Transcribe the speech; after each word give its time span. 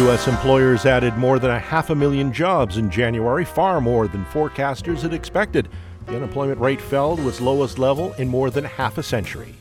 U.S. 0.00 0.28
employers 0.28 0.86
added 0.86 1.14
more 1.18 1.38
than 1.38 1.50
a 1.50 1.58
half 1.58 1.90
a 1.90 1.94
million 1.94 2.32
jobs 2.32 2.78
in 2.78 2.90
January, 2.90 3.44
far 3.44 3.82
more 3.82 4.08
than 4.08 4.24
forecasters 4.24 5.02
had 5.02 5.12
expected. 5.12 5.68
The 6.06 6.16
unemployment 6.16 6.58
rate 6.58 6.80
fell 6.80 7.18
to 7.18 7.28
its 7.28 7.38
lowest 7.38 7.78
level 7.78 8.14
in 8.14 8.26
more 8.26 8.48
than 8.48 8.64
half 8.64 8.96
a 8.96 9.02
century. 9.02 9.54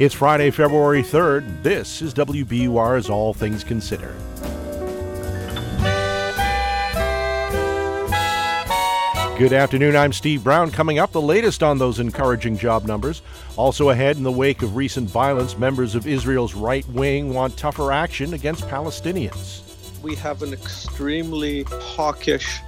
It's 0.00 0.12
Friday, 0.12 0.50
February 0.50 1.04
3rd. 1.04 1.62
This 1.62 2.02
is 2.02 2.12
WBUR's 2.12 3.08
All 3.08 3.34
Things 3.34 3.62
Considered. 3.62 4.16
Good 9.38 9.52
afternoon. 9.52 9.94
I'm 9.94 10.12
Steve 10.12 10.42
Brown. 10.42 10.72
Coming 10.72 10.98
up, 10.98 11.12
the 11.12 11.22
latest 11.22 11.62
on 11.62 11.78
those 11.78 12.00
encouraging 12.00 12.58
job 12.58 12.84
numbers. 12.84 13.22
Also 13.56 13.90
ahead, 13.90 14.16
in 14.16 14.24
the 14.24 14.32
wake 14.32 14.62
of 14.62 14.74
recent 14.74 15.08
violence, 15.08 15.56
members 15.56 15.94
of 15.94 16.08
Israel's 16.08 16.54
right 16.54 16.86
wing 16.88 17.32
want 17.32 17.56
tougher 17.56 17.92
action 17.92 18.34
against 18.34 18.66
Palestinians. 18.66 19.63
We 20.04 20.14
have 20.16 20.42
an 20.42 20.52
extremely 20.52 21.62
hawkish 21.62 22.60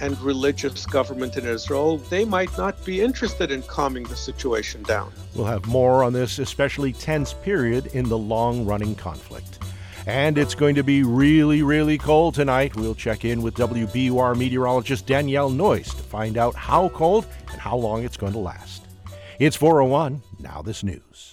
and 0.00 0.18
religious 0.22 0.86
government 0.86 1.36
in 1.36 1.46
Israel. 1.46 1.98
They 1.98 2.24
might 2.24 2.56
not 2.56 2.82
be 2.82 3.02
interested 3.02 3.50
in 3.50 3.62
calming 3.64 4.04
the 4.04 4.16
situation 4.16 4.82
down. 4.84 5.12
We'll 5.34 5.44
have 5.44 5.66
more 5.66 6.02
on 6.02 6.14
this 6.14 6.38
especially 6.38 6.94
tense 6.94 7.34
period 7.34 7.88
in 7.88 8.08
the 8.08 8.16
long 8.16 8.64
running 8.64 8.94
conflict. 8.94 9.58
And 10.06 10.38
it's 10.38 10.54
going 10.54 10.76
to 10.76 10.82
be 10.82 11.02
really, 11.02 11.62
really 11.62 11.98
cold 11.98 12.34
tonight. 12.34 12.74
We'll 12.74 12.94
check 12.94 13.26
in 13.26 13.42
with 13.42 13.52
WBUR 13.56 14.34
meteorologist 14.38 15.06
Danielle 15.06 15.50
Noyes 15.50 15.90
to 15.90 16.02
find 16.02 16.38
out 16.38 16.54
how 16.54 16.88
cold 16.88 17.26
and 17.52 17.60
how 17.60 17.76
long 17.76 18.02
it's 18.02 18.16
going 18.16 18.32
to 18.32 18.38
last. 18.38 18.86
It's 19.38 19.56
401. 19.56 20.22
Now, 20.40 20.62
this 20.62 20.82
news. 20.82 21.27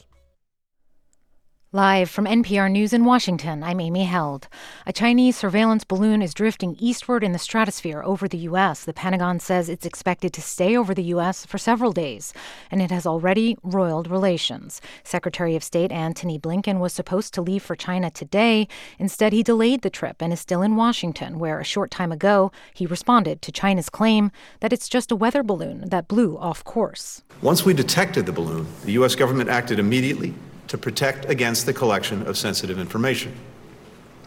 Live 1.76 2.10
from 2.10 2.24
NPR 2.24 2.72
News 2.72 2.94
in 2.94 3.04
Washington, 3.04 3.62
I'm 3.62 3.82
Amy 3.82 4.06
Held. 4.06 4.48
A 4.88 4.94
Chinese 4.94 5.36
surveillance 5.36 5.84
balloon 5.84 6.22
is 6.22 6.34
drifting 6.34 6.78
eastward 6.80 7.22
in 7.22 7.34
the 7.34 7.38
stratosphere 7.38 8.02
over 8.02 8.30
the 8.30 8.38
U.S. 8.48 8.86
The 8.86 8.94
Pentagon 8.94 9.42
says 9.42 9.68
it's 9.68 9.86
expected 9.86 10.32
to 10.32 10.42
stay 10.42 10.78
over 10.78 10.94
the 10.94 11.04
U.S. 11.16 11.46
for 11.46 11.58
several 11.58 11.92
days, 11.92 12.32
and 12.72 12.82
it 12.82 12.92
has 12.92 13.06
already 13.06 13.58
roiled 13.62 14.10
relations. 14.10 14.80
Secretary 15.04 15.54
of 15.54 15.66
State 15.66 15.92
Antony 15.92 16.40
Blinken 16.40 16.80
was 16.80 16.94
supposed 16.94 17.34
to 17.34 17.42
leave 17.42 17.62
for 17.62 17.76
China 17.76 18.10
today. 18.10 18.70
Instead, 18.98 19.34
he 19.34 19.44
delayed 19.44 19.82
the 19.82 19.90
trip 19.90 20.22
and 20.22 20.32
is 20.32 20.40
still 20.40 20.62
in 20.62 20.78
Washington, 20.78 21.40
where 21.40 21.60
a 21.60 21.66
short 21.66 21.92
time 21.92 22.14
ago 22.14 22.54
he 22.74 22.86
responded 22.86 23.42
to 23.42 23.52
China's 23.52 23.90
claim 23.90 24.32
that 24.62 24.72
it's 24.72 24.88
just 24.88 25.12
a 25.12 25.16
weather 25.18 25.44
balloon 25.44 25.90
that 25.90 26.08
blew 26.08 26.38
off 26.38 26.64
course. 26.64 27.22
Once 27.42 27.66
we 27.66 27.74
detected 27.74 28.26
the 28.26 28.32
balloon, 28.32 28.66
the 28.86 28.94
U.S. 28.94 29.14
government 29.14 29.50
acted 29.50 29.78
immediately 29.78 30.34
to 30.68 30.78
protect 30.78 31.26
against 31.30 31.66
the 31.66 31.74
collection 31.74 32.26
of 32.28 32.38
sensitive 32.38 32.80
information. 32.80 33.34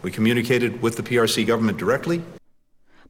We 0.01 0.11
communicated 0.11 0.81
with 0.81 0.95
the 0.95 1.03
PRC 1.03 1.45
government 1.45 1.77
directly. 1.77 2.21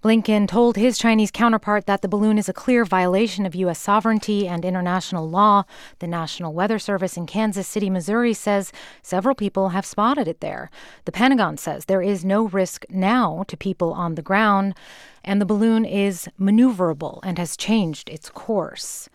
Blinken 0.02 0.48
told 0.48 0.78
his 0.78 0.98
Chinese 0.98 1.30
counterpart 1.30 1.86
that 1.86 2.02
the 2.02 2.08
balloon 2.08 2.38
is 2.38 2.48
a 2.48 2.54
clear 2.54 2.86
violation 2.86 3.46
of 3.46 3.54
U.S. 3.54 3.80
sovereignty 3.80 4.48
and 4.48 4.64
international 4.64 5.30
law. 5.30 5.66
The 6.00 6.08
National 6.08 6.54
Weather 6.54 6.80
Service 6.80 7.18
in 7.18 7.26
Kansas 7.26 7.68
City, 7.68 7.90
Missouri 7.90 8.34
says 8.34 8.72
several 9.02 9.36
people 9.36 9.70
have 9.70 9.86
spotted 9.86 10.26
it 10.26 10.40
there. 10.40 10.72
The 11.04 11.12
Pentagon 11.12 11.58
says 11.58 11.84
there 11.84 12.02
is 12.02 12.24
no 12.24 12.48
risk 12.48 12.86
now 12.90 13.44
to 13.50 13.58
people 13.58 13.92
on 13.92 14.16
the 14.16 14.22
ground, 14.22 14.74
and 15.22 15.42
the 15.42 15.46
balloon 15.46 15.84
is 15.84 16.30
maneuverable 16.40 17.20
and 17.24 17.38
has 17.38 17.58
changed 17.58 18.08
its 18.08 18.30
course. 18.30 19.10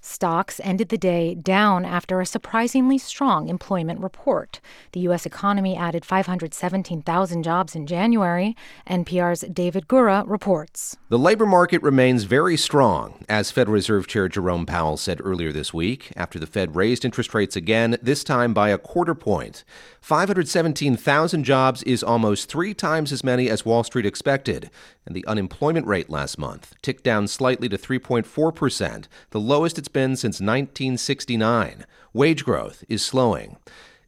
Stocks 0.00 0.60
ended 0.62 0.88
the 0.88 0.98
day 0.98 1.34
down 1.34 1.84
after 1.84 2.20
a 2.20 2.26
surprisingly 2.26 2.98
strong 2.98 3.48
employment 3.48 4.00
report. 4.00 4.60
The 4.92 5.00
U.S. 5.00 5.26
economy 5.26 5.76
added 5.76 6.04
517,000 6.04 7.42
jobs 7.42 7.74
in 7.74 7.86
January. 7.86 8.56
NPR's 8.88 9.40
David 9.52 9.88
Gura 9.88 10.24
reports. 10.26 10.96
The 11.08 11.18
labor 11.18 11.46
market 11.46 11.82
remains 11.82 12.24
very 12.24 12.56
strong, 12.56 13.24
as 13.28 13.50
Federal 13.50 13.74
Reserve 13.74 14.06
Chair 14.06 14.28
Jerome 14.28 14.66
Powell 14.66 14.96
said 14.96 15.20
earlier 15.22 15.52
this 15.52 15.74
week, 15.74 16.12
after 16.16 16.38
the 16.38 16.46
Fed 16.46 16.76
raised 16.76 17.04
interest 17.04 17.34
rates 17.34 17.56
again, 17.56 17.96
this 18.02 18.22
time 18.22 18.54
by 18.54 18.70
a 18.70 18.78
quarter 18.78 19.14
point. 19.14 19.64
517,000 20.00 21.44
jobs 21.44 21.82
is 21.82 22.02
almost 22.02 22.48
three 22.48 22.74
times 22.74 23.12
as 23.12 23.24
many 23.24 23.50
as 23.50 23.64
Wall 23.64 23.84
Street 23.84 24.06
expected, 24.06 24.70
and 25.04 25.14
the 25.14 25.26
unemployment 25.26 25.86
rate 25.86 26.08
last 26.08 26.38
month 26.38 26.74
ticked 26.82 27.04
down 27.04 27.28
slightly 27.28 27.68
to 27.68 27.78
3.4%, 27.78 29.04
the 29.30 29.40
lowest 29.40 29.78
it's 29.78 29.88
been 29.88 30.16
since 30.16 30.40
1969. 30.40 31.84
Wage 32.12 32.44
growth 32.44 32.84
is 32.88 33.04
slowing. 33.04 33.56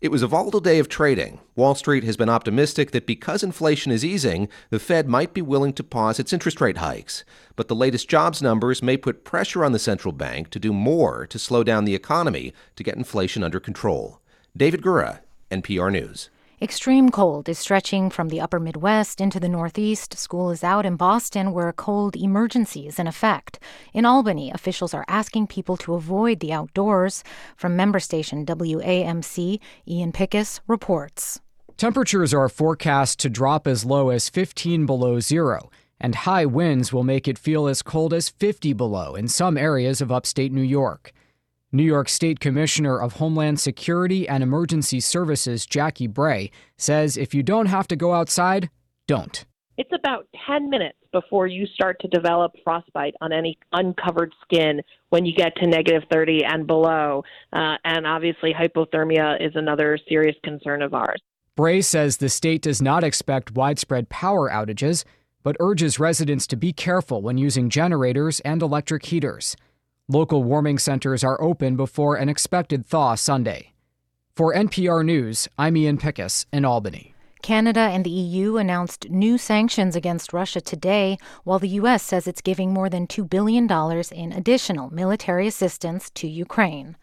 It 0.00 0.10
was 0.10 0.22
a 0.22 0.26
volatile 0.26 0.60
day 0.60 0.78
of 0.78 0.88
trading. 0.88 1.40
Wall 1.54 1.74
Street 1.74 2.04
has 2.04 2.16
been 2.16 2.30
optimistic 2.30 2.92
that 2.92 3.06
because 3.06 3.42
inflation 3.42 3.92
is 3.92 4.02
easing, 4.02 4.48
the 4.70 4.78
Fed 4.78 5.06
might 5.06 5.34
be 5.34 5.42
willing 5.42 5.74
to 5.74 5.84
pause 5.84 6.18
its 6.18 6.32
interest 6.32 6.58
rate 6.62 6.78
hikes. 6.78 7.22
But 7.54 7.68
the 7.68 7.74
latest 7.74 8.08
jobs 8.08 8.40
numbers 8.40 8.82
may 8.82 8.96
put 8.96 9.24
pressure 9.24 9.62
on 9.62 9.72
the 9.72 9.78
central 9.78 10.12
bank 10.12 10.48
to 10.50 10.58
do 10.58 10.72
more 10.72 11.26
to 11.26 11.38
slow 11.38 11.62
down 11.62 11.84
the 11.84 11.94
economy 11.94 12.54
to 12.76 12.82
get 12.82 12.96
inflation 12.96 13.44
under 13.44 13.60
control. 13.60 14.22
David 14.56 14.80
Gura, 14.80 15.20
NPR 15.50 15.90
News. 15.92 16.30
Extreme 16.62 17.08
cold 17.08 17.48
is 17.48 17.58
stretching 17.58 18.10
from 18.10 18.28
the 18.28 18.40
upper 18.40 18.60
Midwest 18.60 19.18
into 19.18 19.40
the 19.40 19.48
Northeast. 19.48 20.18
School 20.18 20.50
is 20.50 20.62
out 20.62 20.84
in 20.84 20.96
Boston, 20.96 21.52
where 21.52 21.68
a 21.68 21.72
cold 21.72 22.14
emergency 22.16 22.86
is 22.86 22.98
in 22.98 23.06
effect. 23.06 23.58
In 23.94 24.04
Albany, 24.04 24.50
officials 24.50 24.92
are 24.92 25.06
asking 25.08 25.46
people 25.46 25.78
to 25.78 25.94
avoid 25.94 26.40
the 26.40 26.52
outdoors. 26.52 27.24
From 27.56 27.76
member 27.76 27.98
station 27.98 28.44
WAMC, 28.44 29.58
Ian 29.88 30.12
Pickus 30.12 30.60
reports. 30.66 31.40
Temperatures 31.78 32.34
are 32.34 32.50
forecast 32.50 33.18
to 33.20 33.30
drop 33.30 33.66
as 33.66 33.86
low 33.86 34.10
as 34.10 34.28
15 34.28 34.84
below 34.84 35.18
zero, 35.18 35.70
and 35.98 36.14
high 36.14 36.44
winds 36.44 36.92
will 36.92 37.04
make 37.04 37.26
it 37.26 37.38
feel 37.38 37.66
as 37.66 37.80
cold 37.80 38.12
as 38.12 38.28
50 38.28 38.74
below 38.74 39.14
in 39.14 39.28
some 39.28 39.56
areas 39.56 40.02
of 40.02 40.12
upstate 40.12 40.52
New 40.52 40.60
York. 40.60 41.10
New 41.72 41.84
York 41.84 42.08
State 42.08 42.40
Commissioner 42.40 42.98
of 42.98 43.14
Homeland 43.14 43.60
Security 43.60 44.28
and 44.28 44.42
Emergency 44.42 44.98
Services 44.98 45.66
Jackie 45.66 46.08
Bray 46.08 46.50
says 46.76 47.16
if 47.16 47.32
you 47.32 47.44
don't 47.44 47.66
have 47.66 47.86
to 47.88 47.96
go 47.96 48.12
outside, 48.12 48.70
don't. 49.06 49.44
It's 49.76 49.92
about 49.94 50.26
10 50.46 50.68
minutes 50.68 50.98
before 51.12 51.46
you 51.46 51.66
start 51.66 51.96
to 52.00 52.08
develop 52.08 52.52
frostbite 52.64 53.14
on 53.20 53.32
any 53.32 53.56
uncovered 53.72 54.34
skin 54.42 54.82
when 55.10 55.24
you 55.24 55.34
get 55.34 55.54
to 55.56 55.66
negative 55.66 56.02
30 56.12 56.44
and 56.44 56.66
below. 56.66 57.22
Uh, 57.52 57.76
and 57.84 58.06
obviously, 58.06 58.52
hypothermia 58.52 59.40
is 59.40 59.52
another 59.54 59.96
serious 60.08 60.36
concern 60.42 60.82
of 60.82 60.92
ours. 60.92 61.20
Bray 61.56 61.80
says 61.82 62.16
the 62.16 62.28
state 62.28 62.62
does 62.62 62.82
not 62.82 63.04
expect 63.04 63.52
widespread 63.52 64.08
power 64.08 64.50
outages, 64.50 65.04
but 65.42 65.56
urges 65.60 65.98
residents 66.00 66.46
to 66.48 66.56
be 66.56 66.72
careful 66.72 67.22
when 67.22 67.38
using 67.38 67.70
generators 67.70 68.40
and 68.40 68.62
electric 68.62 69.06
heaters. 69.06 69.56
Local 70.12 70.42
warming 70.42 70.80
centers 70.80 71.22
are 71.22 71.40
open 71.40 71.76
before 71.76 72.16
an 72.16 72.28
expected 72.28 72.84
thaw 72.84 73.14
Sunday. 73.14 73.74
For 74.34 74.52
NPR 74.52 75.04
News, 75.04 75.46
I'm 75.56 75.76
Ian 75.76 75.98
Pickus 75.98 76.46
in 76.52 76.64
Albany. 76.64 77.14
Canada 77.42 77.78
and 77.78 78.04
the 78.04 78.10
EU 78.10 78.56
announced 78.56 79.08
new 79.08 79.38
sanctions 79.38 79.94
against 79.94 80.32
Russia 80.32 80.60
today, 80.60 81.16
while 81.44 81.60
the 81.60 81.76
U.S. 81.78 82.02
says 82.02 82.26
it's 82.26 82.40
giving 82.40 82.72
more 82.72 82.90
than 82.90 83.06
$2 83.06 83.30
billion 83.30 83.70
in 84.10 84.32
additional 84.36 84.92
military 84.92 85.46
assistance 85.46 86.10
to 86.10 86.26
Ukraine. 86.26 86.96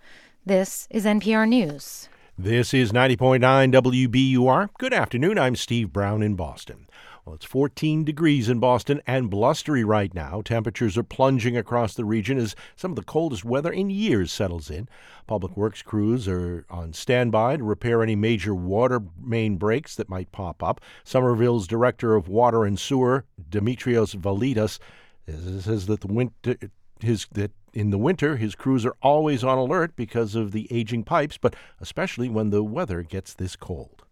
This 0.46 0.86
is 0.92 1.06
NPR 1.06 1.48
News. 1.48 2.10
This 2.38 2.74
is 2.74 2.92
90.9 2.92 3.40
WBUR. 3.72 4.68
Good 4.78 4.94
afternoon. 4.94 5.40
I'm 5.40 5.56
Steve 5.56 5.94
Brown 5.94 6.22
in 6.22 6.36
Boston. 6.36 6.87
Well, 7.28 7.36
it's 7.36 7.44
14 7.44 8.06
degrees 8.06 8.48
in 8.48 8.62
Boston 8.62 9.02
and 9.06 9.30
blustery 9.30 9.84
right 9.84 10.14
now. 10.14 10.42
Temperatures 10.42 10.98
are 10.98 11.04
plunging 11.04 11.58
across 11.58 11.94
the 11.94 12.06
region 12.06 12.38
as 12.38 12.56
some 12.78 12.94
of 12.94 12.96
the 12.96 13.04
coldest 13.04 13.44
weather 13.44 13.70
in 13.70 13.90
years 13.90 14.32
settles 14.32 14.70
in. 14.70 14.88
Public 15.28 15.58
Works 15.58 15.82
crews 15.82 16.30
are 16.30 16.66
on 16.70 16.94
standby 16.94 17.58
to 17.58 17.66
repair 17.66 18.02
any 18.02 18.16
major 18.16 18.56
water 18.56 19.02
main 19.22 19.58
breaks 19.58 19.94
that 19.96 20.08
might 20.08 20.32
pop 20.32 20.64
up. 20.64 20.80
Somerville's 21.04 21.68
Director 21.68 22.16
of 22.16 22.30
Water 22.30 22.64
and 22.64 22.80
Sewer, 22.80 23.26
Demetrios 23.50 24.16
Validas, 24.16 24.80
says 25.28 25.88
that 25.88 26.00
the 26.00 26.08
winter 26.08 26.56
his 27.02 27.28
that 27.34 27.52
in 27.74 27.90
the 27.90 27.98
winter 27.98 28.38
his 28.38 28.56
crews 28.56 28.86
are 28.86 28.96
always 29.02 29.44
on 29.44 29.58
alert 29.58 29.98
because 29.98 30.34
of 30.34 30.54
the 30.54 30.66
aging 30.72 31.04
pipes, 31.04 31.38
but 31.38 31.58
especially 31.82 32.30
when 32.30 32.52
the 32.52 32.64
weather 32.64 33.04
gets 33.04 33.34
this 33.34 33.58
cold. 33.58 34.04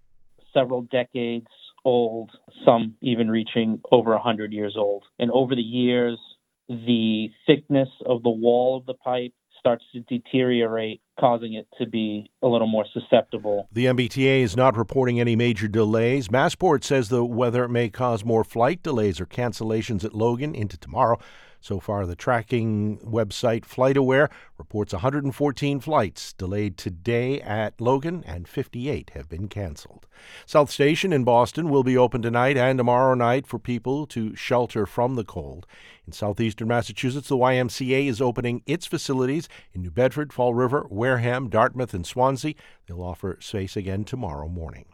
Several 0.53 0.81
decades 0.81 1.47
old, 1.85 2.31
some 2.65 2.95
even 3.01 3.29
reaching 3.29 3.79
over 3.91 4.11
100 4.11 4.51
years 4.51 4.75
old. 4.77 5.03
And 5.19 5.31
over 5.31 5.55
the 5.55 5.61
years, 5.61 6.19
the 6.67 7.29
thickness 7.45 7.89
of 8.05 8.23
the 8.23 8.29
wall 8.29 8.77
of 8.77 8.85
the 8.85 8.95
pipe 8.95 9.33
starts 9.59 9.83
to 9.93 10.01
deteriorate, 10.01 11.01
causing 11.19 11.53
it 11.53 11.67
to 11.79 11.87
be 11.87 12.29
a 12.43 12.47
little 12.47 12.67
more 12.67 12.85
susceptible. 12.93 13.67
The 13.71 13.85
MBTA 13.85 14.41
is 14.41 14.55
not 14.55 14.77
reporting 14.77 15.19
any 15.19 15.35
major 15.35 15.67
delays. 15.67 16.27
Massport 16.27 16.83
says 16.83 17.09
the 17.09 17.25
weather 17.25 17.67
may 17.67 17.89
cause 17.89 18.23
more 18.23 18.43
flight 18.43 18.83
delays 18.83 19.19
or 19.19 19.25
cancellations 19.25 20.03
at 20.03 20.13
Logan 20.13 20.53
into 20.53 20.77
tomorrow. 20.77 21.17
So 21.65 21.79
far, 21.79 22.06
the 22.06 22.15
tracking 22.15 23.00
website 23.00 23.62
FlightAware 23.62 24.29
reports 24.56 24.94
114 24.94 25.79
flights 25.79 26.31
delayed 26.33 26.77
today 26.77 27.41
at 27.41 27.81
Logan, 27.81 28.23
and 28.27 28.47
58 28.47 29.09
have 29.15 29.27
been 29.27 29.47
canceled. 29.47 30.06
South 30.45 30.69
Station 30.69 31.12
in 31.12 31.23
Boston 31.23 31.69
will 31.69 31.81
be 31.81 31.97
open 31.97 32.21
tonight 32.21 32.56
and 32.56 32.77
tomorrow 32.77 33.15
night 33.15 33.47
for 33.47 33.57
people 33.57 34.06
to 34.06 34.35
shelter 34.35 34.85
from 34.85 35.15
the 35.15 35.23
cold. 35.23 35.65
In 36.06 36.13
southeastern 36.13 36.67
Massachusetts, 36.67 37.29
the 37.29 37.35
YMCA 37.35 38.06
is 38.06 38.21
opening 38.21 38.61
its 38.68 38.85
facilities 38.85 39.50
in 39.73 39.81
New 39.81 39.89
Bedford, 39.89 40.31
Fall 40.31 40.53
River, 40.53 40.85
Wareham, 40.91 41.50
Dartmouth, 41.50 41.95
and 41.95 42.06
Swansea. 42.06 42.53
They'll 42.85 43.01
offer 43.01 43.39
space 43.41 43.75
again 43.75 44.03
tomorrow 44.03 44.47
morning. 44.47 44.85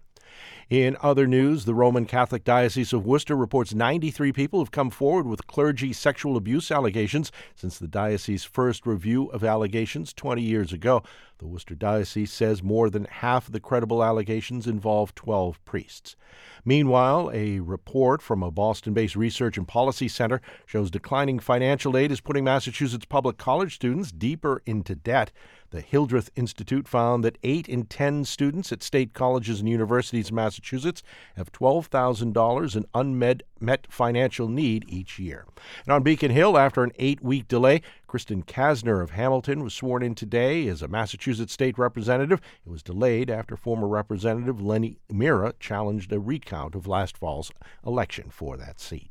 In 0.72 0.96
other 1.02 1.28
news, 1.28 1.66
the 1.66 1.74
Roman 1.74 2.06
Catholic 2.06 2.46
Diocese 2.46 2.94
of 2.94 3.06
Worcester 3.06 3.36
reports 3.36 3.74
93 3.74 4.32
people 4.32 4.60
have 4.60 4.72
come 4.72 4.90
forward 4.90 5.28
with 5.28 5.46
clergy 5.46 5.92
sexual 5.92 6.38
abuse 6.38 6.72
allegations 6.72 7.30
since 7.56 7.78
the 7.78 7.90
diocese's 7.90 8.46
first 8.46 8.88
review 8.88 9.26
of 9.32 9.44
allegations 9.44 10.14
20 10.14 10.42
years 10.42 10.72
ago. 10.72 11.04
The 11.40 11.48
Worcester 11.48 11.76
Diocese 11.76 12.32
says 12.32 12.64
more 12.64 12.90
than 12.90 13.04
half 13.04 13.48
of 13.48 13.52
the 13.52 13.60
credible 13.60 14.02
allegations 14.02 14.66
involve 14.66 15.14
12 15.14 15.62
priests. 15.66 16.16
Meanwhile, 16.64 17.32
a 17.34 17.60
report 17.60 18.22
from 18.22 18.42
a 18.42 18.50
Boston 18.50 18.94
based 18.94 19.18
research 19.18 19.58
and 19.58 19.68
policy 19.68 20.08
center 20.08 20.40
shows 20.66 20.90
declining 20.90 21.40
financial 21.40 21.98
aid 21.98 22.14
is 22.14 22.22
putting 22.22 22.46
Massachusetts 22.46 23.04
public 23.04 23.38
college 23.38 23.76
students 23.76 24.14
deeper 24.14 24.62
into 24.66 24.96
debt. 24.96 25.34
The 25.72 25.80
Hildreth 25.80 26.30
Institute 26.36 26.86
found 26.86 27.24
that 27.24 27.38
8 27.44 27.70
in 27.70 27.86
10 27.86 28.26
students 28.26 28.74
at 28.74 28.84
state 28.84 29.14
colleges 29.14 29.62
and 29.62 29.70
universities 29.70 30.28
in 30.28 30.36
Massachusetts 30.36 31.02
have 31.38 31.54
$12,000 31.54 32.76
in 32.76 32.86
unmet 32.94 33.44
met 33.62 33.88
financial 33.90 34.50
need 34.50 34.84
each 34.90 35.18
year. 35.18 35.46
And 35.86 35.94
on 35.94 36.04
Beacon 36.04 36.32
Hill, 36.32 36.58
after 36.58 36.84
an 36.84 36.92
eight 37.00 37.24
week 37.24 37.48
delay, 37.48 37.82
Kristin 38.10 38.44
Kassner 38.44 39.02
of 39.02 39.12
Hamilton 39.12 39.64
was 39.64 39.74
sworn 39.74 40.04
in 40.04 40.14
today 40.14 40.68
as 40.68 40.82
a 40.82 40.90
Massachusetts 40.90 41.54
state 41.54 41.78
representative. 41.78 42.42
It 42.66 42.70
was 42.70 42.84
delayed 42.84 43.30
after 43.30 43.56
former 43.56 43.88
Representative 43.88 44.62
Lenny 44.62 44.98
Mirra 45.10 45.54
challenged 45.58 46.12
a 46.12 46.20
recount 46.20 46.76
of 46.76 46.86
last 46.86 47.18
fall's 47.18 47.50
election 47.86 48.30
for 48.30 48.58
that 48.58 48.82
seat. 48.82 49.10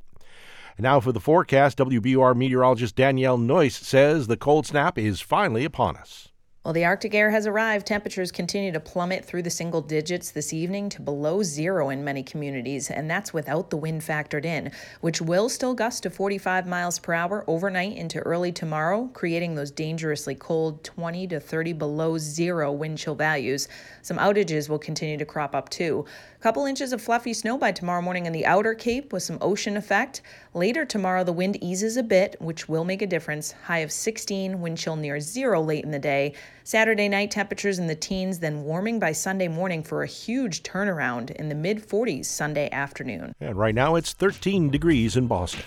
Now 0.78 1.00
for 1.00 1.12
the 1.12 1.20
forecast, 1.20 1.78
WBUR 1.78 2.36
meteorologist 2.36 2.96
Danielle 2.96 3.38
Noyes 3.38 3.76
says 3.76 4.26
the 4.26 4.36
cold 4.36 4.66
snap 4.66 4.98
is 4.98 5.22
finally 5.22 5.64
upon 5.64 5.96
us. 5.96 6.30
Well, 6.62 6.74
the 6.74 6.84
Arctic 6.84 7.14
air 7.14 7.30
has 7.30 7.46
arrived. 7.46 7.86
Temperatures 7.86 8.30
continue 8.30 8.70
to 8.70 8.80
plummet 8.80 9.24
through 9.24 9.44
the 9.44 9.48
single 9.48 9.80
digits 9.80 10.30
this 10.30 10.52
evening 10.52 10.90
to 10.90 11.00
below 11.00 11.42
zero 11.42 11.88
in 11.88 12.04
many 12.04 12.22
communities, 12.22 12.90
and 12.90 13.10
that's 13.10 13.32
without 13.32 13.70
the 13.70 13.78
wind 13.78 14.02
factored 14.02 14.44
in, 14.44 14.70
which 15.00 15.22
will 15.22 15.48
still 15.48 15.72
gust 15.72 16.02
to 16.02 16.10
45 16.10 16.66
miles 16.66 16.98
per 16.98 17.14
hour 17.14 17.44
overnight 17.46 17.96
into 17.96 18.18
early 18.18 18.52
tomorrow, 18.52 19.08
creating 19.14 19.54
those 19.54 19.70
dangerously 19.70 20.34
cold 20.34 20.84
20 20.84 21.28
to 21.28 21.40
30 21.40 21.72
below 21.72 22.18
zero 22.18 22.70
wind 22.70 22.98
chill 22.98 23.14
values. 23.14 23.66
Some 24.02 24.18
outages 24.18 24.68
will 24.68 24.78
continue 24.78 25.16
to 25.16 25.24
crop 25.24 25.54
up 25.54 25.70
too. 25.70 26.04
Couple 26.40 26.64
inches 26.64 26.94
of 26.94 27.02
fluffy 27.02 27.34
snow 27.34 27.58
by 27.58 27.70
tomorrow 27.70 28.00
morning 28.00 28.25
in 28.25 28.32
the 28.32 28.46
outer 28.46 28.72
Cape 28.72 29.12
with 29.12 29.22
some 29.22 29.37
ocean 29.42 29.76
effect. 29.76 30.22
Later 30.54 30.87
tomorrow, 30.87 31.22
the 31.22 31.34
wind 31.34 31.62
eases 31.62 31.98
a 31.98 32.02
bit, 32.02 32.34
which 32.40 32.66
will 32.66 32.82
make 32.82 33.02
a 33.02 33.06
difference. 33.06 33.52
High 33.64 33.81
of 33.81 33.92
16, 33.92 34.58
wind 34.58 34.78
chill 34.78 34.96
near 34.96 35.20
zero 35.20 35.60
late 35.60 35.84
in 35.84 35.90
the 35.90 35.98
day. 35.98 36.32
Saturday 36.64 37.10
night, 37.10 37.31
temperatures 37.31 37.78
in 37.78 37.88
the 37.88 37.94
teens, 37.94 38.38
then 38.38 38.64
warming 38.64 38.98
by 38.98 39.12
Sunday 39.12 39.48
morning 39.48 39.82
for 39.82 40.02
a 40.02 40.06
huge 40.06 40.62
turnaround 40.62 41.31
in 41.32 41.50
the 41.50 41.54
mid 41.54 41.87
40s 41.87 42.25
Sunday 42.25 42.70
afternoon. 42.70 43.34
And 43.38 43.58
right 43.58 43.75
now, 43.75 43.96
it's 43.96 44.14
13 44.14 44.70
degrees 44.70 45.19
in 45.19 45.26
Boston. 45.26 45.64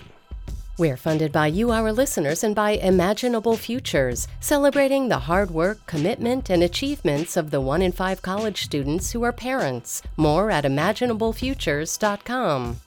We're 0.76 0.96
funded 0.96 1.30
by 1.30 1.46
you, 1.46 1.70
our 1.70 1.92
listeners, 1.92 2.42
and 2.42 2.52
by 2.52 2.72
Imaginable 2.72 3.56
Futures, 3.56 4.26
celebrating 4.40 5.08
the 5.08 5.20
hard 5.20 5.52
work, 5.52 5.86
commitment, 5.86 6.50
and 6.50 6.64
achievements 6.64 7.36
of 7.36 7.52
the 7.52 7.60
one 7.60 7.80
in 7.80 7.92
five 7.92 8.22
college 8.22 8.64
students 8.64 9.12
who 9.12 9.22
are 9.22 9.30
parents. 9.30 10.02
More 10.16 10.50
at 10.50 10.64
imaginablefutures.com. 10.64 12.80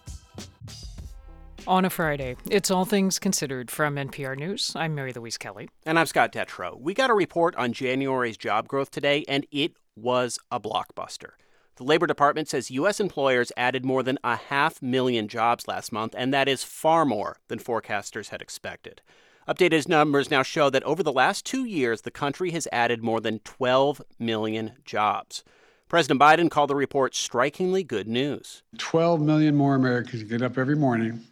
On 1.66 1.86
a 1.86 1.90
Friday, 1.90 2.36
it's 2.52 2.70
All 2.70 2.84
Things 2.84 3.20
Considered 3.20 3.72
from 3.72 3.96
NPR 3.96 4.38
News. 4.38 4.74
I'm 4.76 4.94
Mary 4.94 5.14
Louise 5.14 5.38
Kelly. 5.38 5.70
And 5.86 5.98
I'm 5.98 6.08
Scott 6.08 6.34
Detrow. 6.34 6.78
We 6.78 6.94
got 6.94 7.10
a 7.10 7.14
report 7.14 7.56
on 7.56 7.72
January's 7.72 8.36
job 8.36 8.68
growth 8.68 8.92
today, 8.92 9.24
and 9.30 9.48
it 9.50 9.72
was 9.96 10.40
a 10.52 10.60
blockbuster. 10.60 11.36
The 11.78 11.84
Labor 11.84 12.08
Department 12.08 12.50
says 12.50 12.72
U.S. 12.72 13.00
employers 13.00 13.52
added 13.56 13.86
more 13.86 14.02
than 14.02 14.18
a 14.24 14.36
half 14.36 14.82
million 14.82 15.28
jobs 15.28 15.68
last 15.68 15.92
month, 15.92 16.16
and 16.18 16.34
that 16.34 16.48
is 16.48 16.64
far 16.64 17.06
more 17.06 17.38
than 17.50 17.60
forecasters 17.60 18.30
had 18.30 18.42
expected. 18.42 19.02
Updated 19.48 19.88
numbers 19.88 20.32
now 20.32 20.42
show 20.42 20.72
that 20.72 20.82
over 20.84 21.04
the 21.04 21.14
last 21.14 21.46
two 21.46 21.66
years, 21.66 22.02
the 22.02 22.10
country 22.10 22.50
has 22.50 22.68
added 22.72 23.04
more 23.04 23.22
than 23.22 23.40
12 23.40 24.02
million 24.18 24.72
jobs. 24.86 25.44
President 25.88 26.20
Biden 26.20 26.50
called 26.50 26.72
the 26.72 26.76
report 26.76 27.14
strikingly 27.14 27.84
good 27.84 28.08
news. 28.08 28.64
12 28.80 29.22
million 29.22 29.56
more 29.56 29.76
Americans 29.76 30.24
get 30.24 30.42
up 30.42 30.58
every 30.58 30.76
morning 30.76 31.24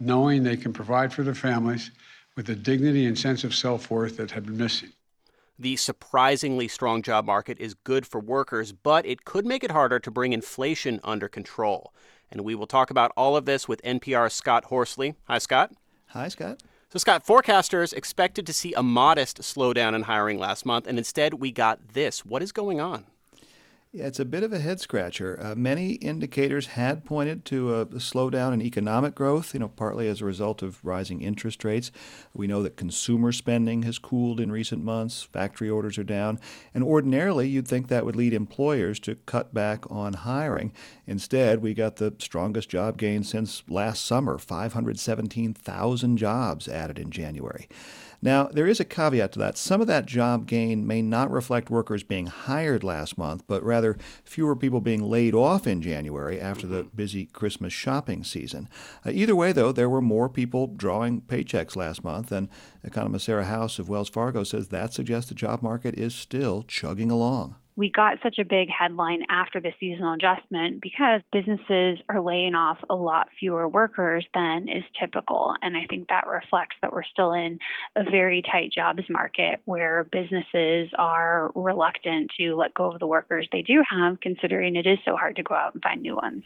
knowing 0.00 0.42
they 0.42 0.56
can 0.56 0.72
provide 0.72 1.12
for 1.12 1.22
their 1.22 1.32
families 1.32 1.92
with 2.36 2.46
the 2.46 2.56
dignity 2.56 3.06
and 3.06 3.16
sense 3.16 3.44
of 3.44 3.54
self 3.54 3.88
worth 3.88 4.16
that 4.16 4.32
had 4.32 4.46
been 4.46 4.56
missing. 4.56 4.92
The 5.62 5.76
surprisingly 5.76 6.66
strong 6.66 7.02
job 7.02 7.24
market 7.24 7.56
is 7.60 7.74
good 7.74 8.04
for 8.04 8.20
workers, 8.20 8.72
but 8.72 9.06
it 9.06 9.24
could 9.24 9.46
make 9.46 9.62
it 9.62 9.70
harder 9.70 10.00
to 10.00 10.10
bring 10.10 10.32
inflation 10.32 10.98
under 11.04 11.28
control. 11.28 11.94
And 12.32 12.40
we 12.40 12.56
will 12.56 12.66
talk 12.66 12.90
about 12.90 13.12
all 13.16 13.36
of 13.36 13.44
this 13.44 13.68
with 13.68 13.80
NPR's 13.82 14.32
Scott 14.32 14.64
Horsley. 14.64 15.14
Hi, 15.28 15.38
Scott. 15.38 15.70
Hi, 16.08 16.26
Scott. 16.26 16.64
So, 16.88 16.98
Scott, 16.98 17.24
forecasters 17.24 17.92
expected 17.92 18.44
to 18.48 18.52
see 18.52 18.74
a 18.74 18.82
modest 18.82 19.40
slowdown 19.42 19.94
in 19.94 20.02
hiring 20.02 20.36
last 20.36 20.66
month, 20.66 20.88
and 20.88 20.98
instead 20.98 21.34
we 21.34 21.52
got 21.52 21.90
this. 21.92 22.26
What 22.26 22.42
is 22.42 22.50
going 22.50 22.80
on? 22.80 23.06
It's 23.94 24.18
a 24.18 24.24
bit 24.24 24.42
of 24.42 24.54
a 24.54 24.58
head 24.58 24.80
scratcher. 24.80 25.38
Uh, 25.38 25.54
many 25.54 25.96
indicators 25.96 26.68
had 26.68 27.04
pointed 27.04 27.44
to 27.44 27.74
a, 27.74 27.80
a, 27.82 27.86
slowdown 28.00 28.54
in 28.54 28.62
economic 28.62 29.14
growth, 29.14 29.52
you 29.52 29.60
know, 29.60 29.68
partly 29.68 30.08
as 30.08 30.22
a 30.22 30.24
result 30.24 30.62
of 30.62 30.82
rising 30.82 31.20
interest 31.20 31.62
rates. 31.62 31.92
We 32.32 32.46
know 32.46 32.62
that 32.62 32.78
consumer 32.78 33.32
spending 33.32 33.82
has 33.82 33.98
cooled 33.98 34.40
in 34.40 34.50
recent 34.50 34.82
months, 34.82 35.22
factory 35.22 35.68
orders 35.68 35.98
are 35.98 36.04
down, 36.04 36.40
and 36.72 36.82
ordinarily 36.82 37.50
you'd 37.50 37.68
think 37.68 37.88
that 37.88 38.06
would 38.06 38.16
lead 38.16 38.32
employers 38.32 38.98
to 39.00 39.16
cut 39.26 39.52
back 39.52 39.84
on 39.90 40.14
hiring. 40.14 40.72
Instead, 41.06 41.60
we 41.60 41.74
got 41.74 41.96
the 41.96 42.14
strongest 42.18 42.70
job 42.70 42.96
gain 42.96 43.22
since 43.22 43.62
last 43.68 44.06
summer 44.06 44.38
517,000 44.38 46.16
jobs 46.16 46.66
added 46.66 46.98
in 46.98 47.10
January. 47.10 47.68
Now, 48.24 48.44
there 48.44 48.68
is 48.68 48.78
a 48.78 48.84
caveat 48.84 49.32
to 49.32 49.40
that. 49.40 49.58
Some 49.58 49.80
of 49.80 49.88
that 49.88 50.06
job 50.06 50.46
gain 50.46 50.86
may 50.86 51.02
not 51.02 51.32
reflect 51.32 51.70
workers 51.70 52.04
being 52.04 52.26
hired 52.26 52.84
last 52.84 53.18
month, 53.18 53.42
but 53.48 53.64
rather 53.64 53.98
fewer 54.24 54.54
people 54.54 54.80
being 54.80 55.02
laid 55.02 55.34
off 55.34 55.66
in 55.66 55.82
January 55.82 56.40
after 56.40 56.68
the 56.68 56.84
mm-hmm. 56.84 56.96
busy 56.96 57.26
Christmas 57.26 57.72
shopping 57.72 58.22
season. 58.22 58.68
Uh, 59.04 59.10
either 59.12 59.34
way, 59.34 59.50
though, 59.50 59.72
there 59.72 59.90
were 59.90 60.00
more 60.00 60.28
people 60.28 60.68
drawing 60.68 61.20
paychecks 61.22 61.74
last 61.74 62.04
month, 62.04 62.30
and 62.30 62.48
economist 62.84 63.24
Sarah 63.24 63.44
House 63.44 63.80
of 63.80 63.88
Wells 63.88 64.08
Fargo 64.08 64.44
says 64.44 64.68
that 64.68 64.92
suggests 64.92 65.28
the 65.28 65.34
job 65.34 65.60
market 65.60 65.98
is 65.98 66.14
still 66.14 66.62
chugging 66.62 67.10
along 67.10 67.56
we 67.76 67.90
got 67.90 68.18
such 68.22 68.38
a 68.38 68.44
big 68.44 68.68
headline 68.68 69.22
after 69.30 69.60
the 69.60 69.72
seasonal 69.80 70.14
adjustment 70.14 70.80
because 70.82 71.20
businesses 71.32 71.98
are 72.08 72.20
laying 72.20 72.54
off 72.54 72.78
a 72.90 72.94
lot 72.94 73.28
fewer 73.38 73.68
workers 73.68 74.26
than 74.34 74.68
is 74.68 74.84
typical. 75.00 75.54
And 75.62 75.76
I 75.76 75.86
think 75.88 76.08
that 76.08 76.26
reflects 76.26 76.76
that 76.82 76.92
we're 76.92 77.02
still 77.04 77.32
in 77.32 77.58
a 77.96 78.04
very 78.04 78.42
tight 78.42 78.72
jobs 78.72 79.02
market 79.08 79.60
where 79.64 80.04
businesses 80.12 80.90
are 80.98 81.50
reluctant 81.54 82.30
to 82.38 82.54
let 82.54 82.74
go 82.74 82.92
of 82.92 83.00
the 83.00 83.06
workers 83.06 83.48
they 83.52 83.62
do 83.62 83.82
have, 83.88 84.20
considering 84.20 84.76
it 84.76 84.86
is 84.86 84.98
so 85.04 85.16
hard 85.16 85.36
to 85.36 85.42
go 85.42 85.54
out 85.54 85.74
and 85.74 85.82
find 85.82 86.02
new 86.02 86.16
ones. 86.16 86.44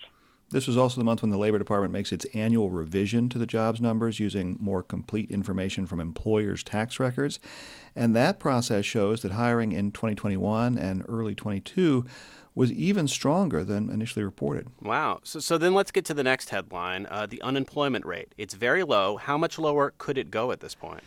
This 0.50 0.68
was 0.68 0.76
also 0.76 1.00
the 1.00 1.04
month 1.04 1.22
when 1.22 1.32
the 1.32 1.38
Labor 1.38 1.58
Department 1.58 1.92
makes 1.92 2.12
its 2.12 2.24
annual 2.32 2.70
revision 2.70 3.28
to 3.30 3.38
the 3.38 3.46
jobs 3.46 3.80
numbers 3.80 4.20
using 4.20 4.56
more 4.60 4.82
complete 4.82 5.30
information 5.30 5.86
from 5.86 5.98
employers' 5.98 6.62
tax 6.62 7.00
records. 7.00 7.40
And 7.96 8.14
that 8.14 8.38
process 8.38 8.84
shows 8.84 9.22
that 9.22 9.32
hiring 9.32 9.72
in 9.72 9.90
2021 9.90 10.78
and 10.78 11.04
early 11.08 11.34
22 11.34 12.04
was 12.54 12.72
even 12.72 13.08
stronger 13.08 13.64
than 13.64 13.90
initially 13.90 14.24
reported. 14.24 14.68
Wow. 14.80 15.20
So, 15.24 15.40
so 15.40 15.58
then 15.58 15.74
let's 15.74 15.90
get 15.90 16.04
to 16.06 16.14
the 16.14 16.24
next 16.24 16.50
headline 16.50 17.06
uh, 17.10 17.26
the 17.26 17.42
unemployment 17.42 18.06
rate. 18.06 18.34
It's 18.38 18.54
very 18.54 18.84
low. 18.84 19.16
How 19.16 19.36
much 19.36 19.58
lower 19.58 19.92
could 19.98 20.16
it 20.16 20.30
go 20.30 20.52
at 20.52 20.60
this 20.60 20.74
point? 20.74 21.02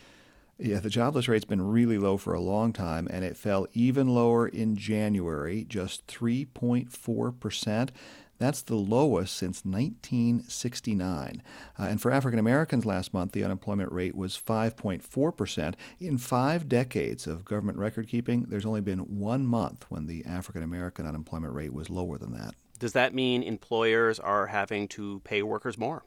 Yeah, 0.58 0.78
the 0.78 0.90
jobless 0.90 1.26
rate's 1.26 1.46
been 1.46 1.62
really 1.62 1.96
low 1.96 2.18
for 2.18 2.34
a 2.34 2.40
long 2.40 2.74
time, 2.74 3.08
and 3.10 3.24
it 3.24 3.34
fell 3.34 3.66
even 3.72 4.08
lower 4.08 4.46
in 4.46 4.76
January, 4.76 5.64
just 5.66 6.06
3.4 6.06 7.40
percent. 7.40 7.92
That's 8.40 8.62
the 8.62 8.74
lowest 8.74 9.36
since 9.36 9.66
1969. 9.66 11.42
Uh, 11.78 11.82
and 11.82 12.00
for 12.00 12.10
African 12.10 12.38
Americans 12.38 12.86
last 12.86 13.12
month, 13.12 13.32
the 13.32 13.44
unemployment 13.44 13.92
rate 13.92 14.14
was 14.16 14.40
5.4%. 14.44 15.74
In 16.00 16.16
five 16.16 16.66
decades 16.66 17.26
of 17.26 17.44
government 17.44 17.76
record 17.76 18.08
keeping, 18.08 18.46
there's 18.48 18.64
only 18.64 18.80
been 18.80 19.00
one 19.00 19.44
month 19.44 19.84
when 19.90 20.06
the 20.06 20.24
African 20.24 20.62
American 20.62 21.06
unemployment 21.06 21.52
rate 21.52 21.74
was 21.74 21.90
lower 21.90 22.16
than 22.16 22.32
that. 22.32 22.54
Does 22.78 22.94
that 22.94 23.12
mean 23.14 23.42
employers 23.42 24.18
are 24.18 24.46
having 24.46 24.88
to 24.88 25.20
pay 25.22 25.42
workers 25.42 25.76
more? 25.76 26.02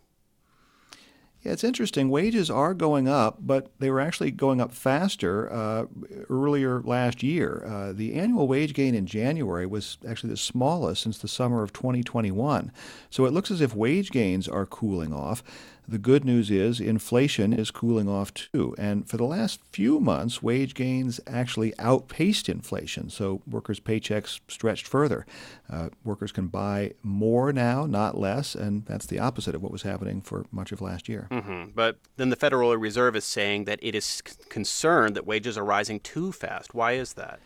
Yeah, 1.44 1.52
it's 1.52 1.64
interesting. 1.66 2.10
Wages 2.10 2.50
are 2.50 2.74
going 2.74 3.10
up, 3.10 3.38
but 3.42 3.70
they 3.80 3.90
were 3.90 4.00
actually 4.00 4.32
going 4.32 4.62
up 4.62 4.72
faster 4.72 5.52
uh, 5.52 5.86
earlier 6.30 6.82
last 6.82 7.22
year. 7.22 7.66
Uh, 7.68 7.92
the 7.92 8.14
annual 8.14 8.48
wage 8.48 8.74
gain 8.74 8.96
in 8.96 9.06
January 9.06 9.66
was 9.66 9.98
actually 10.08 10.30
the 10.30 10.38
smallest 10.38 11.04
since 11.04 11.18
the 11.18 11.28
summer 11.28 11.62
of 11.62 11.74
2021. 11.74 12.72
So 13.10 13.26
it 13.26 13.34
looks 13.34 13.52
as 13.52 13.60
if 13.60 13.76
wage 13.76 14.10
gains 14.10 14.48
are 14.48 14.66
cooling 14.66 15.12
off. 15.12 15.44
The 15.88 15.98
good 15.98 16.24
news 16.24 16.50
is 16.50 16.80
inflation 16.80 17.52
is 17.54 17.72
cooling 17.72 18.08
off 18.08 18.34
too. 18.34 18.74
And 18.78 19.08
for 19.08 19.18
the 19.18 19.26
last 19.26 19.60
few 19.72 20.00
months, 20.00 20.42
wage 20.42 20.74
gains 20.74 21.20
actually 21.28 21.74
outpaced 21.78 22.48
inflation. 22.48 23.10
So 23.10 23.42
workers' 23.46 23.80
paychecks 23.80 24.40
stretched 24.48 24.88
further. 24.88 25.26
Uh, 25.70 25.90
workers 26.04 26.32
can 26.32 26.48
buy 26.48 26.94
more 27.04 27.52
now, 27.52 27.86
not 27.86 28.18
less. 28.18 28.56
And 28.56 28.86
that's 28.86 29.06
the 29.06 29.20
opposite 29.20 29.56
of 29.56 29.62
what 29.62 29.72
was 29.72 29.82
happening 29.82 30.22
for 30.22 30.46
much 30.52 30.72
of 30.72 30.82
last 30.82 31.10
year. 31.10 31.28
Mm-hmm. 31.32 31.72
But 31.76 31.98
then 32.18 32.30
the 32.30 32.36
Federal 32.36 32.76
Reserve 32.78 33.16
is 33.16 33.26
saying 33.26 33.66
that 33.66 33.80
it 33.82 33.96
is 33.96 34.22
concerned 34.50 35.16
that 35.16 35.26
wages 35.26 35.58
are 35.58 35.66
rising 35.66 36.00
too 36.00 36.32
fast. 36.32 36.74
Why 36.74 36.94
is 36.94 37.14
that? 37.14 37.40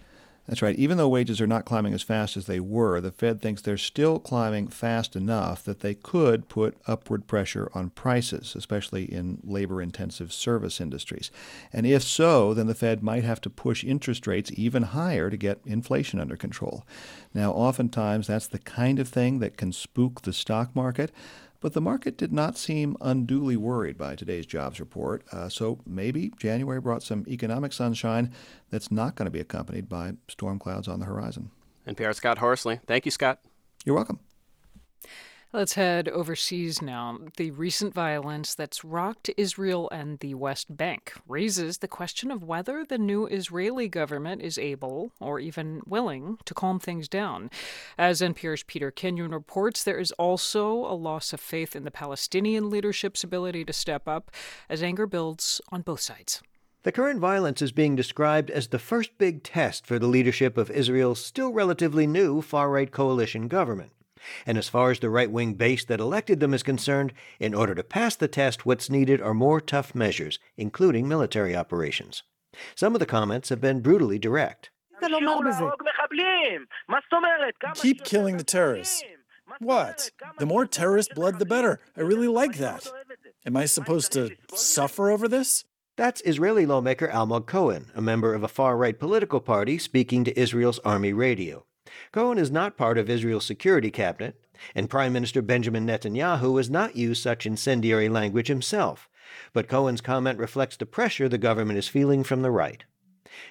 That's 0.48 0.62
right. 0.62 0.77
Even 0.77 0.98
though 0.98 1.10
wages 1.10 1.42
are 1.42 1.48
not 1.48 1.66
climbing 1.66 1.94
as 1.94 2.04
fast 2.04 2.38
as 2.38 2.46
they 2.46 2.62
were, 2.62 3.01
the 3.01 3.12
Fed 3.12 3.42
thinks 3.42 3.62
they're 3.62 3.77
still 3.77 4.18
climbing 4.18 4.70
fast 4.70 5.13
enough 5.13 5.62
that 5.66 5.82
they 5.82 5.94
could 5.94 6.48
put 6.48 6.77
upward 6.88 7.27
pressure 7.27 7.70
on 7.74 7.89
prices, 7.89 8.56
especially 8.56 9.04
in 9.04 9.39
labor 9.44 9.82
intensive 9.82 10.32
service 10.32 10.80
industries. 10.80 11.32
And 11.74 11.86
if 11.86 12.01
so, 12.01 12.54
then 12.54 12.68
the 12.68 12.75
Fed 12.75 13.04
might 13.04 13.25
have 13.25 13.42
to 13.42 13.50
push 13.50 13.84
interest 13.84 14.25
rates 14.25 14.51
even 14.54 14.84
higher 14.84 15.30
to 15.30 15.36
get 15.36 15.60
inflation 15.66 16.18
under 16.18 16.38
control. 16.38 16.86
Now, 17.34 17.51
oftentimes 17.51 18.27
that's 18.27 18.48
the 18.48 18.60
kind 18.60 19.00
of 19.00 19.10
thing 19.10 19.39
that 19.39 19.58
can 19.58 19.74
spook 19.74 20.22
the 20.22 20.32
stock 20.32 20.74
market. 20.74 21.12
But 21.60 21.74
the 21.74 21.82
market 21.82 22.18
did 22.18 22.32
not 22.32 22.58
seem 22.58 22.96
unduly 23.02 23.58
worried 23.58 23.98
by 23.98 24.16
today's 24.16 24.46
jobs 24.46 24.80
report, 24.80 25.24
uh, 25.32 25.50
so 25.50 25.80
maybe 25.86 26.32
January 26.38 26.80
brought 26.80 27.02
some 27.02 27.26
economic 27.28 27.74
sunshine 27.74 28.32
that's 28.70 28.92
not 28.92 29.16
going 29.16 29.26
to 29.26 29.32
be 29.32 29.40
accompanied 29.40 29.90
by 29.90 30.14
storm 30.28 30.60
clouds 30.60 30.88
on 30.88 31.00
the 31.00 31.06
horizon. 31.06 31.50
NPR 31.88 32.14
Scott 32.14 32.38
Horsley. 32.38 32.80
Thank 32.86 33.06
you, 33.06 33.12
Scott. 33.12 33.40
You're 33.86 33.96
welcome. 33.96 34.20
Let's 35.58 35.74
head 35.74 36.08
overseas 36.10 36.84
now. 36.84 37.18
The 37.38 37.50
recent 37.50 37.92
violence 37.92 38.54
that's 38.54 38.86
rocked 38.86 39.32
Israel 39.38 39.90
and 39.92 40.20
the 40.20 40.36
West 40.36 40.78
Bank 40.78 41.14
raises 41.28 41.80
the 41.80 41.88
question 41.88 42.30
of 42.30 42.44
whether 42.44 42.86
the 42.86 43.00
new 43.00 43.26
Israeli 43.26 43.88
government 43.88 44.44
is 44.44 44.60
able 44.60 45.14
or 45.20 45.40
even 45.40 45.82
willing 45.88 46.38
to 46.46 46.54
calm 46.54 46.80
things 46.80 47.10
down. 47.10 47.50
As 47.98 48.22
NPR's 48.22 48.62
Peter 48.62 48.92
Kenyon 48.92 49.32
reports, 49.32 49.84
there 49.84 49.98
is 49.98 50.12
also 50.12 50.86
a 50.86 50.94
loss 50.94 51.34
of 51.34 51.40
faith 51.40 51.76
in 51.76 51.86
the 51.86 51.90
Palestinian 51.90 52.70
leadership's 52.70 53.24
ability 53.24 53.66
to 53.66 53.74
step 53.74 54.08
up 54.08 54.30
as 54.70 54.84
anger 54.84 55.08
builds 55.08 55.60
on 55.72 55.82
both 55.82 56.02
sides. 56.02 56.44
The 56.84 56.92
current 56.92 57.20
violence 57.20 57.64
is 57.64 57.72
being 57.72 57.96
described 57.96 58.52
as 58.52 58.68
the 58.68 58.78
first 58.78 59.18
big 59.18 59.42
test 59.42 59.88
for 59.88 59.98
the 59.98 60.06
leadership 60.06 60.56
of 60.56 60.70
Israel's 60.70 61.26
still 61.26 61.52
relatively 61.52 62.06
new 62.06 62.44
far 62.44 62.70
right 62.70 62.92
coalition 62.92 63.48
government. 63.48 63.90
And 64.46 64.58
as 64.58 64.70
far 64.70 64.92
as 64.92 65.00
the 65.00 65.10
right 65.10 65.32
wing 65.32 65.54
base 65.54 65.86
that 65.86 66.00
elected 66.00 66.40
them 66.40 66.54
is 66.54 66.64
concerned, 66.64 67.14
in 67.40 67.54
order 67.54 67.76
to 67.76 67.84
pass 67.84 68.16
the 68.16 68.28
test, 68.28 68.66
what's 68.66 68.90
needed 68.90 69.22
are 69.22 69.34
more 69.34 69.62
tough 69.62 69.94
measures, 69.96 70.40
including 70.58 71.08
military 71.08 71.56
operations. 71.56 72.24
Some 72.76 72.96
of 72.96 73.00
the 73.00 73.06
comments 73.06 73.50
have 73.50 73.62
been 73.62 73.82
brutally 73.82 74.20
direct. 74.20 74.70
Keep 77.76 78.04
killing 78.04 78.38
the 78.38 78.44
terrorists. 78.44 79.04
What? 79.60 80.12
The 80.40 80.46
more 80.46 80.66
terrorist 80.66 81.14
blood, 81.16 81.40
the 81.40 81.46
better. 81.46 81.80
I 81.96 82.02
really 82.02 82.28
like 82.28 82.58
that. 82.58 82.88
Am 83.46 83.56
I 83.56 83.66
supposed 83.66 84.12
to 84.14 84.32
suffer 84.54 85.10
over 85.10 85.28
this? 85.28 85.66
That's 85.96 86.22
Israeli 86.22 86.66
lawmaker 86.66 87.08
Almog 87.08 87.48
Cohen, 87.48 87.88
a 87.96 88.02
member 88.02 88.34
of 88.34 88.44
a 88.44 88.48
far 88.48 88.78
right 88.78 88.98
political 88.98 89.40
party, 89.40 89.78
speaking 89.78 90.24
to 90.26 90.40
Israel's 90.40 90.80
Army 90.80 91.14
radio. 91.14 91.67
Cohen 92.12 92.38
is 92.38 92.51
not 92.51 92.77
part 92.77 92.98
of 92.98 93.10
Israel's 93.10 93.46
security 93.46 93.91
cabinet, 93.91 94.39
and 94.74 94.89
Prime 94.89 95.13
Minister 95.13 95.41
Benjamin 95.41 95.86
Netanyahu 95.86 96.58
has 96.58 96.70
not 96.70 96.96
used 96.96 97.22
such 97.22 97.46
incendiary 97.46 98.10
language 98.10 98.48
himself. 98.48 99.10
But 99.53 99.67
Cohen's 99.67 100.01
comment 100.01 100.39
reflects 100.39 100.77
the 100.77 100.86
pressure 100.86 101.29
the 101.29 101.38
government 101.38 101.79
is 101.79 101.88
feeling 101.88 102.24
from 102.24 102.41
the 102.41 102.51
right. 102.51 102.84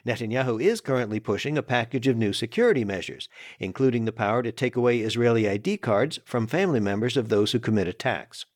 Netanyahu 0.07 0.63
is 0.63 0.81
currently 0.81 1.21
pushing 1.21 1.57
a 1.57 1.63
package 1.63 2.07
of 2.07 2.17
new 2.17 2.33
security 2.33 2.85
measures, 2.85 3.29
including 3.59 4.05
the 4.05 4.13
power 4.13 4.43
to 4.43 4.53
take 4.53 4.75
away 4.75 5.01
Israeli 5.01 5.49
ID 5.49 5.77
cards 5.79 6.19
from 6.25 6.47
family 6.47 6.81
members 6.81 7.17
of 7.17 7.29
those 7.29 7.53
who 7.53 7.59
commit 7.59 7.87
attacks. 7.87 8.47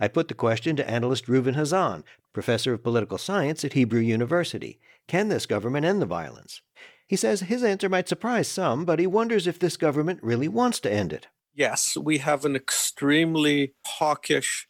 I 0.00 0.08
put 0.08 0.28
the 0.28 0.34
question 0.34 0.76
to 0.76 0.90
analyst 0.90 1.26
Reuven 1.26 1.54
Hazan, 1.54 2.04
professor 2.32 2.72
of 2.72 2.82
political 2.82 3.18
science 3.18 3.64
at 3.64 3.74
Hebrew 3.74 4.00
University. 4.00 4.80
Can 5.06 5.28
this 5.28 5.46
government 5.46 5.86
end 5.86 6.00
the 6.00 6.06
violence? 6.06 6.62
He 7.06 7.16
says 7.16 7.40
his 7.40 7.62
answer 7.62 7.88
might 7.88 8.08
surprise 8.08 8.48
some, 8.48 8.84
but 8.84 8.98
he 8.98 9.06
wonders 9.06 9.46
if 9.46 9.58
this 9.58 9.76
government 9.76 10.20
really 10.22 10.48
wants 10.48 10.80
to 10.80 10.92
end 10.92 11.12
it. 11.12 11.28
Yes, 11.54 11.96
we 11.96 12.18
have 12.18 12.44
an 12.44 12.56
extremely 12.56 13.74
hawkish 13.86 14.68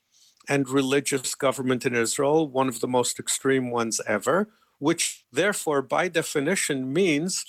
and 0.48 0.68
religious 0.68 1.34
government 1.34 1.86
in 1.86 1.94
Israel, 1.94 2.48
one 2.48 2.68
of 2.68 2.80
the 2.80 2.88
most 2.88 3.20
extreme 3.20 3.70
ones 3.70 4.00
ever, 4.06 4.48
which 4.78 5.24
therefore, 5.32 5.82
by 5.82 6.08
definition, 6.08 6.92
means 6.92 7.44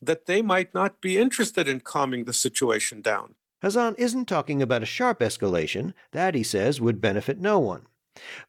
that 0.00 0.26
they 0.26 0.40
might 0.40 0.72
not 0.72 1.00
be 1.00 1.18
interested 1.18 1.68
in 1.68 1.80
calming 1.80 2.24
the 2.24 2.32
situation 2.32 3.02
down. 3.02 3.34
Hazan 3.62 3.94
isn't 3.98 4.26
talking 4.26 4.62
about 4.62 4.82
a 4.82 4.86
sharp 4.86 5.20
escalation. 5.20 5.92
That, 6.12 6.34
he 6.34 6.42
says, 6.42 6.80
would 6.80 7.00
benefit 7.00 7.38
no 7.38 7.58
one. 7.58 7.86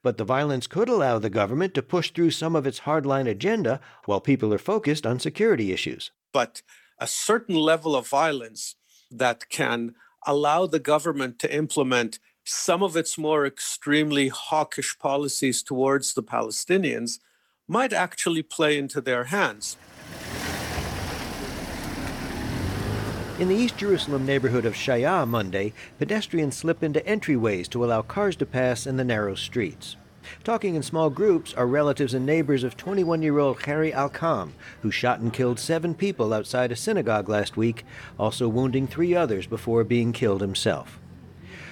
But 0.03 0.17
the 0.17 0.23
violence 0.23 0.67
could 0.67 0.89
allow 0.89 1.19
the 1.19 1.29
government 1.29 1.73
to 1.75 1.81
push 1.81 2.11
through 2.11 2.31
some 2.31 2.55
of 2.55 2.67
its 2.67 2.81
hardline 2.81 3.27
agenda 3.29 3.79
while 4.05 4.21
people 4.21 4.53
are 4.53 4.57
focused 4.57 5.05
on 5.05 5.19
security 5.19 5.71
issues. 5.71 6.11
But 6.33 6.61
a 6.99 7.07
certain 7.07 7.55
level 7.55 7.95
of 7.95 8.07
violence 8.07 8.75
that 9.11 9.49
can 9.49 9.95
allow 10.25 10.67
the 10.67 10.79
government 10.79 11.39
to 11.39 11.55
implement 11.55 12.19
some 12.43 12.83
of 12.83 12.97
its 12.97 13.17
more 13.17 13.45
extremely 13.45 14.27
hawkish 14.27 14.97
policies 14.99 15.61
towards 15.63 16.13
the 16.13 16.23
Palestinians 16.23 17.19
might 17.67 17.93
actually 17.93 18.41
play 18.41 18.77
into 18.77 18.99
their 18.99 19.25
hands. 19.25 19.77
In 23.39 23.47
the 23.47 23.55
East 23.55 23.77
Jerusalem 23.77 24.25
neighborhood 24.25 24.65
of 24.65 24.73
Shaya 24.73 25.25
Monday, 25.25 25.71
pedestrians 25.97 26.57
slip 26.57 26.83
into 26.83 26.99
entryways 26.99 27.69
to 27.69 27.85
allow 27.85 28.01
cars 28.01 28.35
to 28.35 28.45
pass 28.45 28.85
in 28.85 28.97
the 28.97 29.05
narrow 29.05 29.33
streets. 29.33 29.95
Talking 30.43 30.75
in 30.75 30.83
small 30.83 31.09
groups 31.09 31.53
are 31.53 31.65
relatives 31.65 32.13
and 32.13 32.25
neighbors 32.25 32.65
of 32.65 32.75
21 32.75 33.21
year 33.21 33.39
old 33.39 33.59
Khairy 33.59 33.93
Alkam, 33.93 34.51
who 34.81 34.91
shot 34.91 35.21
and 35.21 35.31
killed 35.31 35.57
seven 35.57 35.95
people 35.95 36.33
outside 36.33 36.73
a 36.73 36.75
synagogue 36.75 37.29
last 37.29 37.55
week, 37.55 37.85
also 38.19 38.49
wounding 38.49 38.87
three 38.87 39.15
others 39.15 39.47
before 39.47 39.85
being 39.85 40.11
killed 40.11 40.41
himself. 40.41 40.99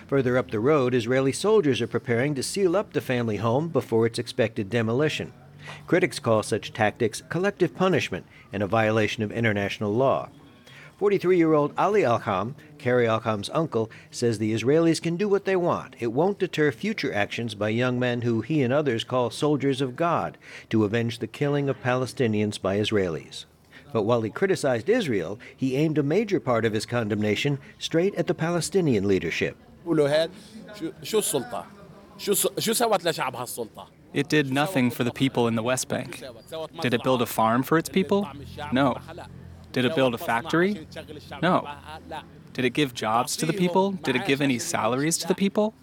Further 0.07 0.37
up 0.37 0.51
the 0.51 0.61
road, 0.61 0.93
Israeli 0.93 1.33
soldiers 1.33 1.81
are 1.81 1.87
preparing 1.87 2.33
to 2.35 2.43
seal 2.43 2.77
up 2.77 2.93
the 2.93 3.01
family 3.01 3.37
home 3.37 3.67
before 3.67 4.05
its 4.05 4.19
expected 4.19 4.69
demolition. 4.69 5.33
Critics 5.85 6.17
call 6.17 6.43
such 6.43 6.71
tactics 6.71 7.21
collective 7.27 7.75
punishment 7.75 8.25
and 8.53 8.63
a 8.63 8.67
violation 8.67 9.21
of 9.21 9.33
international 9.33 9.93
law. 9.93 10.29
43 10.97 11.37
year 11.37 11.53
old 11.53 11.73
Ali 11.77 12.01
Alkam, 12.01 12.55
Khairy 12.79 13.05
Alkam's 13.07 13.51
uncle, 13.53 13.91
says 14.09 14.39
the 14.39 14.51
Israelis 14.51 14.99
can 14.99 15.15
do 15.15 15.29
what 15.29 15.45
they 15.45 15.55
want. 15.55 15.95
It 15.99 16.07
won't 16.07 16.39
deter 16.39 16.71
future 16.71 17.13
actions 17.13 17.53
by 17.53 17.69
young 17.69 17.99
men 17.99 18.23
who 18.23 18.41
he 18.41 18.63
and 18.63 18.73
others 18.73 19.03
call 19.03 19.29
soldiers 19.29 19.79
of 19.79 19.95
God 19.95 20.39
to 20.69 20.83
avenge 20.83 21.19
the 21.19 21.27
killing 21.27 21.69
of 21.69 21.81
Palestinians 21.83 22.59
by 22.59 22.77
Israelis. 22.77 23.45
But 23.93 24.03
while 24.03 24.23
he 24.23 24.31
criticized 24.31 24.89
Israel, 24.89 25.39
he 25.55 25.75
aimed 25.75 25.99
a 25.99 26.03
major 26.03 26.39
part 26.39 26.65
of 26.65 26.73
his 26.73 26.87
condemnation 26.87 27.59
straight 27.77 28.15
at 28.15 28.25
the 28.25 28.33
Palestinian 28.33 29.07
leadership. 29.07 29.55
It 34.13 34.29
did 34.29 34.51
nothing 34.51 34.89
for 34.89 35.03
the 35.03 35.11
people 35.11 35.47
in 35.47 35.55
the 35.55 35.63
West 35.63 35.87
Bank. 35.87 36.23
Did 36.81 36.95
it 36.95 37.03
build 37.03 37.21
a 37.21 37.27
farm 37.27 37.61
for 37.61 37.77
its 37.77 37.87
people? 37.87 38.27
No. 38.71 38.97
Did 39.77 39.85
it 39.85 39.95
build 39.95 40.15
a 40.15 40.17
factory? 40.17 40.87
No. 41.39 41.69
Did 42.53 42.65
it 42.65 42.71
give 42.71 42.95
jobs 42.95 43.37
to 43.37 43.45
the 43.45 43.53
people? 43.53 43.91
Did 43.91 44.15
it 44.15 44.25
give 44.25 44.41
any 44.41 44.57
salaries 44.57 45.19
to 45.19 45.27
the 45.27 45.35
people? 45.35 45.75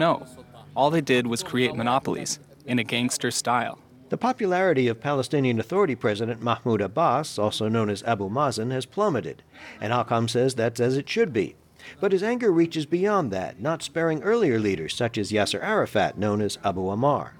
No. 0.00 0.26
All 0.74 0.90
they 0.90 1.00
did 1.00 1.28
was 1.28 1.44
create 1.44 1.76
monopolies 1.76 2.40
in 2.66 2.80
a 2.80 2.82
gangster 2.82 3.30
style. 3.30 3.78
The 4.08 4.16
popularity 4.16 4.88
of 4.88 5.00
Palestinian 5.00 5.60
Authority 5.60 5.94
President 5.94 6.42
Mahmoud 6.42 6.80
Abbas, 6.80 7.38
also 7.38 7.68
known 7.68 7.88
as 7.88 8.02
Abu 8.02 8.28
Mazen, 8.28 8.72
has 8.72 8.84
plummeted, 8.84 9.44
and 9.80 9.92
Alkam 9.92 10.28
says 10.28 10.56
that's 10.56 10.80
as 10.80 10.96
it 10.96 11.08
should 11.08 11.32
be. 11.32 11.54
But 12.00 12.10
his 12.10 12.24
anger 12.24 12.50
reaches 12.50 12.84
beyond 12.84 13.30
that, 13.30 13.60
not 13.60 13.84
sparing 13.84 14.24
earlier 14.24 14.58
leaders 14.58 14.96
such 14.96 15.16
as 15.16 15.30
Yasser 15.30 15.62
Arafat, 15.62 16.18
known 16.18 16.40
as 16.40 16.58
Abu 16.64 16.80
Ammar. 16.80 17.30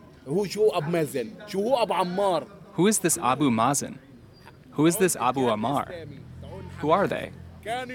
Who 2.74 2.86
is 2.86 3.00
this 3.00 3.18
Abu 3.18 3.50
Mazen? 3.50 3.98
Who 4.80 4.86
is 4.86 4.96
this 4.96 5.14
Abu 5.14 5.40
Ammar? 5.40 6.08
Who 6.78 6.90
are 6.90 7.06
they? 7.06 7.32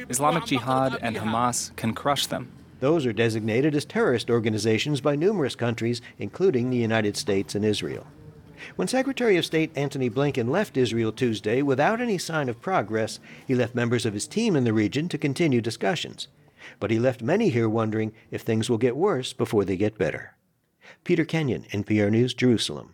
Islamic 0.07 0.45
Jihad 0.45 0.99
and 1.01 1.15
Hamas 1.15 1.75
can 1.75 1.95
crush 1.95 2.27
them. 2.27 2.51
Those 2.79 3.07
are 3.07 3.11
designated 3.11 3.73
as 3.73 3.85
terrorist 3.85 4.29
organizations 4.29 5.01
by 5.01 5.15
numerous 5.15 5.55
countries, 5.55 5.99
including 6.19 6.69
the 6.69 6.77
United 6.77 7.17
States 7.17 7.55
and 7.55 7.65
Israel. 7.65 8.05
When 8.75 8.87
Secretary 8.87 9.35
of 9.35 9.47
State 9.47 9.71
Antony 9.75 10.11
Blinken 10.11 10.47
left 10.47 10.77
Israel 10.77 11.11
Tuesday 11.11 11.63
without 11.63 12.01
any 12.01 12.19
sign 12.19 12.49
of 12.49 12.61
progress, 12.61 13.19
he 13.47 13.55
left 13.55 13.73
members 13.73 14.05
of 14.05 14.13
his 14.13 14.27
team 14.27 14.55
in 14.55 14.63
the 14.63 14.71
region 14.71 15.09
to 15.09 15.17
continue 15.17 15.61
discussions. 15.61 16.27
But 16.79 16.91
he 16.91 16.99
left 16.99 17.23
many 17.23 17.49
here 17.49 17.67
wondering 17.67 18.13
if 18.29 18.43
things 18.43 18.69
will 18.69 18.77
get 18.77 18.95
worse 18.95 19.33
before 19.33 19.65
they 19.65 19.75
get 19.75 19.97
better. 19.97 20.35
Peter 21.03 21.25
Kenyon, 21.25 21.63
NPR 21.71 22.11
News, 22.11 22.35
Jerusalem. 22.35 22.93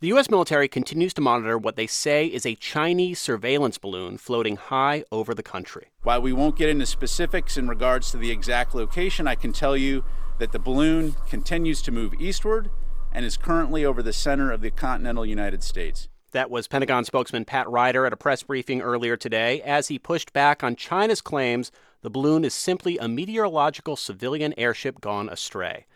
The 0.00 0.08
U.S. 0.08 0.30
military 0.30 0.68
continues 0.68 1.12
to 1.14 1.20
monitor 1.20 1.58
what 1.58 1.74
they 1.74 1.88
say 1.88 2.26
is 2.26 2.46
a 2.46 2.54
Chinese 2.54 3.18
surveillance 3.18 3.78
balloon 3.78 4.16
floating 4.16 4.54
high 4.54 5.02
over 5.10 5.34
the 5.34 5.42
country. 5.42 5.88
While 6.04 6.22
we 6.22 6.32
won't 6.32 6.54
get 6.54 6.68
into 6.68 6.86
specifics 6.86 7.56
in 7.56 7.66
regards 7.66 8.12
to 8.12 8.16
the 8.16 8.30
exact 8.30 8.76
location, 8.76 9.26
I 9.26 9.34
can 9.34 9.52
tell 9.52 9.76
you 9.76 10.04
that 10.38 10.52
the 10.52 10.60
balloon 10.60 11.16
continues 11.28 11.82
to 11.82 11.90
move 11.90 12.14
eastward 12.20 12.70
and 13.10 13.24
is 13.24 13.36
currently 13.36 13.84
over 13.84 14.00
the 14.00 14.12
center 14.12 14.52
of 14.52 14.60
the 14.60 14.70
continental 14.70 15.26
United 15.26 15.64
States. 15.64 16.08
That 16.30 16.48
was 16.48 16.68
Pentagon 16.68 17.04
spokesman 17.04 17.44
Pat 17.44 17.68
Ryder 17.68 18.06
at 18.06 18.12
a 18.12 18.16
press 18.16 18.44
briefing 18.44 18.80
earlier 18.80 19.16
today 19.16 19.60
as 19.62 19.88
he 19.88 19.98
pushed 19.98 20.32
back 20.32 20.62
on 20.62 20.76
China's 20.76 21.20
claims 21.20 21.72
the 22.02 22.10
balloon 22.10 22.44
is 22.44 22.54
simply 22.54 22.98
a 22.98 23.08
meteorological 23.08 23.96
civilian 23.96 24.54
airship 24.56 25.00
gone 25.00 25.28
astray. 25.28 25.86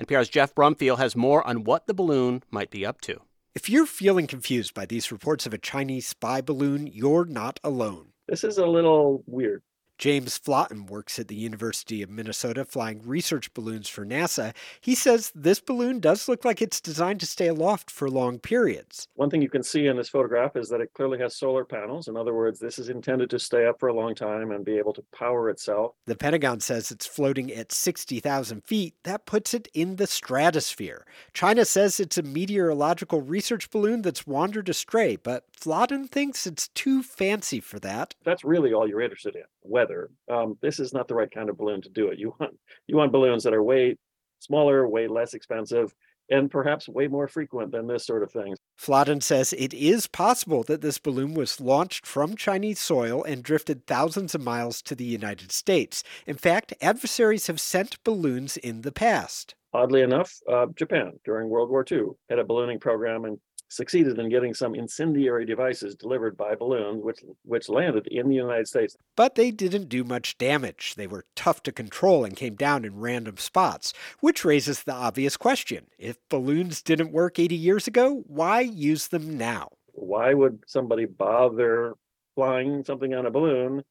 NPR's 0.00 0.28
Jeff 0.28 0.52
Brumfiel 0.56 0.98
has 0.98 1.14
more 1.14 1.46
on 1.46 1.62
what 1.62 1.86
the 1.86 1.94
balloon 1.94 2.42
might 2.50 2.72
be 2.72 2.84
up 2.84 3.00
to. 3.02 3.20
If 3.54 3.70
you're 3.70 3.86
feeling 3.86 4.26
confused 4.26 4.74
by 4.74 4.84
these 4.84 5.12
reports 5.12 5.46
of 5.46 5.54
a 5.54 5.58
Chinese 5.58 6.08
spy 6.08 6.40
balloon, 6.40 6.88
you're 6.88 7.24
not 7.24 7.60
alone. 7.62 8.08
This 8.26 8.42
is 8.42 8.58
a 8.58 8.66
little 8.66 9.22
weird. 9.26 9.62
James 9.98 10.36
Flaten 10.36 10.86
works 10.86 11.18
at 11.18 11.28
the 11.28 11.34
University 11.34 12.02
of 12.02 12.10
Minnesota 12.10 12.64
flying 12.64 13.00
research 13.06 13.52
balloons 13.54 13.88
for 13.88 14.04
NASA. 14.04 14.52
He 14.80 14.94
says 14.94 15.32
this 15.34 15.60
balloon 15.60 16.00
does 16.00 16.28
look 16.28 16.44
like 16.44 16.60
it's 16.60 16.80
designed 16.80 17.20
to 17.20 17.26
stay 17.26 17.46
aloft 17.46 17.90
for 17.90 18.10
long 18.10 18.38
periods. 18.38 19.08
One 19.14 19.30
thing 19.30 19.40
you 19.40 19.48
can 19.48 19.62
see 19.62 19.86
in 19.86 19.96
this 19.96 20.08
photograph 20.08 20.56
is 20.56 20.68
that 20.68 20.80
it 20.80 20.92
clearly 20.94 21.18
has 21.18 21.36
solar 21.36 21.64
panels. 21.64 22.08
In 22.08 22.16
other 22.16 22.34
words, 22.34 22.58
this 22.58 22.78
is 22.78 22.88
intended 22.88 23.30
to 23.30 23.38
stay 23.38 23.66
up 23.66 23.78
for 23.78 23.88
a 23.88 23.94
long 23.94 24.14
time 24.14 24.50
and 24.50 24.64
be 24.64 24.78
able 24.78 24.92
to 24.94 25.04
power 25.16 25.48
itself. 25.48 25.94
The 26.06 26.16
Pentagon 26.16 26.60
says 26.60 26.90
it's 26.90 27.06
floating 27.06 27.52
at 27.52 27.72
60,000 27.72 28.64
feet. 28.64 28.94
That 29.04 29.26
puts 29.26 29.54
it 29.54 29.68
in 29.74 29.96
the 29.96 30.06
stratosphere. 30.06 31.06
China 31.32 31.64
says 31.64 32.00
it's 32.00 32.18
a 32.18 32.22
meteorological 32.22 33.22
research 33.22 33.70
balloon 33.70 34.02
that's 34.02 34.26
wandered 34.26 34.68
astray, 34.68 35.16
but 35.16 35.44
Flaten 35.52 36.08
thinks 36.08 36.46
it's 36.46 36.68
too 36.68 37.02
fancy 37.02 37.60
for 37.60 37.78
that. 37.80 38.14
That's 38.24 38.44
really 38.44 38.72
all 38.72 38.88
you're 38.88 39.00
interested 39.00 39.36
in 39.36 39.44
weather. 39.64 40.10
Um, 40.30 40.56
this 40.60 40.78
is 40.78 40.92
not 40.92 41.08
the 41.08 41.14
right 41.14 41.30
kind 41.30 41.48
of 41.48 41.58
balloon 41.58 41.82
to 41.82 41.88
do 41.88 42.08
it. 42.08 42.18
You 42.18 42.34
want 42.38 42.54
you 42.86 42.96
want 42.96 43.12
balloons 43.12 43.44
that 43.44 43.54
are 43.54 43.62
way 43.62 43.96
smaller, 44.40 44.86
way 44.88 45.08
less 45.08 45.34
expensive, 45.34 45.94
and 46.30 46.50
perhaps 46.50 46.88
way 46.88 47.06
more 47.06 47.28
frequent 47.28 47.72
than 47.72 47.86
this 47.86 48.06
sort 48.06 48.22
of 48.22 48.30
thing. 48.30 48.54
Flaten 48.76 49.20
says 49.20 49.52
it 49.52 49.74
is 49.74 50.06
possible 50.06 50.62
that 50.64 50.80
this 50.80 50.98
balloon 50.98 51.34
was 51.34 51.60
launched 51.60 52.06
from 52.06 52.36
Chinese 52.36 52.80
soil 52.80 53.22
and 53.24 53.42
drifted 53.42 53.86
thousands 53.86 54.34
of 54.34 54.42
miles 54.42 54.82
to 54.82 54.94
the 54.94 55.04
United 55.04 55.52
States. 55.52 56.02
In 56.26 56.36
fact, 56.36 56.74
adversaries 56.80 57.46
have 57.46 57.60
sent 57.60 58.02
balloons 58.04 58.56
in 58.56 58.82
the 58.82 58.92
past. 58.92 59.54
Oddly 59.72 60.02
enough, 60.02 60.38
uh, 60.50 60.66
Japan 60.76 61.12
during 61.24 61.48
World 61.48 61.68
War 61.68 61.84
II 61.90 62.10
had 62.30 62.38
a 62.38 62.44
ballooning 62.44 62.78
program 62.78 63.24
and 63.24 63.38
succeeded 63.74 64.18
in 64.18 64.28
getting 64.28 64.54
some 64.54 64.74
incendiary 64.74 65.44
devices 65.44 65.94
delivered 65.94 66.36
by 66.36 66.54
balloons, 66.54 67.02
which 67.02 67.22
which 67.44 67.68
landed 67.68 68.06
in 68.06 68.28
the 68.28 68.34
United 68.34 68.68
States. 68.68 68.96
But 69.16 69.34
they 69.34 69.50
didn't 69.50 69.88
do 69.88 70.04
much 70.04 70.38
damage. 70.38 70.94
They 70.96 71.06
were 71.06 71.26
tough 71.34 71.62
to 71.64 71.72
control 71.72 72.24
and 72.24 72.36
came 72.36 72.54
down 72.54 72.84
in 72.84 73.00
random 73.00 73.36
spots, 73.36 73.92
which 74.20 74.44
raises 74.44 74.82
the 74.82 74.92
obvious 74.92 75.36
question: 75.36 75.86
if 75.98 76.16
balloons 76.28 76.82
didn't 76.82 77.12
work 77.12 77.38
80 77.38 77.54
years 77.54 77.86
ago, 77.86 78.22
why 78.26 78.60
use 78.60 79.08
them 79.08 79.36
now? 79.36 79.68
Why 79.92 80.34
would 80.34 80.64
somebody 80.66 81.06
bother 81.06 81.94
flying 82.34 82.84
something 82.84 83.14
on 83.14 83.26
a 83.26 83.30
balloon 83.30 83.82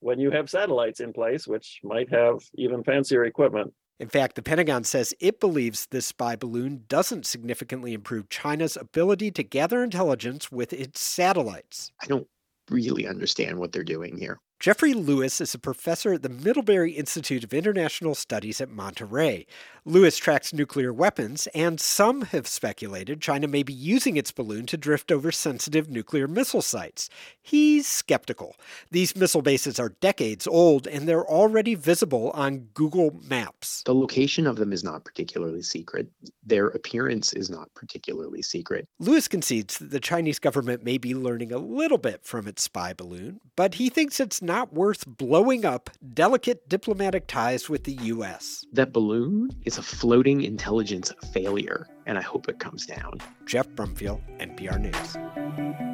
when 0.00 0.18
you 0.18 0.30
have 0.30 0.48
satellites 0.48 1.00
in 1.00 1.12
place, 1.12 1.46
which 1.46 1.80
might 1.82 2.10
have 2.10 2.40
even 2.54 2.82
fancier 2.82 3.24
equipment? 3.24 3.72
In 4.00 4.08
fact, 4.08 4.34
the 4.34 4.42
Pentagon 4.42 4.82
says 4.84 5.14
it 5.20 5.38
believes 5.38 5.86
this 5.86 6.06
spy 6.06 6.34
balloon 6.34 6.84
doesn't 6.88 7.26
significantly 7.26 7.94
improve 7.94 8.28
China's 8.28 8.76
ability 8.76 9.30
to 9.32 9.42
gather 9.44 9.84
intelligence 9.84 10.50
with 10.50 10.72
its 10.72 11.00
satellites. 11.00 11.92
I 12.02 12.06
don't 12.06 12.26
really 12.70 13.06
understand 13.06 13.58
what 13.58 13.72
they're 13.72 13.84
doing 13.84 14.18
here. 14.18 14.40
Jeffrey 14.60 14.94
Lewis 14.94 15.42
is 15.42 15.52
a 15.52 15.58
professor 15.58 16.14
at 16.14 16.22
the 16.22 16.28
Middlebury 16.30 16.92
Institute 16.92 17.44
of 17.44 17.52
International 17.52 18.14
Studies 18.14 18.62
at 18.62 18.70
Monterey. 18.70 19.46
Lewis 19.84 20.16
tracks 20.16 20.54
nuclear 20.54 20.90
weapons, 20.90 21.46
and 21.48 21.78
some 21.78 22.22
have 22.22 22.46
speculated 22.46 23.20
China 23.20 23.46
may 23.46 23.62
be 23.62 23.74
using 23.74 24.16
its 24.16 24.32
balloon 24.32 24.64
to 24.64 24.78
drift 24.78 25.12
over 25.12 25.30
sensitive 25.30 25.90
nuclear 25.90 26.26
missile 26.26 26.62
sites. 26.62 27.10
He's 27.42 27.86
skeptical. 27.86 28.56
These 28.90 29.14
missile 29.14 29.42
bases 29.42 29.78
are 29.78 29.90
decades 30.00 30.46
old, 30.46 30.86
and 30.86 31.06
they're 31.06 31.28
already 31.28 31.74
visible 31.74 32.30
on 32.30 32.68
Google 32.72 33.20
Maps. 33.28 33.82
The 33.82 33.94
location 33.94 34.46
of 34.46 34.56
them 34.56 34.72
is 34.72 34.82
not 34.82 35.04
particularly 35.04 35.60
secret. 35.60 36.08
Their 36.46 36.68
appearance 36.68 37.34
is 37.34 37.50
not 37.50 37.68
particularly 37.74 38.40
secret. 38.40 38.88
Lewis 38.98 39.28
concedes 39.28 39.78
that 39.78 39.90
the 39.90 40.00
Chinese 40.00 40.38
government 40.38 40.82
may 40.82 40.96
be 40.96 41.14
learning 41.14 41.52
a 41.52 41.58
little 41.58 41.98
bit 41.98 42.24
from 42.24 42.48
its 42.48 42.62
spy 42.62 42.94
balloon, 42.94 43.40
but 43.56 43.74
he 43.74 43.90
thinks 43.90 44.18
it's 44.18 44.40
not 44.44 44.72
worth 44.72 45.04
blowing 45.06 45.64
up 45.64 45.90
delicate 46.12 46.68
diplomatic 46.68 47.26
ties 47.26 47.68
with 47.68 47.84
the 47.84 47.92
U.S. 47.92 48.64
That 48.72 48.92
balloon 48.92 49.50
is 49.64 49.78
a 49.78 49.82
floating 49.82 50.42
intelligence 50.42 51.12
failure, 51.32 51.88
and 52.06 52.18
I 52.18 52.22
hope 52.22 52.48
it 52.48 52.58
comes 52.58 52.86
down. 52.86 53.20
Jeff 53.46 53.68
Brumfiel, 53.70 54.20
NPR 54.38 54.80
News. 54.80 55.93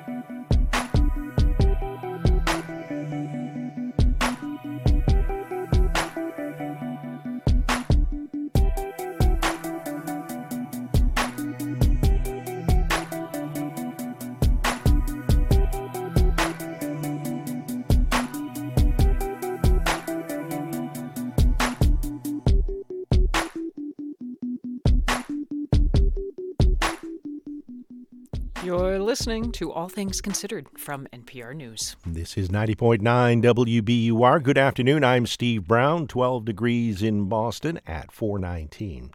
You're 28.70 29.00
listening 29.00 29.50
to 29.54 29.72
All 29.72 29.88
Things 29.88 30.20
Considered 30.20 30.68
from 30.78 31.08
NPR 31.12 31.56
News. 31.56 31.96
This 32.06 32.38
is 32.38 32.50
90.9 32.50 33.00
WBUR. 33.02 34.42
Good 34.44 34.56
afternoon. 34.56 35.02
I'm 35.02 35.26
Steve 35.26 35.66
Brown, 35.66 36.06
12 36.06 36.44
degrees 36.44 37.02
in 37.02 37.28
Boston 37.28 37.80
at 37.84 38.12
419. 38.12 39.10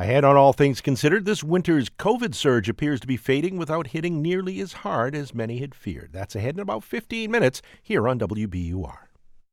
Ahead 0.00 0.24
on 0.24 0.34
All 0.34 0.52
Things 0.52 0.80
Considered, 0.80 1.26
this 1.26 1.44
winter's 1.44 1.88
COVID 1.88 2.34
surge 2.34 2.68
appears 2.68 2.98
to 2.98 3.06
be 3.06 3.16
fading 3.16 3.56
without 3.56 3.86
hitting 3.86 4.20
nearly 4.20 4.58
as 4.58 4.72
hard 4.72 5.14
as 5.14 5.32
many 5.32 5.58
had 5.58 5.76
feared. 5.76 6.10
That's 6.12 6.34
ahead 6.34 6.56
in 6.56 6.60
about 6.60 6.82
15 6.82 7.30
minutes 7.30 7.62
here 7.80 8.08
on 8.08 8.18
WBUR. 8.18 9.07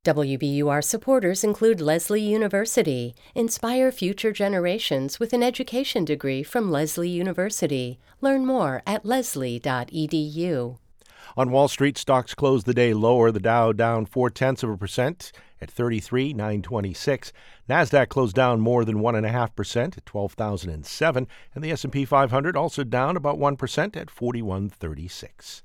WBUR 0.06 0.84
supporters 0.84 1.44
include 1.44 1.82
Lesley 1.82 2.22
University. 2.22 3.16
Inspire 3.34 3.92
future 3.92 4.32
generations 4.32 5.20
with 5.20 5.34
an 5.34 5.42
education 5.42 6.06
degree 6.06 6.44
from 6.44 6.70
Lesley 6.70 7.10
University. 7.10 7.98
Learn 8.22 8.46
more 8.46 8.84
at 8.86 9.04
lesley.edu. 9.04 10.78
On 11.36 11.50
Wall 11.50 11.68
Street, 11.68 11.98
stocks 11.98 12.36
closed 12.36 12.68
the 12.68 12.74
day 12.76 12.94
lower. 12.94 13.32
The 13.32 13.40
Dow 13.40 13.72
down 13.72 14.06
four 14.06 14.30
tenths 14.30 14.62
of 14.62 14.70
a 14.70 14.78
percent 14.78 15.32
at 15.60 15.72
33,926. 15.72 17.34
Nasdaq 17.68 18.08
closed 18.10 18.36
down 18.36 18.60
more 18.60 18.86
than 18.86 19.00
one 19.00 19.16
and 19.16 19.26
a 19.26 19.32
half 19.32 19.56
percent 19.56 19.98
at 19.98 20.06
12,007, 20.06 21.28
and 21.56 21.64
the 21.64 21.72
S&P 21.72 22.06
500 22.06 22.56
also 22.56 22.84
down 22.84 23.18
about 23.18 23.40
one 23.40 23.58
percent 23.58 23.98
at 23.98 24.12
4136. 24.12 25.64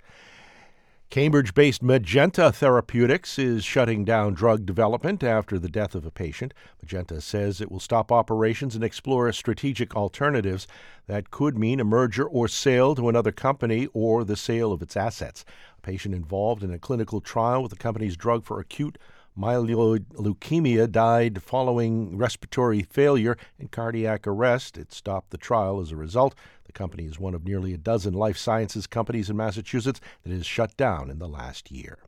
Cambridge 1.10 1.54
based 1.54 1.82
Magenta 1.82 2.52
Therapeutics 2.52 3.36
is 3.36 3.64
shutting 3.64 4.04
down 4.04 4.32
drug 4.32 4.64
development 4.64 5.24
after 5.24 5.58
the 5.58 5.68
death 5.68 5.96
of 5.96 6.06
a 6.06 6.10
patient. 6.12 6.54
Magenta 6.80 7.20
says 7.20 7.60
it 7.60 7.68
will 7.68 7.80
stop 7.80 8.12
operations 8.12 8.76
and 8.76 8.84
explore 8.84 9.32
strategic 9.32 9.96
alternatives 9.96 10.68
that 11.08 11.32
could 11.32 11.58
mean 11.58 11.80
a 11.80 11.84
merger 11.84 12.24
or 12.24 12.46
sale 12.46 12.94
to 12.94 13.08
another 13.08 13.32
company 13.32 13.88
or 13.92 14.22
the 14.22 14.36
sale 14.36 14.72
of 14.72 14.82
its 14.82 14.96
assets. 14.96 15.44
A 15.78 15.80
patient 15.80 16.14
involved 16.14 16.62
in 16.62 16.72
a 16.72 16.78
clinical 16.78 17.20
trial 17.20 17.60
with 17.60 17.72
the 17.72 17.76
company's 17.76 18.16
drug 18.16 18.44
for 18.44 18.60
acute 18.60 18.96
myeloid 19.36 20.04
leukemia 20.14 20.90
died 20.90 21.42
following 21.42 22.16
respiratory 22.16 22.82
failure 22.82 23.36
and 23.58 23.70
cardiac 23.70 24.26
arrest. 24.26 24.76
It 24.76 24.92
stopped 24.92 25.30
the 25.30 25.38
trial 25.38 25.80
as 25.80 25.90
a 25.90 25.96
result. 25.96 26.34
The 26.70 26.78
company 26.78 27.06
is 27.06 27.18
one 27.18 27.34
of 27.34 27.44
nearly 27.44 27.74
a 27.74 27.76
dozen 27.76 28.14
life 28.14 28.36
sciences 28.36 28.86
companies 28.86 29.28
in 29.28 29.36
Massachusetts 29.36 30.00
that 30.22 30.32
has 30.32 30.46
shut 30.46 30.76
down 30.76 31.10
in 31.10 31.18
the 31.18 31.26
last 31.26 31.72
year. 31.72 31.98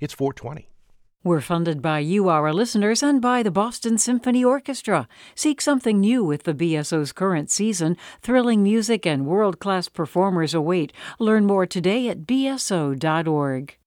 It's 0.00 0.12
420. 0.12 0.68
We're 1.24 1.40
funded 1.40 1.80
by 1.80 2.00
you, 2.00 2.28
our 2.28 2.52
listeners, 2.52 3.02
and 3.02 3.22
by 3.22 3.42
the 3.42 3.50
Boston 3.50 3.96
Symphony 3.96 4.44
Orchestra. 4.44 5.08
Seek 5.34 5.62
something 5.62 5.98
new 5.98 6.22
with 6.22 6.42
the 6.42 6.52
BSO's 6.52 7.10
current 7.12 7.50
season. 7.50 7.96
Thrilling 8.20 8.62
music 8.62 9.06
and 9.06 9.24
world 9.24 9.58
class 9.58 9.88
performers 9.88 10.52
await. 10.52 10.92
Learn 11.18 11.46
more 11.46 11.64
today 11.64 12.10
at 12.10 12.26
bso.org. 12.26 13.78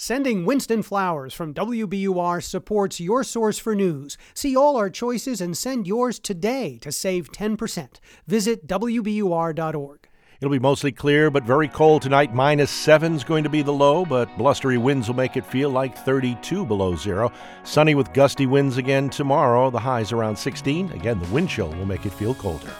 Sending 0.00 0.44
Winston 0.44 0.84
Flowers 0.84 1.34
from 1.34 1.52
WBUR 1.52 2.40
supports 2.40 3.00
your 3.00 3.24
source 3.24 3.58
for 3.58 3.74
news. 3.74 4.16
See 4.32 4.56
all 4.56 4.76
our 4.76 4.90
choices 4.90 5.40
and 5.40 5.58
send 5.58 5.88
yours 5.88 6.20
today 6.20 6.78
to 6.82 6.92
save 6.92 7.32
10%. 7.32 7.98
Visit 8.28 8.68
WBUR.org. 8.68 10.08
It'll 10.40 10.52
be 10.52 10.60
mostly 10.60 10.92
clear 10.92 11.32
but 11.32 11.42
very 11.42 11.66
cold 11.66 12.02
tonight. 12.02 12.32
Minus 12.32 12.70
seven 12.70 13.16
is 13.16 13.24
going 13.24 13.42
to 13.42 13.50
be 13.50 13.62
the 13.62 13.72
low, 13.72 14.04
but 14.04 14.28
blustery 14.38 14.78
winds 14.78 15.08
will 15.08 15.16
make 15.16 15.36
it 15.36 15.44
feel 15.44 15.70
like 15.70 15.98
32 15.98 16.64
below 16.64 16.94
zero. 16.94 17.32
Sunny 17.64 17.96
with 17.96 18.12
gusty 18.12 18.46
winds 18.46 18.76
again 18.76 19.10
tomorrow. 19.10 19.68
The 19.68 19.80
highs 19.80 20.12
around 20.12 20.36
16. 20.36 20.92
Again, 20.92 21.18
the 21.18 21.26
wind 21.34 21.48
chill 21.48 21.70
will 21.70 21.86
make 21.86 22.06
it 22.06 22.12
feel 22.12 22.34
colder. 22.34 22.70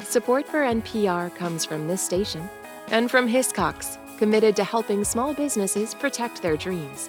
Support 0.00 0.48
for 0.48 0.62
NPR 0.62 1.32
comes 1.36 1.64
from 1.64 1.86
this 1.86 2.02
station 2.02 2.50
and 2.88 3.08
from 3.08 3.28
Hiscox, 3.28 3.98
committed 4.18 4.56
to 4.56 4.64
helping 4.64 5.04
small 5.04 5.34
businesses 5.34 5.94
protect 5.94 6.42
their 6.42 6.56
dreams. 6.56 7.08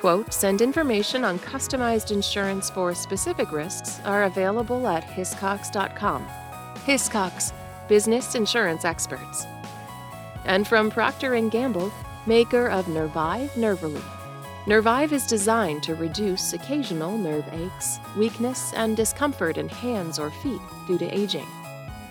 Quotes 0.00 0.42
and 0.42 0.60
information 0.60 1.24
on 1.24 1.38
customized 1.38 2.10
insurance 2.10 2.68
for 2.68 2.94
specific 2.94 3.52
risks 3.52 4.00
are 4.04 4.24
available 4.24 4.88
at 4.88 5.04
hiscox.com. 5.04 6.26
Hiscox 6.86 7.52
business 7.88 8.34
insurance 8.34 8.84
experts. 8.84 9.46
And 10.44 10.66
from 10.66 10.90
Procter 10.90 11.38
& 11.40 11.50
Gamble, 11.50 11.92
maker 12.26 12.68
of 12.68 12.88
Nervive 12.88 13.56
Nerve 13.56 13.82
Relief. 13.82 14.04
Nervive 14.66 15.12
is 15.12 15.26
designed 15.26 15.82
to 15.82 15.94
reduce 15.94 16.52
occasional 16.52 17.18
nerve 17.18 17.44
aches, 17.52 17.98
weakness, 18.16 18.72
and 18.74 18.96
discomfort 18.96 19.58
in 19.58 19.68
hands 19.68 20.18
or 20.18 20.30
feet 20.30 20.60
due 20.86 20.98
to 20.98 21.06
aging. 21.06 21.46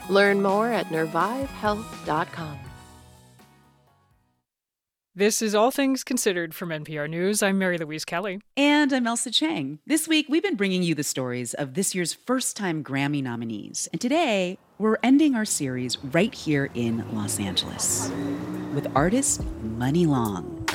Learn 0.10 0.42
more 0.42 0.72
at 0.72 0.88
nervivehealth.com. 0.88 2.60
This 5.13 5.41
is 5.41 5.54
All 5.54 5.71
Things 5.71 6.06
Considered 6.06 6.56
from 6.56 6.69
NPR 6.69 7.10
News. 7.10 7.43
I'm 7.43 7.58
Mary 7.58 7.78
Louise 7.78 8.06
Kelly. 8.06 8.39
And 8.56 8.93
I'm 8.93 9.04
Ailsa 9.04 9.30
Chang. 9.34 9.80
This 9.86 10.08
week, 10.08 10.28
we've 10.30 10.41
been 10.41 10.56
bringing 10.56 10.84
you 10.84 10.95
the 10.95 11.04
stories 11.04 11.54
of 11.54 11.74
this 11.74 11.93
year's 11.93 12.13
first 12.13 12.56
time 12.56 12.82
Grammy 12.82 13.21
nominees. 13.21 13.89
And 13.91 14.00
today, 14.00 14.58
we're 14.78 15.00
ending 15.04 15.36
our 15.36 15.43
series 15.43 15.97
right 16.02 16.34
here 16.34 16.69
in 16.76 17.04
Los 17.13 17.41
Angeles 17.41 18.10
with 18.74 18.88
artist 18.95 19.43
Muni 19.62 20.06
Long. 20.06 20.65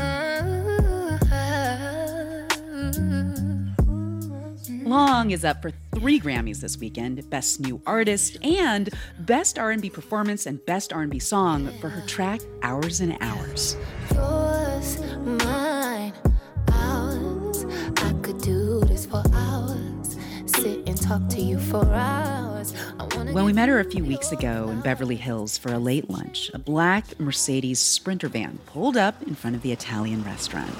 Long 4.87 5.33
is 5.33 5.44
up 5.44 5.62
for 5.62 5.72
three 5.96 6.20
Grammys 6.20 6.61
this 6.61 6.79
weekend: 6.79 7.29
Best 7.29 7.59
New 7.59 7.83
Artist 7.88 8.38
and 8.44 8.88
Best 9.18 9.59
R&B 9.59 9.90
Performance 9.90 10.46
and 10.46 10.64
Best 10.64 10.92
R&B 10.92 11.18
Song 11.18 11.72
for 11.81 11.88
her 11.88 12.07
track 12.07 12.40
"Hours 12.62 13.01
and 13.01 13.18
Hours." 13.20 13.77
Yours, 14.14 15.01
mine, 15.25 16.12
ours. 16.72 17.66
I 17.96 18.12
could 18.22 18.40
do 18.40 18.79
this 18.85 19.07
for 19.07 19.25
hours. 19.35 20.16
Sit 20.46 20.88
and 20.88 21.03
talk 21.03 21.29
to 21.31 21.40
you 21.40 21.59
for 21.59 21.85
hours. 21.92 22.72
When 23.33 23.44
we 23.44 23.53
met 23.53 23.68
her 23.68 23.81
a 23.81 23.85
few 23.90 24.05
weeks 24.05 24.31
ago 24.31 24.68
in 24.68 24.83
Beverly 24.83 25.16
Hills 25.16 25.59
for 25.59 25.72
a 25.72 25.81
late 25.81 26.09
lunch, 26.09 26.49
a 26.55 26.61
black 26.61 27.18
Mercedes 27.18 27.81
Sprinter 27.81 28.29
van 28.29 28.61
pulled 28.66 28.96
up 28.96 29.20
in 29.25 29.35
front 29.35 29.57
of 29.57 29.62
the 29.62 29.72
Italian 29.72 30.22
restaurant. 30.22 30.70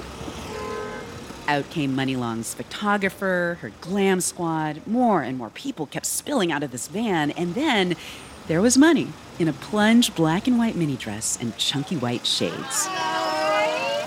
Out 1.47 1.69
came 1.69 1.95
Muni 1.95 2.15
Long's 2.17 2.53
photographer, 2.53 3.57
her 3.61 3.71
glam 3.79 4.19
squad. 4.19 4.85
More 4.85 5.21
and 5.21 5.37
more 5.37 5.49
people 5.49 5.85
kept 5.85 6.05
spilling 6.05 6.51
out 6.51 6.61
of 6.61 6.71
this 6.71 6.87
van, 6.89 7.31
and 7.31 7.55
then 7.55 7.95
there 8.47 8.61
was 8.61 8.77
Money 8.77 9.07
in 9.39 9.47
a 9.47 9.53
plunge 9.53 10.13
black 10.13 10.47
and 10.47 10.57
white 10.57 10.75
mini 10.75 10.97
dress 10.97 11.37
and 11.39 11.55
chunky 11.57 11.95
white 11.95 12.25
shades. 12.25 12.85
Hi, 12.87 14.05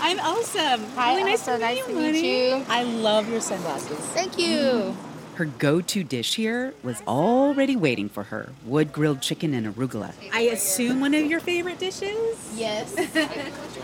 I'm 0.00 0.18
Ailsa. 0.18 0.78
Hi, 0.94 1.10
really 1.16 1.30
nice 1.30 1.46
Ailsa. 1.46 1.58
to 1.58 1.58
meet 1.58 1.60
Nice 1.60 1.76
you, 1.76 1.84
to 1.84 1.92
meet 1.92 2.06
Money. 2.06 2.48
you. 2.48 2.64
I 2.68 2.82
love 2.84 3.28
your 3.28 3.40
sunglasses. 3.42 3.98
Thank 4.14 4.38
you. 4.38 4.96
Her 5.38 5.44
go 5.44 5.80
to 5.80 6.02
dish 6.02 6.34
here 6.34 6.74
was 6.82 7.00
already 7.06 7.76
waiting 7.76 8.08
for 8.08 8.24
her 8.24 8.50
wood 8.64 8.92
grilled 8.92 9.20
chicken 9.22 9.54
and 9.54 9.72
arugula. 9.72 10.12
I 10.32 10.40
assume 10.40 10.98
one 10.98 11.14
of 11.14 11.26
your 11.26 11.38
favorite 11.38 11.78
dishes? 11.78 12.50
Yes. 12.56 12.92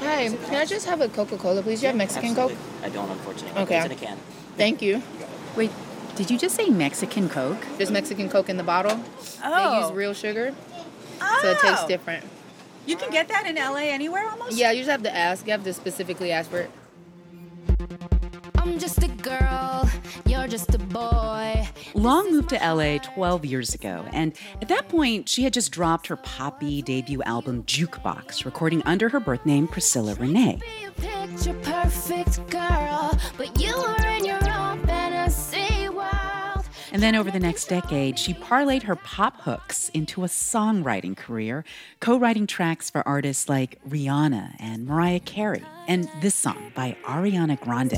Hi, 0.01 0.31
can 0.31 0.55
I 0.57 0.64
just 0.64 0.85
have 0.87 1.01
a 1.01 1.07
Coca 1.07 1.37
Cola, 1.37 1.62
please? 1.62 1.81
You 1.81 1.87
have 1.87 1.97
Mexican 1.97 2.35
Coke? 2.35 2.51
I 2.83 2.88
don't, 2.88 3.09
unfortunately. 3.09 3.62
Okay. 3.62 3.77
It's 3.77 3.87
in 3.87 3.93
a 3.93 3.95
can. 3.95 4.19
Thank 4.57 4.83
you. 4.83 5.01
Wait, 5.55 5.71
did 6.17 6.29
you 6.29 6.37
just 6.38 6.57
say 6.57 6.71
Mexican 6.71 7.29
Coke? 7.29 7.64
There's 7.79 7.93
Mexican 7.93 8.29
Coke 8.29 8.49
in 8.49 8.57
the 8.57 8.64
bottle. 8.64 9.01
Oh. 9.45 9.49
They 9.49 9.77
Oh. 9.77 9.87
use 9.87 9.93
real 9.93 10.12
sugar, 10.12 10.53
so 11.40 11.51
it 11.53 11.59
tastes 11.61 11.85
Oh. 11.85 11.87
different. 11.87 12.25
You 12.85 12.97
can 12.97 13.12
get 13.12 13.29
that 13.29 13.47
in 13.47 13.57
LA 13.57 13.93
anywhere 13.93 14.29
almost? 14.29 14.57
Yeah, 14.57 14.73
you 14.73 14.81
just 14.81 14.90
have 14.90 15.05
to 15.05 15.14
ask. 15.14 15.47
You 15.47 15.53
have 15.53 15.62
to 15.62 15.73
specifically 15.73 16.33
ask 16.33 16.51
for 16.51 16.67
it. 16.67 16.71
I'm 18.64 18.79
just 18.79 19.03
a 19.03 19.09
girl, 19.09 19.90
you're 20.24 20.48
just 20.48 20.74
a 20.74 20.79
boy. 20.79 21.68
Long 21.92 22.31
moved 22.33 22.48
to 22.48 22.57
LA 22.57 22.96
12 22.96 23.44
years 23.44 23.74
ago, 23.74 24.07
and 24.11 24.33
at 24.62 24.68
that 24.68 24.88
point, 24.88 25.29
she 25.29 25.44
had 25.44 25.53
just 25.53 25.70
dropped 25.70 26.07
her 26.07 26.16
poppy 26.16 26.81
debut 26.81 27.22
album 27.24 27.64
Jukebox, 27.64 28.46
recording 28.46 28.83
under 28.85 29.11
her 29.11 29.20
birth 29.20 29.44
name 29.44 29.68
Priscilla 29.68 30.14
Renee. 30.14 30.61
Picture 30.96 31.53
perfect 31.62 32.48
girl, 32.48 33.18
And 36.95 37.03
then 37.03 37.17
over 37.17 37.29
the 37.29 37.41
next 37.41 37.69
decade, 37.69 38.21
she 38.21 38.35
parlayed 38.35 38.85
her 38.85 38.95
pop 38.95 39.41
hooks 39.41 39.89
into 39.89 40.23
a 40.23 40.29
songwriting 40.29 41.17
career, 41.17 41.65
co 41.99 42.17
writing 42.17 42.47
tracks 42.47 42.89
for 42.89 43.03
artists 43.07 43.49
like 43.49 43.81
Rihanna 43.85 44.55
and 44.61 44.87
Mariah 44.87 45.19
Carey, 45.19 45.65
and 45.89 46.09
this 46.21 46.37
song 46.37 46.71
by 46.73 46.97
Ariana 47.03 47.61
Grande. 47.61 47.95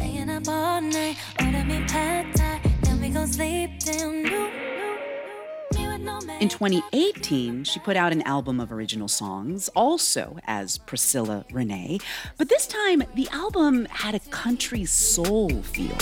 In 6.40 6.48
2018, 6.48 7.64
she 7.64 7.78
put 7.80 7.98
out 7.98 8.12
an 8.12 8.22
album 8.22 8.60
of 8.60 8.72
original 8.72 9.08
songs, 9.08 9.68
also 9.76 10.38
as 10.46 10.78
Priscilla 10.78 11.44
Renee, 11.52 11.98
but 12.38 12.48
this 12.48 12.66
time 12.66 13.02
the 13.14 13.28
album 13.30 13.84
had 13.90 14.14
a 14.14 14.20
country 14.20 14.86
soul 14.86 15.50
feel. 15.64 15.98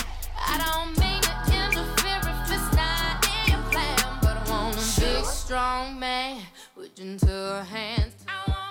Strong 5.54 6.00
man 6.00 6.42
with 6.74 6.96
gentle 6.96 7.62
hands. 7.62 8.12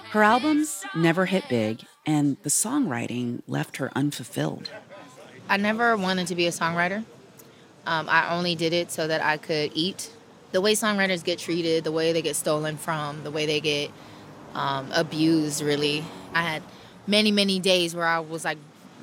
Her 0.10 0.22
albums 0.22 0.84
never 0.94 1.26
hit 1.26 1.48
big, 1.48 1.80
and 2.06 2.36
the 2.44 2.50
songwriting 2.50 3.42
left 3.48 3.78
her 3.78 3.90
unfulfilled. 3.96 4.70
I 5.48 5.56
never 5.56 5.96
wanted 5.96 6.28
to 6.28 6.36
be 6.36 6.46
a 6.46 6.52
songwriter. 6.52 7.06
Um, 7.86 8.10
I 8.10 8.36
only 8.36 8.56
did 8.56 8.74
it 8.74 8.92
so 8.92 9.08
that 9.08 9.24
I 9.24 9.38
could 9.38 9.72
eat. 9.74 10.12
The 10.52 10.60
way 10.60 10.74
songwriters 10.74 11.24
get 11.24 11.40
treated, 11.40 11.86
the 11.86 11.94
way 11.94 12.12
they 12.12 12.22
get 12.22 12.36
stolen 12.36 12.76
from, 12.76 13.24
the 13.24 13.32
way 13.32 13.46
they 13.46 13.62
get 13.62 13.90
um, 14.54 14.92
abused, 14.92 15.62
really. 15.62 16.04
I 16.34 16.42
had 16.42 16.64
many, 17.08 17.32
many 17.32 17.62
days 17.62 17.96
where 17.96 18.06
I 18.06 18.20
was 18.20 18.44
like, 18.44 18.58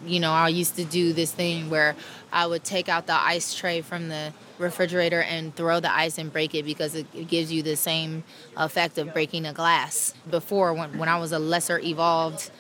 you 0.05 0.21
know, 0.21 0.33
I 0.33 0.51
used 0.51 0.77
to 0.77 0.85
do 0.85 1.15
this 1.15 1.33
thing 1.33 1.71
where 1.71 1.97
I 2.31 2.47
would 2.47 2.63
take 2.63 2.91
out 2.91 3.07
the 3.07 3.15
ice 3.15 3.55
tray 3.55 3.81
from 3.81 4.11
the 4.11 4.35
refrigerator 4.61 5.23
and 5.23 5.55
throw 5.57 5.81
the 5.81 5.93
ice 5.93 6.19
and 6.19 6.33
break 6.33 6.55
it 6.55 6.65
because 6.65 6.95
it, 6.95 7.29
gives 7.29 7.51
you 7.51 7.63
the 7.63 7.77
same 7.77 8.23
effect 8.57 8.99
of 8.99 9.13
breaking 9.13 9.47
a 9.47 9.53
glass. 9.53 10.15
Before, 10.31 10.73
when, 10.75 10.99
when 10.99 11.09
I 11.09 11.19
was 11.19 11.33
a 11.33 11.39
lesser 11.39 11.79
evolved 11.81 12.51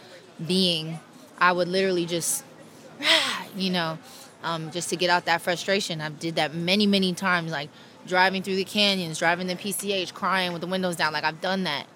being, 0.46 0.98
I 1.38 1.52
would 1.52 1.68
literally 1.68 2.06
just 2.06 2.44
you 3.56 3.70
know, 3.70 3.98
um, 4.42 4.70
just 4.70 4.88
to 4.90 4.96
get 4.96 5.10
out 5.10 5.24
that 5.26 5.42
frustration. 5.42 6.00
I 6.00 6.08
did 6.10 6.36
that 6.36 6.54
many, 6.54 6.86
many 6.86 7.12
times, 7.12 7.50
like 7.52 7.70
driving 8.06 8.42
through 8.42 8.56
the 8.56 8.64
canyons, 8.64 9.18
driving 9.18 9.46
the 9.46 9.54
PCH, 9.54 10.14
crying 10.14 10.52
with 10.52 10.60
the 10.60 10.66
windows 10.66 10.96
down. 10.96 11.12
Like 11.12 11.24
I've 11.24 11.40
done 11.40 11.64
that. 11.64 11.86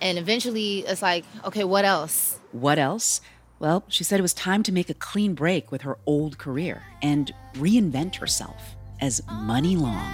And 0.00 0.18
eventually 0.18 0.80
it's 0.80 1.02
like, 1.02 1.24
okay, 1.44 1.64
what 1.64 1.84
else? 1.84 2.38
What 2.52 2.78
else? 2.78 3.20
Well, 3.58 3.84
she 3.88 4.04
said 4.04 4.20
it 4.20 4.22
was 4.22 4.34
time 4.34 4.62
to 4.64 4.72
make 4.72 4.88
a 4.88 4.94
clean 4.94 5.34
break 5.34 5.72
with 5.72 5.82
her 5.82 5.98
old 6.06 6.38
career 6.38 6.84
and 7.02 7.32
reinvent 7.54 8.16
herself 8.16 8.76
as 9.00 9.22
Muni 9.46 9.76
Long. 9.76 10.12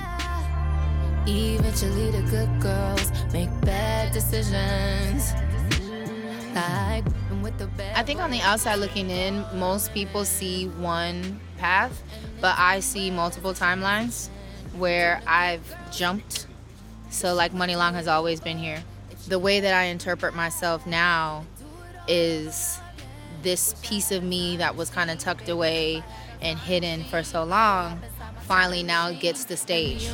Eventually 1.27 2.11
the 2.11 2.23
good 2.31 2.61
girls 2.61 3.11
make 3.33 3.49
bad 3.63 4.13
decisions. 4.13 5.33
Like 6.55 7.05
with 7.43 7.59
the 7.59 7.67
bad 7.67 7.97
I 7.97 8.03
think 8.03 8.21
on 8.21 8.31
the 8.31 8.41
outside 8.41 8.77
looking 8.77 9.11
in, 9.11 9.45
most 9.55 9.93
people 9.93 10.25
see 10.25 10.69
one 10.69 11.41
path, 11.59 12.03
but 12.41 12.55
I 12.59 12.81
see 12.81 13.11
multiple 13.11 13.55
timelines 13.55 14.29
where 14.77 15.21
I've 15.27 15.65
jumped 15.91 16.47
So, 17.15 17.33
like, 17.33 17.55
Muni 17.55 17.77
Long 17.77 17.95
has 17.95 18.09
always 18.09 18.41
been 18.41 18.59
here. 18.59 18.83
The 19.29 19.39
way 19.39 19.61
that 19.61 19.73
I 19.73 19.85
interpret 19.85 20.35
myself 20.35 20.85
now 20.85 21.45
is 22.09 22.81
this 23.43 23.77
piece 23.83 24.11
of 24.11 24.25
me 24.25 24.57
that 24.57 24.75
was 24.75 24.91
kind 24.91 25.13
of 25.13 25.19
tucked 25.19 25.49
away 25.49 26.03
and 26.43 26.59
hidden 26.59 27.05
for 27.05 27.23
so 27.23 27.45
long 27.45 28.01
finally 28.45 28.83
now 28.83 29.11
gets 29.13 29.45
the 29.45 29.57
stage. 29.57 30.11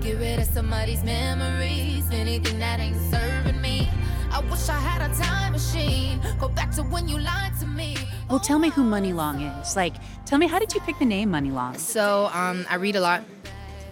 Get 0.00 0.18
rid 0.18 0.38
of 0.38 0.44
somebody's 0.44 1.02
memories, 1.02 2.04
anything 2.10 2.58
that 2.58 2.78
ain't 2.78 2.96
serving 3.10 3.60
me. 3.60 3.88
I 4.30 4.40
wish 4.40 4.68
I 4.68 4.78
had 4.78 5.10
a 5.10 5.14
time 5.14 5.52
machine. 5.52 6.20
Go 6.38 6.48
back 6.48 6.70
to 6.72 6.82
when 6.82 7.08
you 7.08 7.18
lied 7.18 7.52
to 7.60 7.66
me. 7.66 7.96
Well, 8.28 8.38
tell 8.38 8.58
me 8.58 8.68
who 8.68 8.84
Muni 8.84 9.14
Long 9.14 9.40
is. 9.40 9.76
Like, 9.76 9.94
tell 10.26 10.38
me, 10.38 10.46
how 10.46 10.58
did 10.58 10.74
you 10.74 10.80
pick 10.80 10.98
the 10.98 11.06
name 11.06 11.30
Muni 11.30 11.50
Long? 11.50 11.78
So, 11.78 12.28
um, 12.34 12.66
I 12.68 12.76
read 12.76 12.96
a 12.96 13.00
lot, 13.00 13.24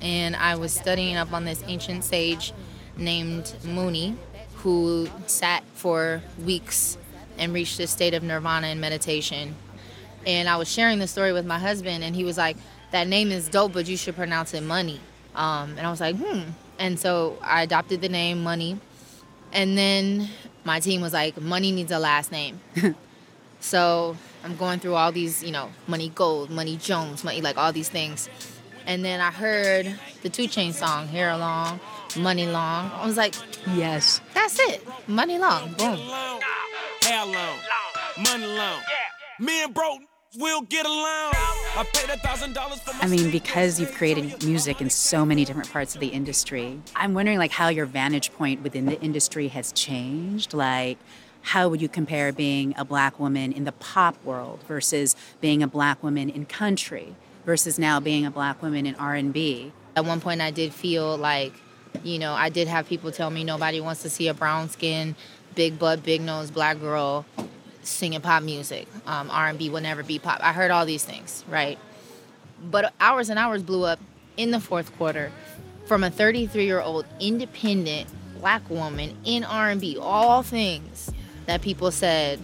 and 0.02 0.36
I 0.36 0.56
was 0.56 0.74
studying 0.74 1.16
up 1.16 1.32
on 1.32 1.44
this 1.44 1.62
ancient 1.66 2.04
sage 2.04 2.52
named 2.98 3.54
Muni, 3.64 4.16
who 4.56 5.08
sat 5.26 5.64
for 5.72 6.22
weeks 6.44 6.98
and 7.38 7.54
reached 7.54 7.80
a 7.80 7.86
state 7.86 8.12
of 8.12 8.22
nirvana 8.22 8.66
in 8.66 8.80
meditation. 8.80 9.54
And 10.26 10.48
I 10.48 10.56
was 10.56 10.70
sharing 10.70 10.98
the 10.98 11.08
story 11.08 11.32
with 11.32 11.46
my 11.46 11.58
husband, 11.58 12.04
and 12.04 12.14
he 12.14 12.24
was 12.24 12.36
like, 12.36 12.56
that 12.92 13.08
name 13.08 13.32
is 13.32 13.48
dope, 13.48 13.72
but 13.72 13.88
you 13.88 13.96
should 13.96 14.14
pronounce 14.16 14.54
it 14.54 14.62
money. 14.62 15.00
Um, 15.34 15.76
and 15.76 15.86
I 15.86 15.90
was 15.90 16.00
like, 16.00 16.16
hmm. 16.16 16.42
And 16.78 16.98
so 16.98 17.38
I 17.42 17.62
adopted 17.62 18.00
the 18.00 18.08
name 18.08 18.42
Money. 18.42 18.78
And 19.52 19.76
then 19.76 20.28
my 20.64 20.80
team 20.80 21.00
was 21.00 21.12
like, 21.12 21.40
Money 21.40 21.72
needs 21.72 21.92
a 21.92 21.98
last 21.98 22.32
name. 22.32 22.60
so 23.60 24.16
I'm 24.44 24.56
going 24.56 24.80
through 24.80 24.94
all 24.94 25.12
these, 25.12 25.42
you 25.42 25.52
know, 25.52 25.70
Money 25.86 26.10
Gold, 26.14 26.50
Money 26.50 26.76
Jones, 26.76 27.24
Money, 27.24 27.40
like 27.40 27.56
all 27.56 27.72
these 27.72 27.88
things. 27.88 28.28
And 28.86 29.04
then 29.04 29.20
I 29.20 29.30
heard 29.30 29.94
the 30.22 30.28
2 30.28 30.44
Chainz 30.44 30.74
song, 30.74 31.06
Hair 31.06 31.36
Long, 31.36 31.78
Money 32.18 32.46
Long. 32.46 32.90
I 32.92 33.06
was 33.06 33.16
like, 33.16 33.34
yes. 33.74 34.20
That's 34.34 34.58
it. 34.58 34.86
Money 35.06 35.38
Long. 35.38 35.72
Boom. 35.74 35.98
Hair 37.02 37.26
long, 37.26 37.58
money 38.24 38.46
long. 38.46 38.80
Me 39.40 39.64
and 39.64 39.74
bro 39.74 39.98
we'll 40.38 40.62
get 40.62 40.86
along. 40.86 41.32
I 41.34 41.86
paid 41.92 42.10
a 42.10 42.18
thousand 42.18 42.54
dollars 42.54 42.80
for 42.80 42.92
I 43.02 43.08
mean, 43.08 43.30
because 43.30 43.80
you've 43.80 43.92
created 43.92 44.44
music 44.44 44.80
in 44.80 44.90
so 44.90 45.24
many 45.24 45.44
different 45.44 45.70
parts 45.70 45.94
of 45.94 46.00
the 46.00 46.08
industry, 46.08 46.80
I'm 46.94 47.14
wondering 47.14 47.38
like 47.38 47.50
how 47.50 47.68
your 47.68 47.86
vantage 47.86 48.32
point 48.32 48.62
within 48.62 48.86
the 48.86 49.00
industry 49.00 49.48
has 49.48 49.72
changed. 49.72 50.54
Like, 50.54 50.98
how 51.42 51.68
would 51.68 51.82
you 51.82 51.88
compare 51.88 52.32
being 52.32 52.74
a 52.76 52.84
black 52.84 53.18
woman 53.18 53.52
in 53.52 53.64
the 53.64 53.72
pop 53.72 54.22
world 54.24 54.60
versus 54.68 55.16
being 55.40 55.62
a 55.62 55.66
black 55.66 56.02
woman 56.02 56.30
in 56.30 56.46
country 56.46 57.14
versus 57.44 57.78
now 57.78 57.98
being 58.00 58.24
a 58.24 58.30
black 58.30 58.62
woman 58.62 58.86
in 58.86 58.94
R&B? 58.94 59.72
At 59.96 60.04
one 60.04 60.20
point, 60.20 60.40
I 60.40 60.50
did 60.50 60.72
feel 60.72 61.16
like, 61.16 61.52
you 62.02 62.18
know, 62.18 62.32
I 62.32 62.48
did 62.48 62.68
have 62.68 62.86
people 62.86 63.10
tell 63.10 63.30
me 63.30 63.44
nobody 63.44 63.80
wants 63.80 64.02
to 64.02 64.10
see 64.10 64.28
a 64.28 64.34
brown 64.34 64.70
skin, 64.70 65.16
big 65.54 65.78
butt, 65.78 66.02
big 66.02 66.20
nose 66.22 66.50
black 66.50 66.80
girl 66.80 67.26
singing 67.82 68.20
pop 68.20 68.42
music. 68.42 68.86
Um, 69.06 69.30
R&B 69.30 69.70
will 69.70 69.80
never 69.80 70.02
be 70.02 70.18
pop. 70.18 70.40
I 70.42 70.52
heard 70.52 70.70
all 70.70 70.86
these 70.86 71.04
things, 71.04 71.44
right? 71.48 71.78
But 72.70 72.92
hours 73.00 73.28
and 73.28 73.38
hours 73.38 73.62
blew 73.62 73.84
up 73.84 73.98
in 74.36 74.50
the 74.50 74.60
fourth 74.60 74.96
quarter 74.96 75.32
from 75.86 76.04
a 76.04 76.10
33-year-old 76.10 77.06
independent 77.20 78.08
black 78.38 78.68
woman 78.70 79.16
in 79.24 79.44
R&B. 79.44 79.98
All 79.98 80.42
things 80.42 81.10
that 81.46 81.62
people 81.62 81.90
said 81.90 82.40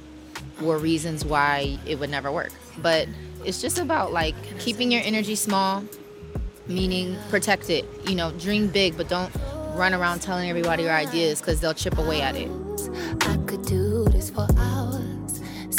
were 0.60 0.78
reasons 0.78 1.24
why 1.24 1.78
it 1.86 1.98
would 1.98 2.10
never 2.10 2.30
work. 2.32 2.52
But 2.78 3.08
it's 3.44 3.60
just 3.60 3.78
about 3.78 4.12
like 4.12 4.34
keeping 4.58 4.90
your 4.90 5.02
energy 5.04 5.34
small, 5.34 5.84
meaning 6.66 7.16
protect 7.30 7.70
it. 7.70 7.84
You 8.06 8.14
know, 8.14 8.32
dream 8.32 8.68
big, 8.68 8.96
but 8.96 9.08
don't 9.08 9.34
run 9.74 9.94
around 9.94 10.20
telling 10.20 10.50
everybody 10.50 10.82
your 10.82 10.92
ideas 10.92 11.40
because 11.40 11.60
they'll 11.60 11.74
chip 11.74 11.98
away 11.98 12.20
at 12.20 12.34
it. 12.36 12.50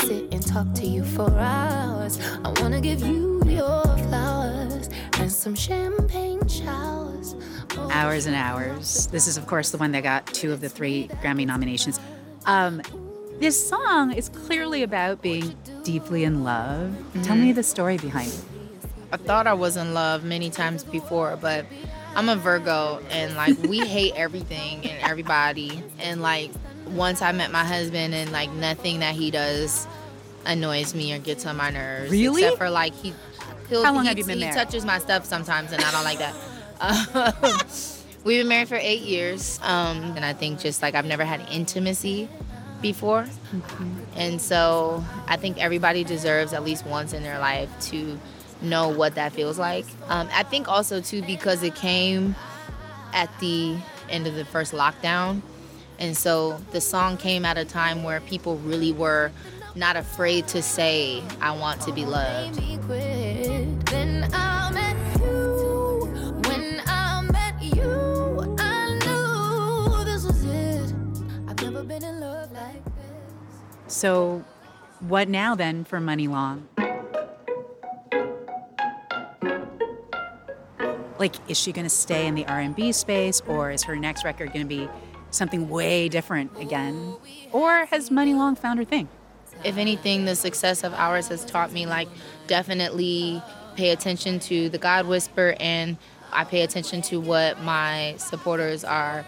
Sit 0.09 0.33
and 0.33 0.45
talk 0.47 0.65
to 0.73 0.87
you 0.87 1.03
for 1.03 1.29
hours. 1.37 2.19
I 2.43 2.49
wanna 2.61 2.81
give 2.81 3.01
you 3.01 3.43
your 3.45 3.83
flowers 3.83 4.89
and 5.19 5.31
some 5.31 5.53
champagne 5.53 6.47
showers. 6.47 7.35
Oh. 7.77 7.89
Hours 7.91 8.25
and 8.25 8.35
hours. 8.35 9.05
This 9.07 9.27
is, 9.27 9.37
of 9.37 9.45
course, 9.45 9.69
the 9.69 9.77
one 9.77 9.91
that 9.91 10.01
got 10.01 10.25
two 10.25 10.51
of 10.51 10.61
the 10.61 10.69
three 10.69 11.09
Grammy 11.21 11.45
nominations. 11.45 11.99
Um, 12.47 12.81
this 13.39 13.69
song 13.69 14.11
is 14.11 14.29
clearly 14.29 14.81
about 14.81 15.21
being 15.21 15.55
deeply 15.83 16.23
in 16.23 16.43
love. 16.43 16.89
Mm-hmm. 16.89 17.21
Tell 17.21 17.35
me 17.35 17.51
the 17.51 17.61
story 17.61 17.97
behind 17.97 18.29
it. 18.29 18.41
I 19.11 19.17
thought 19.17 19.45
I 19.45 19.53
was 19.53 19.77
in 19.77 19.93
love 19.93 20.23
many 20.23 20.49
times 20.49 20.83
before, 20.83 21.37
but 21.39 21.67
I'm 22.15 22.29
a 22.29 22.35
Virgo 22.35 22.99
and 23.11 23.35
like 23.35 23.61
we 23.61 23.85
hate 23.85 24.13
everything 24.15 24.89
and 24.89 25.03
everybody. 25.03 25.83
And 25.99 26.23
like 26.23 26.49
once 26.91 27.21
I 27.21 27.31
met 27.31 27.51
my 27.51 27.63
husband 27.63 28.13
and 28.13 28.31
like 28.31 28.51
nothing 28.51 28.99
that 28.99 29.15
he 29.15 29.31
does 29.31 29.87
annoys 30.45 30.95
me 30.95 31.13
or 31.13 31.19
gets 31.19 31.45
on 31.45 31.57
my 31.57 31.69
nerves. 31.69 32.11
Really? 32.11 32.43
Except 32.43 32.57
for 32.57 32.69
like 32.69 32.93
he 32.93 33.13
he'll, 33.69 33.83
How 33.83 33.93
long 33.93 34.03
he, 34.03 34.09
have 34.09 34.17
you 34.17 34.25
been 34.25 34.37
he 34.37 34.45
married? 34.45 34.57
touches 34.57 34.85
my 34.85 34.99
stuff 34.99 35.25
sometimes 35.25 35.71
and 35.71 35.83
I 35.83 35.91
don't 35.91 36.03
like 36.03 36.19
that. 36.19 36.35
Um, 36.81 37.59
we've 38.23 38.41
been 38.41 38.47
married 38.47 38.67
for 38.67 38.75
eight 38.75 39.01
years. 39.01 39.59
Um, 39.63 39.97
and 40.15 40.25
I 40.25 40.33
think 40.33 40.59
just 40.59 40.81
like 40.81 40.95
I've 40.95 41.05
never 41.05 41.25
had 41.25 41.41
intimacy 41.51 42.29
before. 42.81 43.23
Mm-hmm. 43.23 43.99
And 44.15 44.41
so 44.41 45.03
I 45.27 45.37
think 45.37 45.57
everybody 45.57 46.03
deserves 46.03 46.53
at 46.53 46.63
least 46.63 46.85
once 46.85 47.13
in 47.13 47.23
their 47.23 47.39
life 47.39 47.69
to 47.87 48.19
know 48.61 48.89
what 48.89 49.15
that 49.15 49.33
feels 49.33 49.57
like. 49.57 49.85
Um, 50.07 50.29
I 50.33 50.43
think 50.43 50.67
also 50.67 51.01
too 51.01 51.21
because 51.21 51.63
it 51.63 51.75
came 51.75 52.35
at 53.13 53.29
the 53.39 53.77
end 54.09 54.27
of 54.27 54.35
the 54.35 54.45
first 54.45 54.73
lockdown, 54.73 55.41
and 55.99 56.15
so 56.17 56.57
the 56.71 56.81
song 56.81 57.17
came 57.17 57.45
at 57.45 57.57
a 57.57 57.65
time 57.65 58.03
where 58.03 58.21
people 58.21 58.55
really 58.57 58.93
were 58.93 59.31
not 59.75 59.95
afraid 59.95 60.47
to 60.47 60.61
say, 60.61 61.21
"I 61.41 61.51
want 61.51 61.81
to 61.81 61.91
be 61.91 62.05
loved." 62.05 62.59
So, 73.87 74.43
what 74.99 75.27
now 75.27 75.55
then 75.55 75.83
for 75.83 75.99
Muni 75.99 76.27
Long? 76.27 76.67
like 81.19 81.35
is 81.49 81.59
she 81.59 81.71
going 81.71 81.85
to 81.85 81.89
stay 81.89 82.25
in 82.25 82.33
the 82.33 82.45
r&b 82.45 82.91
space 82.93 83.41
or 83.45 83.69
is 83.71 83.83
her 83.83 83.95
next 83.95 84.23
record 84.23 84.51
going 84.53 84.61
to 84.61 84.67
be 84.67 84.87
something 85.31 85.69
way 85.69 86.09
different 86.09 86.51
again? 86.59 87.15
Or 87.51 87.85
has 87.85 88.11
Muni 88.11 88.33
Long 88.33 88.55
found 88.55 88.79
her 88.79 88.85
thing? 88.85 89.07
If 89.63 89.77
anything 89.77 90.25
the 90.25 90.35
success 90.35 90.83
of 90.83 90.93
ours 90.93 91.27
has 91.27 91.43
taught 91.43 91.71
me 91.71 91.85
like 91.85 92.07
definitely 92.47 93.41
pay 93.75 93.91
attention 93.91 94.39
to 94.39 94.69
the 94.69 94.77
god 94.77 95.05
whisper 95.05 95.55
and 95.59 95.95
i 96.31 96.43
pay 96.43 96.61
attention 96.61 97.01
to 97.01 97.19
what 97.19 97.61
my 97.61 98.15
supporters 98.17 98.83
are 98.83 99.25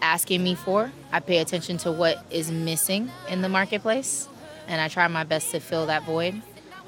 asking 0.00 0.42
me 0.42 0.54
for. 0.54 0.92
I 1.12 1.20
pay 1.20 1.38
attention 1.38 1.78
to 1.78 1.92
what 1.92 2.24
is 2.30 2.50
missing 2.50 3.10
in 3.28 3.42
the 3.42 3.48
marketplace 3.48 4.28
and 4.68 4.80
i 4.80 4.88
try 4.88 5.06
my 5.08 5.24
best 5.24 5.50
to 5.52 5.60
fill 5.60 5.86
that 5.86 6.04
void. 6.04 6.40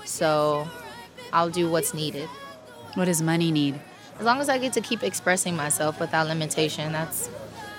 So 0.05 0.67
i'll 1.33 1.51
do 1.51 1.71
what's 1.71 1.93
needed. 1.93 2.29
What 2.95 3.05
does 3.05 3.21
money 3.23 3.51
need? 3.51 3.81
As 4.19 4.25
long 4.25 4.41
as 4.41 4.49
I 4.49 4.59
get 4.59 4.73
to 4.73 4.81
keep 4.81 5.03
expressing 5.03 5.55
myself 5.55 6.01
without 6.01 6.27
limitation, 6.27 6.93
that's 6.93 7.31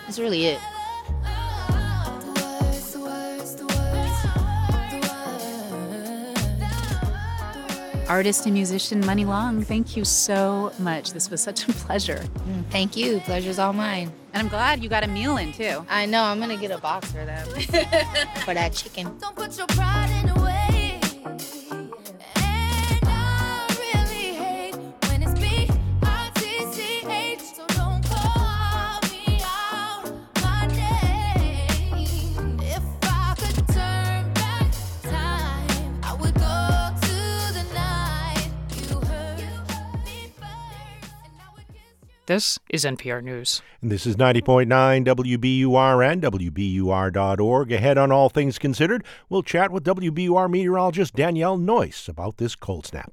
that's 0.06 0.20
really 0.20 0.46
it. 0.46 0.60
Artist 8.10 8.46
and 8.46 8.56
musician 8.56 9.02
Muni 9.02 9.24
Long, 9.24 9.64
thank 9.64 9.96
you 9.96 10.04
so 10.04 10.72
much. 10.80 11.14
This 11.14 11.30
was 11.30 11.42
such 11.42 11.68
a 11.70 11.72
pleasure. 11.74 12.26
Mm, 12.48 12.66
thank 12.72 12.98
you. 12.98 13.20
Pleasure's 13.20 13.60
all 13.60 13.72
mine. 13.72 14.12
And 14.34 14.42
I'm 14.42 14.48
glad 14.48 14.84
you 14.84 14.90
got 14.90 15.04
a 15.04 15.08
meal 15.08 15.38
in 15.38 15.54
too. 15.54 15.86
I 15.88 16.08
know. 16.08 16.24
I'm 16.24 16.40
gonna 16.40 16.58
get 16.58 16.72
a 16.72 16.80
box 16.80 17.12
for 17.12 17.24
them 17.24 17.48
for 18.46 18.56
that 18.56 18.74
chicken. 18.74 19.16
This 42.30 42.60
is 42.70 42.86
NPR 42.86 43.24
News. 43.24 43.64
And 43.82 43.92
this 43.92 44.06
is 44.06 44.16
90.9 44.16 44.68
WBUR 44.70 46.12
and 46.12 46.22
WBUR.org. 46.22 47.72
Ahead 47.72 47.98
on 47.98 48.12
All 48.12 48.30
Things 48.30 48.60
Considered, 48.60 49.04
we'll 49.30 49.42
chat 49.42 49.72
with 49.72 49.84
WBUR 49.84 50.48
meteorologist 50.48 51.16
Danielle 51.16 51.58
Noyes 51.58 52.08
about 52.08 52.38
this 52.38 52.56
cold 52.56 52.86
snap. 52.86 53.12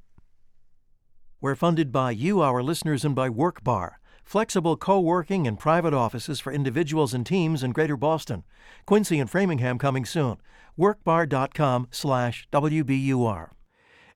We're 1.41 1.55
funded 1.55 1.91
by 1.93 2.11
you, 2.11 2.43
our 2.43 2.63
listeners, 2.63 3.07
and 3.07 3.15
by 3.15 3.31
WorkBar. 3.31 3.93
flexible 4.23 4.77
co 4.77 5.01
working 5.01 5.47
and 5.47 5.59
private 5.59 5.95
offices 5.95 6.39
for 6.39 6.53
individuals 6.53 7.15
and 7.15 7.25
teams 7.25 7.63
in 7.63 7.73
Greater 7.73 7.97
Boston. 7.97 8.45
Quincy 8.85 9.19
and 9.19 9.31
Framingham 9.31 9.79
coming 9.79 10.05
soon. 10.05 10.37
Workbar.com 10.79 11.89
slash 11.91 12.47
WBUR. 12.53 13.49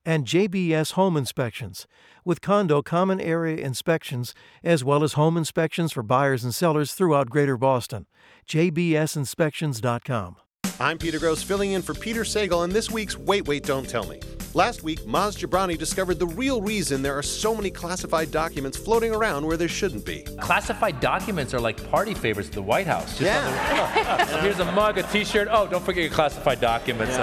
And 0.05 0.27
JBS 0.27 0.91
Home 0.91 1.17
Inspections, 1.17 1.87
with 2.23 2.41
condo 2.41 2.81
common 2.81 3.19
area 3.19 3.57
inspections 3.57 4.33
as 4.63 4.83
well 4.83 5.03
as 5.03 5.13
home 5.13 5.37
inspections 5.37 5.91
for 5.91 6.03
buyers 6.03 6.43
and 6.43 6.53
sellers 6.53 6.93
throughout 6.93 7.29
Greater 7.29 7.57
Boston. 7.57 8.05
JBSinspections.com. 8.47 10.35
I'm 10.79 10.97
Peter 10.97 11.19
Grosz, 11.19 11.43
filling 11.43 11.73
in 11.73 11.81
for 11.83 11.93
Peter 11.93 12.21
Sagal 12.21 12.57
on 12.57 12.71
this 12.71 12.89
week's 12.89 13.15
Wait, 13.15 13.47
Wait, 13.47 13.63
Don't 13.63 13.87
Tell 13.87 14.05
Me. 14.07 14.19
Last 14.55 14.81
week, 14.83 14.99
Maz 15.01 15.37
Jobrani 15.37 15.77
discovered 15.77 16.17
the 16.17 16.25
real 16.27 16.59
reason 16.61 17.01
there 17.03 17.15
are 17.17 17.21
so 17.23 17.53
many 17.55 17.69
classified 17.69 18.31
documents 18.31 18.77
floating 18.77 19.13
around 19.13 19.45
where 19.45 19.57
there 19.57 19.67
shouldn't 19.67 20.05
be. 20.05 20.23
Classified 20.39 20.99
documents 20.99 21.53
are 21.53 21.59
like 21.59 21.87
party 21.91 22.13
favors 22.15 22.47
at 22.47 22.53
the 22.53 22.61
White 22.63 22.87
House. 22.87 23.17
Just 23.17 23.21
Yeah. 23.21 24.17
on 24.21 24.27
the- 24.35 24.41
here's 24.41 24.59
a 24.59 24.71
mug, 24.71 24.97
a 24.97 25.03
T-shirt. 25.03 25.47
Oh, 25.51 25.67
don't 25.67 25.83
forget 25.85 26.03
your 26.03 26.11
classified 26.11 26.59
documents. 26.59 27.15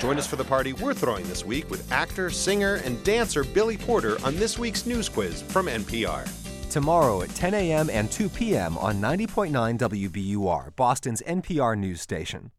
Join 0.00 0.16
us 0.16 0.26
for 0.26 0.36
the 0.36 0.44
party 0.44 0.72
we're 0.72 0.94
throwing 0.94 1.26
this 1.28 1.44
week 1.44 1.68
with 1.70 1.90
actor, 1.92 2.30
singer, 2.30 2.76
and 2.84 3.02
dancer 3.04 3.42
Billy 3.44 3.76
Porter 3.76 4.16
on 4.24 4.36
this 4.36 4.58
week's 4.58 4.86
news 4.86 5.08
quiz 5.08 5.42
from 5.42 5.66
NPR. 5.66 6.24
Tomorrow 6.70 7.22
at 7.22 7.34
10 7.34 7.52
a.m. 7.54 7.90
and 7.90 8.10
2 8.10 8.28
p.m. 8.28 8.78
on 8.78 9.00
90.9 9.00 9.76
WBUR, 9.76 10.70
Boston's 10.76 11.20
NPR 11.26 11.76
news 11.76 12.00
station. 12.00 12.50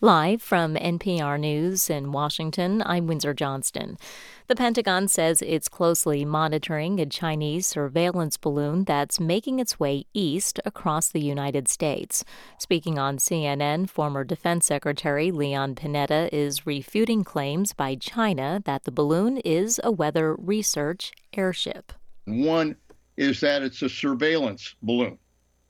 Live 0.00 0.40
from 0.40 0.76
NPR 0.76 1.40
News 1.40 1.90
in 1.90 2.12
Washington, 2.12 2.84
I'm 2.86 3.08
Windsor 3.08 3.34
Johnston. 3.34 3.98
The 4.46 4.54
Pentagon 4.54 5.08
says 5.08 5.42
it's 5.42 5.68
closely 5.68 6.24
monitoring 6.24 7.00
a 7.00 7.06
Chinese 7.06 7.66
surveillance 7.66 8.36
balloon 8.36 8.84
that's 8.84 9.18
making 9.18 9.58
its 9.58 9.80
way 9.80 10.06
east 10.14 10.60
across 10.64 11.08
the 11.08 11.20
United 11.20 11.66
States. 11.66 12.24
Speaking 12.60 12.96
on 12.96 13.18
CNN, 13.18 13.90
former 13.90 14.22
Defense 14.22 14.66
Secretary 14.66 15.32
Leon 15.32 15.74
Panetta 15.74 16.28
is 16.30 16.64
refuting 16.64 17.24
claims 17.24 17.72
by 17.72 17.96
China 17.96 18.62
that 18.66 18.84
the 18.84 18.92
balloon 18.92 19.38
is 19.38 19.80
a 19.82 19.90
weather 19.90 20.36
research 20.36 21.10
airship. 21.32 21.92
One 22.26 22.76
is 23.16 23.40
that 23.40 23.62
it's 23.62 23.82
a 23.82 23.88
surveillance 23.88 24.76
balloon. 24.80 25.18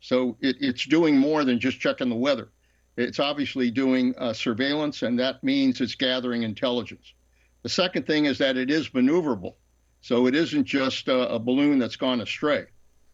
So 0.00 0.36
it, 0.42 0.56
it's 0.60 0.84
doing 0.84 1.16
more 1.16 1.44
than 1.44 1.58
just 1.58 1.80
checking 1.80 2.10
the 2.10 2.14
weather. 2.14 2.50
It's 2.98 3.20
obviously 3.20 3.70
doing 3.70 4.12
uh, 4.18 4.32
surveillance, 4.32 5.02
and 5.02 5.16
that 5.20 5.42
means 5.44 5.80
it's 5.80 5.94
gathering 5.94 6.42
intelligence. 6.42 7.14
The 7.62 7.68
second 7.68 8.08
thing 8.08 8.24
is 8.24 8.38
that 8.38 8.56
it 8.56 8.70
is 8.70 8.88
maneuverable. 8.88 9.54
So 10.00 10.26
it 10.26 10.34
isn't 10.34 10.64
just 10.64 11.08
uh, 11.08 11.28
a 11.30 11.38
balloon 11.38 11.78
that's 11.78 11.94
gone 11.94 12.20
astray, 12.20 12.66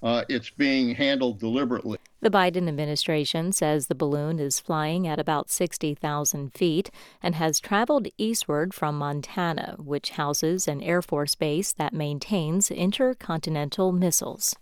uh, 0.03 0.25
it's 0.29 0.51
being 0.51 0.95
handled 0.95 1.39
deliberately. 1.39 1.99
The 2.21 2.31
Biden 2.31 2.67
administration 2.67 3.53
says 3.53 3.87
the 3.87 3.95
balloon 3.95 4.39
is 4.39 4.59
flying 4.59 5.07
at 5.07 5.19
about 5.19 5.51
60,000 5.51 6.55
feet 6.55 6.91
and 7.23 7.35
has 7.35 7.61
traveled 7.61 8.09
eastward 8.17 8.73
from 8.73 8.97
Montana, 8.97 9.77
which 9.79 10.11
houses 10.11 10.67
an 10.67 10.83
Air 10.83 11.03
Force 11.03 11.35
base 11.35 11.73
that 11.75 11.93
maintains 11.93 12.71
intercontinental 12.71 13.93
missiles. 13.93 14.57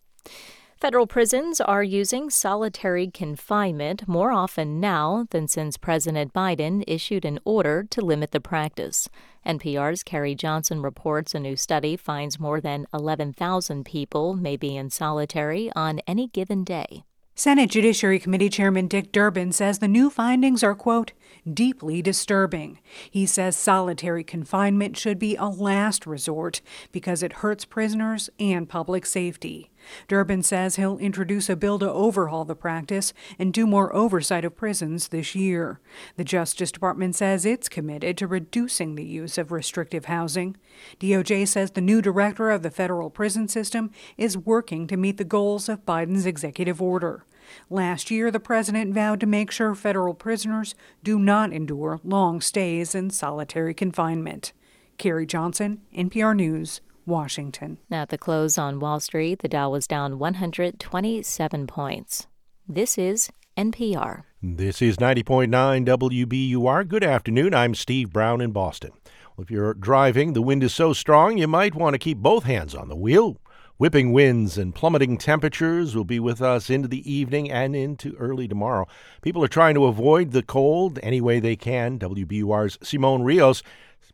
Federal 0.82 1.06
prisons 1.06 1.60
are 1.60 1.84
using 1.84 2.28
solitary 2.28 3.06
confinement 3.06 4.08
more 4.08 4.32
often 4.32 4.80
now 4.80 5.28
than 5.30 5.46
since 5.46 5.76
President 5.76 6.32
Biden 6.32 6.82
issued 6.88 7.24
an 7.24 7.38
order 7.44 7.86
to 7.88 8.04
limit 8.04 8.32
the 8.32 8.40
practice. 8.40 9.08
NPR's 9.46 10.02
Carrie 10.02 10.34
Johnson 10.34 10.82
reports 10.82 11.36
a 11.36 11.38
new 11.38 11.54
study 11.54 11.96
finds 11.96 12.40
more 12.40 12.60
than 12.60 12.88
11,000 12.92 13.84
people 13.84 14.34
may 14.34 14.56
be 14.56 14.74
in 14.76 14.90
solitary 14.90 15.70
on 15.76 16.00
any 16.08 16.26
given 16.26 16.64
day. 16.64 17.04
Senate 17.36 17.70
Judiciary 17.70 18.18
Committee 18.18 18.50
Chairman 18.50 18.88
Dick 18.88 19.12
Durbin 19.12 19.52
says 19.52 19.78
the 19.78 19.86
new 19.86 20.10
findings 20.10 20.62
are, 20.62 20.74
quote, 20.74 21.12
deeply 21.50 22.02
disturbing. 22.02 22.80
He 23.08 23.24
says 23.24 23.56
solitary 23.56 24.24
confinement 24.24 24.96
should 24.96 25.20
be 25.20 25.36
a 25.36 25.46
last 25.46 26.06
resort 26.06 26.60
because 26.90 27.22
it 27.22 27.34
hurts 27.34 27.64
prisoners 27.64 28.28
and 28.40 28.68
public 28.68 29.06
safety. 29.06 29.71
Durbin 30.08 30.42
says 30.42 30.76
he'll 30.76 30.98
introduce 30.98 31.48
a 31.48 31.56
bill 31.56 31.78
to 31.78 31.90
overhaul 31.90 32.44
the 32.44 32.54
practice 32.54 33.12
and 33.38 33.52
do 33.52 33.66
more 33.66 33.94
oversight 33.94 34.44
of 34.44 34.56
prisons 34.56 35.08
this 35.08 35.34
year. 35.34 35.80
The 36.16 36.24
Justice 36.24 36.72
Department 36.72 37.14
says 37.14 37.44
it's 37.44 37.68
committed 37.68 38.16
to 38.18 38.26
reducing 38.26 38.94
the 38.94 39.04
use 39.04 39.38
of 39.38 39.52
restrictive 39.52 40.06
housing. 40.06 40.56
DOJ 41.00 41.46
says 41.48 41.72
the 41.72 41.80
new 41.80 42.02
director 42.02 42.50
of 42.50 42.62
the 42.62 42.70
federal 42.70 43.10
prison 43.10 43.48
system 43.48 43.90
is 44.16 44.36
working 44.36 44.86
to 44.86 44.96
meet 44.96 45.16
the 45.16 45.24
goals 45.24 45.68
of 45.68 45.86
Biden's 45.86 46.26
executive 46.26 46.80
order. 46.80 47.24
Last 47.68 48.10
year, 48.10 48.30
the 48.30 48.40
president 48.40 48.94
vowed 48.94 49.20
to 49.20 49.26
make 49.26 49.50
sure 49.50 49.74
federal 49.74 50.14
prisoners 50.14 50.74
do 51.02 51.18
not 51.18 51.52
endure 51.52 52.00
long 52.04 52.40
stays 52.40 52.94
in 52.94 53.10
solitary 53.10 53.74
confinement. 53.74 54.52
Carrie 54.98 55.26
Johnson, 55.26 55.80
NPR 55.94 56.36
News, 56.36 56.80
Washington. 57.06 57.78
At 57.90 58.08
the 58.08 58.18
close 58.18 58.58
on 58.58 58.80
Wall 58.80 59.00
Street, 59.00 59.40
the 59.40 59.48
Dow 59.48 59.70
was 59.70 59.86
down 59.86 60.18
127 60.18 61.66
points. 61.66 62.26
This 62.68 62.96
is 62.96 63.30
NPR. 63.56 64.22
This 64.42 64.80
is 64.80 64.96
90.9 64.96 65.48
WBUR. 65.86 66.88
Good 66.88 67.04
afternoon. 67.04 67.54
I'm 67.54 67.74
Steve 67.74 68.12
Brown 68.12 68.40
in 68.40 68.52
Boston. 68.52 68.92
Well, 69.36 69.44
if 69.44 69.50
you're 69.50 69.74
driving, 69.74 70.32
the 70.32 70.42
wind 70.42 70.62
is 70.62 70.74
so 70.74 70.92
strong 70.92 71.38
you 71.38 71.48
might 71.48 71.74
want 71.74 71.94
to 71.94 71.98
keep 71.98 72.18
both 72.18 72.44
hands 72.44 72.74
on 72.74 72.88
the 72.88 72.96
wheel. 72.96 73.36
Whipping 73.82 74.12
winds 74.12 74.58
and 74.58 74.72
plummeting 74.72 75.18
temperatures 75.18 75.96
will 75.96 76.04
be 76.04 76.20
with 76.20 76.40
us 76.40 76.70
into 76.70 76.86
the 76.86 77.02
evening 77.12 77.50
and 77.50 77.74
into 77.74 78.14
early 78.14 78.46
tomorrow. 78.46 78.86
People 79.22 79.42
are 79.42 79.48
trying 79.48 79.74
to 79.74 79.86
avoid 79.86 80.30
the 80.30 80.44
cold 80.44 81.00
any 81.02 81.20
way 81.20 81.40
they 81.40 81.56
can. 81.56 81.98
WBUR's 81.98 82.78
Simon 82.80 83.24
Rios 83.24 83.64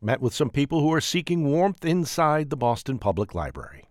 met 0.01 0.23
with 0.23 0.33
some 0.33 0.49
people 0.49 0.81
who 0.81 0.91
are 0.95 1.03
seeking 1.03 1.45
warmth 1.45 1.85
inside 1.85 2.49
the 2.49 2.57
Boston 2.57 2.99
Public 2.99 3.35
Library. 3.35 3.85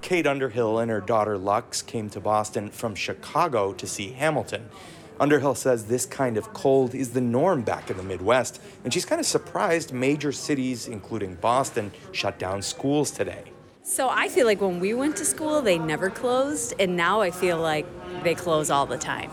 Kate 0.00 0.28
Underhill 0.28 0.78
and 0.78 0.92
her 0.92 1.00
daughter 1.00 1.36
Lux 1.36 1.82
came 1.82 2.08
to 2.10 2.20
Boston 2.20 2.70
from 2.70 2.94
Chicago 2.94 3.72
to 3.72 3.84
see 3.88 4.12
Hamilton. 4.12 4.70
Underhill 5.18 5.56
says 5.56 5.86
this 5.86 6.06
kind 6.06 6.36
of 6.36 6.52
cold 6.52 6.94
is 6.94 7.14
the 7.14 7.20
norm 7.20 7.62
back 7.62 7.90
in 7.90 7.96
the 7.96 8.04
Midwest, 8.04 8.62
and 8.84 8.94
she's 8.94 9.04
kind 9.04 9.18
of 9.18 9.26
surprised 9.26 9.92
major 9.92 10.30
cities, 10.30 10.86
including 10.86 11.34
Boston, 11.34 11.90
shut 12.12 12.38
down 12.38 12.62
schools 12.62 13.10
today. 13.10 13.42
So 13.88 14.08
I 14.08 14.28
feel 14.28 14.46
like 14.46 14.60
when 14.60 14.80
we 14.80 14.94
went 14.94 15.16
to 15.18 15.24
school, 15.24 15.62
they 15.62 15.78
never 15.78 16.10
closed, 16.10 16.74
and 16.80 16.96
now 16.96 17.20
I 17.20 17.30
feel 17.30 17.56
like 17.56 17.86
they 18.24 18.34
close 18.34 18.68
all 18.68 18.84
the 18.84 18.98
time. 18.98 19.30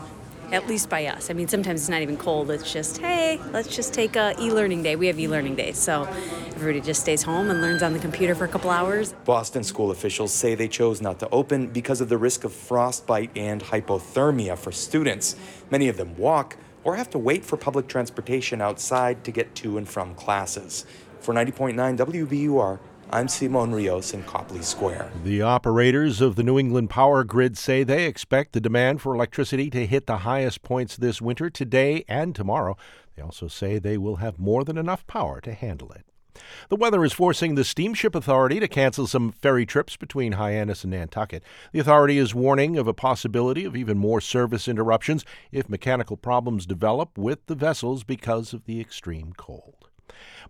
At 0.52 0.68
least 0.68 0.88
by 0.88 1.06
us. 1.06 1.28
I 1.28 1.32
mean, 1.32 1.48
sometimes 1.48 1.80
it's 1.80 1.88
not 1.88 2.02
even 2.02 2.16
cold. 2.16 2.52
It's 2.52 2.72
just, 2.72 2.98
hey, 2.98 3.40
let's 3.50 3.74
just 3.74 3.92
take 3.92 4.14
a 4.14 4.32
e-learning 4.40 4.84
day. 4.84 4.94
We 4.94 5.08
have 5.08 5.18
e-learning 5.18 5.56
days, 5.56 5.76
so 5.76 6.04
everybody 6.54 6.80
just 6.80 7.00
stays 7.00 7.20
home 7.24 7.50
and 7.50 7.60
learns 7.60 7.82
on 7.82 7.94
the 7.94 7.98
computer 7.98 8.36
for 8.36 8.44
a 8.44 8.48
couple 8.48 8.70
hours. 8.70 9.12
Boston 9.24 9.64
school 9.64 9.90
officials 9.90 10.32
say 10.32 10.54
they 10.54 10.68
chose 10.68 11.02
not 11.02 11.18
to 11.18 11.28
open 11.30 11.66
because 11.66 12.00
of 12.00 12.08
the 12.08 12.16
risk 12.16 12.44
of 12.44 12.52
frostbite 12.52 13.36
and 13.36 13.60
hypothermia 13.60 14.56
for 14.56 14.70
students. 14.70 15.34
Many 15.68 15.88
of 15.88 15.96
them 15.96 16.16
walk 16.16 16.56
or 16.84 16.94
have 16.94 17.10
to 17.10 17.18
wait 17.18 17.44
for 17.44 17.56
public 17.56 17.88
transportation 17.88 18.60
outside 18.60 19.24
to 19.24 19.32
get 19.32 19.56
to 19.56 19.78
and 19.78 19.88
from 19.88 20.14
classes. 20.14 20.86
For 21.18 21.34
90.9 21.34 21.96
WBUR, 21.96 22.78
I'm 23.14 23.28
Simon 23.28 23.72
Rios 23.72 24.12
in 24.12 24.24
Copley 24.24 24.62
Square. 24.62 25.08
The 25.22 25.40
operators 25.40 26.20
of 26.20 26.34
the 26.34 26.42
New 26.42 26.58
England 26.58 26.90
power 26.90 27.22
grid 27.22 27.56
say 27.56 27.84
they 27.84 28.06
expect 28.06 28.54
the 28.54 28.60
demand 28.60 29.00
for 29.00 29.14
electricity 29.14 29.70
to 29.70 29.86
hit 29.86 30.08
the 30.08 30.18
highest 30.18 30.64
points 30.64 30.96
this 30.96 31.22
winter, 31.22 31.48
today 31.48 32.04
and 32.08 32.34
tomorrow. 32.34 32.76
They 33.14 33.22
also 33.22 33.46
say 33.46 33.78
they 33.78 33.98
will 33.98 34.16
have 34.16 34.40
more 34.40 34.64
than 34.64 34.76
enough 34.76 35.06
power 35.06 35.40
to 35.42 35.54
handle 35.54 35.92
it. 35.92 36.04
The 36.70 36.74
weather 36.74 37.04
is 37.04 37.12
forcing 37.12 37.54
the 37.54 37.62
Steamship 37.62 38.16
Authority 38.16 38.58
to 38.58 38.66
cancel 38.66 39.06
some 39.06 39.30
ferry 39.30 39.64
trips 39.64 39.96
between 39.96 40.32
Hyannis 40.32 40.82
and 40.82 40.90
Nantucket. 40.90 41.44
The 41.70 41.78
authority 41.78 42.18
is 42.18 42.34
warning 42.34 42.76
of 42.76 42.88
a 42.88 42.92
possibility 42.92 43.64
of 43.64 43.76
even 43.76 43.96
more 43.96 44.20
service 44.20 44.66
interruptions 44.66 45.24
if 45.52 45.68
mechanical 45.68 46.16
problems 46.16 46.66
develop 46.66 47.16
with 47.16 47.46
the 47.46 47.54
vessels 47.54 48.02
because 48.02 48.52
of 48.52 48.64
the 48.64 48.80
extreme 48.80 49.34
cold. 49.36 49.83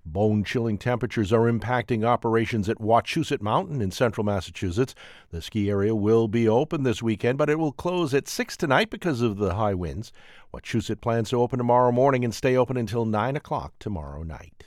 Bone 0.06 0.44
chilling 0.44 0.76
temperatures 0.76 1.32
are 1.32 1.50
impacting 1.50 2.04
operations 2.04 2.68
at 2.68 2.78
Wachusett 2.78 3.40
Mountain 3.40 3.80
in 3.80 3.90
central 3.90 4.24
Massachusetts. 4.24 4.94
The 5.30 5.40
ski 5.40 5.70
area 5.70 5.94
will 5.94 6.28
be 6.28 6.46
open 6.48 6.82
this 6.82 7.02
weekend, 7.02 7.38
but 7.38 7.48
it 7.48 7.58
will 7.58 7.72
close 7.72 8.12
at 8.12 8.28
6 8.28 8.56
tonight 8.56 8.90
because 8.90 9.22
of 9.22 9.38
the 9.38 9.54
high 9.54 9.74
winds. 9.74 10.12
Wachusett 10.52 11.00
plans 11.00 11.30
to 11.30 11.40
open 11.40 11.58
tomorrow 11.58 11.90
morning 11.90 12.24
and 12.24 12.34
stay 12.34 12.56
open 12.56 12.76
until 12.76 13.04
9 13.06 13.36
o'clock 13.36 13.72
tomorrow 13.78 14.22
night. 14.22 14.64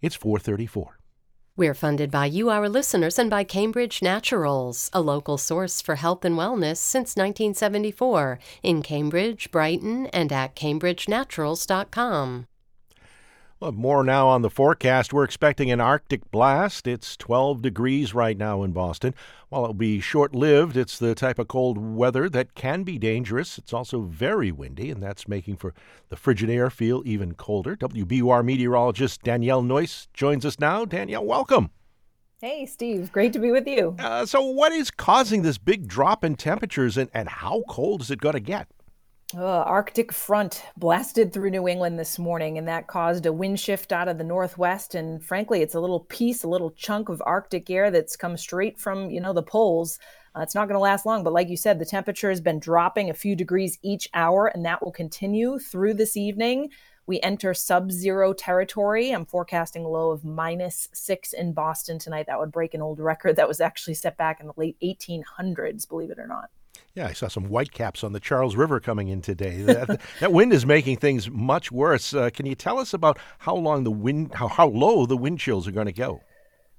It's 0.00 0.16
434. 0.16 0.98
We're 1.54 1.74
funded 1.74 2.10
by 2.10 2.26
you, 2.26 2.48
our 2.48 2.66
listeners, 2.68 3.18
and 3.18 3.28
by 3.28 3.44
Cambridge 3.44 4.00
Naturals, 4.00 4.88
a 4.94 5.02
local 5.02 5.36
source 5.36 5.82
for 5.82 5.96
health 5.96 6.24
and 6.24 6.34
wellness 6.34 6.78
since 6.78 7.14
1974 7.14 8.38
in 8.62 8.82
Cambridge, 8.82 9.50
Brighton, 9.50 10.06
and 10.06 10.32
at 10.32 10.56
cambridgenaturals.com. 10.56 12.46
Well, 13.62 13.70
more 13.70 14.02
now 14.02 14.26
on 14.26 14.42
the 14.42 14.50
forecast. 14.50 15.12
We're 15.12 15.22
expecting 15.22 15.70
an 15.70 15.80
Arctic 15.80 16.28
blast. 16.32 16.88
It's 16.88 17.16
12 17.16 17.62
degrees 17.62 18.12
right 18.12 18.36
now 18.36 18.64
in 18.64 18.72
Boston. 18.72 19.14
While 19.50 19.62
it'll 19.62 19.74
be 19.74 20.00
short 20.00 20.34
lived, 20.34 20.76
it's 20.76 20.98
the 20.98 21.14
type 21.14 21.38
of 21.38 21.46
cold 21.46 21.78
weather 21.78 22.28
that 22.30 22.56
can 22.56 22.82
be 22.82 22.98
dangerous. 22.98 23.58
It's 23.58 23.72
also 23.72 24.00
very 24.00 24.50
windy, 24.50 24.90
and 24.90 25.00
that's 25.00 25.28
making 25.28 25.58
for 25.58 25.74
the 26.08 26.16
frigid 26.16 26.50
air 26.50 26.70
feel 26.70 27.04
even 27.06 27.34
colder. 27.34 27.76
WBUR 27.76 28.44
meteorologist 28.44 29.22
Danielle 29.22 29.62
Noyes 29.62 30.08
joins 30.12 30.44
us 30.44 30.58
now. 30.58 30.84
Danielle, 30.84 31.24
welcome. 31.24 31.70
Hey, 32.40 32.66
Steve. 32.66 33.12
Great 33.12 33.32
to 33.34 33.38
be 33.38 33.52
with 33.52 33.68
you. 33.68 33.94
Uh, 34.00 34.26
so, 34.26 34.44
what 34.44 34.72
is 34.72 34.90
causing 34.90 35.42
this 35.42 35.58
big 35.58 35.86
drop 35.86 36.24
in 36.24 36.34
temperatures, 36.34 36.96
and, 36.96 37.10
and 37.14 37.28
how 37.28 37.62
cold 37.68 38.00
is 38.00 38.10
it 38.10 38.20
going 38.20 38.32
to 38.32 38.40
get? 38.40 38.66
Uh, 39.34 39.62
Arctic 39.62 40.12
front 40.12 40.62
blasted 40.76 41.32
through 41.32 41.48
New 41.48 41.66
England 41.66 41.98
this 41.98 42.18
morning, 42.18 42.58
and 42.58 42.68
that 42.68 42.86
caused 42.86 43.24
a 43.24 43.32
wind 43.32 43.58
shift 43.58 43.90
out 43.90 44.06
of 44.06 44.18
the 44.18 44.24
northwest. 44.24 44.94
And 44.94 45.24
frankly, 45.24 45.62
it's 45.62 45.74
a 45.74 45.80
little 45.80 46.00
piece, 46.00 46.44
a 46.44 46.48
little 46.48 46.70
chunk 46.72 47.08
of 47.08 47.22
Arctic 47.24 47.70
air 47.70 47.90
that's 47.90 48.14
come 48.14 48.36
straight 48.36 48.78
from 48.78 49.08
you 49.10 49.22
know 49.22 49.32
the 49.32 49.42
poles. 49.42 49.98
Uh, 50.36 50.40
it's 50.40 50.54
not 50.54 50.68
going 50.68 50.76
to 50.76 50.80
last 50.80 51.06
long, 51.06 51.24
but 51.24 51.32
like 51.32 51.48
you 51.48 51.56
said, 51.56 51.78
the 51.78 51.86
temperature 51.86 52.28
has 52.28 52.42
been 52.42 52.58
dropping 52.58 53.08
a 53.08 53.14
few 53.14 53.34
degrees 53.34 53.78
each 53.82 54.06
hour, 54.12 54.48
and 54.48 54.66
that 54.66 54.84
will 54.84 54.92
continue 54.92 55.58
through 55.58 55.94
this 55.94 56.14
evening. 56.14 56.68
We 57.06 57.18
enter 57.20 57.54
sub 57.54 57.90
zero 57.90 58.34
territory. 58.34 59.12
I'm 59.12 59.24
forecasting 59.24 59.84
a 59.84 59.88
low 59.88 60.10
of 60.10 60.24
minus 60.24 60.88
six 60.92 61.32
in 61.32 61.54
Boston 61.54 61.98
tonight. 61.98 62.26
That 62.26 62.38
would 62.38 62.52
break 62.52 62.74
an 62.74 62.82
old 62.82 63.00
record 63.00 63.36
that 63.36 63.48
was 63.48 63.62
actually 63.62 63.94
set 63.94 64.18
back 64.18 64.40
in 64.40 64.46
the 64.46 64.52
late 64.58 64.76
1800s, 64.82 65.88
believe 65.88 66.10
it 66.10 66.18
or 66.18 66.26
not. 66.26 66.50
Yeah, 66.94 67.06
I 67.06 67.14
saw 67.14 67.28
some 67.28 67.44
whitecaps 67.44 68.04
on 68.04 68.12
the 68.12 68.20
Charles 68.20 68.54
River 68.54 68.78
coming 68.78 69.08
in 69.08 69.22
today. 69.22 69.62
That, 69.72 70.00
that 70.20 70.32
wind 70.32 70.52
is 70.52 70.66
making 70.66 70.98
things 70.98 71.30
much 71.30 71.72
worse. 71.72 72.12
Uh, 72.12 72.28
can 72.30 72.44
you 72.44 72.54
tell 72.54 72.78
us 72.78 72.92
about 72.92 73.18
how 73.38 73.54
long 73.54 73.84
the 73.84 73.90
wind, 73.90 74.34
how, 74.34 74.48
how 74.48 74.68
low 74.68 75.06
the 75.06 75.16
wind 75.16 75.40
chills 75.40 75.66
are 75.66 75.72
going 75.72 75.86
to 75.86 75.92
go? 75.92 76.20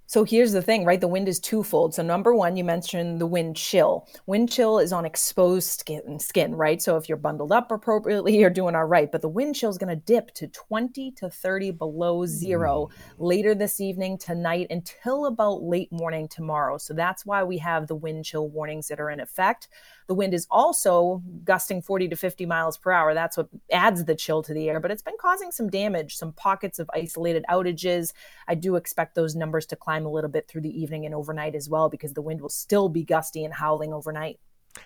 So 0.05 0.23
here's 0.23 0.51
the 0.51 0.61
thing, 0.61 0.85
right? 0.85 1.01
The 1.01 1.07
wind 1.07 1.27
is 1.27 1.39
twofold. 1.39 1.95
So 1.95 2.03
number 2.03 2.35
one, 2.35 2.55
you 2.55 2.63
mentioned 2.63 3.19
the 3.19 3.25
wind 3.25 3.55
chill. 3.55 4.07
Wind 4.27 4.51
chill 4.51 4.77
is 4.77 4.93
on 4.93 5.05
exposed 5.05 5.69
skin, 5.69 6.19
skin, 6.19 6.53
right? 6.53 6.79
So 6.81 6.97
if 6.97 7.07
you're 7.07 7.17
bundled 7.17 7.51
up 7.51 7.71
appropriately, 7.71 8.37
you're 8.39 8.51
doing 8.51 8.75
all 8.75 8.85
right. 8.85 9.11
But 9.11 9.21
the 9.21 9.29
wind 9.29 9.55
chill 9.55 9.71
is 9.71 9.77
going 9.77 9.89
to 9.89 9.95
dip 9.95 10.31
to 10.35 10.47
20 10.49 11.11
to 11.13 11.29
30 11.29 11.71
below 11.71 12.25
zero 12.27 12.89
mm. 12.91 13.13
later 13.17 13.55
this 13.55 13.81
evening, 13.81 14.17
tonight, 14.17 14.67
until 14.69 15.25
about 15.25 15.63
late 15.63 15.91
morning 15.91 16.27
tomorrow. 16.27 16.77
So 16.77 16.93
that's 16.93 17.25
why 17.25 17.43
we 17.43 17.57
have 17.59 17.87
the 17.87 17.95
wind 17.95 18.25
chill 18.25 18.49
warnings 18.49 18.89
that 18.89 18.99
are 18.99 19.09
in 19.09 19.19
effect. 19.19 19.69
The 20.07 20.13
wind 20.13 20.33
is 20.33 20.47
also 20.49 21.21
gusting 21.43 21.81
40 21.81 22.09
to 22.09 22.15
50 22.15 22.45
miles 22.45 22.77
per 22.77 22.91
hour. 22.91 23.13
That's 23.13 23.37
what 23.37 23.49
adds 23.71 24.05
the 24.05 24.15
chill 24.15 24.43
to 24.43 24.53
the 24.53 24.69
air, 24.69 24.79
but 24.79 24.91
it's 24.91 25.01
been 25.01 25.17
causing 25.19 25.51
some 25.51 25.69
damage, 25.69 26.15
some 26.15 26.33
pockets 26.33 26.79
of 26.79 26.89
isolated 26.93 27.45
outages. 27.49 28.13
I 28.47 28.55
do 28.55 28.75
expect 28.75 29.15
those 29.15 29.35
numbers 29.35 29.65
to 29.67 29.75
climb 29.75 30.05
a 30.05 30.11
little 30.11 30.29
bit 30.29 30.47
through 30.47 30.61
the 30.61 30.81
evening 30.81 31.05
and 31.05 31.15
overnight 31.15 31.55
as 31.55 31.69
well 31.69 31.89
because 31.89 32.13
the 32.13 32.21
wind 32.21 32.41
will 32.41 32.49
still 32.49 32.89
be 32.89 33.03
gusty 33.03 33.43
and 33.43 33.53
howling 33.53 33.93
overnight. 33.93 34.39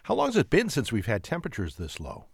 How 0.04 0.16
long 0.16 0.28
has 0.28 0.38
it 0.38 0.50
been 0.50 0.70
since 0.70 0.92
we've 0.92 1.06
had 1.06 1.24
temperatures 1.24 1.76
this 1.76 2.00
low? 2.00 2.26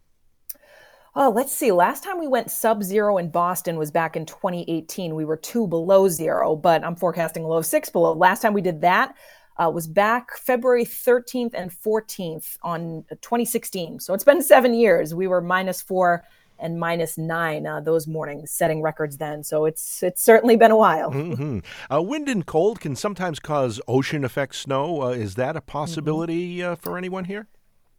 Oh, 1.15 1.29
let's 1.29 1.55
see. 1.55 1.71
Last 1.71 2.03
time 2.03 2.19
we 2.19 2.27
went 2.27 2.49
sub 2.49 2.81
zero 2.81 3.19
in 3.19 3.29
Boston 3.29 3.77
was 3.77 3.91
back 3.91 4.15
in 4.15 4.25
2018. 4.25 5.13
We 5.13 5.25
were 5.25 5.37
two 5.37 5.67
below 5.67 6.09
zero, 6.09 6.55
but 6.55 6.83
I'm 6.83 6.95
forecasting 6.95 7.43
a 7.43 7.47
low 7.47 7.57
of 7.57 7.67
six 7.67 7.87
below. 7.89 8.13
Last 8.13 8.41
time 8.41 8.53
we 8.53 8.61
did 8.61 8.81
that, 8.81 9.13
uh, 9.57 9.69
was 9.69 9.87
back 9.87 10.37
February 10.37 10.85
13th 10.85 11.53
and 11.53 11.71
14th 11.71 12.57
on 12.63 13.05
2016. 13.21 13.99
So 13.99 14.13
it's 14.13 14.23
been 14.23 14.41
seven 14.41 14.73
years. 14.73 15.13
We 15.13 15.27
were 15.27 15.41
minus 15.41 15.81
four 15.81 16.23
and 16.59 16.79
minus 16.79 17.17
nine 17.17 17.67
uh, 17.67 17.81
those 17.81 18.07
mornings, 18.07 18.51
setting 18.51 18.81
records 18.81 19.17
then. 19.17 19.43
So 19.43 19.65
it's 19.65 20.01
it's 20.01 20.21
certainly 20.21 20.55
been 20.55 20.71
a 20.71 20.77
while. 20.77 21.11
mm-hmm. 21.13 21.59
uh, 21.93 22.01
wind 22.01 22.29
and 22.29 22.45
cold 22.45 22.79
can 22.79 22.95
sometimes 22.95 23.39
cause 23.39 23.81
ocean 23.87 24.23
effect 24.23 24.55
snow. 24.55 25.03
Uh, 25.03 25.09
is 25.09 25.35
that 25.35 25.55
a 25.55 25.61
possibility 25.61 26.57
mm-hmm. 26.57 26.75
For 26.75 26.97
anyone 26.97 27.25
here? 27.25 27.47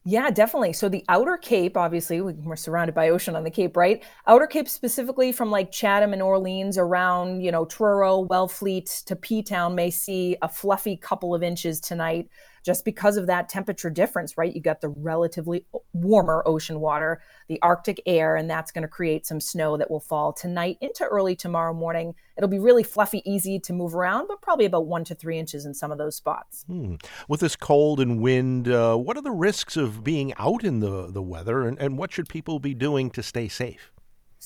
Yeah, 0.06 0.30
definitely. 0.30 0.74
So 0.74 0.90
the 0.90 1.02
outer 1.08 1.38
Cape, 1.38 1.78
obviously, 1.78 2.20
we're 2.20 2.56
surrounded 2.56 2.94
by 2.94 3.08
ocean 3.08 3.34
on 3.36 3.42
the 3.42 3.50
Cape, 3.50 3.74
right? 3.74 4.04
Outer 4.26 4.46
Cape 4.46 4.68
specifically 4.68 5.32
from 5.32 5.50
like 5.50 5.72
Chatham 5.72 6.12
and 6.12 6.20
Orleans 6.20 6.76
around, 6.76 7.40
you 7.40 7.50
know, 7.50 7.64
Truro, 7.64 8.26
Wellfleet 8.26 9.04
to 9.06 9.16
P 9.16 9.42
Town 9.42 9.74
may 9.74 9.90
see 9.90 10.36
a 10.42 10.48
fluffy 10.48 10.98
couple 10.98 11.34
of 11.34 11.42
inches 11.42 11.80
tonight 11.80 12.28
just 12.64 12.84
because 12.84 13.16
of 13.16 13.26
that 13.26 13.48
temperature 13.48 13.90
difference, 13.90 14.38
right? 14.38 14.54
You 14.54 14.60
got 14.60 14.80
the 14.80 14.88
relatively 14.88 15.66
warmer 15.92 16.42
ocean 16.46 16.80
water, 16.80 17.20
the 17.46 17.60
Arctic 17.60 18.00
air, 18.06 18.36
and 18.36 18.48
that's 18.48 18.72
going 18.72 18.82
to 18.82 18.88
create 18.88 19.26
some 19.26 19.40
snow 19.40 19.76
that 19.76 19.90
will 19.90 20.00
fall 20.00 20.32
tonight 20.32 20.78
into 20.80 21.04
early 21.04 21.36
tomorrow 21.36 21.74
morning. 21.74 22.14
It'll 22.36 22.48
be 22.48 22.58
really 22.58 22.82
fluffy, 22.82 23.22
easy 23.30 23.60
to 23.60 23.72
move 23.72 23.94
around, 23.94 24.28
but 24.28 24.40
probably 24.40 24.64
about 24.64 24.86
one 24.86 25.04
to 25.04 25.14
three 25.14 25.38
inches 25.38 25.66
in 25.66 25.74
some 25.74 25.92
of 25.92 25.98
those 25.98 26.16
spots. 26.16 26.64
Hmm. 26.66 26.94
With 27.28 27.40
this 27.40 27.54
cold 27.54 28.00
and 28.00 28.20
wind, 28.20 28.68
uh, 28.68 28.96
what 28.96 29.16
are 29.16 29.22
the 29.22 29.30
risks 29.30 29.76
of 29.76 30.02
being 30.02 30.32
out 30.38 30.64
in 30.64 30.80
the, 30.80 31.10
the 31.12 31.22
weather, 31.22 31.68
and, 31.68 31.78
and 31.78 31.98
what 31.98 32.12
should 32.12 32.28
people 32.28 32.58
be 32.58 32.74
doing 32.74 33.10
to 33.10 33.22
stay 33.22 33.46
safe? 33.46 33.92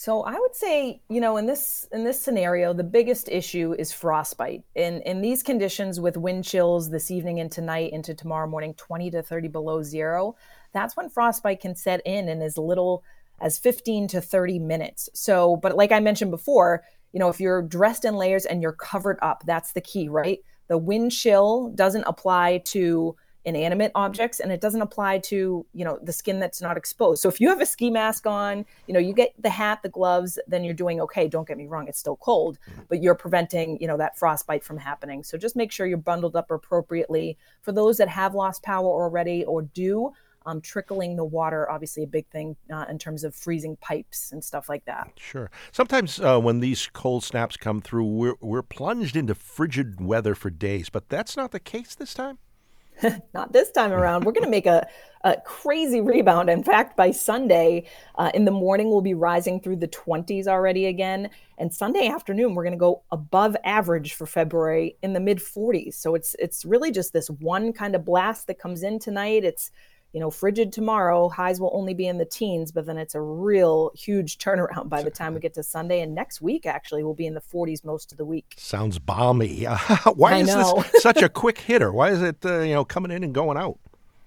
So 0.01 0.23
I 0.23 0.39
would 0.39 0.55
say, 0.55 1.03
you 1.09 1.21
know, 1.21 1.39
in 1.39 1.47
this 1.47 1.89
in 1.91 2.05
this 2.05 2.23
scenario, 2.23 2.73
the 2.73 2.85
biggest 2.85 3.29
issue 3.29 3.75
is 3.77 3.91
frostbite. 3.91 4.63
In 4.77 5.03
in 5.03 5.23
these 5.23 5.43
conditions 5.43 5.99
with 5.99 6.17
wind 6.17 6.45
chills 6.45 6.89
this 6.89 7.11
evening 7.11 7.41
and 7.41 7.51
tonight 7.51 7.93
into 7.93 8.15
tomorrow 8.15 8.47
morning, 8.47 8.75
20 8.75 9.11
to 9.11 9.23
30 9.25 9.49
below 9.49 9.83
zero, 9.83 10.37
that's 10.73 10.97
when 10.97 11.11
frostbite 11.11 11.59
can 11.59 11.75
set 11.75 12.01
in 12.07 12.29
in 12.29 12.43
as 12.43 12.57
little 12.57 13.03
as 13.41 13.59
15 13.59 14.07
to 14.07 14.21
30 14.21 14.61
minutes. 14.61 15.09
So, 15.15 15.57
but 15.57 15.75
like 15.75 15.91
I 15.91 15.99
mentioned 15.99 16.31
before, 16.31 16.85
you 17.11 17.19
know, 17.19 17.29
if 17.29 17.41
you're 17.41 17.61
dressed 17.61 18.05
in 18.05 18.15
layers 18.15 18.47
and 18.47 18.63
you're 18.63 18.75
covered 18.75 19.19
up, 19.21 19.43
that's 19.47 19.73
the 19.73 19.81
key, 19.81 20.09
right? 20.09 20.39
The 20.69 20.79
wind 20.79 21.11
chill 21.11 21.71
doesn't 21.71 22.05
apply 22.07 22.59
to 22.67 23.17
inanimate 23.49 23.91
objects 23.95 24.41
and 24.41 24.53
it 24.53 24.61
doesn't 24.61 24.83
apply 24.83 25.19
to 25.19 25.67
you 25.73 25.85
know 25.85 25.99
the 26.03 26.13
skin 26.13 26.39
that's 26.39 26.61
not 26.61 26.77
exposed 26.77 27.21
so 27.21 27.29
if 27.29 27.41
you 27.41 27.49
have 27.49 27.61
a 27.61 27.67
ski 27.67 27.91
mask 27.91 28.27
on 28.27 28.65
you 28.87 28.95
know 28.95 29.01
you 29.01 29.13
get 29.13 29.33
the 29.43 29.51
hat 29.51 29.81
the 29.83 29.89
gloves 29.89 30.39
then 30.47 30.63
you're 30.63 30.75
doing 30.75 31.01
okay 31.01 31.27
don't 31.27 31.49
get 31.49 31.57
me 31.57 31.67
wrong 31.67 31.89
it's 31.89 31.99
still 31.99 32.17
cold 32.17 32.59
but 32.89 33.03
you're 33.03 33.15
preventing 33.15 33.79
you 33.81 33.87
know 33.87 33.97
that 33.97 34.17
frostbite 34.19 34.63
from 34.63 34.77
happening 34.77 35.25
so 35.25 35.37
just 35.37 35.57
make 35.57 35.73
sure 35.73 35.87
you're 35.87 35.99
bundled 35.99 36.37
up 36.37 36.51
appropriately 36.51 37.37
for 37.63 37.73
those 37.73 37.97
that 37.97 38.09
have 38.09 38.35
lost 38.35 38.63
power 38.63 38.87
already 38.87 39.45
or 39.45 39.63
do 39.63 40.13
um, 40.49 40.63
trickling 40.63 41.17
the 41.17 41.25
water, 41.25 41.71
obviously 41.71 42.03
a 42.03 42.07
big 42.07 42.27
thing 42.29 42.57
uh, 42.73 42.87
in 42.89 42.99
terms 42.99 43.23
of 43.23 43.35
freezing 43.35 43.77
pipes 43.77 44.33
and 44.33 44.43
stuff 44.43 44.69
like 44.69 44.85
that. 44.87 45.11
Sure. 45.19 45.51
Sometimes 45.73 46.19
uh, 46.21 46.41
when 46.41 46.61
these 46.61 46.89
cold 46.93 47.23
snaps 47.23 47.57
come 47.59 47.83
through, 47.83 48.07
we're, 48.07 48.35
we're 48.41 48.63
plunged 48.63 49.15
into 49.15 49.35
frigid 49.35 50.01
weather 50.01 50.35
for 50.35 50.49
days, 50.49 50.89
but 50.89 51.11
that's 51.11 51.37
not 51.37 51.53
the 51.53 51.61
case 51.61 51.95
this 51.95 52.15
time. 52.15 52.39
not 53.35 53.53
this 53.53 53.71
time 53.71 53.93
around. 53.93 54.25
We're 54.25 54.33
going 54.33 54.45
to 54.45 54.51
make 54.51 54.67
a, 54.67 54.87
a, 55.25 55.37
crazy 55.45 56.01
rebound. 56.01 56.51
In 56.51 56.63
fact, 56.63 56.97
by 56.97 57.11
Sunday 57.11 57.87
uh, 58.17 58.31
in 58.35 58.45
the 58.45 58.51
morning, 58.51 58.89
we'll 58.89 59.01
be 59.01 59.15
rising 59.15 59.61
through 59.61 59.77
the 59.77 59.89
20s 59.89 60.47
already 60.47 60.87
again. 60.87 61.31
And 61.59 61.73
Sunday 61.73 62.09
afternoon, 62.09 62.55
we're 62.55 62.65
going 62.65 62.73
to 62.73 62.79
go 62.79 63.03
above 63.11 63.57
average 63.65 64.15
for 64.15 64.27
February 64.27 64.97
in 65.03 65.13
the 65.13 65.21
mid 65.21 65.39
40s. 65.39 65.95
So 65.95 66.15
it's 66.15 66.35
it's 66.39 66.65
really 66.65 66.91
just 66.91 67.13
this 67.13 67.29
one 67.29 67.73
kind 67.73 67.95
of 67.95 68.05
blast 68.05 68.47
that 68.47 68.59
comes 68.59 68.83
in 68.83 68.99
tonight. 68.99 69.45
It's 69.45 69.71
you 70.13 70.21
know, 70.21 70.31
frigid 70.31 70.73
tomorrow. 70.73 71.29
Highs 71.29 71.61
will 71.61 71.71
only 71.75 71.95
be 71.95 72.07
in 72.07 72.19
the 72.19 72.25
teens, 72.25 72.73
but 72.73 72.87
then 72.87 72.97
it's 72.97 73.15
a 73.15 73.21
real 73.21 73.91
huge 73.95 74.39
turnaround 74.45 74.89
by 74.89 75.03
the 75.03 75.11
time 75.11 75.35
we 75.35 75.41
get 75.41 75.55
to 75.55 75.63
Sunday. 75.63 76.01
And 76.01 76.15
next 76.15 76.41
week, 76.41 76.67
actually, 76.67 77.03
we'll 77.03 77.15
be 77.15 77.27
in 77.27 77.35
the 77.35 77.41
40s 77.41 77.85
most 77.85 78.13
of 78.13 78.19
the 78.19 78.25
week. 78.25 78.55
Sounds 78.57 78.99
balmy. 78.99 79.65
Why 80.15 80.35
I 80.35 80.39
is 80.39 80.49
know. 80.49 80.85
this 80.93 81.03
such 81.03 81.23
a 81.23 81.29
quick 81.29 81.59
hitter? 81.59 81.93
Why 81.93 82.11
is 82.11 82.23
it, 82.23 82.45
uh, 82.45 82.61
you 82.61 82.75
know, 82.75 82.85
coming 82.85 83.11
in 83.11 83.25
and 83.25 83.35
going 83.35 83.59
out? 83.59 83.79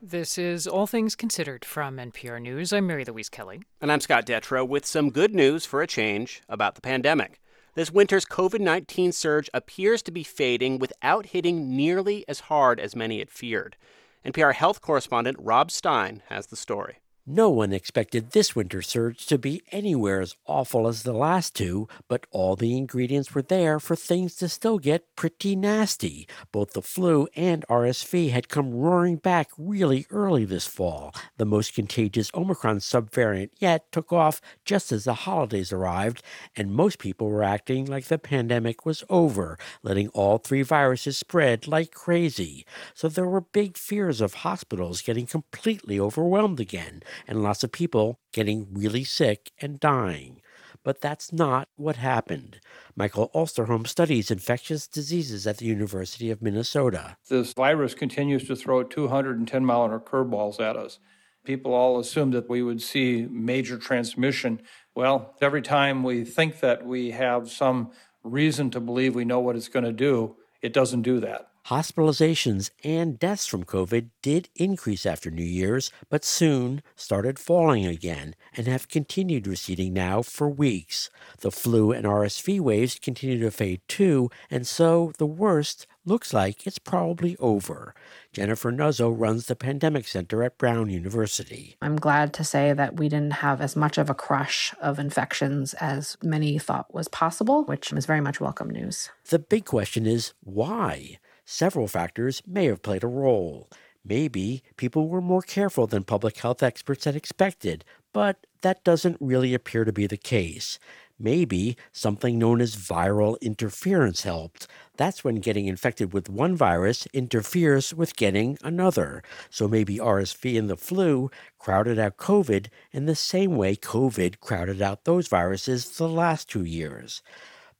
This 0.00 0.38
is 0.38 0.66
All 0.66 0.86
Things 0.86 1.14
Considered 1.16 1.64
from 1.64 1.96
NPR 1.96 2.40
News. 2.40 2.72
I'm 2.72 2.86
Mary 2.86 3.04
Louise 3.04 3.28
Kelly. 3.28 3.62
And 3.80 3.92
I'm 3.92 4.00
Scott 4.00 4.24
Detrow 4.24 4.66
with 4.66 4.86
some 4.86 5.10
good 5.10 5.34
news 5.34 5.66
for 5.66 5.82
a 5.82 5.86
change 5.86 6.42
about 6.48 6.76
the 6.76 6.80
pandemic. 6.80 7.40
This 7.74 7.90
winter's 7.90 8.24
COVID 8.24 8.60
19 8.60 9.12
surge 9.12 9.50
appears 9.52 10.00
to 10.02 10.10
be 10.10 10.22
fading 10.22 10.78
without 10.78 11.26
hitting 11.26 11.76
nearly 11.76 12.24
as 12.26 12.40
hard 12.40 12.80
as 12.80 12.96
many 12.96 13.18
had 13.18 13.30
feared. 13.30 13.76
NPR 14.24 14.54
health 14.54 14.80
correspondent 14.80 15.36
Rob 15.40 15.70
Stein 15.70 16.22
has 16.28 16.48
the 16.48 16.56
story. 16.56 16.98
No 17.30 17.50
one 17.50 17.74
expected 17.74 18.30
this 18.30 18.56
winter 18.56 18.80
surge 18.80 19.26
to 19.26 19.36
be 19.36 19.60
anywhere 19.70 20.22
as 20.22 20.34
awful 20.46 20.88
as 20.88 21.02
the 21.02 21.12
last 21.12 21.54
two, 21.54 21.86
but 22.08 22.24
all 22.30 22.56
the 22.56 22.74
ingredients 22.74 23.34
were 23.34 23.42
there 23.42 23.78
for 23.78 23.94
things 23.94 24.34
to 24.36 24.48
still 24.48 24.78
get 24.78 25.14
pretty 25.14 25.54
nasty. 25.54 26.26
Both 26.52 26.72
the 26.72 26.80
flu 26.80 27.28
and 27.36 27.66
RSV 27.68 28.30
had 28.30 28.48
come 28.48 28.72
roaring 28.72 29.16
back 29.16 29.50
really 29.58 30.06
early 30.08 30.46
this 30.46 30.66
fall. 30.66 31.14
The 31.36 31.44
most 31.44 31.74
contagious 31.74 32.30
Omicron 32.32 32.78
subvariant 32.78 33.50
yet 33.58 33.92
took 33.92 34.10
off 34.10 34.40
just 34.64 34.90
as 34.90 35.04
the 35.04 35.12
holidays 35.12 35.70
arrived, 35.70 36.22
and 36.56 36.72
most 36.72 36.98
people 36.98 37.28
were 37.28 37.44
acting 37.44 37.84
like 37.84 38.06
the 38.06 38.16
pandemic 38.16 38.86
was 38.86 39.04
over, 39.10 39.58
letting 39.82 40.08
all 40.14 40.38
three 40.38 40.62
viruses 40.62 41.18
spread 41.18 41.68
like 41.68 41.92
crazy. 41.92 42.64
So 42.94 43.06
there 43.06 43.28
were 43.28 43.42
big 43.42 43.76
fears 43.76 44.22
of 44.22 44.32
hospitals 44.32 45.02
getting 45.02 45.26
completely 45.26 46.00
overwhelmed 46.00 46.58
again 46.58 47.02
and 47.26 47.42
lots 47.42 47.64
of 47.64 47.72
people 47.72 48.20
getting 48.32 48.68
really 48.72 49.04
sick 49.04 49.52
and 49.60 49.80
dying. 49.80 50.40
But 50.84 51.00
that's 51.00 51.32
not 51.32 51.68
what 51.76 51.96
happened. 51.96 52.60
Michael 52.96 53.30
Osterholm 53.34 53.86
studies 53.86 54.30
infectious 54.30 54.86
diseases 54.86 55.46
at 55.46 55.58
the 55.58 55.66
University 55.66 56.30
of 56.30 56.40
Minnesota. 56.40 57.16
This 57.28 57.52
virus 57.52 57.94
continues 57.94 58.46
to 58.46 58.56
throw 58.56 58.82
210 58.82 59.64
mile 59.64 59.84
an 59.84 59.90
hour 59.90 60.00
curveballs 60.00 60.60
at 60.60 60.76
us. 60.76 60.98
People 61.44 61.74
all 61.74 61.98
assume 61.98 62.30
that 62.32 62.48
we 62.48 62.62
would 62.62 62.82
see 62.82 63.26
major 63.30 63.78
transmission. 63.78 64.60
Well, 64.94 65.34
every 65.40 65.62
time 65.62 66.02
we 66.02 66.24
think 66.24 66.60
that 66.60 66.84
we 66.84 67.10
have 67.12 67.50
some 67.50 67.90
reason 68.22 68.70
to 68.70 68.80
believe 68.80 69.14
we 69.14 69.24
know 69.24 69.40
what 69.40 69.56
it's 69.56 69.68
going 69.68 69.84
to 69.84 69.92
do, 69.92 70.36
it 70.60 70.72
doesn't 70.72 71.02
do 71.02 71.20
that. 71.20 71.47
Hospitalizations 71.68 72.70
and 72.82 73.18
deaths 73.18 73.46
from 73.46 73.62
COVID 73.62 74.08
did 74.22 74.48
increase 74.56 75.04
after 75.04 75.30
New 75.30 75.44
Year's, 75.44 75.90
but 76.08 76.24
soon 76.24 76.82
started 76.96 77.38
falling 77.38 77.84
again 77.84 78.34
and 78.56 78.66
have 78.66 78.88
continued 78.88 79.46
receding 79.46 79.92
now 79.92 80.22
for 80.22 80.48
weeks. 80.48 81.10
The 81.40 81.50
flu 81.50 81.92
and 81.92 82.06
RSV 82.06 82.58
waves 82.60 82.98
continue 82.98 83.38
to 83.40 83.50
fade 83.50 83.82
too, 83.86 84.30
and 84.50 84.66
so 84.66 85.12
the 85.18 85.26
worst 85.26 85.86
looks 86.06 86.32
like 86.32 86.66
it's 86.66 86.78
probably 86.78 87.36
over. 87.36 87.94
Jennifer 88.32 88.72
Nuzzo 88.72 89.14
runs 89.14 89.44
the 89.44 89.54
Pandemic 89.54 90.08
Center 90.08 90.42
at 90.42 90.56
Brown 90.56 90.88
University. 90.88 91.76
I'm 91.82 91.96
glad 91.96 92.32
to 92.32 92.44
say 92.44 92.72
that 92.72 92.96
we 92.96 93.10
didn't 93.10 93.44
have 93.44 93.60
as 93.60 93.76
much 93.76 93.98
of 93.98 94.08
a 94.08 94.14
crush 94.14 94.74
of 94.80 94.98
infections 94.98 95.74
as 95.74 96.16
many 96.22 96.58
thought 96.58 96.94
was 96.94 97.08
possible, 97.08 97.64
which 97.64 97.92
is 97.92 98.06
very 98.06 98.22
much 98.22 98.40
welcome 98.40 98.70
news. 98.70 99.10
The 99.28 99.38
big 99.38 99.66
question 99.66 100.06
is 100.06 100.32
why? 100.40 101.18
Several 101.50 101.88
factors 101.88 102.42
may 102.46 102.66
have 102.66 102.82
played 102.82 103.02
a 103.02 103.06
role. 103.06 103.70
Maybe 104.04 104.62
people 104.76 105.08
were 105.08 105.22
more 105.22 105.40
careful 105.40 105.86
than 105.86 106.04
public 106.04 106.36
health 106.36 106.62
experts 106.62 107.06
had 107.06 107.16
expected, 107.16 107.86
but 108.12 108.46
that 108.60 108.84
doesn't 108.84 109.16
really 109.18 109.54
appear 109.54 109.86
to 109.86 109.92
be 109.92 110.06
the 110.06 110.18
case. 110.18 110.78
Maybe 111.18 111.78
something 111.90 112.38
known 112.38 112.60
as 112.60 112.76
viral 112.76 113.40
interference 113.40 114.24
helped. 114.24 114.66
That's 114.98 115.24
when 115.24 115.36
getting 115.36 115.64
infected 115.64 116.12
with 116.12 116.28
one 116.28 116.54
virus 116.54 117.08
interferes 117.14 117.94
with 117.94 118.14
getting 118.14 118.58
another. 118.62 119.22
So 119.48 119.66
maybe 119.66 119.96
RSV 119.96 120.58
and 120.58 120.68
the 120.68 120.76
flu 120.76 121.30
crowded 121.58 121.98
out 121.98 122.18
COVID 122.18 122.66
in 122.92 123.06
the 123.06 123.16
same 123.16 123.56
way 123.56 123.74
COVID 123.74 124.40
crowded 124.40 124.82
out 124.82 125.04
those 125.04 125.28
viruses 125.28 125.96
the 125.96 126.10
last 126.10 126.50
two 126.50 126.64
years. 126.64 127.22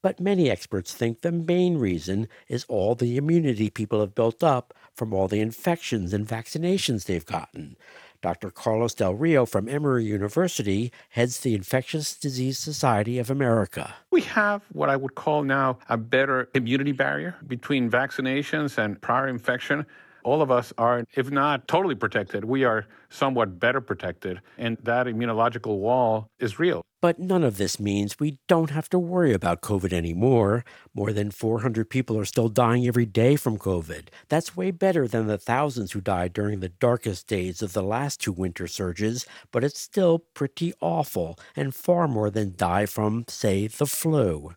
But 0.00 0.20
many 0.20 0.48
experts 0.48 0.94
think 0.94 1.20
the 1.20 1.32
main 1.32 1.76
reason 1.76 2.28
is 2.46 2.64
all 2.68 2.94
the 2.94 3.16
immunity 3.16 3.68
people 3.68 4.00
have 4.00 4.14
built 4.14 4.44
up 4.44 4.72
from 4.94 5.12
all 5.12 5.26
the 5.26 5.40
infections 5.40 6.12
and 6.12 6.26
vaccinations 6.26 7.06
they've 7.06 7.26
gotten. 7.26 7.76
Dr. 8.20 8.50
Carlos 8.50 8.94
Del 8.94 9.14
Rio 9.14 9.46
from 9.46 9.68
Emory 9.68 10.04
University 10.04 10.92
heads 11.10 11.40
the 11.40 11.54
Infectious 11.54 12.16
Disease 12.16 12.58
Society 12.58 13.18
of 13.18 13.30
America. 13.30 13.94
We 14.10 14.22
have 14.22 14.62
what 14.72 14.88
I 14.88 14.96
would 14.96 15.14
call 15.14 15.44
now 15.44 15.78
a 15.88 15.96
better 15.96 16.48
immunity 16.54 16.92
barrier 16.92 17.36
between 17.46 17.90
vaccinations 17.90 18.76
and 18.76 19.00
prior 19.00 19.28
infection 19.28 19.86
all 20.28 20.42
of 20.42 20.50
us 20.50 20.74
are, 20.76 21.04
if 21.14 21.30
not 21.30 21.66
totally 21.66 21.94
protected, 21.94 22.44
we 22.44 22.62
are 22.64 22.86
somewhat 23.08 23.58
better 23.58 23.80
protected. 23.80 24.42
And 24.58 24.76
that 24.82 25.06
immunological 25.06 25.78
wall 25.78 26.28
is 26.38 26.58
real. 26.58 26.82
But 27.00 27.18
none 27.18 27.44
of 27.44 27.56
this 27.56 27.80
means 27.80 28.18
we 28.18 28.38
don't 28.48 28.70
have 28.70 28.88
to 28.90 28.98
worry 28.98 29.32
about 29.32 29.62
COVID 29.62 29.92
anymore. 29.92 30.64
More 30.92 31.12
than 31.12 31.30
400 31.30 31.88
people 31.88 32.18
are 32.18 32.24
still 32.24 32.48
dying 32.48 32.86
every 32.86 33.06
day 33.06 33.36
from 33.36 33.56
COVID. 33.56 34.08
That's 34.28 34.56
way 34.56 34.70
better 34.72 35.08
than 35.08 35.28
the 35.28 35.38
thousands 35.38 35.92
who 35.92 36.00
died 36.00 36.32
during 36.32 36.60
the 36.60 36.68
darkest 36.68 37.26
days 37.28 37.62
of 37.62 37.72
the 37.72 37.84
last 37.84 38.20
two 38.20 38.32
winter 38.32 38.66
surges, 38.66 39.26
but 39.52 39.64
it's 39.64 39.80
still 39.80 40.18
pretty 40.34 40.74
awful 40.80 41.38
and 41.56 41.74
far 41.74 42.08
more 42.08 42.30
than 42.30 42.56
die 42.56 42.84
from, 42.84 43.24
say, 43.28 43.68
the 43.68 43.86
flu. 43.86 44.54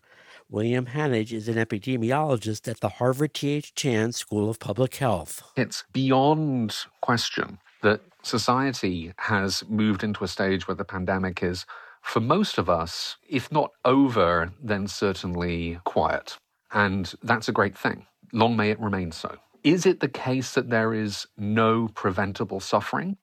William 0.52 0.84
Hanage 0.84 1.32
is 1.32 1.48
an 1.48 1.54
epidemiologist 1.54 2.68
at 2.68 2.80
the 2.80 2.90
Harvard 2.90 3.32
T.H. 3.32 3.74
Chan 3.74 4.12
School 4.12 4.50
of 4.50 4.60
Public 4.60 4.96
Health. 4.96 5.42
It's 5.56 5.84
beyond 5.94 6.76
question 7.00 7.56
that 7.80 8.02
society 8.22 9.14
has 9.16 9.64
moved 9.70 10.04
into 10.04 10.24
a 10.24 10.28
stage 10.28 10.68
where 10.68 10.74
the 10.74 10.84
pandemic 10.84 11.42
is, 11.42 11.64
for 12.02 12.20
most 12.20 12.58
of 12.58 12.68
us, 12.68 13.16
if 13.26 13.50
not 13.50 13.70
over, 13.86 14.52
then 14.62 14.88
certainly 14.88 15.80
quiet. 15.84 16.36
And 16.70 17.10
that's 17.22 17.48
a 17.48 17.52
great 17.52 17.76
thing. 17.76 18.04
Long 18.34 18.54
may 18.54 18.70
it 18.70 18.78
remain 18.78 19.10
so. 19.10 19.34
Is 19.64 19.86
it 19.86 20.00
the 20.00 20.08
case 20.08 20.52
that 20.52 20.68
there 20.68 20.92
is 20.92 21.26
no 21.38 21.88
preventable 21.94 22.60
suffering? 22.60 23.16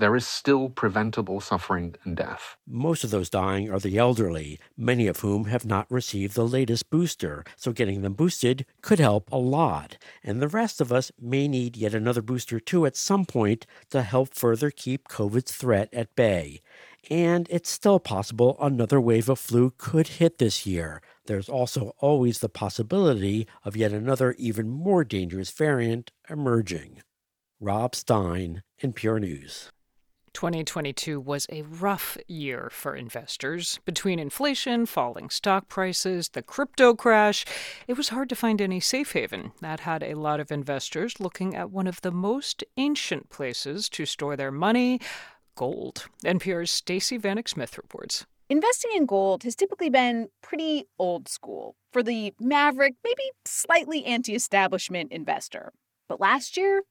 There 0.00 0.16
is 0.16 0.26
still 0.26 0.70
preventable 0.70 1.40
suffering 1.40 1.94
and 2.04 2.16
death. 2.16 2.56
Most 2.66 3.04
of 3.04 3.10
those 3.10 3.28
dying 3.28 3.70
are 3.70 3.78
the 3.78 3.98
elderly, 3.98 4.58
many 4.76 5.06
of 5.06 5.20
whom 5.20 5.44
have 5.44 5.64
not 5.64 5.90
received 5.90 6.34
the 6.34 6.48
latest 6.48 6.88
booster, 6.88 7.44
so 7.56 7.72
getting 7.72 8.00
them 8.00 8.14
boosted 8.14 8.64
could 8.80 8.98
help 8.98 9.30
a 9.30 9.36
lot. 9.36 9.98
And 10.24 10.40
the 10.40 10.48
rest 10.48 10.80
of 10.80 10.90
us 10.90 11.12
may 11.20 11.46
need 11.46 11.76
yet 11.76 11.94
another 11.94 12.22
booster 12.22 12.58
too 12.58 12.86
at 12.86 12.96
some 12.96 13.26
point 13.26 13.66
to 13.90 14.02
help 14.02 14.34
further 14.34 14.70
keep 14.70 15.06
COVID's 15.06 15.52
threat 15.52 15.88
at 15.92 16.16
bay. 16.16 16.62
And 17.10 17.46
it's 17.50 17.70
still 17.70 18.00
possible 18.00 18.56
another 18.60 19.00
wave 19.00 19.28
of 19.28 19.38
flu 19.38 19.72
could 19.76 20.08
hit 20.08 20.38
this 20.38 20.66
year. 20.66 21.02
There's 21.26 21.48
also 21.48 21.92
always 21.98 22.38
the 22.38 22.48
possibility 22.48 23.46
of 23.64 23.76
yet 23.76 23.92
another 23.92 24.34
even 24.38 24.70
more 24.70 25.04
dangerous 25.04 25.50
variant 25.50 26.10
emerging. 26.28 27.02
Rob 27.60 27.94
Stein, 27.94 28.62
NPR 28.82 29.20
News. 29.20 29.70
2022 30.32 31.20
was 31.20 31.46
a 31.50 31.62
rough 31.62 32.16
year 32.26 32.68
for 32.72 32.94
investors. 32.94 33.80
Between 33.84 34.18
inflation, 34.18 34.86
falling 34.86 35.30
stock 35.30 35.68
prices, 35.68 36.30
the 36.30 36.42
crypto 36.42 36.94
crash, 36.94 37.44
it 37.86 37.96
was 37.96 38.10
hard 38.10 38.28
to 38.28 38.36
find 38.36 38.60
any 38.60 38.80
safe 38.80 39.12
haven. 39.12 39.52
That 39.60 39.80
had 39.80 40.02
a 40.02 40.14
lot 40.14 40.40
of 40.40 40.50
investors 40.50 41.20
looking 41.20 41.54
at 41.54 41.70
one 41.70 41.86
of 41.86 42.00
the 42.00 42.12
most 42.12 42.64
ancient 42.76 43.30
places 43.30 43.88
to 43.90 44.06
store 44.06 44.36
their 44.36 44.52
money 44.52 45.00
gold. 45.54 46.06
NPR's 46.24 46.70
Stacey 46.70 47.18
Vanek 47.18 47.48
Smith 47.48 47.76
reports. 47.76 48.26
Investing 48.48 48.90
in 48.96 49.06
gold 49.06 49.44
has 49.44 49.54
typically 49.54 49.90
been 49.90 50.28
pretty 50.42 50.86
old 50.98 51.28
school 51.28 51.76
for 51.92 52.02
the 52.02 52.34
maverick, 52.40 52.94
maybe 53.04 53.22
slightly 53.44 54.04
anti 54.04 54.34
establishment 54.34 55.12
investor. 55.12 55.72
But 56.08 56.18
last 56.18 56.56
year, 56.56 56.82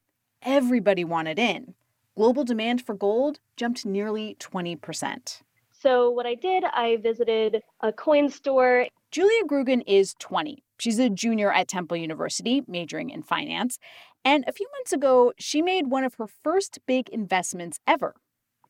everybody 0.42 1.04
wanted 1.04 1.38
in 1.38 1.76
global 2.20 2.44
demand 2.44 2.86
for 2.86 2.94
gold 2.94 3.40
jumped 3.56 3.86
nearly 3.86 4.36
20%. 4.42 5.42
So, 5.72 6.10
what 6.10 6.26
I 6.26 6.36
did, 6.36 6.66
I 6.66 6.98
visited 6.98 7.64
a 7.80 7.94
coin 7.94 8.30
store. 8.30 8.88
Julia 9.10 9.46
Grugan 9.46 9.84
is 9.88 10.16
20. 10.20 10.62
She's 10.80 11.00
a 11.00 11.10
junior 11.10 11.50
at 11.50 11.70
Temple 11.70 11.96
University, 11.96 12.62
majoring 12.68 13.10
in 13.10 13.24
finance. 13.24 13.80
And 14.26 14.44
a 14.48 14.52
few 14.52 14.68
months 14.76 14.92
ago, 14.92 15.32
she 15.40 15.62
made 15.62 15.88
one 15.88 16.04
of 16.04 16.16
her 16.16 16.28
first 16.44 16.80
big 16.86 17.08
investments 17.08 17.80
ever 17.88 18.16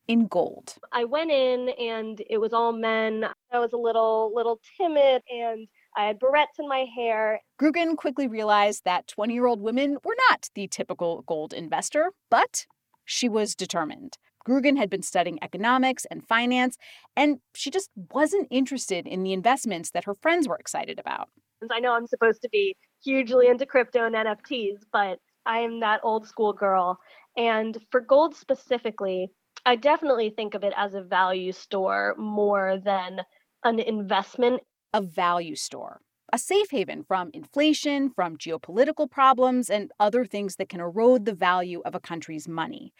in 0.06 0.28
gold. 0.28 0.76
I 0.92 1.02
went 1.02 1.32
in 1.32 1.70
and 1.70 2.22
it 2.30 2.38
was 2.38 2.52
all 2.52 2.72
men. 2.72 3.26
I 3.52 3.58
was 3.58 3.72
a 3.72 3.76
little 3.76 4.32
little 4.32 4.60
timid 4.76 5.22
and 5.28 5.66
I 5.96 6.04
had 6.04 6.20
barrettes 6.20 6.60
in 6.60 6.68
my 6.68 6.86
hair. 6.94 7.40
Grugan 7.60 7.96
quickly 7.96 8.28
realized 8.28 8.84
that 8.84 9.08
20 9.08 9.34
year 9.34 9.46
old 9.46 9.60
women 9.60 9.98
were 10.04 10.16
not 10.30 10.48
the 10.54 10.68
typical 10.68 11.22
gold 11.22 11.52
investor, 11.52 12.12
but 12.30 12.66
she 13.10 13.28
was 13.28 13.56
determined. 13.56 14.16
Grugan 14.48 14.78
had 14.78 14.88
been 14.88 15.02
studying 15.02 15.42
economics 15.42 16.06
and 16.10 16.26
finance, 16.26 16.78
and 17.16 17.40
she 17.54 17.70
just 17.70 17.90
wasn't 18.12 18.46
interested 18.50 19.06
in 19.06 19.24
the 19.24 19.32
investments 19.32 19.90
that 19.90 20.04
her 20.04 20.14
friends 20.14 20.48
were 20.48 20.56
excited 20.56 20.98
about. 20.98 21.28
I 21.70 21.80
know 21.80 21.92
I'm 21.92 22.06
supposed 22.06 22.40
to 22.42 22.48
be 22.48 22.76
hugely 23.02 23.48
into 23.48 23.66
crypto 23.66 24.06
and 24.06 24.14
NFTs, 24.14 24.78
but 24.92 25.18
I 25.44 25.58
am 25.58 25.80
that 25.80 26.00
old 26.04 26.26
school 26.26 26.52
girl. 26.52 26.98
And 27.36 27.76
for 27.90 28.00
gold 28.00 28.36
specifically, 28.36 29.30
I 29.66 29.76
definitely 29.76 30.30
think 30.30 30.54
of 30.54 30.62
it 30.62 30.72
as 30.76 30.94
a 30.94 31.02
value 31.02 31.52
store 31.52 32.14
more 32.16 32.78
than 32.82 33.20
an 33.64 33.80
investment. 33.80 34.62
A 34.94 35.02
value 35.02 35.56
store, 35.56 36.00
a 36.32 36.38
safe 36.38 36.70
haven 36.70 37.02
from 37.02 37.30
inflation, 37.32 38.10
from 38.10 38.36
geopolitical 38.36 39.10
problems, 39.10 39.70
and 39.70 39.92
other 39.98 40.24
things 40.24 40.56
that 40.56 40.68
can 40.68 40.80
erode 40.80 41.24
the 41.24 41.34
value 41.34 41.82
of 41.84 41.94
a 41.94 42.00
country's 42.00 42.48
money. 42.48 42.92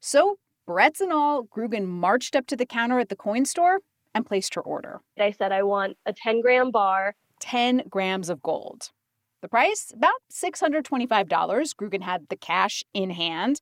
So, 0.00 0.38
barrettes 0.68 1.00
and 1.00 1.12
all, 1.12 1.44
Grugan 1.44 1.86
marched 1.86 2.36
up 2.36 2.46
to 2.48 2.56
the 2.56 2.66
counter 2.66 2.98
at 2.98 3.08
the 3.08 3.16
coin 3.16 3.44
store 3.44 3.80
and 4.14 4.26
placed 4.26 4.54
her 4.54 4.60
order. 4.60 5.00
I 5.18 5.30
said, 5.30 5.52
I 5.52 5.62
want 5.62 5.96
a 6.06 6.12
10 6.12 6.40
gram 6.40 6.70
bar, 6.70 7.14
10 7.40 7.84
grams 7.88 8.28
of 8.28 8.42
gold. 8.42 8.90
The 9.40 9.48
price, 9.48 9.92
about 9.94 10.20
$625. 10.32 11.28
Grugan 11.28 12.02
had 12.02 12.26
the 12.28 12.36
cash 12.36 12.84
in 12.92 13.10
hand. 13.10 13.60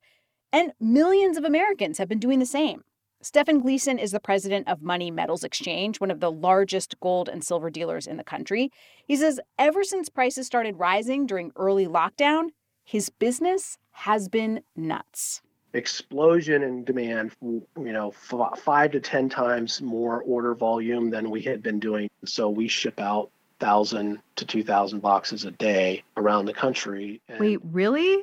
And 0.52 0.72
millions 0.80 1.36
of 1.36 1.44
Americans 1.44 1.98
have 1.98 2.08
been 2.08 2.18
doing 2.18 2.38
the 2.38 2.46
same. 2.46 2.82
Stefan 3.26 3.58
Gleason 3.58 3.98
is 3.98 4.12
the 4.12 4.20
president 4.20 4.68
of 4.68 4.82
Money 4.82 5.10
Metals 5.10 5.42
Exchange, 5.42 5.98
one 5.98 6.12
of 6.12 6.20
the 6.20 6.30
largest 6.30 6.94
gold 7.00 7.28
and 7.28 7.42
silver 7.42 7.70
dealers 7.70 8.06
in 8.06 8.18
the 8.18 8.22
country. 8.22 8.70
He 9.04 9.16
says 9.16 9.40
ever 9.58 9.82
since 9.82 10.08
prices 10.08 10.46
started 10.46 10.78
rising 10.78 11.26
during 11.26 11.50
early 11.56 11.88
lockdown, 11.88 12.50
his 12.84 13.10
business 13.10 13.78
has 13.90 14.28
been 14.28 14.60
nuts. 14.76 15.42
Explosion 15.72 16.62
in 16.62 16.84
demand, 16.84 17.32
you 17.42 17.66
know, 17.76 18.14
f- 18.30 18.60
five 18.60 18.92
to 18.92 19.00
10 19.00 19.28
times 19.28 19.82
more 19.82 20.22
order 20.22 20.54
volume 20.54 21.10
than 21.10 21.28
we 21.28 21.42
had 21.42 21.64
been 21.64 21.80
doing. 21.80 22.08
So 22.24 22.48
we 22.48 22.68
ship 22.68 23.00
out 23.00 23.32
1,000 23.58 24.20
to 24.36 24.44
2,000 24.44 25.00
boxes 25.00 25.44
a 25.44 25.50
day 25.50 26.04
around 26.16 26.44
the 26.44 26.54
country. 26.54 27.20
And 27.28 27.40
Wait, 27.40 27.58
really? 27.64 28.22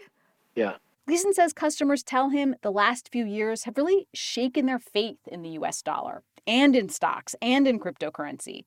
Yeah. 0.55 0.75
Gleason 1.05 1.33
says 1.33 1.51
customers 1.51 2.01
tell 2.01 2.29
him 2.29 2.55
the 2.61 2.71
last 2.71 3.09
few 3.11 3.25
years 3.25 3.65
have 3.65 3.75
really 3.75 4.07
shaken 4.13 4.67
their 4.67 4.79
faith 4.79 5.19
in 5.27 5.41
the 5.41 5.49
US 5.49 5.81
dollar 5.81 6.23
and 6.47 6.77
in 6.77 6.87
stocks 6.87 7.35
and 7.41 7.67
in 7.67 7.77
cryptocurrency. 7.77 8.63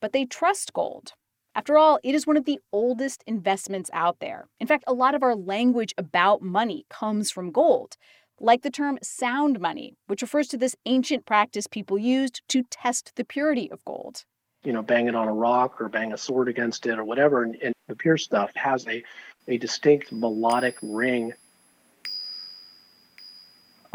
But 0.00 0.12
they 0.12 0.24
trust 0.24 0.72
gold. 0.72 1.12
After 1.54 1.76
all, 1.76 1.98
it 2.02 2.14
is 2.14 2.26
one 2.26 2.38
of 2.38 2.46
the 2.46 2.58
oldest 2.72 3.22
investments 3.26 3.90
out 3.92 4.18
there. 4.20 4.48
In 4.58 4.66
fact, 4.66 4.84
a 4.86 4.94
lot 4.94 5.14
of 5.14 5.22
our 5.22 5.36
language 5.36 5.92
about 5.98 6.40
money 6.40 6.86
comes 6.88 7.30
from 7.30 7.52
gold, 7.52 7.96
like 8.40 8.62
the 8.62 8.70
term 8.70 8.98
sound 9.02 9.60
money, 9.60 9.94
which 10.06 10.22
refers 10.22 10.48
to 10.48 10.56
this 10.56 10.74
ancient 10.86 11.26
practice 11.26 11.66
people 11.66 11.98
used 11.98 12.40
to 12.48 12.62
test 12.70 13.12
the 13.16 13.26
purity 13.26 13.70
of 13.70 13.84
gold. 13.84 14.24
You 14.64 14.72
know, 14.72 14.82
bang 14.82 15.06
it 15.06 15.14
on 15.14 15.28
a 15.28 15.34
rock 15.34 15.82
or 15.82 15.90
bang 15.90 16.14
a 16.14 16.16
sword 16.16 16.48
against 16.48 16.86
it 16.86 16.98
or 16.98 17.04
whatever. 17.04 17.42
And, 17.42 17.56
and 17.62 17.74
the 17.88 17.94
pure 17.94 18.16
stuff 18.16 18.50
has 18.54 18.86
a, 18.88 19.04
a 19.48 19.58
distinct 19.58 20.10
melodic 20.10 20.78
ring 20.80 21.34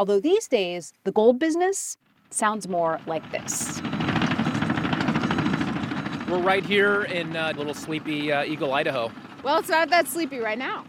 Although 0.00 0.20
these 0.20 0.48
days, 0.48 0.94
the 1.04 1.12
gold 1.12 1.38
business 1.38 1.98
sounds 2.30 2.66
more 2.66 2.98
like 3.06 3.30
this. 3.32 3.82
We're 6.26 6.40
right 6.40 6.64
here 6.64 7.02
in 7.02 7.36
uh, 7.36 7.52
little 7.54 7.74
sleepy 7.74 8.32
uh, 8.32 8.44
Eagle, 8.44 8.72
Idaho. 8.72 9.12
Well, 9.42 9.58
it's 9.58 9.68
not 9.68 9.90
that 9.90 10.08
sleepy 10.08 10.38
right 10.38 10.56
now. 10.56 10.86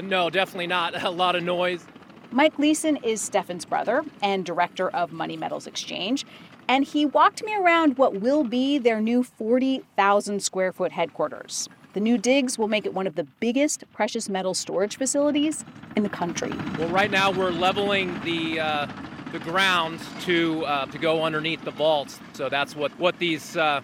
No, 0.00 0.30
definitely 0.30 0.68
not. 0.68 1.02
A 1.02 1.10
lot 1.10 1.34
of 1.34 1.42
noise. 1.42 1.84
Mike 2.30 2.54
Gleason 2.54 2.98
is 2.98 3.20
Stefan's 3.20 3.64
brother 3.64 4.04
and 4.22 4.46
director 4.46 4.90
of 4.90 5.10
Money 5.10 5.36
Metals 5.36 5.66
Exchange, 5.66 6.24
and 6.68 6.84
he 6.84 7.04
walked 7.04 7.42
me 7.42 7.56
around 7.56 7.98
what 7.98 8.20
will 8.20 8.44
be 8.44 8.78
their 8.78 9.00
new 9.00 9.24
40,000 9.24 10.40
square 10.40 10.70
foot 10.70 10.92
headquarters. 10.92 11.68
The 11.92 12.00
new 12.00 12.16
digs 12.16 12.58
will 12.58 12.68
make 12.68 12.86
it 12.86 12.94
one 12.94 13.06
of 13.06 13.16
the 13.16 13.24
biggest 13.24 13.84
precious 13.92 14.28
metal 14.28 14.54
storage 14.54 14.96
facilities 14.96 15.64
in 15.94 16.02
the 16.02 16.08
country. 16.08 16.52
Well, 16.78 16.88
right 16.88 17.10
now 17.10 17.30
we're 17.30 17.50
leveling 17.50 18.18
the 18.24 18.60
uh, 18.60 18.86
the 19.32 19.38
ground 19.40 20.00
to 20.22 20.64
uh, 20.64 20.86
to 20.86 20.98
go 20.98 21.22
underneath 21.22 21.62
the 21.64 21.70
vaults. 21.70 22.18
So 22.32 22.48
that's 22.48 22.74
what 22.74 22.98
what 22.98 23.18
these 23.18 23.56
uh, 23.56 23.82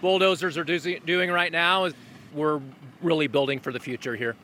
bulldozers 0.00 0.56
are 0.56 0.64
do- 0.64 1.00
doing 1.00 1.30
right 1.30 1.52
now. 1.52 1.84
Is 1.84 1.94
we're 2.32 2.62
really 3.02 3.26
building 3.26 3.60
for 3.60 3.72
the 3.72 3.80
future 3.80 4.16
here. 4.16 4.36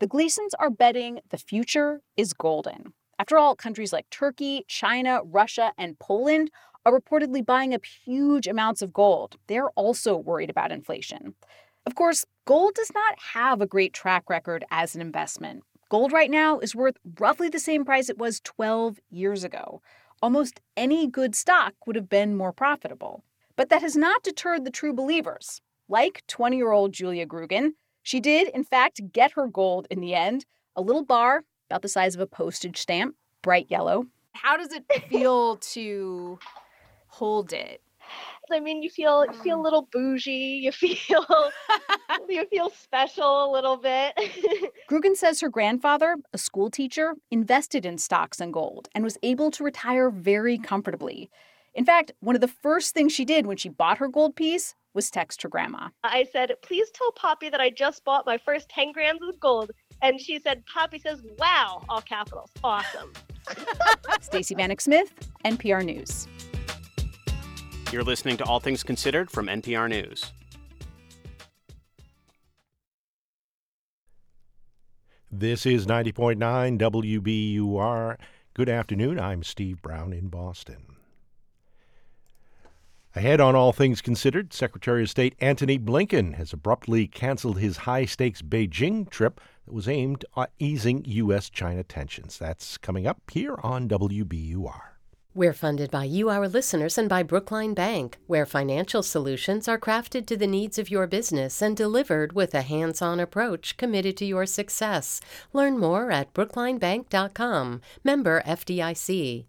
The 0.00 0.06
Gleasons 0.06 0.54
are 0.58 0.70
betting 0.70 1.20
the 1.30 1.38
future 1.38 2.00
is 2.16 2.32
golden. 2.32 2.92
After 3.20 3.38
all, 3.38 3.56
countries 3.56 3.92
like 3.92 4.08
Turkey, 4.10 4.64
China, 4.68 5.20
Russia, 5.24 5.72
and 5.76 5.98
Poland 5.98 6.50
are 6.86 6.98
reportedly 6.98 7.44
buying 7.44 7.74
up 7.74 7.84
huge 7.84 8.46
amounts 8.46 8.80
of 8.80 8.92
gold. 8.92 9.36
They're 9.48 9.70
also 9.70 10.16
worried 10.16 10.50
about 10.50 10.70
inflation. 10.70 11.34
Of 11.86 11.94
course, 11.94 12.24
gold 12.44 12.74
does 12.74 12.92
not 12.94 13.18
have 13.34 13.60
a 13.60 13.66
great 13.66 13.92
track 13.92 14.28
record 14.28 14.64
as 14.70 14.94
an 14.94 15.00
investment. 15.00 15.62
Gold 15.90 16.12
right 16.12 16.30
now 16.30 16.58
is 16.58 16.74
worth 16.74 16.96
roughly 17.18 17.48
the 17.48 17.58
same 17.58 17.84
price 17.84 18.10
it 18.10 18.18
was 18.18 18.40
12 18.40 19.00
years 19.10 19.42
ago. 19.42 19.80
Almost 20.20 20.60
any 20.76 21.06
good 21.06 21.34
stock 21.34 21.74
would 21.86 21.96
have 21.96 22.08
been 22.08 22.36
more 22.36 22.52
profitable. 22.52 23.24
But 23.56 23.70
that 23.70 23.82
has 23.82 23.96
not 23.96 24.22
deterred 24.22 24.64
the 24.64 24.70
true 24.70 24.92
believers, 24.92 25.60
like 25.88 26.22
20 26.26 26.56
year 26.56 26.72
old 26.72 26.92
Julia 26.92 27.26
Grugan. 27.26 27.70
She 28.02 28.20
did, 28.20 28.48
in 28.48 28.64
fact, 28.64 29.00
get 29.12 29.32
her 29.32 29.46
gold 29.46 29.86
in 29.90 30.00
the 30.00 30.14
end 30.14 30.44
a 30.76 30.82
little 30.82 31.04
bar 31.04 31.44
about 31.68 31.82
the 31.82 31.88
size 31.88 32.14
of 32.14 32.20
a 32.20 32.26
postage 32.26 32.78
stamp, 32.78 33.16
bright 33.42 33.66
yellow. 33.68 34.06
How 34.34 34.56
does 34.56 34.72
it 34.72 34.84
feel 35.08 35.56
to 35.56 36.38
hold 37.08 37.52
it? 37.52 37.82
I 38.52 38.60
mean, 38.60 38.82
you 38.82 38.90
feel 38.90 39.24
you 39.26 39.32
feel 39.42 39.60
a 39.60 39.62
little 39.62 39.88
bougie. 39.92 40.60
You 40.62 40.72
feel 40.72 41.24
you 42.28 42.46
feel 42.50 42.70
special 42.70 43.50
a 43.50 43.52
little 43.52 43.76
bit. 43.76 44.14
Grugan 44.90 45.16
says 45.16 45.40
her 45.40 45.48
grandfather, 45.48 46.16
a 46.32 46.38
school 46.38 46.70
teacher, 46.70 47.14
invested 47.30 47.84
in 47.86 47.98
stocks 47.98 48.40
and 48.40 48.52
gold 48.52 48.88
and 48.94 49.04
was 49.04 49.18
able 49.22 49.50
to 49.52 49.64
retire 49.64 50.10
very 50.10 50.58
comfortably. 50.58 51.30
In 51.74 51.84
fact, 51.84 52.12
one 52.20 52.34
of 52.34 52.40
the 52.40 52.48
first 52.48 52.94
things 52.94 53.12
she 53.12 53.24
did 53.24 53.46
when 53.46 53.56
she 53.56 53.68
bought 53.68 53.98
her 53.98 54.08
gold 54.08 54.34
piece 54.34 54.74
was 54.94 55.10
text 55.10 55.42
her 55.42 55.48
grandma. 55.48 55.88
I 56.02 56.26
said, 56.32 56.54
"Please 56.62 56.90
tell 56.92 57.12
Poppy 57.12 57.50
that 57.50 57.60
I 57.60 57.70
just 57.70 58.04
bought 58.04 58.26
my 58.26 58.38
first 58.38 58.68
10 58.68 58.92
grams 58.92 59.20
of 59.22 59.38
gold." 59.38 59.70
And 60.02 60.20
she 60.20 60.40
said, 60.40 60.64
"Poppy 60.66 60.98
says, 60.98 61.22
"Wow!" 61.38 61.82
All 61.88 62.00
capitals. 62.00 62.50
Awesome. 62.64 63.12
Stacey 64.20 64.54
Vanek 64.54 64.80
Smith, 64.80 65.12
NPR 65.44 65.84
News. 65.84 66.26
You're 67.90 68.04
listening 68.04 68.36
to 68.36 68.44
All 68.44 68.60
Things 68.60 68.82
Considered 68.82 69.30
from 69.30 69.46
NPR 69.46 69.88
News. 69.88 70.30
This 75.32 75.64
is 75.64 75.86
90.9 75.86 76.36
WBUR. 76.78 78.18
Good 78.52 78.68
afternoon. 78.68 79.18
I'm 79.18 79.42
Steve 79.42 79.80
Brown 79.80 80.12
in 80.12 80.28
Boston. 80.28 80.96
Ahead 83.16 83.40
on 83.40 83.56
All 83.56 83.72
Things 83.72 84.02
Considered, 84.02 84.52
Secretary 84.52 85.04
of 85.04 85.08
State 85.08 85.34
Antony 85.40 85.78
Blinken 85.78 86.34
has 86.34 86.52
abruptly 86.52 87.06
canceled 87.06 87.58
his 87.58 87.78
high 87.78 88.04
stakes 88.04 88.42
Beijing 88.42 89.08
trip 89.08 89.40
that 89.64 89.72
was 89.72 89.88
aimed 89.88 90.26
at 90.36 90.50
easing 90.58 91.06
U.S. 91.06 91.48
China 91.48 91.82
tensions. 91.82 92.36
That's 92.36 92.76
coming 92.76 93.06
up 93.06 93.22
here 93.30 93.56
on 93.62 93.88
WBUR. 93.88 94.97
We're 95.38 95.52
funded 95.52 95.92
by 95.92 96.02
you, 96.02 96.30
our 96.30 96.48
listeners, 96.48 96.98
and 96.98 97.08
by 97.08 97.22
Brookline 97.22 97.72
Bank, 97.72 98.18
where 98.26 98.44
financial 98.44 99.04
solutions 99.04 99.68
are 99.68 99.78
crafted 99.78 100.26
to 100.26 100.36
the 100.36 100.48
needs 100.48 100.80
of 100.80 100.90
your 100.90 101.06
business 101.06 101.62
and 101.62 101.76
delivered 101.76 102.32
with 102.32 102.54
a 102.54 102.62
hands 102.62 103.00
on 103.00 103.20
approach 103.20 103.76
committed 103.76 104.16
to 104.16 104.24
your 104.24 104.46
success. 104.46 105.20
Learn 105.52 105.78
more 105.78 106.10
at 106.10 106.34
brooklinebank.com, 106.34 107.80
member 108.02 108.42
FDIC. 108.42 109.44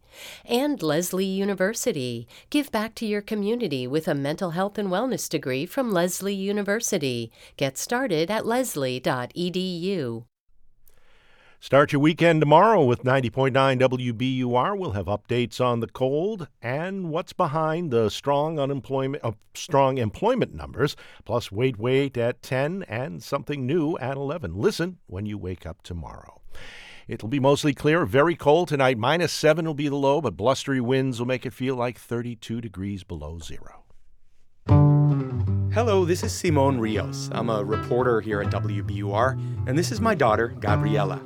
And 0.45 0.83
Lesley 0.83 1.25
University. 1.25 2.27
Give 2.51 2.71
back 2.71 2.93
to 2.93 3.07
your 3.07 3.23
community 3.23 3.87
with 3.87 4.07
a 4.07 4.13
mental 4.13 4.51
health 4.51 4.77
and 4.77 4.89
wellness 4.89 5.27
degree 5.27 5.65
from 5.65 5.91
Lesley 5.91 6.35
University. 6.35 7.31
Get 7.57 7.79
started 7.79 8.29
at 8.29 8.45
lesley.edu. 8.45 10.28
Start 11.62 11.91
your 11.91 11.99
weekend 11.99 12.39
tomorrow 12.39 12.86
with 12.86 13.03
90.9 13.03 13.51
WBUR. 13.51 14.78
We'll 14.80 14.91
have 14.91 15.07
updates 15.07 15.60
on 15.60 15.82
the 15.82 15.88
cold 15.88 16.47
and 16.62 17.10
what's 17.10 17.34
behind 17.34 17.91
the 17.91 18.07
strong 18.07 18.57
unemployment 18.57 19.26
uh, 19.26 19.34
strong 19.53 19.97
employment 19.97 20.55
numbers, 20.55 20.95
plus 21.26 21.51
wait 21.51 21.78
wait 21.78 22.16
at 22.16 22.41
10 22.41 22.84
and 22.84 23.22
something 23.22 23.68
new 23.68 23.97
at 23.97 24.16
11. 24.16 24.55
Listen 24.55 24.99
when 25.07 25.26
you 25.26 25.38
wake 25.38 25.66
up 25.66 25.82
tomorrow. 25.82 26.39
It'll 27.10 27.28
be 27.28 27.41
mostly 27.41 27.74
clear, 27.74 28.05
very 28.05 28.38
cold 28.38 28.70
tonight. 28.70 28.97
Minus 28.97 29.34
7 29.34 29.66
will 29.66 29.74
be 29.74 29.89
the 29.89 29.97
low, 29.97 30.22
but 30.22 30.38
blustery 30.38 30.80
winds 30.80 31.20
will 31.20 31.28
make 31.28 31.45
it 31.45 31.51
feel 31.51 31.76
like 31.76 31.99
32 31.99 32.62
degrees 32.62 33.03
below 33.03 33.38
zero. 33.38 33.84
Hello, 35.80 36.03
this 36.03 36.23
is 36.23 36.34
Simon 36.34 36.77
Rios. 36.77 37.30
I'm 37.32 37.49
a 37.49 37.63
reporter 37.63 38.19
here 38.19 38.41
at 38.41 38.51
WBUR, 38.51 39.65
and 39.65 39.77
this 39.77 39.93
is 39.93 40.01
my 40.01 40.13
daughter, 40.13 40.49
Gabriela. 40.59 41.21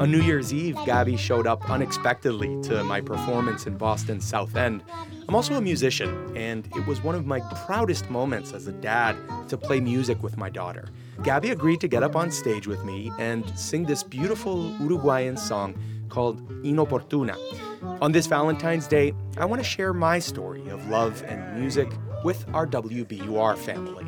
On 0.00 0.10
New 0.10 0.22
Year's 0.22 0.54
Eve, 0.54 0.78
Gabby 0.86 1.18
showed 1.18 1.46
up 1.46 1.68
unexpectedly 1.68 2.58
to 2.62 2.82
my 2.84 3.02
performance 3.02 3.66
in 3.66 3.76
Boston's 3.76 4.24
South 4.24 4.56
End. 4.56 4.82
I'm 5.28 5.34
also 5.34 5.56
a 5.56 5.60
musician, 5.60 6.34
and 6.34 6.66
it 6.74 6.86
was 6.86 7.02
one 7.02 7.14
of 7.14 7.26
my 7.26 7.40
proudest 7.66 8.08
moments 8.08 8.54
as 8.54 8.66
a 8.66 8.72
dad 8.72 9.14
to 9.50 9.58
play 9.58 9.78
music 9.78 10.22
with 10.22 10.38
my 10.38 10.48
daughter. 10.48 10.88
Gabby 11.22 11.50
agreed 11.50 11.82
to 11.82 11.88
get 11.88 12.02
up 12.02 12.16
on 12.16 12.30
stage 12.30 12.66
with 12.66 12.82
me 12.82 13.12
and 13.18 13.46
sing 13.58 13.84
this 13.84 14.02
beautiful 14.02 14.74
Uruguayan 14.80 15.36
song 15.36 15.78
called 16.08 16.48
Inoportuna. 16.62 17.36
On 17.82 18.12
this 18.12 18.26
Valentine's 18.26 18.86
Day, 18.86 19.12
I 19.36 19.44
want 19.44 19.60
to 19.60 19.68
share 19.68 19.92
my 19.92 20.18
story 20.18 20.68
of 20.68 20.88
love 20.88 21.22
and 21.26 21.60
music 21.60 21.88
with 22.24 22.44
our 22.52 22.66
WBUR 22.66 23.56
family. 23.56 24.04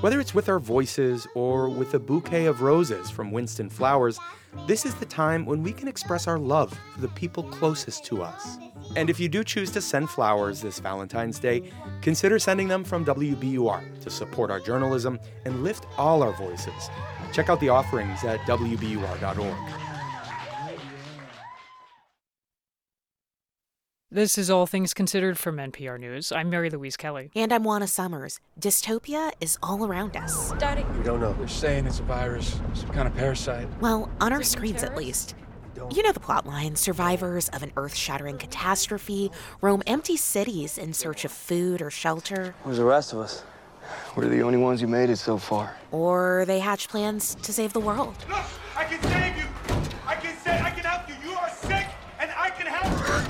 Whether 0.00 0.20
it's 0.20 0.34
with 0.34 0.48
our 0.48 0.58
voices 0.58 1.26
or 1.34 1.68
with 1.68 1.94
a 1.94 1.98
bouquet 1.98 2.46
of 2.46 2.60
roses 2.60 3.10
from 3.10 3.30
Winston 3.30 3.68
Flowers, 3.68 4.18
this 4.66 4.84
is 4.84 4.94
the 4.96 5.06
time 5.06 5.46
when 5.46 5.62
we 5.62 5.72
can 5.72 5.88
express 5.88 6.26
our 6.26 6.38
love 6.38 6.78
for 6.94 7.00
the 7.00 7.08
people 7.08 7.44
closest 7.44 8.04
to 8.06 8.22
us. 8.22 8.58
And 8.94 9.10
if 9.10 9.18
you 9.18 9.28
do 9.28 9.42
choose 9.44 9.70
to 9.72 9.80
send 9.80 10.10
flowers 10.10 10.60
this 10.60 10.78
Valentine's 10.78 11.38
Day, 11.38 11.70
consider 12.02 12.38
sending 12.38 12.68
them 12.68 12.84
from 12.84 13.04
WBUR 13.04 14.00
to 14.00 14.10
support 14.10 14.50
our 14.50 14.60
journalism 14.60 15.18
and 15.44 15.62
lift 15.62 15.86
all 15.98 16.22
our 16.22 16.32
voices. 16.32 16.90
Check 17.32 17.48
out 17.48 17.60
the 17.60 17.68
offerings 17.68 18.24
at 18.24 18.40
WBUR.org. 18.40 19.85
This 24.08 24.38
is 24.38 24.48
All 24.50 24.66
Things 24.66 24.94
Considered 24.94 25.36
from 25.36 25.56
NPR 25.56 25.98
News. 25.98 26.30
I'm 26.30 26.48
Mary 26.48 26.70
Louise 26.70 26.96
Kelly. 26.96 27.32
And 27.34 27.52
I'm 27.52 27.64
Juana 27.64 27.88
Summers. 27.88 28.38
Dystopia 28.58 29.32
is 29.40 29.58
all 29.64 29.84
around 29.84 30.16
us. 30.16 30.52
Daddy. 30.60 30.84
We 30.96 31.02
don't 31.02 31.18
know. 31.18 31.32
They're 31.32 31.48
saying 31.48 31.86
it's 31.88 31.98
a 31.98 32.04
virus, 32.04 32.60
some 32.74 32.90
kind 32.90 33.08
of 33.08 33.16
parasite. 33.16 33.66
Well, 33.80 34.08
on 34.20 34.32
our 34.32 34.44
screens 34.44 34.84
at 34.84 34.96
least. 34.96 35.34
You 35.90 36.04
know 36.04 36.12
the 36.12 36.20
plotline. 36.20 36.76
Survivors 36.78 37.48
of 37.48 37.64
an 37.64 37.72
earth 37.76 37.96
shattering 37.96 38.38
catastrophe 38.38 39.32
roam 39.60 39.82
empty 39.88 40.16
cities 40.16 40.78
in 40.78 40.92
search 40.92 41.24
of 41.24 41.32
food 41.32 41.82
or 41.82 41.90
shelter. 41.90 42.54
Where's 42.62 42.78
the 42.78 42.84
rest 42.84 43.12
of 43.12 43.18
us? 43.18 43.42
We're 44.14 44.28
the 44.28 44.42
only 44.42 44.58
ones 44.58 44.80
who 44.80 44.86
made 44.86 45.10
it 45.10 45.16
so 45.16 45.36
far. 45.36 45.76
Or 45.90 46.44
they 46.46 46.60
hatch 46.60 46.88
plans 46.88 47.34
to 47.42 47.52
save 47.52 47.72
the 47.72 47.80
world. 47.80 48.14
Look, 48.28 48.38
I 48.76 48.84
can 48.84 49.02
save 49.02 49.36
you. 49.36 49.44
I 50.06 50.14
can 50.14 50.35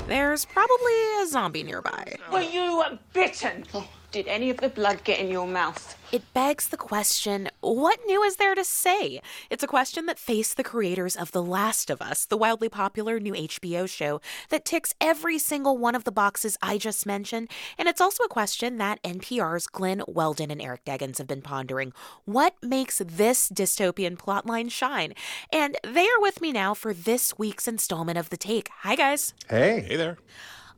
There's 0.07 0.45
probably 0.45 0.93
a 1.21 1.27
zombie 1.27 1.63
nearby. 1.63 2.15
Were 2.31 2.41
you 2.41 2.83
bitten? 3.13 3.65
Oh, 3.73 3.87
Did 4.11 4.27
any 4.27 4.49
of 4.49 4.57
the 4.57 4.69
blood 4.69 5.03
get 5.03 5.19
in 5.19 5.29
your 5.29 5.45
mouth? 5.45 5.97
It 6.13 6.23
begs 6.33 6.69
the 6.69 6.77
question 6.77 7.49
what 7.59 7.99
new 8.07 8.23
is 8.23 8.37
there 8.37 8.55
to 8.55 8.63
say? 8.63 9.21
It's 9.49 9.63
a 9.63 9.67
question 9.67 10.05
that 10.05 10.17
faced 10.17 10.55
the 10.55 10.63
creators 10.63 11.17
of 11.17 11.33
The 11.33 11.43
Last 11.43 11.89
of 11.89 12.01
Us, 12.01 12.23
the 12.23 12.37
wildly 12.37 12.69
popular 12.69 13.19
new 13.19 13.33
HBO 13.33 13.89
show 13.89 14.21
that 14.47 14.63
ticks 14.63 14.95
every 15.01 15.37
single 15.37 15.77
one 15.77 15.93
of 15.93 16.05
the 16.05 16.13
boxes 16.13 16.57
I 16.61 16.77
just 16.77 17.05
mentioned. 17.05 17.49
And 17.77 17.89
it's 17.89 17.99
also 17.99 18.23
a 18.23 18.29
question 18.29 18.77
that 18.77 19.03
NPR's 19.03 19.67
Glenn 19.67 20.01
Weldon 20.07 20.51
and 20.51 20.61
Eric 20.61 20.85
Deggans 20.85 21.17
have 21.17 21.27
been 21.27 21.41
pondering. 21.41 21.91
What 22.23 22.55
makes 22.61 22.99
this 22.99 23.49
dystopian 23.49 24.15
plotline 24.17 24.71
shine? 24.71 25.13
And 25.51 25.75
they 25.83 26.07
are 26.07 26.21
with 26.21 26.39
me 26.39 26.53
now 26.53 26.73
for 26.73 26.93
this 26.93 27.37
week's 27.37 27.67
installment 27.67 28.17
of 28.17 28.29
The 28.29 28.37
Take. 28.37 28.69
Hi, 28.83 28.95
guys. 28.95 29.33
Hey. 29.49 29.81
Hey 29.81 29.97
there. 29.97 30.17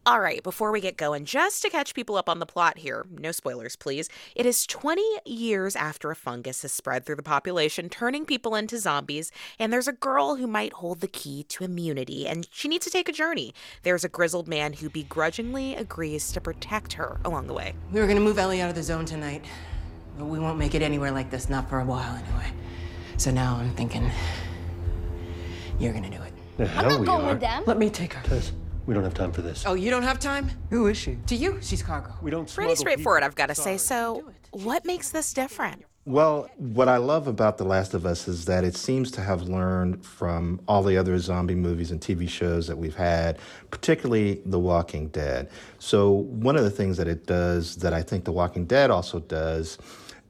All 0.09 0.21
right, 0.21 0.41
before 0.41 0.71
we 0.71 0.81
get 0.81 0.97
going, 0.97 1.23
just 1.25 1.61
to 1.61 1.69
catch 1.69 1.93
people 1.93 2.15
up 2.15 2.29
on 2.29 2.39
the 2.39 2.45
plot 2.47 2.79
here, 2.79 3.05
no 3.11 3.31
spoilers, 3.31 3.75
please. 3.75 4.09
It 4.35 4.47
is 4.47 4.65
20 4.65 5.03
years 5.23 5.75
after 5.75 6.09
a 6.09 6.15
fungus 6.15 6.63
has 6.63 6.73
spread 6.73 7.05
through 7.05 7.17
the 7.17 7.21
population, 7.21 7.89
turning 7.89 8.25
people 8.25 8.55
into 8.55 8.79
zombies, 8.79 9.31
and 9.59 9.71
there's 9.71 9.87
a 9.87 9.93
girl 9.93 10.37
who 10.37 10.47
might 10.47 10.73
hold 10.73 11.01
the 11.01 11.07
key 11.07 11.43
to 11.49 11.63
immunity, 11.63 12.27
and 12.27 12.47
she 12.49 12.67
needs 12.67 12.85
to 12.85 12.91
take 12.91 13.07
a 13.07 13.11
journey. 13.11 13.53
There's 13.83 14.03
a 14.03 14.09
grizzled 14.09 14.47
man 14.47 14.73
who 14.73 14.89
begrudgingly 14.89 15.75
agrees 15.75 16.31
to 16.31 16.41
protect 16.41 16.93
her 16.93 17.19
along 17.23 17.45
the 17.45 17.53
way. 17.53 17.75
We 17.91 18.01
were 18.01 18.07
gonna 18.07 18.19
move 18.19 18.39
Ellie 18.39 18.61
out 18.61 18.69
of 18.71 18.75
the 18.75 18.81
zone 18.81 19.05
tonight, 19.05 19.45
but 20.17 20.25
we 20.25 20.39
won't 20.39 20.57
make 20.57 20.73
it 20.73 20.81
anywhere 20.81 21.11
like 21.11 21.29
this, 21.29 21.49
not 21.51 21.69
for 21.69 21.81
a 21.81 21.85
while 21.85 22.15
anyway. 22.15 22.51
So 23.17 23.29
now 23.29 23.57
I'm 23.57 23.75
thinking 23.75 24.09
you're 25.77 25.93
gonna 25.93 26.09
do 26.09 26.23
it. 26.23 26.33
The 26.57 26.65
hell 26.65 26.99
we 26.99 27.05
going 27.05 27.25
are. 27.25 27.33
With 27.33 27.41
them. 27.41 27.61
Let 27.67 27.77
me 27.77 27.91
take 27.91 28.13
her. 28.13 28.27
Tess, 28.27 28.53
we 28.89 28.95
don't 28.95 29.03
have 29.03 29.13
time 29.13 29.31
for 29.31 29.43
this. 29.43 29.65
Oh, 29.67 29.75
you 29.75 29.91
don't 29.91 30.01
have 30.01 30.19
time? 30.19 30.49
Who 30.71 30.87
is 30.87 30.97
she? 30.97 31.19
To 31.27 31.35
you, 31.35 31.59
she's 31.61 31.83
cargo. 31.83 32.11
We 32.23 32.31
don't 32.31 32.51
Pretty 32.51 32.69
smuggle 32.69 32.75
straightforward, 32.75 33.21
people. 33.21 33.27
I've 33.27 33.35
got 33.35 33.49
to 33.49 33.55
say. 33.55 33.77
So, 33.77 34.31
what 34.49 34.83
makes 34.83 35.11
this 35.11 35.31
different? 35.31 35.85
Well, 36.05 36.49
what 36.57 36.89
I 36.89 36.97
love 36.97 37.27
about 37.27 37.59
The 37.59 37.65
Last 37.65 37.93
of 37.93 38.07
Us 38.07 38.27
is 38.27 38.45
that 38.45 38.63
it 38.63 38.75
seems 38.75 39.11
to 39.11 39.21
have 39.21 39.43
learned 39.43 40.03
from 40.03 40.59
all 40.67 40.81
the 40.81 40.97
other 40.97 41.19
zombie 41.19 41.53
movies 41.53 41.91
and 41.91 42.01
TV 42.01 42.27
shows 42.27 42.65
that 42.65 42.79
we've 42.79 42.95
had, 42.95 43.37
particularly 43.69 44.41
The 44.47 44.57
Walking 44.57 45.09
Dead. 45.09 45.51
So, 45.77 46.09
one 46.09 46.55
of 46.55 46.63
the 46.63 46.71
things 46.71 46.97
that 46.97 47.07
it 47.07 47.27
does 47.27 47.75
that 47.75 47.93
I 47.93 48.01
think 48.01 48.25
The 48.25 48.31
Walking 48.31 48.65
Dead 48.65 48.89
also 48.89 49.19
does 49.19 49.77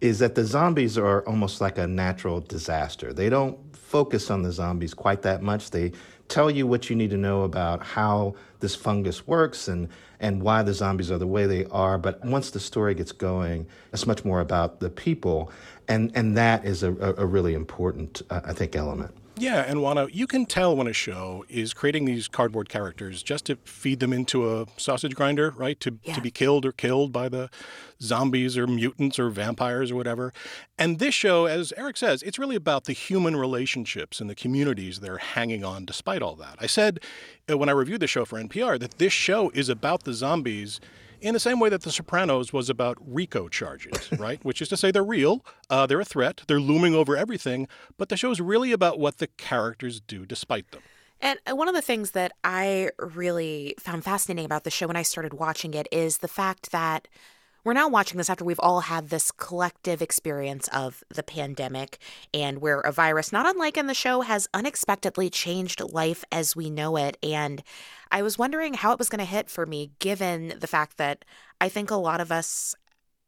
is 0.01 0.20
that 0.20 0.36
the 0.36 0.43
zombies 0.43 0.97
are 0.97 1.26
almost 1.26 1.62
like 1.62 1.78
a 1.78 1.88
natural 1.88 2.41
disaster. 2.41 3.14
They 3.14 3.30
don't 3.30 3.57
focus 3.74 4.30
on 4.30 4.43
the 4.43 4.51
zombies 4.51 4.93
quite 4.93 5.22
that 5.22 5.41
much. 5.41 5.72
They 5.72 5.93
tell 6.30 6.50
you 6.50 6.66
what 6.66 6.90
you 6.90 6.96
need 6.96 7.10
to 7.10 7.18
know 7.18 7.44
about 7.44 7.84
how 7.84 8.36
this 8.60 8.76
fungus 8.76 9.28
works 9.28 9.68
and 9.68 9.90
and 10.22 10.44
why 10.44 10.62
the 10.62 10.74
zombies 10.74 11.10
are 11.10 11.18
the 11.18 11.28
way 11.28 11.46
they 11.46 11.66
are. 11.66 11.98
But 11.98 12.24
once 12.26 12.52
the 12.52 12.60
story 12.60 12.94
gets 12.94 13.12
going, 13.12 13.68
it's 13.94 14.06
much 14.06 14.24
more 14.24 14.40
about 14.40 14.80
the 14.80 14.90
people, 14.90 15.52
and 15.88 16.12
and 16.16 16.38
that 16.38 16.66
is 16.66 16.84
a, 16.84 16.94
a, 17.18 17.26
really 17.26 17.54
important, 17.54 18.22
uh, 18.30 18.42
I 18.44 18.54
think, 18.54 18.76
element. 18.76 19.16
Yeah, 19.40 19.64
and 19.66 19.82
Juana, 19.82 20.08
you 20.12 20.28
can 20.28 20.46
tell 20.46 20.76
when 20.76 20.86
a 20.88 20.94
show 20.94 21.46
is 21.48 21.74
creating 21.74 22.04
these 22.06 22.28
cardboard 22.28 22.68
characters 22.68 23.24
just 23.24 23.46
to 23.46 23.56
feed 23.64 24.02
them 24.02 24.12
into 24.12 24.54
a 24.60 24.66
sausage 24.76 25.16
grinder, 25.16 25.52
right? 25.52 25.80
To, 25.80 25.98
Yeah. 26.04 26.16
to 26.16 26.22
be 26.22 26.30
killed 26.30 26.66
or 26.66 26.74
killed 26.74 27.14
by 27.14 27.30
the 27.30 27.50
zombies 28.02 28.58
or 28.58 28.68
mutants 28.68 29.18
or 29.18 29.30
vampires 29.30 29.92
or 29.92 29.96
whatever. 29.96 30.34
And 30.78 31.00
this 31.00 31.16
show, 31.16 31.46
as 31.46 31.72
Eric 31.78 31.96
says, 31.98 32.22
it's 32.24 32.38
really 32.38 32.58
about 32.58 32.84
the 32.84 32.94
human 32.94 33.36
relationships 33.38 34.20
and 34.20 34.30
the 34.30 34.36
communities 34.36 35.00
they're 35.00 35.18
hanging 35.18 35.64
on 35.64 35.86
despite 35.86 36.22
all 36.22 36.36
that. 36.36 36.58
I 36.60 36.68
said 36.68 37.00
uh, 37.50 37.58
when 37.58 37.70
I 37.70 37.74
reviewed 37.74 38.02
the 38.02 38.08
show 38.08 38.26
for 38.26 38.38
NPR 38.38 38.78
that 38.80 38.98
this 38.98 39.14
show 39.14 39.52
is 39.52 39.70
about 39.70 40.04
the 40.04 40.14
zombies 40.14 40.80
in 41.22 41.34
the 41.34 41.40
same 41.40 41.60
way 41.60 41.70
that 41.70 41.82
The 41.82 41.92
Sopranos 41.92 42.54
was 42.54 42.70
about 42.70 42.98
RICO 43.06 43.48
charges, 43.48 44.12
right? 44.20 44.44
Which 44.44 44.62
is 44.62 44.70
to 44.70 44.78
say 44.78 44.92
they're 44.92 45.04
real, 45.04 45.46
uh, 45.70 45.86
they're 45.86 46.00
a 46.00 46.06
threat, 46.06 46.44
they're 46.48 46.60
looming 46.60 46.96
over 46.96 47.16
everything, 47.16 47.68
but 47.98 48.10
the 48.10 48.18
show's 48.18 48.40
really 48.40 48.72
about 48.72 49.00
what 49.00 49.18
the 49.18 49.28
characters 49.28 50.00
do 50.00 50.26
despite 50.26 50.72
them. 50.72 50.82
And 51.22 51.40
uh, 51.50 51.56
one 51.56 51.68
of 51.68 51.76
the 51.76 51.82
things 51.82 52.12
that 52.12 52.32
I 52.44 52.92
really 52.98 53.76
found 53.80 54.04
fascinating 54.04 54.46
about 54.46 54.64
the 54.64 54.72
show 54.72 54.88
when 54.88 54.96
I 54.96 55.02
started 55.02 55.34
watching 55.34 55.74
it 55.74 55.88
is 55.92 56.20
the 56.20 56.28
fact 56.28 56.72
that 56.72 57.08
we're 57.64 57.74
now 57.74 57.88
watching 57.88 58.18
this 58.18 58.30
after 58.30 58.45
we've 58.45 58.60
all 58.60 58.82
had 58.82 59.10
this 59.10 59.32
collective 59.32 60.01
experience 60.01 60.68
of 60.70 61.03
the 61.10 61.24
pandemic 61.24 61.97
and 62.34 62.60
where 62.60 62.80
a 62.80 62.91
virus, 62.91 63.32
not 63.32 63.47
unlike 63.47 63.78
in 63.78 63.88
the 63.88 63.93
show, 63.93 64.22
has 64.22 64.47
unexpectedly 64.53 65.30
changed 65.30 65.82
life 65.82 66.24
as 66.32 66.55
we 66.55 66.70
know 66.70 66.95
it. 66.95 67.18
And 67.22 67.64
I 68.12 68.22
was 68.22 68.38
wondering 68.38 68.74
how 68.74 68.91
it 68.91 68.99
was 68.99 69.10
going 69.10 69.20
to 69.20 69.26
hit 69.26 69.49
for 69.49 69.66
me, 69.66 69.91
given 69.99 70.53
the 70.60 70.68
fact 70.68 70.97
that 70.97 71.26
I 71.62 71.70
think 71.70 71.91
a 71.91 71.95
lot 71.95 72.22
of 72.22 72.32
us 72.32 72.76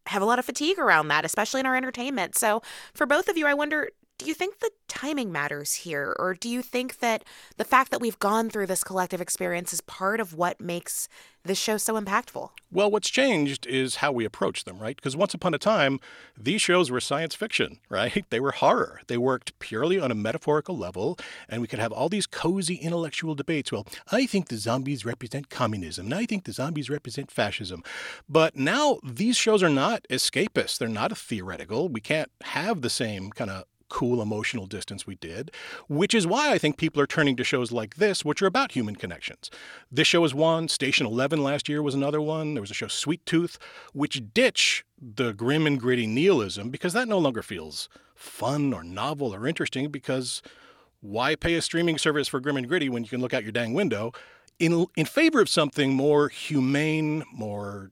have 0.07 0.21
a 0.21 0.25
lot 0.25 0.39
of 0.39 0.45
fatigue 0.45 0.79
around 0.79 1.09
that, 1.09 1.25
especially 1.25 1.59
in 1.59 1.65
our 1.65 1.75
entertainment. 1.75 2.35
So, 2.35 2.61
for 2.93 3.05
both 3.05 3.27
of 3.27 3.37
you, 3.37 3.45
I 3.45 3.53
wonder 3.53 3.89
do 4.21 4.27
you 4.27 4.35
think 4.35 4.59
the 4.59 4.69
timing 4.87 5.31
matters 5.31 5.73
here? 5.73 6.15
Or 6.19 6.35
do 6.35 6.47
you 6.47 6.61
think 6.61 6.99
that 6.99 7.23
the 7.57 7.65
fact 7.65 7.89
that 7.89 7.99
we've 7.99 8.19
gone 8.19 8.51
through 8.51 8.67
this 8.67 8.83
collective 8.83 9.19
experience 9.19 9.73
is 9.73 9.81
part 9.81 10.19
of 10.19 10.35
what 10.35 10.61
makes 10.61 11.09
this 11.43 11.57
show 11.57 11.77
so 11.77 11.99
impactful? 11.99 12.51
Well, 12.71 12.91
what's 12.91 13.09
changed 13.09 13.65
is 13.65 13.95
how 13.95 14.11
we 14.11 14.23
approach 14.25 14.63
them, 14.63 14.77
right? 14.77 14.95
Because 14.95 15.17
once 15.17 15.33
upon 15.33 15.55
a 15.55 15.57
time, 15.57 15.99
these 16.37 16.61
shows 16.61 16.91
were 16.91 16.99
science 16.99 17.33
fiction, 17.33 17.79
right? 17.89 18.23
They 18.29 18.39
were 18.39 18.51
horror. 18.51 19.01
They 19.07 19.17
worked 19.17 19.57
purely 19.57 19.99
on 19.99 20.11
a 20.11 20.15
metaphorical 20.15 20.77
level, 20.77 21.17
and 21.49 21.59
we 21.59 21.67
could 21.67 21.79
have 21.79 21.91
all 21.91 22.07
these 22.07 22.27
cozy 22.27 22.75
intellectual 22.75 23.33
debates. 23.33 23.71
Well, 23.71 23.87
I 24.11 24.27
think 24.27 24.49
the 24.49 24.57
zombies 24.57 25.03
represent 25.03 25.49
communism, 25.49 26.05
and 26.05 26.13
I 26.13 26.27
think 26.27 26.43
the 26.43 26.53
zombies 26.53 26.91
represent 26.91 27.31
fascism. 27.31 27.81
But 28.29 28.55
now 28.55 28.99
these 29.03 29.35
shows 29.35 29.63
are 29.63 29.69
not 29.69 30.05
escapist. 30.11 30.77
They're 30.77 30.87
not 30.87 31.17
theoretical. 31.17 31.89
We 31.89 32.01
can't 32.01 32.29
have 32.43 32.81
the 32.81 32.89
same 32.91 33.31
kind 33.31 33.49
of 33.49 33.63
cool 33.91 34.21
emotional 34.21 34.65
distance 34.65 35.05
we 35.05 35.15
did, 35.15 35.51
which 35.87 36.13
is 36.15 36.25
why 36.25 36.51
I 36.51 36.57
think 36.57 36.77
people 36.77 37.01
are 37.01 37.07
turning 37.07 37.35
to 37.35 37.43
shows 37.43 37.71
like 37.71 37.95
this, 37.95 38.25
which 38.25 38.41
are 38.41 38.47
about 38.47 38.71
human 38.71 38.95
connections. 38.95 39.51
This 39.91 40.07
show 40.07 40.23
is 40.23 40.33
one. 40.33 40.69
Station 40.69 41.05
11 41.05 41.43
last 41.43 41.69
year 41.69 41.83
was 41.83 41.93
another 41.93 42.21
one. 42.21 42.55
There 42.55 42.61
was 42.61 42.71
a 42.71 42.75
show 42.75 42.87
Sweet 42.87 43.25
Tooth, 43.25 43.59
which 43.93 44.33
ditch 44.33 44.85
the 44.99 45.33
grim 45.33 45.67
and 45.67 45.79
gritty 45.79 46.07
nihilism 46.07 46.69
because 46.69 46.93
that 46.93 47.07
no 47.07 47.19
longer 47.19 47.43
feels 47.43 47.89
fun 48.15 48.73
or 48.73 48.83
novel 48.83 49.35
or 49.35 49.45
interesting 49.45 49.89
because 49.89 50.41
why 51.01 51.35
pay 51.35 51.55
a 51.55 51.61
streaming 51.61 51.97
service 51.97 52.27
for 52.27 52.39
grim 52.39 52.57
and 52.57 52.67
gritty 52.67 52.87
when 52.87 53.03
you 53.03 53.09
can 53.09 53.21
look 53.21 53.33
out 53.33 53.43
your 53.43 53.51
dang 53.51 53.73
window? 53.73 54.13
in 54.61 54.85
in 54.95 55.05
favor 55.05 55.41
of 55.41 55.49
something 55.49 55.93
more 55.93 56.29
humane, 56.29 57.23
more 57.33 57.91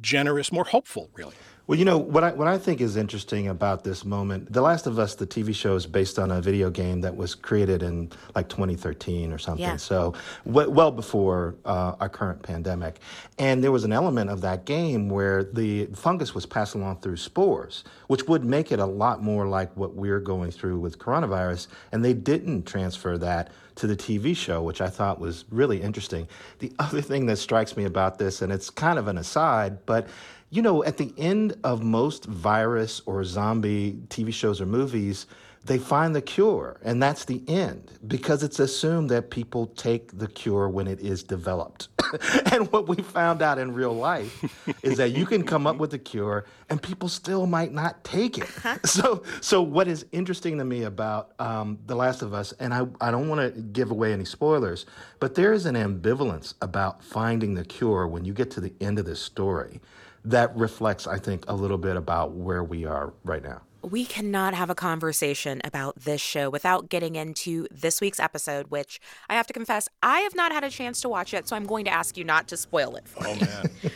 generous, 0.00 0.50
more 0.50 0.64
hopeful, 0.64 1.10
really. 1.12 1.34
Well, 1.66 1.76
you 1.76 1.84
know 1.84 1.98
what 1.98 2.22
I 2.22 2.30
what 2.30 2.46
I 2.46 2.58
think 2.58 2.80
is 2.80 2.96
interesting 2.96 3.48
about 3.48 3.82
this 3.82 4.04
moment. 4.04 4.52
The 4.52 4.62
Last 4.62 4.86
of 4.86 5.00
Us, 5.00 5.16
the 5.16 5.26
TV 5.26 5.52
show, 5.52 5.74
is 5.74 5.84
based 5.84 6.16
on 6.16 6.30
a 6.30 6.40
video 6.40 6.70
game 6.70 7.00
that 7.00 7.16
was 7.16 7.34
created 7.34 7.82
in 7.82 8.10
like 8.36 8.48
2013 8.48 9.32
or 9.32 9.38
something. 9.38 9.64
Yeah. 9.64 9.76
So 9.76 10.14
w- 10.46 10.70
well 10.70 10.92
before 10.92 11.56
uh, 11.64 11.96
our 11.98 12.08
current 12.08 12.40
pandemic, 12.40 13.00
and 13.38 13.64
there 13.64 13.72
was 13.72 13.82
an 13.82 13.92
element 13.92 14.30
of 14.30 14.42
that 14.42 14.64
game 14.64 15.08
where 15.08 15.42
the 15.42 15.86
fungus 15.86 16.36
was 16.36 16.46
passed 16.46 16.76
along 16.76 17.00
through 17.00 17.16
spores, 17.16 17.82
which 18.06 18.28
would 18.28 18.44
make 18.44 18.70
it 18.70 18.78
a 18.78 18.86
lot 18.86 19.20
more 19.20 19.48
like 19.48 19.76
what 19.76 19.94
we're 19.94 20.20
going 20.20 20.52
through 20.52 20.78
with 20.78 21.00
coronavirus. 21.00 21.66
And 21.90 22.04
they 22.04 22.14
didn't 22.14 22.66
transfer 22.66 23.18
that 23.18 23.50
to 23.76 23.86
the 23.86 23.96
TV 23.96 24.36
show, 24.36 24.62
which 24.62 24.80
I 24.80 24.88
thought 24.88 25.20
was 25.20 25.44
really 25.50 25.82
interesting. 25.82 26.28
The 26.60 26.72
other 26.78 27.00
thing 27.00 27.26
that 27.26 27.36
strikes 27.36 27.76
me 27.76 27.84
about 27.84 28.18
this, 28.18 28.40
and 28.40 28.52
it's 28.52 28.70
kind 28.70 28.98
of 28.98 29.08
an 29.08 29.18
aside, 29.18 29.84
but 29.84 30.08
you 30.50 30.62
know, 30.62 30.84
at 30.84 30.96
the 30.96 31.12
end 31.18 31.56
of 31.64 31.82
most 31.82 32.24
virus 32.24 33.02
or 33.06 33.24
zombie 33.24 33.98
TV 34.08 34.32
shows 34.32 34.60
or 34.60 34.66
movies, 34.66 35.26
they 35.66 35.78
find 35.78 36.14
the 36.14 36.22
cure, 36.22 36.78
and 36.84 37.02
that's 37.02 37.24
the 37.24 37.42
end 37.48 37.90
because 38.06 38.44
it's 38.44 38.60
assumed 38.60 39.10
that 39.10 39.30
people 39.30 39.66
take 39.66 40.16
the 40.16 40.28
cure 40.28 40.68
when 40.68 40.86
it 40.86 41.00
is 41.00 41.24
developed. 41.24 41.88
and 42.52 42.70
what 42.70 42.86
we 42.86 42.96
found 43.02 43.42
out 43.42 43.58
in 43.58 43.74
real 43.74 43.92
life 43.92 44.44
is 44.84 44.96
that 44.98 45.10
you 45.10 45.26
can 45.26 45.42
come 45.42 45.66
up 45.66 45.78
with 45.78 45.92
a 45.92 45.98
cure 45.98 46.44
and 46.70 46.80
people 46.80 47.08
still 47.08 47.48
might 47.48 47.72
not 47.72 48.04
take 48.04 48.38
it. 48.38 48.48
so, 48.86 49.24
so 49.40 49.60
what 49.60 49.88
is 49.88 50.06
interesting 50.12 50.56
to 50.58 50.64
me 50.64 50.84
about 50.84 51.32
um, 51.40 51.78
The 51.86 51.96
Last 51.96 52.22
of 52.22 52.32
Us, 52.32 52.52
and 52.60 52.72
I, 52.72 52.86
I 53.00 53.10
don't 53.10 53.28
want 53.28 53.52
to 53.52 53.60
give 53.60 53.90
away 53.90 54.12
any 54.12 54.24
spoilers, 54.24 54.86
but 55.18 55.34
there 55.34 55.52
is 55.52 55.66
an 55.66 55.74
ambivalence 55.74 56.54
about 56.62 57.02
finding 57.02 57.54
the 57.54 57.64
cure 57.64 58.06
when 58.06 58.24
you 58.24 58.32
get 58.32 58.52
to 58.52 58.60
the 58.60 58.72
end 58.80 59.00
of 59.00 59.04
this 59.04 59.20
story 59.20 59.80
that 60.26 60.54
reflects, 60.56 61.06
I 61.06 61.18
think, 61.18 61.44
a 61.48 61.54
little 61.54 61.78
bit 61.78 61.96
about 61.96 62.32
where 62.32 62.62
we 62.62 62.84
are 62.84 63.12
right 63.24 63.42
now. 63.42 63.62
We 63.82 64.04
cannot 64.04 64.54
have 64.54 64.68
a 64.68 64.74
conversation 64.74 65.60
about 65.62 66.00
this 66.00 66.20
show 66.20 66.50
without 66.50 66.88
getting 66.88 67.14
into 67.14 67.68
this 67.70 68.00
week's 68.00 68.18
episode, 68.18 68.66
which 68.68 69.00
I 69.28 69.34
have 69.34 69.46
to 69.46 69.52
confess, 69.52 69.88
I 70.02 70.20
have 70.20 70.34
not 70.34 70.50
had 70.50 70.64
a 70.64 70.70
chance 70.70 71.00
to 71.02 71.08
watch 71.08 71.32
yet, 71.32 71.46
so 71.46 71.54
I'm 71.54 71.66
going 71.66 71.84
to 71.84 71.90
ask 71.92 72.16
you 72.16 72.24
not 72.24 72.48
to 72.48 72.56
spoil 72.56 72.96
it 72.96 73.06
for 73.06 73.26
Oh 73.26 73.34
me. 73.34 73.40
man. 73.40 73.70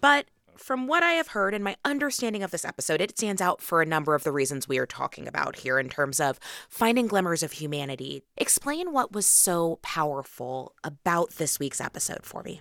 But 0.00 0.26
from 0.56 0.86
what 0.86 1.02
I 1.02 1.12
have 1.12 1.28
heard 1.28 1.52
and 1.54 1.62
my 1.62 1.76
understanding 1.84 2.42
of 2.42 2.50
this 2.50 2.64
episode, 2.64 3.00
it 3.00 3.16
stands 3.18 3.42
out 3.42 3.60
for 3.60 3.82
a 3.82 3.86
number 3.86 4.14
of 4.14 4.22
the 4.24 4.32
reasons 4.32 4.66
we 4.66 4.78
are 4.78 4.86
talking 4.86 5.28
about 5.28 5.56
here 5.56 5.78
in 5.78 5.88
terms 5.88 6.20
of 6.20 6.38
finding 6.68 7.06
glimmers 7.06 7.42
of 7.42 7.52
humanity. 7.52 8.22
Explain 8.36 8.92
what 8.92 9.12
was 9.12 9.26
so 9.26 9.78
powerful 9.82 10.74
about 10.82 11.32
this 11.32 11.58
week's 11.58 11.80
episode 11.80 12.24
for 12.24 12.42
me. 12.42 12.60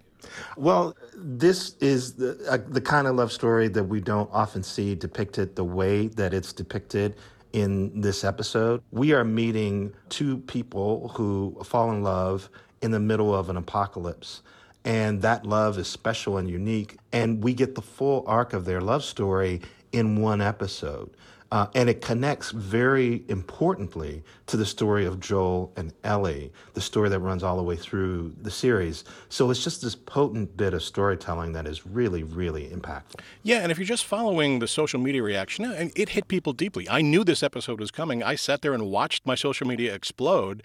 Well, 0.57 0.95
this 1.15 1.75
is 1.79 2.13
the, 2.13 2.37
uh, 2.49 2.57
the 2.67 2.81
kind 2.81 3.07
of 3.07 3.15
love 3.15 3.31
story 3.31 3.67
that 3.69 3.83
we 3.83 4.01
don't 4.01 4.29
often 4.31 4.63
see 4.63 4.95
depicted 4.95 5.55
the 5.55 5.63
way 5.63 6.07
that 6.07 6.33
it's 6.33 6.53
depicted 6.53 7.15
in 7.53 8.01
this 8.01 8.23
episode. 8.23 8.81
We 8.91 9.13
are 9.13 9.23
meeting 9.23 9.93
two 10.09 10.37
people 10.39 11.09
who 11.09 11.57
fall 11.63 11.91
in 11.91 12.03
love 12.03 12.49
in 12.81 12.91
the 12.91 12.99
middle 12.99 13.33
of 13.33 13.49
an 13.49 13.57
apocalypse. 13.57 14.41
And 14.85 15.21
that 15.21 15.45
love 15.45 15.77
is 15.77 15.87
special 15.87 16.37
and 16.37 16.49
unique. 16.49 16.97
And 17.13 17.43
we 17.43 17.53
get 17.53 17.75
the 17.75 17.81
full 17.81 18.23
arc 18.27 18.53
of 18.53 18.65
their 18.65 18.81
love 18.81 19.03
story 19.03 19.61
in 19.93 20.21
one 20.21 20.41
episode. 20.41 21.11
Uh, 21.53 21.67
and 21.75 21.87
it 21.87 22.01
connects 22.01 22.49
very 22.49 23.23
importantly 23.27 24.23
to 24.47 24.57
the 24.57 24.65
story 24.65 25.05
of 25.05 25.19
Joel 25.19 25.71
and 25.77 25.93
Ellie, 26.03 26.51
the 26.73 26.81
story 26.81 27.09
that 27.09 27.19
runs 27.19 27.43
all 27.43 27.57
the 27.57 27.61
way 27.61 27.75
through 27.75 28.33
the 28.41 28.49
series. 28.49 29.03
So 29.29 29.51
it's 29.51 29.63
just 29.63 29.83
this 29.83 29.93
potent 29.93 30.57
bit 30.57 30.73
of 30.73 30.81
storytelling 30.81 31.53
that 31.53 31.67
is 31.67 31.85
really, 31.85 32.23
really 32.23 32.69
impactful. 32.69 33.19
Yeah, 33.43 33.59
and 33.59 33.71
if 33.71 33.77
you're 33.77 33.85
just 33.85 34.03
following 34.03 34.57
the 34.57 34.67
social 34.67 34.99
media 34.99 35.21
reaction, 35.21 35.65
uh, 35.65 35.89
it 35.95 36.09
hit 36.09 36.27
people 36.27 36.53
deeply. 36.53 36.89
I 36.89 37.01
knew 37.01 37.23
this 37.23 37.43
episode 37.43 37.79
was 37.79 37.91
coming. 37.91 38.23
I 38.23 38.33
sat 38.33 38.63
there 38.63 38.73
and 38.73 38.87
watched 38.89 39.27
my 39.27 39.35
social 39.35 39.67
media 39.67 39.93
explode. 39.93 40.63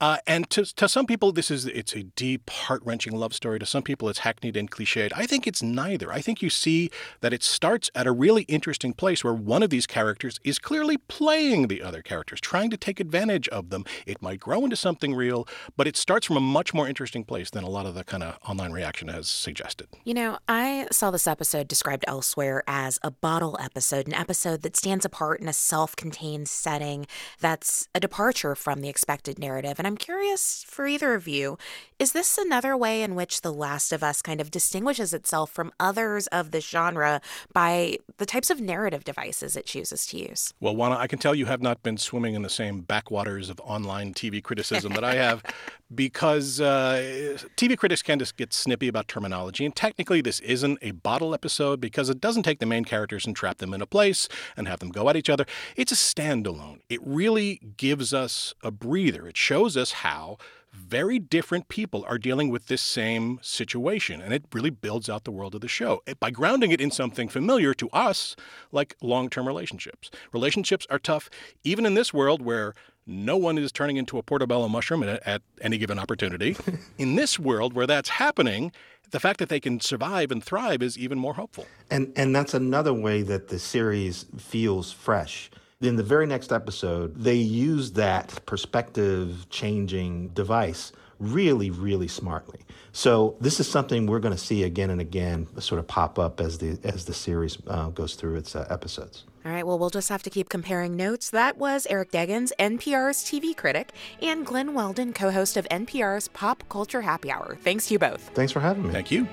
Uh, 0.00 0.16
and 0.26 0.48
to, 0.48 0.64
to 0.76 0.88
some 0.88 1.04
people, 1.04 1.32
this 1.32 1.50
is 1.50 1.66
it's 1.66 1.94
a 1.94 2.04
deep, 2.04 2.48
heart 2.48 2.80
wrenching 2.86 3.14
love 3.14 3.34
story. 3.34 3.58
To 3.58 3.66
some 3.66 3.82
people, 3.82 4.08
it's 4.08 4.20
hackneyed 4.20 4.56
and 4.56 4.70
cliched. 4.70 5.12
I 5.14 5.26
think 5.26 5.46
it's 5.46 5.62
neither. 5.62 6.10
I 6.10 6.22
think 6.22 6.40
you 6.40 6.48
see 6.48 6.90
that 7.20 7.34
it 7.34 7.42
starts 7.42 7.90
at 7.94 8.06
a 8.06 8.12
really 8.12 8.44
interesting 8.44 8.94
place 8.94 9.22
where 9.22 9.34
one 9.34 9.62
of 9.62 9.68
these 9.68 9.86
characters 9.86 10.29
is 10.44 10.58
clearly 10.58 10.96
playing 10.96 11.68
the 11.68 11.82
other 11.82 12.02
characters, 12.02 12.40
trying 12.40 12.70
to 12.70 12.76
take 12.76 13.00
advantage 13.00 13.48
of 13.48 13.70
them. 13.70 13.84
It 14.06 14.22
might 14.22 14.40
grow 14.40 14.64
into 14.64 14.76
something 14.76 15.14
real, 15.14 15.48
but 15.76 15.86
it 15.86 15.96
starts 15.96 16.26
from 16.26 16.36
a 16.36 16.40
much 16.40 16.72
more 16.74 16.86
interesting 16.88 17.24
place 17.24 17.50
than 17.50 17.64
a 17.64 17.68
lot 17.68 17.86
of 17.86 17.94
the 17.94 18.04
kind 18.04 18.22
of 18.22 18.38
online 18.48 18.72
reaction 18.72 19.08
has 19.08 19.28
suggested. 19.28 19.88
You 20.04 20.14
know, 20.14 20.38
I 20.48 20.86
saw 20.92 21.10
this 21.10 21.26
episode 21.26 21.68
described 21.68 22.04
elsewhere 22.06 22.62
as 22.66 22.98
a 23.02 23.10
bottle 23.10 23.56
episode, 23.60 24.06
an 24.06 24.14
episode 24.14 24.62
that 24.62 24.76
stands 24.76 25.04
apart 25.04 25.40
in 25.40 25.48
a 25.48 25.52
self 25.52 25.96
contained 25.96 26.48
setting 26.48 27.06
that's 27.40 27.88
a 27.94 28.00
departure 28.00 28.54
from 28.54 28.80
the 28.80 28.88
expected 28.88 29.38
narrative. 29.38 29.78
And 29.78 29.86
I'm 29.86 29.96
curious 29.96 30.64
for 30.66 30.86
either 30.86 31.14
of 31.14 31.26
you 31.26 31.58
is 31.98 32.12
this 32.12 32.38
another 32.38 32.76
way 32.76 33.02
in 33.02 33.14
which 33.14 33.42
The 33.42 33.52
Last 33.52 33.92
of 33.92 34.02
Us 34.02 34.22
kind 34.22 34.40
of 34.40 34.50
distinguishes 34.50 35.12
itself 35.12 35.50
from 35.50 35.72
others 35.78 36.26
of 36.28 36.50
this 36.50 36.66
genre 36.66 37.20
by 37.52 37.98
the 38.16 38.26
types 38.26 38.50
of 38.50 38.60
narrative 38.60 39.04
devices 39.04 39.56
it 39.56 39.66
chooses 39.66 40.06
to 40.10 40.18
use? 40.18 40.52
Well, 40.60 40.76
Juana, 40.76 40.96
I 40.96 41.06
can 41.06 41.18
tell 41.18 41.34
you 41.34 41.46
have 41.46 41.62
not 41.62 41.82
been 41.82 41.96
swimming 41.96 42.34
in 42.34 42.42
the 42.42 42.50
same 42.50 42.80
backwaters 42.80 43.50
of 43.50 43.60
online 43.60 44.14
TV 44.14 44.42
criticism 44.42 44.92
that 44.94 45.04
I 45.04 45.14
have 45.14 45.42
because 45.94 46.60
uh, 46.60 47.36
TV 47.56 47.76
critics 47.76 48.02
can 48.02 48.18
just 48.18 48.36
get 48.36 48.52
snippy 48.52 48.88
about 48.88 49.08
terminology. 49.08 49.64
And 49.64 49.74
technically, 49.74 50.20
this 50.20 50.40
isn't 50.40 50.78
a 50.82 50.92
bottle 50.92 51.34
episode 51.34 51.80
because 51.80 52.10
it 52.10 52.20
doesn't 52.20 52.42
take 52.42 52.58
the 52.60 52.66
main 52.66 52.84
characters 52.84 53.26
and 53.26 53.34
trap 53.34 53.58
them 53.58 53.74
in 53.74 53.82
a 53.82 53.86
place 53.86 54.28
and 54.56 54.68
have 54.68 54.80
them 54.80 54.90
go 54.90 55.08
at 55.08 55.16
each 55.16 55.30
other. 55.30 55.46
It's 55.76 55.92
a 55.92 55.96
standalone. 55.96 56.80
It 56.88 57.00
really 57.04 57.60
gives 57.76 58.14
us 58.14 58.54
a 58.62 58.70
breather. 58.70 59.26
It 59.26 59.36
shows 59.36 59.76
us 59.76 59.92
how 59.92 60.38
very 60.72 61.18
different 61.18 61.68
people 61.68 62.04
are 62.06 62.18
dealing 62.18 62.48
with 62.50 62.66
this 62.66 62.82
same 62.82 63.38
situation, 63.42 64.20
and 64.20 64.32
it 64.32 64.44
really 64.52 64.70
builds 64.70 65.08
out 65.08 65.24
the 65.24 65.30
world 65.30 65.54
of 65.54 65.60
the 65.60 65.68
show 65.68 66.02
It- 66.06 66.20
by 66.20 66.30
grounding 66.30 66.70
it 66.70 66.80
in 66.80 66.90
something 66.90 67.28
familiar 67.28 67.74
to 67.74 67.88
us, 67.90 68.36
like 68.72 68.94
long 69.02 69.28
term 69.30 69.46
relationships. 69.46 70.10
Relationships 70.32 70.86
are 70.90 70.98
tough, 70.98 71.30
even 71.64 71.86
in 71.86 71.94
this 71.94 72.12
world 72.14 72.42
where 72.42 72.74
no 73.06 73.36
one 73.36 73.58
is 73.58 73.72
turning 73.72 73.96
into 73.96 74.18
a 74.18 74.22
portobello 74.22 74.68
mushroom 74.68 75.02
at, 75.02 75.26
at 75.26 75.42
any 75.60 75.78
given 75.78 75.98
opportunity. 75.98 76.56
in 76.98 77.16
this 77.16 77.38
world 77.38 77.72
where 77.72 77.86
that's 77.86 78.10
happening, 78.10 78.70
the 79.10 79.18
fact 79.18 79.38
that 79.40 79.48
they 79.48 79.58
can 79.58 79.80
survive 79.80 80.30
and 80.30 80.44
thrive 80.44 80.82
is 80.82 80.96
even 80.96 81.18
more 81.18 81.34
hopeful. 81.34 81.66
And 81.90 82.12
and 82.14 82.34
that's 82.34 82.54
another 82.54 82.94
way 82.94 83.22
that 83.22 83.48
the 83.48 83.58
series 83.58 84.26
feels 84.38 84.92
fresh. 84.92 85.50
In 85.80 85.96
the 85.96 86.02
very 86.02 86.26
next 86.26 86.52
episode, 86.52 87.16
they 87.16 87.36
use 87.36 87.92
that 87.92 88.44
perspective 88.44 89.46
changing 89.48 90.28
device 90.28 90.92
really, 91.18 91.70
really 91.70 92.06
smartly. 92.06 92.60
So 92.92 93.36
this 93.40 93.60
is 93.60 93.66
something 93.66 94.06
we're 94.06 94.18
going 94.18 94.34
to 94.34 94.42
see 94.42 94.64
again 94.64 94.90
and 94.90 95.00
again, 95.00 95.46
sort 95.58 95.78
of 95.78 95.86
pop 95.86 96.18
up 96.18 96.38
as 96.38 96.58
the 96.58 96.78
as 96.84 97.06
the 97.06 97.14
series 97.14 97.56
uh, 97.66 97.88
goes 97.88 98.14
through 98.14 98.36
its 98.36 98.54
uh, 98.54 98.66
episodes. 98.68 99.24
All 99.46 99.52
right, 99.52 99.66
well, 99.66 99.78
we'll 99.78 99.88
just 99.88 100.10
have 100.10 100.22
to 100.24 100.30
keep 100.30 100.50
comparing 100.50 100.96
notes. 100.96 101.30
That 101.30 101.56
was 101.56 101.86
Eric 101.88 102.10
Deggans, 102.10 102.52
NPR's 102.58 103.24
TV 103.24 103.56
critic, 103.56 103.92
and 104.20 104.44
Glenn 104.44 104.74
Weldon, 104.74 105.14
co 105.14 105.30
host 105.30 105.56
of 105.56 105.66
NPR's 105.70 106.28
Pop 106.28 106.62
Culture 106.68 107.00
Happy 107.00 107.30
Hour. 107.30 107.56
Thanks 107.62 107.86
to 107.86 107.94
you 107.94 107.98
both. 107.98 108.20
Thanks 108.34 108.52
for 108.52 108.60
having 108.60 108.82
me. 108.82 108.92
Thank 108.92 109.10
you. 109.10 109.26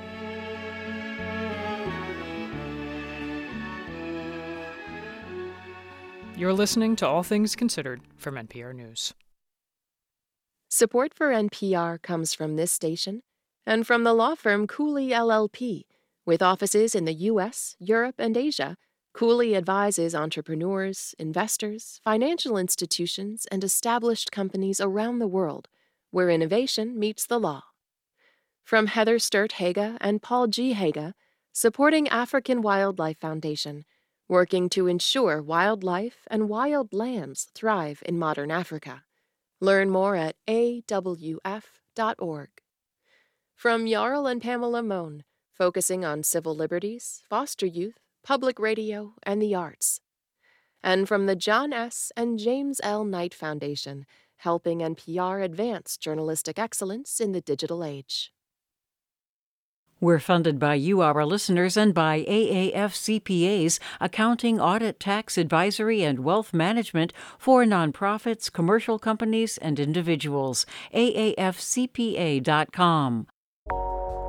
You're 6.38 6.54
listening 6.54 6.96
to 6.98 7.08
All 7.08 7.24
Things 7.24 7.56
Considered 7.56 8.02
from 8.16 8.36
NPR 8.36 8.72
News. 8.72 9.16
Support 10.70 11.16
for 11.16 11.30
NPR 11.32 12.00
comes 12.00 12.36
from 12.36 12.58
this 12.58 12.72
station 12.72 13.24
and 13.66 13.88
from 13.88 14.04
the 14.04 14.14
law 14.14 14.36
firm 14.36 14.68
Cooley 14.68 15.10
LLP. 15.10 15.86
With 16.28 16.44
offices 16.44 16.94
in 16.94 17.06
the 17.06 17.14
U.S., 17.32 17.76
Europe, 17.80 18.18
and 18.20 18.38
Asia, 18.38 18.78
Cooley 19.16 19.56
advises 19.56 20.14
entrepreneurs, 20.14 21.16
investors, 21.18 22.02
financial 22.04 22.56
institutions, 22.56 23.48
and 23.50 23.64
established 23.64 24.32
companies 24.32 24.80
around 24.80 25.18
the 25.18 25.28
world 25.28 25.68
where 26.12 26.30
innovation 26.30 27.00
meets 27.00 27.26
the 27.26 27.40
law. 27.40 27.64
From 28.64 28.86
Heather 28.86 29.18
Sturt 29.18 29.54
Haga 29.54 29.98
and 30.02 30.22
Paul 30.22 30.46
G. 30.46 30.74
Haga, 30.74 31.16
supporting 31.52 32.08
African 32.10 32.62
Wildlife 32.62 33.18
Foundation, 33.18 33.86
working 34.28 34.70
to 34.70 34.88
ensure 34.88 35.42
wildlife 35.42 36.28
and 36.28 36.50
wild 36.50 36.94
lands 36.94 37.48
thrive 37.54 38.04
in 38.06 38.20
modern 38.20 38.52
Africa. 38.52 39.04
Learn 39.60 39.90
more 39.90 40.16
at 40.16 40.36
awf.org. 40.48 42.50
From 43.56 43.88
Jarl 43.88 44.28
and 44.28 44.42
Pamela 44.42 44.84
Mohn, 44.84 45.24
focusing 45.52 46.06
on 46.06 46.24
civil 46.24 46.56
liberties, 46.56 47.24
foster 47.28 47.66
youth, 47.66 47.98
public 48.24 48.60
radio, 48.60 49.16
and 49.24 49.42
the 49.42 49.56
arts. 49.56 50.02
And 50.84 51.08
from 51.08 51.26
the 51.26 51.36
John 51.36 51.74
S. 51.74 52.12
and 52.16 52.38
James 52.38 52.80
L. 52.84 53.04
Knight 53.04 53.34
Foundation, 53.34 54.06
helping 54.38 54.80
NPR 54.80 55.44
advance 55.44 55.98
journalistic 55.98 56.60
excellence 56.60 57.20
in 57.20 57.32
the 57.32 57.42
digital 57.42 57.84
age. 57.84 58.32
We're 60.00 60.20
funded 60.20 60.60
by 60.60 60.76
you, 60.76 61.02
our 61.02 61.26
listeners, 61.26 61.76
and 61.76 61.92
by 61.92 62.20
AAF 62.20 62.94
CPAs, 62.94 63.80
accounting, 64.00 64.62
audit, 64.62 65.00
tax, 65.00 65.40
advisory, 65.40 66.04
and 66.04 66.20
wealth 66.20 66.54
management 66.54 67.14
for 67.40 67.64
nonprofits, 67.64 68.54
commercial 68.54 69.00
companies, 69.00 69.58
and 69.58 69.80
individuals. 69.80 70.68
AAFCPA.com. 70.94 71.38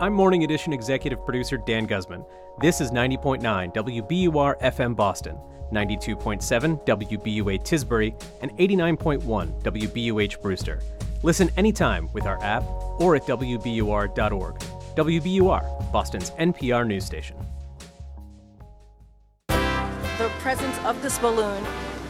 I'm 0.00 0.14
Morning 0.14 0.42
Edition 0.44 0.72
executive 0.72 1.22
producer 1.26 1.58
Dan 1.58 1.84
Guzman. 1.84 2.24
This 2.60 2.80
is 2.80 2.90
90.9 2.90 3.74
WBUR 3.74 4.58
FM 4.62 4.96
Boston, 4.96 5.36
92.7 5.70 6.86
WBUA 6.86 7.58
Tisbury, 7.62 8.14
and 8.40 8.52
89.1 8.52 9.62
WBUH 9.62 10.40
Brewster. 10.40 10.80
Listen 11.22 11.50
anytime 11.58 12.08
with 12.14 12.24
our 12.24 12.42
app 12.42 12.62
or 13.00 13.16
at 13.16 13.22
WBUR.org. 13.26 14.77
WBUR, 14.98 15.92
Boston's 15.92 16.30
NPR 16.32 16.84
news 16.84 17.04
station. 17.04 17.36
The 19.46 20.28
presence 20.40 20.76
of 20.84 21.00
this 21.02 21.20
balloon 21.20 21.64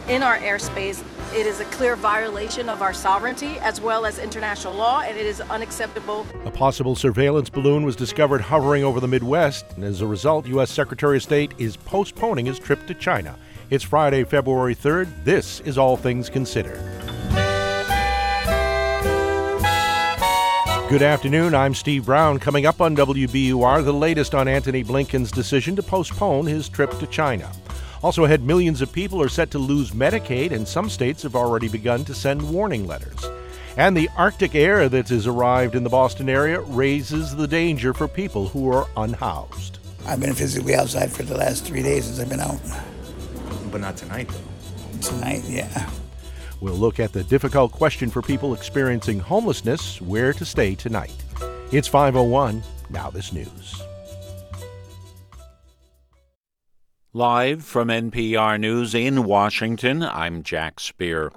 in 0.09 0.23
our 0.23 0.39
airspace, 0.39 1.05
it 1.35 1.45
is 1.45 1.61
a 1.61 1.67
clear 1.67 1.97
violation 1.97 2.71
of 2.71 2.81
our 2.81 2.95
sovereignty 2.95 3.59
as 3.59 3.79
well 3.79 4.07
as 4.07 4.19
international 4.19 4.73
law, 4.73 5.03
and 5.03 5.19
it 5.19 5.27
is 5.27 5.43
unacceptable. 5.43 6.27
A 6.47 6.51
possible 6.51 6.97
surveillance 6.97 7.51
balloon 7.51 7.85
was 7.85 7.95
discovered 7.95 8.41
hovering 8.41 8.85
over 8.85 9.01
the 9.01 9.09
Midwest, 9.09 9.67
and 9.77 9.85
as 9.85 10.01
a 10.01 10.07
result, 10.07 10.47
U.S. 10.47 10.71
Secretary 10.71 11.19
of 11.19 11.23
State 11.23 11.53
is 11.59 11.77
postponing 11.77 12.47
his 12.47 12.59
trip 12.59 12.87
to 12.87 12.95
China. 12.95 13.37
It's 13.69 13.85
Friday, 13.85 14.25
February 14.25 14.75
3rd. 14.75 15.25
This 15.25 15.61
is 15.61 15.77
All 15.77 15.99
Things 15.99 16.31
Considered. 16.31 17.08
Good 20.89 21.03
afternoon. 21.03 21.55
I'm 21.55 21.75
Steve 21.75 22.07
Brown. 22.07 22.39
Coming 22.39 22.65
up 22.65 22.81
on 22.81 22.97
WBUR, 22.97 23.85
the 23.85 23.93
latest 23.93 24.35
on 24.35 24.49
Antony 24.49 24.83
Blinken's 24.83 25.31
decision 25.31 25.77
to 25.77 25.83
postpone 25.83 26.47
his 26.47 26.67
trip 26.71 26.99
to 26.99 27.07
China. 27.07 27.53
Also 28.03 28.25
ahead, 28.25 28.43
millions 28.43 28.81
of 28.81 28.91
people 28.91 29.21
are 29.21 29.29
set 29.29 29.51
to 29.51 29.59
lose 29.59 29.91
Medicaid, 29.91 30.51
and 30.51 30.67
some 30.67 30.89
states 30.89 31.23
have 31.25 31.37
already 31.37 31.69
begun 31.69 32.07
to 32.07 32.15
send 32.15 32.41
warning 32.41 32.87
letters. 32.87 33.23
And 33.77 33.95
the 33.95 34.09
Arctic 34.17 34.55
air 34.55 34.89
that 34.89 35.11
has 35.11 35.27
arrived 35.27 35.75
in 35.75 35.85
the 35.85 35.91
Boston 35.91 36.31
area 36.31 36.63
raises 36.63 37.37
the 37.37 37.47
danger 37.47 37.93
for 37.93 38.09
people 38.09 38.49
who 38.49 38.73
are 38.73 38.89
unhoused. 38.97 39.81
I've 40.07 40.21
been 40.21 40.33
physically 40.33 40.75
outside 40.75 41.13
for 41.13 41.23
the 41.23 41.37
last 41.37 41.67
three 41.67 41.83
days 41.83 42.07
since 42.07 42.19
I've 42.19 42.31
been 42.31 42.41
out. 42.41 42.61
But 43.71 43.83
not 43.83 43.99
tonight, 43.99 44.29
though. 44.31 45.01
Tonight, 45.03 45.43
yeah. 45.47 45.91
We'll 46.61 46.75
look 46.75 46.99
at 46.99 47.13
the 47.13 47.25
difficult 47.25 47.73
question 47.73 48.11
for 48.11 48.21
people 48.21 48.55
experiencing 48.55 49.21
homelessness 49.21 50.01
where 50.01 50.33
to 50.33 50.45
stay 50.45 50.75
tonight. 50.75 51.15
It's 51.71 51.87
501. 51.89 52.63
Now, 52.91 53.11
this 53.11 53.33
news. 53.33 53.83
Live 57.19 57.65
from 57.65 57.89
NPR 57.89 58.61
News 58.61 58.95
in 58.95 59.25
Washington, 59.25 60.05
I'm 60.05 60.45
Jack 60.45 60.79
Speer. 60.79 61.33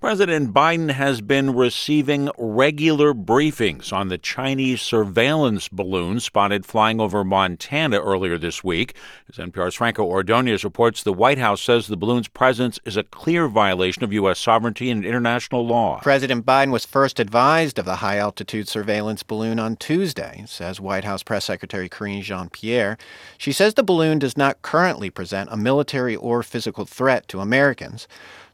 President 0.00 0.54
Biden 0.54 0.92
has 0.92 1.20
been 1.20 1.54
receiving 1.54 2.30
regular 2.38 3.12
briefings 3.12 3.92
on 3.92 4.08
the 4.08 4.16
Chinese 4.16 4.80
surveillance 4.80 5.68
balloon 5.68 6.20
spotted 6.20 6.64
flying 6.64 7.02
over 7.02 7.22
Montana 7.22 8.00
earlier 8.00 8.38
this 8.38 8.64
week. 8.64 8.96
As 9.28 9.36
NPR's 9.36 9.74
Franco 9.74 10.04
Ordonez 10.04 10.64
reports, 10.64 11.02
the 11.02 11.12
White 11.12 11.36
House 11.36 11.60
says 11.60 11.86
the 11.86 11.98
balloon's 11.98 12.28
presence 12.28 12.80
is 12.86 12.96
a 12.96 13.02
clear 13.02 13.46
violation 13.46 14.04
of 14.04 14.14
U.S. 14.14 14.38
sovereignty 14.38 14.88
and 14.88 15.04
international 15.04 15.66
law. 15.66 16.00
President 16.00 16.46
Biden 16.46 16.70
was 16.70 16.86
first 16.86 17.20
advised 17.20 17.78
of 17.78 17.84
the 17.84 17.96
high 17.96 18.16
altitude 18.16 18.68
surveillance 18.68 19.22
balloon 19.22 19.58
on 19.58 19.76
Tuesday, 19.76 20.44
says 20.46 20.80
White 20.80 21.04
House 21.04 21.22
Press 21.22 21.44
Secretary 21.44 21.90
Karine 21.90 22.22
Jean 22.22 22.48
Pierre. 22.48 22.96
She 23.36 23.52
says 23.52 23.74
the 23.74 23.82
balloon 23.82 24.18
does 24.18 24.38
not 24.38 24.62
currently 24.62 25.10
present 25.10 25.25
a 25.32 25.56
military 25.56 26.16
or 26.16 26.42
physical 26.42 26.84
threat 26.84 27.28
to 27.28 27.40
Americans. 27.40 28.06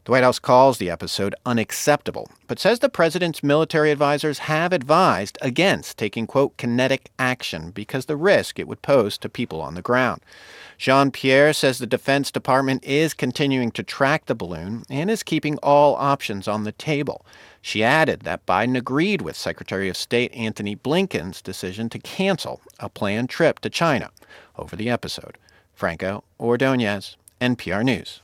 The 0.05 0.11
White 0.11 0.25
House 0.25 0.41
calls 0.41 0.79
the 0.79 0.91
episode 0.91 1.33
unacceptable, 1.47 2.29
but 2.49 2.59
says 2.59 2.81
the 2.81 2.89
president's 2.89 3.45
military 3.45 3.93
advisors 3.93 4.41
have 4.41 4.73
advised 4.73 5.39
against 5.41 5.97
taking, 5.97 6.27
quote, 6.27 6.57
kinetic 6.57 7.13
action 7.21 7.71
because 7.71 8.07
the 8.07 8.17
risk 8.17 8.59
it 8.59 8.67
would 8.67 8.83
pose 8.83 9.17
to 9.19 9.29
people 9.29 9.61
on 9.61 9.75
the 9.75 9.83
ground. 9.83 10.21
Jean 10.77 11.13
Pierre 11.13 11.53
says 11.53 11.79
the 11.79 11.87
Defense 11.87 12.33
Department 12.33 12.83
is 12.83 13.15
continuing 13.15 13.71
to 13.71 13.85
track 13.85 14.27
the 14.27 14.35
balloon 14.35 14.83
and 14.91 15.09
is 15.09 15.23
keeping 15.23 15.57
all 15.59 15.95
options 15.95 16.49
on 16.49 16.65
the 16.65 16.73
table. 16.73 17.25
She 17.61 17.85
added 17.85 18.23
that 18.23 18.45
Biden 18.45 18.77
agreed 18.77 19.23
with 19.23 19.37
Secretary 19.37 19.89
of 19.89 19.97
State 19.97 20.35
Antony 20.35 20.75
Blinken's 20.75 21.41
decision 21.41 21.89
to 21.91 22.01
cancel 22.01 22.61
a 22.81 22.89
planned 22.89 23.31
trip 23.31 23.61
to 23.61 23.71
China 23.71 24.11
over 24.59 24.75
the 24.75 24.91
episode. 24.91 25.39
Franco 25.83 26.23
Ordonez, 26.39 27.17
NPR 27.41 27.83
News. 27.83 28.23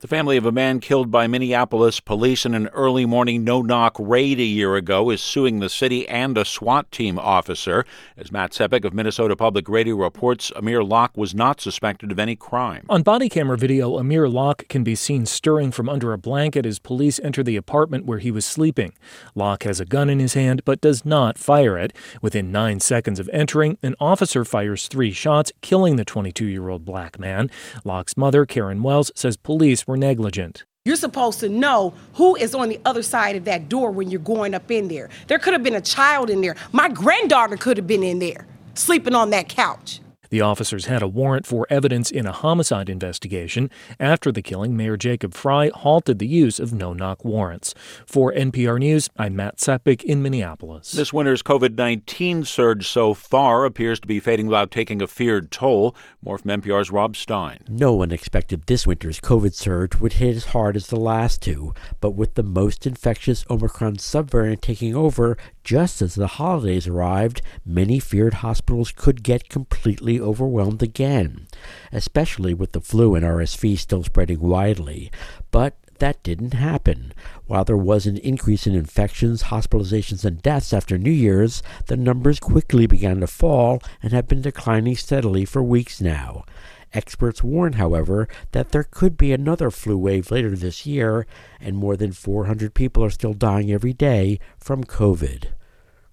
The 0.00 0.08
family 0.08 0.36
of 0.36 0.44
a 0.44 0.52
man 0.52 0.80
killed 0.80 1.10
by 1.10 1.26
Minneapolis 1.26 2.00
police 2.00 2.44
in 2.44 2.52
an 2.52 2.66
early 2.74 3.06
morning 3.06 3.44
no 3.44 3.62
knock 3.62 3.96
raid 3.98 4.38
a 4.38 4.42
year 4.42 4.76
ago 4.76 5.08
is 5.08 5.22
suing 5.22 5.60
the 5.60 5.70
city 5.70 6.06
and 6.06 6.36
a 6.36 6.44
SWAT 6.44 6.92
team 6.92 7.18
officer. 7.18 7.86
As 8.14 8.30
Matt 8.30 8.50
Sepic 8.50 8.84
of 8.84 8.92
Minnesota 8.92 9.34
Public 9.34 9.70
Radio 9.70 9.96
reports, 9.96 10.52
Amir 10.54 10.84
Locke 10.84 11.16
was 11.16 11.34
not 11.34 11.62
suspected 11.62 12.12
of 12.12 12.18
any 12.18 12.36
crime. 12.36 12.84
On 12.90 13.02
body 13.02 13.30
camera 13.30 13.56
video, 13.56 13.96
Amir 13.96 14.28
Locke 14.28 14.68
can 14.68 14.84
be 14.84 14.94
seen 14.94 15.24
stirring 15.24 15.72
from 15.72 15.88
under 15.88 16.12
a 16.12 16.18
blanket 16.18 16.66
as 16.66 16.78
police 16.78 17.18
enter 17.20 17.42
the 17.42 17.56
apartment 17.56 18.04
where 18.04 18.18
he 18.18 18.30
was 18.30 18.44
sleeping. 18.44 18.92
Locke 19.34 19.62
has 19.62 19.80
a 19.80 19.86
gun 19.86 20.10
in 20.10 20.18
his 20.18 20.34
hand 20.34 20.62
but 20.66 20.82
does 20.82 21.06
not 21.06 21.38
fire 21.38 21.78
it. 21.78 21.96
Within 22.20 22.52
nine 22.52 22.80
seconds 22.80 23.18
of 23.18 23.30
entering, 23.32 23.78
an 23.82 23.94
officer 23.98 24.44
fires 24.44 24.88
three 24.88 25.12
shots, 25.12 25.52
killing 25.62 25.96
the 25.96 26.04
22 26.04 26.44
year 26.44 26.68
old 26.68 26.84
black 26.84 27.18
man. 27.18 27.50
Locke's 27.82 28.18
mother, 28.18 28.44
Karen 28.44 28.82
Wells, 28.82 29.10
says 29.14 29.38
police 29.38 29.85
were 29.86 29.96
negligent. 29.96 30.64
You're 30.84 30.96
supposed 30.96 31.40
to 31.40 31.48
know 31.48 31.94
who 32.14 32.36
is 32.36 32.54
on 32.54 32.68
the 32.68 32.80
other 32.84 33.02
side 33.02 33.34
of 33.34 33.44
that 33.44 33.68
door 33.68 33.90
when 33.90 34.10
you're 34.10 34.20
going 34.20 34.54
up 34.54 34.70
in 34.70 34.88
there. 34.88 35.10
There 35.26 35.38
could 35.38 35.52
have 35.52 35.62
been 35.62 35.74
a 35.74 35.80
child 35.80 36.30
in 36.30 36.40
there. 36.40 36.54
My 36.72 36.88
granddaughter 36.88 37.56
could 37.56 37.76
have 37.76 37.86
been 37.86 38.04
in 38.04 38.20
there, 38.20 38.46
sleeping 38.74 39.14
on 39.14 39.30
that 39.30 39.48
couch. 39.48 40.00
The 40.30 40.40
officers 40.40 40.86
had 40.86 41.02
a 41.02 41.08
warrant 41.08 41.46
for 41.46 41.66
evidence 41.70 42.10
in 42.10 42.26
a 42.26 42.32
homicide 42.32 42.88
investigation. 42.88 43.70
After 44.00 44.32
the 44.32 44.42
killing, 44.42 44.76
Mayor 44.76 44.96
Jacob 44.96 45.34
Frey 45.34 45.70
halted 45.70 46.18
the 46.18 46.26
use 46.26 46.58
of 46.58 46.72
no 46.72 46.92
knock 46.92 47.24
warrants. 47.24 47.74
For 48.06 48.32
NPR 48.32 48.78
News, 48.78 49.08
I'm 49.16 49.36
Matt 49.36 49.58
Sepic 49.58 50.02
in 50.02 50.22
Minneapolis. 50.22 50.92
This 50.92 51.12
winter's 51.12 51.42
COVID 51.42 51.76
19 51.76 52.44
surge 52.44 52.88
so 52.88 53.14
far 53.14 53.64
appears 53.64 54.00
to 54.00 54.06
be 54.06 54.20
fading 54.20 54.46
without 54.46 54.70
taking 54.70 55.00
a 55.02 55.06
feared 55.06 55.50
toll. 55.50 55.94
More 56.22 56.38
from 56.38 56.50
NPR's 56.50 56.90
Rob 56.90 57.16
Stein. 57.16 57.60
No 57.68 57.92
one 57.92 58.12
expected 58.12 58.66
this 58.66 58.86
winter's 58.86 59.20
COVID 59.20 59.54
surge 59.54 59.96
would 59.96 60.14
hit 60.14 60.36
as 60.36 60.46
hard 60.46 60.76
as 60.76 60.88
the 60.88 61.00
last 61.00 61.42
two, 61.42 61.74
but 62.00 62.12
with 62.12 62.34
the 62.34 62.42
most 62.42 62.86
infectious 62.86 63.44
Omicron 63.50 63.96
subvariant 63.96 64.60
taking 64.60 64.94
over 64.94 65.36
just 65.64 66.00
as 66.00 66.14
the 66.14 66.26
holidays 66.26 66.86
arrived, 66.86 67.42
many 67.64 67.98
feared 67.98 68.34
hospitals 68.34 68.92
could 68.92 69.22
get 69.22 69.48
completely 69.48 70.15
overwhelmed 70.20 70.82
again, 70.82 71.46
especially 71.92 72.54
with 72.54 72.72
the 72.72 72.80
flu 72.80 73.14
and 73.14 73.24
RSV 73.24 73.78
still 73.78 74.04
spreading 74.04 74.40
widely. 74.40 75.10
But 75.50 75.76
that 75.98 76.22
didn't 76.22 76.54
happen. 76.54 77.12
While 77.46 77.64
there 77.64 77.76
was 77.76 78.06
an 78.06 78.18
increase 78.18 78.66
in 78.66 78.74
infections, 78.74 79.44
hospitalizations, 79.44 80.24
and 80.24 80.42
deaths 80.42 80.72
after 80.72 80.98
New 80.98 81.10
Year's, 81.10 81.62
the 81.86 81.96
numbers 81.96 82.40
quickly 82.40 82.86
began 82.86 83.20
to 83.20 83.26
fall 83.26 83.80
and 84.02 84.12
have 84.12 84.28
been 84.28 84.42
declining 84.42 84.96
steadily 84.96 85.44
for 85.44 85.62
weeks 85.62 86.00
now. 86.00 86.44
Experts 86.92 87.42
warn, 87.42 87.74
however, 87.74 88.28
that 88.52 88.70
there 88.70 88.84
could 88.84 89.16
be 89.16 89.32
another 89.32 89.70
flu 89.70 89.98
wave 89.98 90.30
later 90.30 90.56
this 90.56 90.86
year, 90.86 91.26
and 91.60 91.76
more 91.76 91.96
than 91.96 92.12
400 92.12 92.74
people 92.74 93.04
are 93.04 93.10
still 93.10 93.34
dying 93.34 93.72
every 93.72 93.92
day 93.92 94.38
from 94.58 94.84
COVID. 94.84 95.48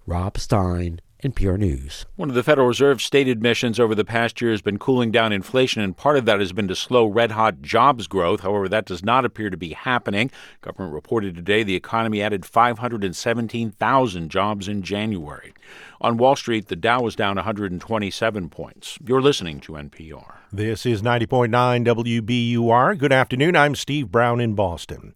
Rob 0.06 0.36
Stein, 0.36 1.00
NPR 1.24 1.58
News. 1.58 2.04
One 2.16 2.28
of 2.28 2.34
the 2.34 2.42
Federal 2.42 2.68
Reserve's 2.68 3.02
stated 3.02 3.42
missions 3.42 3.80
over 3.80 3.94
the 3.94 4.04
past 4.04 4.42
year 4.42 4.50
has 4.50 4.60
been 4.60 4.78
cooling 4.78 5.10
down 5.10 5.32
inflation, 5.32 5.80
and 5.80 5.96
part 5.96 6.18
of 6.18 6.26
that 6.26 6.38
has 6.38 6.52
been 6.52 6.68
to 6.68 6.76
slow 6.76 7.06
red 7.06 7.30
hot 7.30 7.62
jobs 7.62 8.06
growth. 8.06 8.40
However, 8.40 8.68
that 8.68 8.84
does 8.84 9.02
not 9.02 9.24
appear 9.24 9.48
to 9.48 9.56
be 9.56 9.70
happening. 9.70 10.30
Government 10.60 10.92
reported 10.92 11.34
today 11.34 11.62
the 11.62 11.76
economy 11.76 12.20
added 12.20 12.44
517,000 12.44 14.28
jobs 14.28 14.68
in 14.68 14.82
January. 14.82 15.54
On 16.02 16.18
Wall 16.18 16.36
Street, 16.36 16.68
the 16.68 16.76
Dow 16.76 17.00
was 17.00 17.16
down 17.16 17.36
127 17.36 18.50
points. 18.50 18.98
You're 19.02 19.22
listening 19.22 19.60
to 19.60 19.72
NPR. 19.72 20.34
This 20.52 20.84
is 20.84 21.00
90.9 21.00 21.48
WBUR. 21.86 22.98
Good 22.98 23.12
afternoon. 23.12 23.56
I'm 23.56 23.74
Steve 23.74 24.12
Brown 24.12 24.42
in 24.42 24.54
Boston. 24.54 25.14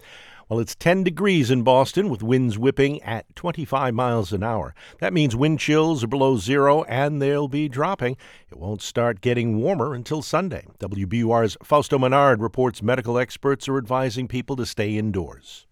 Well, 0.49 0.61
it's 0.61 0.75
10 0.75 1.05
degrees 1.05 1.51
in 1.51 1.63
Boston 1.63 2.09
with 2.09 2.23
winds 2.23 2.57
whipping 2.57 3.03
at 3.03 3.37
25 3.37 3.93
miles 3.93 4.33
an 4.33 4.43
hour. 4.43 4.75
That 4.99 5.13
means 5.13 5.37
wind 5.37 5.61
chills 5.61 6.03
are 6.03 6.07
below 6.09 6.39
zero 6.39 6.85
and 6.85 7.21
they'll 7.21 7.49
be 7.49 7.69
dropping. 7.69 8.17
It 8.51 8.57
won't 8.59 8.81
start 8.81 9.21
getting 9.21 9.59
warmer 9.59 9.93
until 9.93 10.23
Sunday. 10.23 10.67
WBUR's 10.79 11.59
Fausto 11.63 11.99
Menard 11.99 12.41
reports 12.41 12.83
medical 12.83 13.19
experts 13.19 13.69
are 13.69 13.77
advising 13.77 14.27
people 14.27 14.57
to 14.57 14.65
stay 14.65 14.97
indoors. 14.97 15.67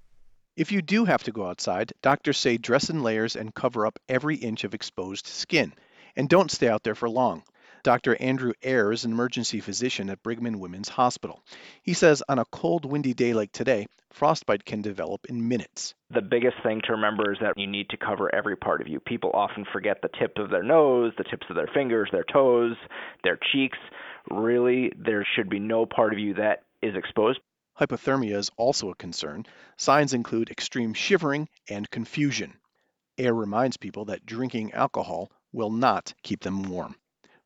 If 0.57 0.71
you 0.71 0.83
do 0.83 1.07
have 1.07 1.23
to 1.23 1.33
go 1.33 1.47
outside, 1.47 1.95
doctors 2.03 2.37
say 2.37 2.59
dress 2.59 2.91
in 2.91 3.03
layers 3.03 3.35
and 3.35 3.55
cover 3.55 3.87
up 3.87 3.99
every 4.11 4.37
inch 4.37 4.63
of 4.63 4.75
exposed 4.75 5.27
skin. 5.27 5.73
and 6.17 6.29
don't 6.29 6.51
stay 6.51 6.69
out 6.69 6.83
there 6.83 6.95
for 6.95 7.09
long. 7.09 7.43
Dr. 7.87 8.21
Andrew 8.21 8.53
Eyre 8.65 8.91
is 8.91 9.05
an 9.05 9.13
emergency 9.13 9.61
physician 9.61 10.11
at 10.11 10.21
Brigham 10.21 10.47
and 10.47 10.59
Women's 10.59 10.89
Hospital. 10.89 11.41
He 11.85 11.95
says 11.95 12.21
on 12.29 12.41
a 12.41 12.45
cold, 12.47 12.85
windy 12.85 13.15
day 13.15 13.33
like 13.33 13.53
today, 13.53 13.87
frostbite 14.11 14.65
can 14.65 14.83
develop 14.83 15.27
in 15.27 15.47
minutes. 15.47 15.95
The 16.11 16.21
biggest 16.21 16.57
thing 16.65 16.81
to 16.87 16.95
remember 16.95 17.31
is 17.31 17.39
that 17.41 17.57
you 17.57 17.69
need 17.69 17.89
to 17.91 17.97
cover 17.97 18.35
every 18.35 18.57
part 18.57 18.81
of 18.81 18.89
you. 18.89 18.99
People 18.99 19.31
often 19.35 19.65
forget 19.73 20.03
the 20.03 20.11
tip 20.19 20.37
of 20.37 20.51
their 20.51 20.65
nose, 20.65 21.13
the 21.17 21.23
tips 21.23 21.47
of 21.49 21.55
their 21.55 21.69
fingers, 21.73 22.09
their 22.11 22.25
toes, 22.25 22.75
their 23.23 23.39
cheeks. 23.53 23.79
Really, 24.33 24.91
there 24.99 25.25
should 25.37 25.49
be 25.49 25.61
no 25.61 25.87
part 25.87 26.13
of 26.13 26.19
you 26.19 26.35
that 26.35 26.65
is 26.83 26.97
exposed. 26.97 27.39
Hypothermia 27.79 28.35
is 28.35 28.51
also 28.57 28.91
a 28.91 28.97
concern. 28.97 29.47
Signs 29.77 30.13
include 30.13 30.51
extreme 30.51 30.93
shivering 30.93 31.49
and 31.71 31.89
confusion. 31.89 32.55
Eyre 33.17 33.33
reminds 33.33 33.77
people 33.77 34.07
that 34.07 34.27
drinking 34.27 34.73
alcohol 34.73 35.31
will 35.53 35.71
not 35.71 36.15
keep 36.25 36.41
them 36.41 36.65
warm. 36.65 36.97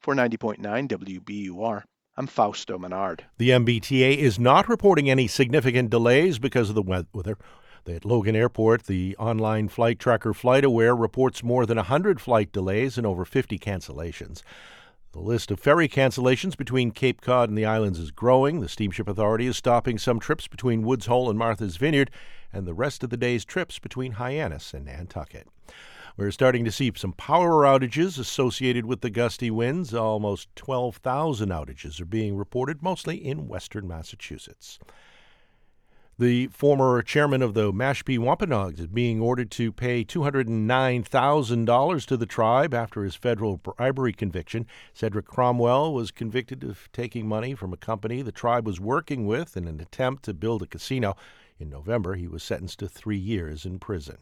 For 0.00 0.14
90.9 0.14 0.88
WBUR, 0.88 1.82
I'm 2.16 2.26
Fausto 2.26 2.78
Menard. 2.78 3.26
The 3.36 3.50
MBTA 3.50 4.16
is 4.16 4.38
not 4.38 4.66
reporting 4.66 5.10
any 5.10 5.26
significant 5.26 5.90
delays 5.90 6.38
because 6.38 6.70
of 6.70 6.74
the 6.74 7.04
weather. 7.12 7.36
At 7.86 8.06
Logan 8.06 8.34
Airport, 8.34 8.84
the 8.84 9.14
online 9.18 9.68
flight 9.68 9.98
tracker 9.98 10.32
FlightAware 10.32 10.98
reports 10.98 11.42
more 11.42 11.66
than 11.66 11.76
100 11.76 12.18
flight 12.18 12.50
delays 12.50 12.96
and 12.96 13.06
over 13.06 13.26
50 13.26 13.58
cancellations. 13.58 14.42
The 15.12 15.20
list 15.20 15.50
of 15.50 15.60
ferry 15.60 15.86
cancellations 15.86 16.56
between 16.56 16.92
Cape 16.92 17.20
Cod 17.20 17.50
and 17.50 17.58
the 17.58 17.66
islands 17.66 17.98
is 17.98 18.10
growing. 18.10 18.60
The 18.60 18.70
Steamship 18.70 19.06
Authority 19.06 19.48
is 19.48 19.58
stopping 19.58 19.98
some 19.98 20.18
trips 20.18 20.48
between 20.48 20.80
Woods 20.80 21.06
Hole 21.06 21.28
and 21.28 21.38
Martha's 21.38 21.76
Vineyard 21.76 22.10
and 22.54 22.66
the 22.66 22.72
rest 22.72 23.04
of 23.04 23.10
the 23.10 23.18
day's 23.18 23.44
trips 23.44 23.78
between 23.78 24.12
Hyannis 24.12 24.72
and 24.72 24.86
Nantucket. 24.86 25.46
We're 26.16 26.30
starting 26.30 26.64
to 26.64 26.72
see 26.72 26.90
some 26.96 27.12
power 27.12 27.64
outages 27.64 28.18
associated 28.18 28.86
with 28.86 29.00
the 29.00 29.10
gusty 29.10 29.50
winds. 29.50 29.92
Almost 29.94 30.48
12,000 30.56 31.50
outages 31.50 32.00
are 32.00 32.06
being 32.06 32.36
reported, 32.36 32.82
mostly 32.82 33.16
in 33.16 33.48
western 33.48 33.88
Massachusetts. 33.88 34.78
The 36.18 36.48
former 36.48 37.00
chairman 37.00 37.40
of 37.40 37.54
the 37.54 37.72
Mashpee 37.72 38.18
Wampanoags 38.18 38.80
is 38.80 38.88
being 38.88 39.22
ordered 39.22 39.50
to 39.52 39.72
pay 39.72 40.04
$209,000 40.04 42.06
to 42.06 42.16
the 42.18 42.26
tribe 42.26 42.74
after 42.74 43.04
his 43.04 43.14
federal 43.14 43.56
bribery 43.56 44.12
conviction. 44.12 44.66
Cedric 44.92 45.24
Cromwell 45.24 45.94
was 45.94 46.10
convicted 46.10 46.62
of 46.62 46.92
taking 46.92 47.26
money 47.26 47.54
from 47.54 47.72
a 47.72 47.78
company 47.78 48.20
the 48.20 48.32
tribe 48.32 48.66
was 48.66 48.78
working 48.78 49.26
with 49.26 49.56
in 49.56 49.66
an 49.66 49.80
attempt 49.80 50.22
to 50.24 50.34
build 50.34 50.60
a 50.60 50.66
casino. 50.66 51.16
In 51.58 51.70
November, 51.70 52.16
he 52.16 52.28
was 52.28 52.42
sentenced 52.42 52.80
to 52.80 52.88
three 52.88 53.16
years 53.16 53.64
in 53.64 53.78
prison. 53.78 54.18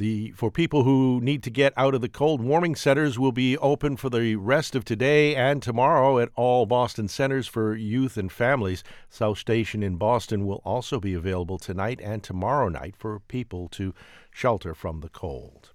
The 0.00 0.30
for 0.30 0.50
people 0.50 0.84
who 0.84 1.20
need 1.22 1.42
to 1.42 1.50
get 1.50 1.74
out 1.76 1.94
of 1.94 2.00
the 2.00 2.08
cold, 2.08 2.40
warming 2.40 2.74
centers 2.74 3.18
will 3.18 3.32
be 3.32 3.58
open 3.58 3.98
for 3.98 4.08
the 4.08 4.34
rest 4.36 4.74
of 4.74 4.82
today 4.82 5.36
and 5.36 5.62
tomorrow 5.62 6.18
at 6.18 6.30
all 6.36 6.64
Boston 6.64 7.06
centers 7.06 7.46
for 7.46 7.76
youth 7.76 8.16
and 8.16 8.32
families. 8.32 8.82
South 9.10 9.36
Station 9.36 9.82
in 9.82 9.96
Boston 9.96 10.46
will 10.46 10.62
also 10.64 11.00
be 11.00 11.12
available 11.12 11.58
tonight 11.58 12.00
and 12.02 12.22
tomorrow 12.22 12.70
night 12.70 12.96
for 12.96 13.20
people 13.20 13.68
to 13.72 13.92
shelter 14.30 14.74
from 14.74 15.00
the 15.00 15.10
cold. 15.10 15.72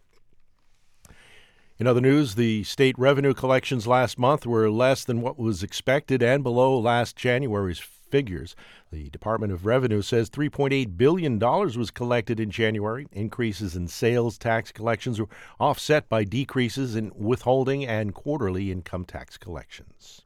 In 1.77 1.85
other 1.85 2.01
news, 2.01 2.33
the 2.33 2.63
state 2.63 2.97
revenue 2.97 3.35
collections 3.35 3.85
last 3.85 4.17
month 4.17 4.47
were 4.47 4.71
less 4.71 5.05
than 5.05 5.21
what 5.21 5.37
was 5.37 5.61
expected 5.61 6.23
and 6.23 6.41
below 6.41 6.79
last 6.79 7.15
January's 7.15 7.77
figures. 8.15 8.55
The 8.93 9.09
Department 9.09 9.51
of 9.51 9.65
Revenue 9.65 10.01
says 10.01 10.29
$3.8 10.29 10.95
billion 10.95 11.37
was 11.37 11.91
collected 11.91 12.39
in 12.39 12.49
January. 12.49 13.07
Increases 13.11 13.75
in 13.75 13.89
sales 13.89 14.37
tax 14.37 14.71
collections 14.71 15.19
were 15.19 15.27
offset 15.59 16.07
by 16.07 16.23
decreases 16.23 16.95
in 16.95 17.11
withholding 17.13 17.85
and 17.85 18.13
quarterly 18.13 18.71
income 18.71 19.03
tax 19.03 19.37
collections. 19.37 20.21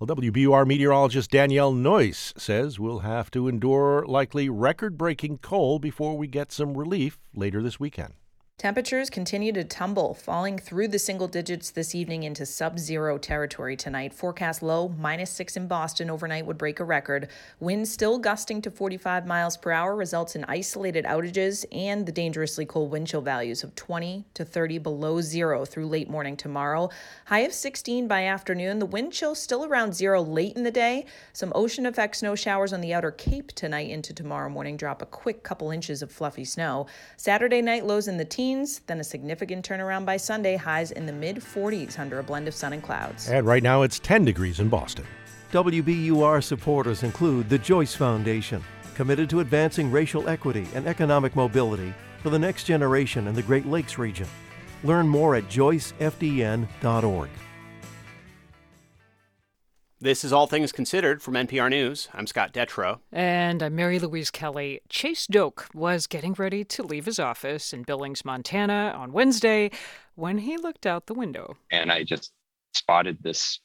Well, 0.00 0.08
WBUR 0.08 0.66
meteorologist 0.66 1.30
Danielle 1.30 1.72
Noyes 1.72 2.34
says 2.36 2.80
we'll 2.80 2.98
have 2.98 3.30
to 3.30 3.46
endure 3.46 4.04
likely 4.08 4.48
record 4.48 4.98
breaking 4.98 5.38
cold 5.38 5.82
before 5.82 6.18
we 6.18 6.26
get 6.26 6.50
some 6.50 6.76
relief 6.76 7.20
later 7.32 7.62
this 7.62 7.78
weekend. 7.78 8.14
Temperatures 8.56 9.10
continue 9.10 9.52
to 9.52 9.64
tumble, 9.64 10.14
falling 10.14 10.56
through 10.58 10.86
the 10.86 10.98
single 10.98 11.26
digits 11.26 11.72
this 11.72 11.92
evening 11.92 12.22
into 12.22 12.46
sub 12.46 12.78
zero 12.78 13.18
territory 13.18 13.76
tonight. 13.76 14.14
Forecast 14.14 14.62
low, 14.62 14.94
minus 14.96 15.30
six 15.30 15.56
in 15.56 15.66
Boston 15.66 16.08
overnight 16.08 16.46
would 16.46 16.56
break 16.56 16.78
a 16.78 16.84
record. 16.84 17.28
Winds 17.58 17.92
still 17.92 18.16
gusting 18.16 18.62
to 18.62 18.70
45 18.70 19.26
miles 19.26 19.56
per 19.56 19.72
hour 19.72 19.96
results 19.96 20.36
in 20.36 20.44
isolated 20.44 21.04
outages 21.04 21.64
and 21.72 22.06
the 22.06 22.12
dangerously 22.12 22.64
cold 22.64 22.92
wind 22.92 23.08
chill 23.08 23.20
values 23.20 23.64
of 23.64 23.74
20 23.74 24.24
to 24.34 24.44
30 24.44 24.78
below 24.78 25.20
zero 25.20 25.64
through 25.64 25.88
late 25.88 26.08
morning 26.08 26.36
tomorrow. 26.36 26.88
High 27.26 27.40
of 27.40 27.52
16 27.52 28.06
by 28.06 28.24
afternoon. 28.24 28.78
The 28.78 28.86
wind 28.86 29.12
chill 29.12 29.34
still 29.34 29.64
around 29.64 29.94
zero 29.94 30.22
late 30.22 30.56
in 30.56 30.62
the 30.62 30.70
day. 30.70 31.06
Some 31.32 31.52
ocean 31.56 31.86
effect 31.86 32.16
snow 32.16 32.36
showers 32.36 32.72
on 32.72 32.80
the 32.80 32.94
outer 32.94 33.10
Cape 33.10 33.48
tonight 33.52 33.90
into 33.90 34.14
tomorrow 34.14 34.48
morning 34.48 34.76
drop 34.76 35.02
a 35.02 35.06
quick 35.06 35.42
couple 35.42 35.72
inches 35.72 36.02
of 36.02 36.12
fluffy 36.12 36.44
snow. 36.44 36.86
Saturday 37.16 37.60
night 37.60 37.84
lows 37.84 38.06
in 38.06 38.16
the 38.16 38.24
teens 38.24 38.43
teens, 38.44 38.80
then 38.86 39.00
a 39.00 39.04
significant 39.04 39.66
turnaround 39.66 40.04
by 40.04 40.16
Sunday, 40.18 40.56
highs 40.56 40.90
in 40.90 41.06
the 41.06 41.12
mid 41.12 41.36
40s 41.36 41.98
under 41.98 42.18
a 42.18 42.22
blend 42.22 42.46
of 42.46 42.54
sun 42.54 42.74
and 42.74 42.82
clouds. 42.82 43.28
And 43.28 43.46
right 43.46 43.62
now 43.62 43.82
it's 43.82 43.98
10 43.98 44.24
degrees 44.24 44.60
in 44.60 44.68
Boston. 44.68 45.06
WBUR 45.52 46.42
supporters 46.42 47.02
include 47.04 47.48
the 47.48 47.58
Joyce 47.58 47.94
Foundation, 47.94 48.62
committed 48.94 49.30
to 49.30 49.40
advancing 49.40 49.90
racial 49.90 50.28
equity 50.28 50.66
and 50.74 50.86
economic 50.86 51.34
mobility 51.36 51.94
for 52.22 52.30
the 52.30 52.38
next 52.38 52.64
generation 52.64 53.28
in 53.28 53.34
the 53.34 53.42
Great 53.42 53.66
Lakes 53.66 53.98
region. 53.98 54.28
Learn 54.82 55.08
more 55.08 55.36
at 55.36 55.44
joycefdn.org. 55.44 57.30
This 60.04 60.22
is 60.22 60.34
All 60.34 60.46
Things 60.46 60.70
Considered 60.70 61.22
from 61.22 61.32
NPR 61.32 61.70
News. 61.70 62.10
I'm 62.12 62.26
Scott 62.26 62.52
Detrow. 62.52 62.98
And 63.10 63.62
I'm 63.62 63.74
Mary 63.74 63.98
Louise 63.98 64.30
Kelly. 64.30 64.82
Chase 64.90 65.26
Doak 65.26 65.70
was 65.72 66.06
getting 66.06 66.34
ready 66.34 66.62
to 66.62 66.82
leave 66.82 67.06
his 67.06 67.18
office 67.18 67.72
in 67.72 67.84
Billings, 67.84 68.22
Montana 68.22 68.92
on 68.94 69.14
Wednesday 69.14 69.70
when 70.14 70.36
he 70.36 70.58
looked 70.58 70.84
out 70.84 71.06
the 71.06 71.14
window. 71.14 71.56
And 71.70 71.90
I 71.90 72.04
just 72.04 72.34
spotted 72.74 73.16
this 73.22 73.60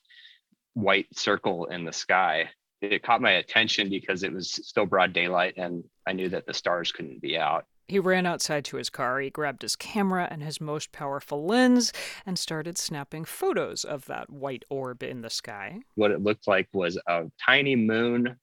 white 0.75 1.07
circle 1.13 1.65
in 1.65 1.83
the 1.83 1.91
sky. 1.91 2.49
It 2.79 3.03
caught 3.03 3.21
my 3.21 3.31
attention 3.31 3.89
because 3.89 4.23
it 4.23 4.31
was 4.31 4.49
still 4.49 4.85
broad 4.85 5.11
daylight 5.11 5.55
and 5.57 5.83
I 6.07 6.13
knew 6.13 6.29
that 6.29 6.45
the 6.45 6.53
stars 6.53 6.93
couldn't 6.93 7.21
be 7.21 7.37
out. 7.37 7.65
He 7.89 7.97
ran 7.97 8.27
outside 8.27 8.65
to 8.65 8.77
his 8.77 8.91
car, 8.91 9.19
he 9.19 9.31
grabbed 9.31 9.63
his 9.63 9.75
camera 9.75 10.27
and 10.29 10.43
his 10.43 10.61
most 10.61 10.91
powerful 10.91 11.43
lens, 11.43 11.91
and 12.23 12.37
started 12.37 12.77
snapping 12.77 13.25
photos 13.25 13.83
of 13.83 14.05
that 14.05 14.29
white 14.29 14.63
orb 14.69 15.01
in 15.01 15.21
the 15.21 15.29
sky. 15.31 15.79
What 15.95 16.11
it 16.11 16.21
looked 16.21 16.47
like 16.47 16.69
was 16.71 16.99
a 17.07 17.23
tiny 17.43 17.75
moon 17.75 18.37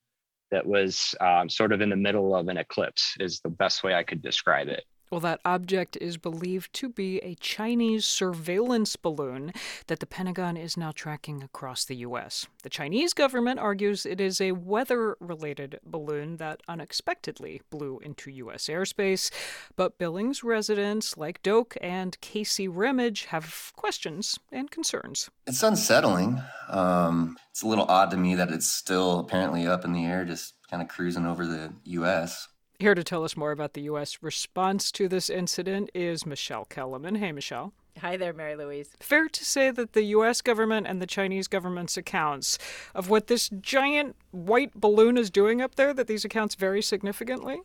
that 0.50 0.66
was 0.66 1.14
um, 1.20 1.48
sort 1.48 1.72
of 1.72 1.80
in 1.80 1.90
the 1.90 1.96
middle 1.96 2.34
of 2.34 2.48
an 2.48 2.56
eclipse, 2.56 3.14
is 3.20 3.38
the 3.38 3.48
best 3.48 3.84
way 3.84 3.94
I 3.94 4.02
could 4.02 4.20
describe 4.20 4.66
it. 4.66 4.84
Well, 5.10 5.20
that 5.20 5.40
object 5.44 5.96
is 6.00 6.16
believed 6.16 6.72
to 6.74 6.88
be 6.88 7.18
a 7.18 7.36
Chinese 7.36 8.04
surveillance 8.04 8.96
balloon 8.96 9.52
that 9.86 10.00
the 10.00 10.06
Pentagon 10.06 10.56
is 10.56 10.76
now 10.76 10.90
tracking 10.90 11.42
across 11.42 11.84
the 11.84 11.96
U.S. 11.96 12.46
The 12.64 12.70
Chinese 12.70 13.12
government 13.12 13.60
argues 13.60 14.04
it 14.04 14.20
is 14.20 14.40
a 14.40 14.52
weather 14.52 15.16
related 15.20 15.78
balloon 15.84 16.38
that 16.38 16.60
unexpectedly 16.68 17.62
blew 17.70 18.00
into 18.00 18.30
U.S. 18.32 18.66
airspace, 18.66 19.30
but 19.76 19.98
Billings 19.98 20.42
residents 20.42 21.16
like 21.16 21.42
Doak 21.42 21.76
and 21.80 22.20
Casey 22.20 22.66
Remage 22.66 23.26
have 23.26 23.72
questions 23.76 24.38
and 24.50 24.70
concerns. 24.70 25.30
It's 25.46 25.62
unsettling. 25.62 26.42
Um, 26.68 27.36
it's 27.50 27.62
a 27.62 27.68
little 27.68 27.86
odd 27.88 28.10
to 28.10 28.16
me 28.16 28.34
that 28.34 28.50
it's 28.50 28.66
still 28.68 29.20
apparently 29.20 29.66
up 29.68 29.84
in 29.84 29.92
the 29.92 30.04
air, 30.04 30.24
just 30.24 30.54
kind 30.68 30.82
of 30.82 30.88
cruising 30.88 31.26
over 31.26 31.46
the 31.46 31.72
U.S. 31.84 32.48
Here 32.78 32.94
to 32.94 33.02
tell 33.02 33.24
us 33.24 33.38
more 33.38 33.52
about 33.52 33.72
the 33.72 33.80
U.S. 33.82 34.18
response 34.22 34.92
to 34.92 35.08
this 35.08 35.30
incident 35.30 35.88
is 35.94 36.26
Michele 36.26 36.66
Kelemen. 36.66 37.16
Hey, 37.16 37.32
Michelle. 37.32 37.72
Hi 38.02 38.18
there, 38.18 38.34
Mary 38.34 38.54
Louise. 38.54 38.90
Fair 39.00 39.30
to 39.30 39.44
say 39.46 39.70
that 39.70 39.94
the 39.94 40.02
U.S. 40.02 40.42
government 40.42 40.86
and 40.86 41.00
the 41.00 41.06
Chinese 41.06 41.48
government's 41.48 41.96
accounts 41.96 42.58
of 42.94 43.08
what 43.08 43.28
this 43.28 43.48
giant 43.48 44.14
white 44.30 44.78
balloon 44.78 45.16
is 45.16 45.30
doing 45.30 45.62
up 45.62 45.76
there, 45.76 45.94
that 45.94 46.06
these 46.06 46.26
accounts 46.26 46.54
vary 46.54 46.82
significantly? 46.82 47.62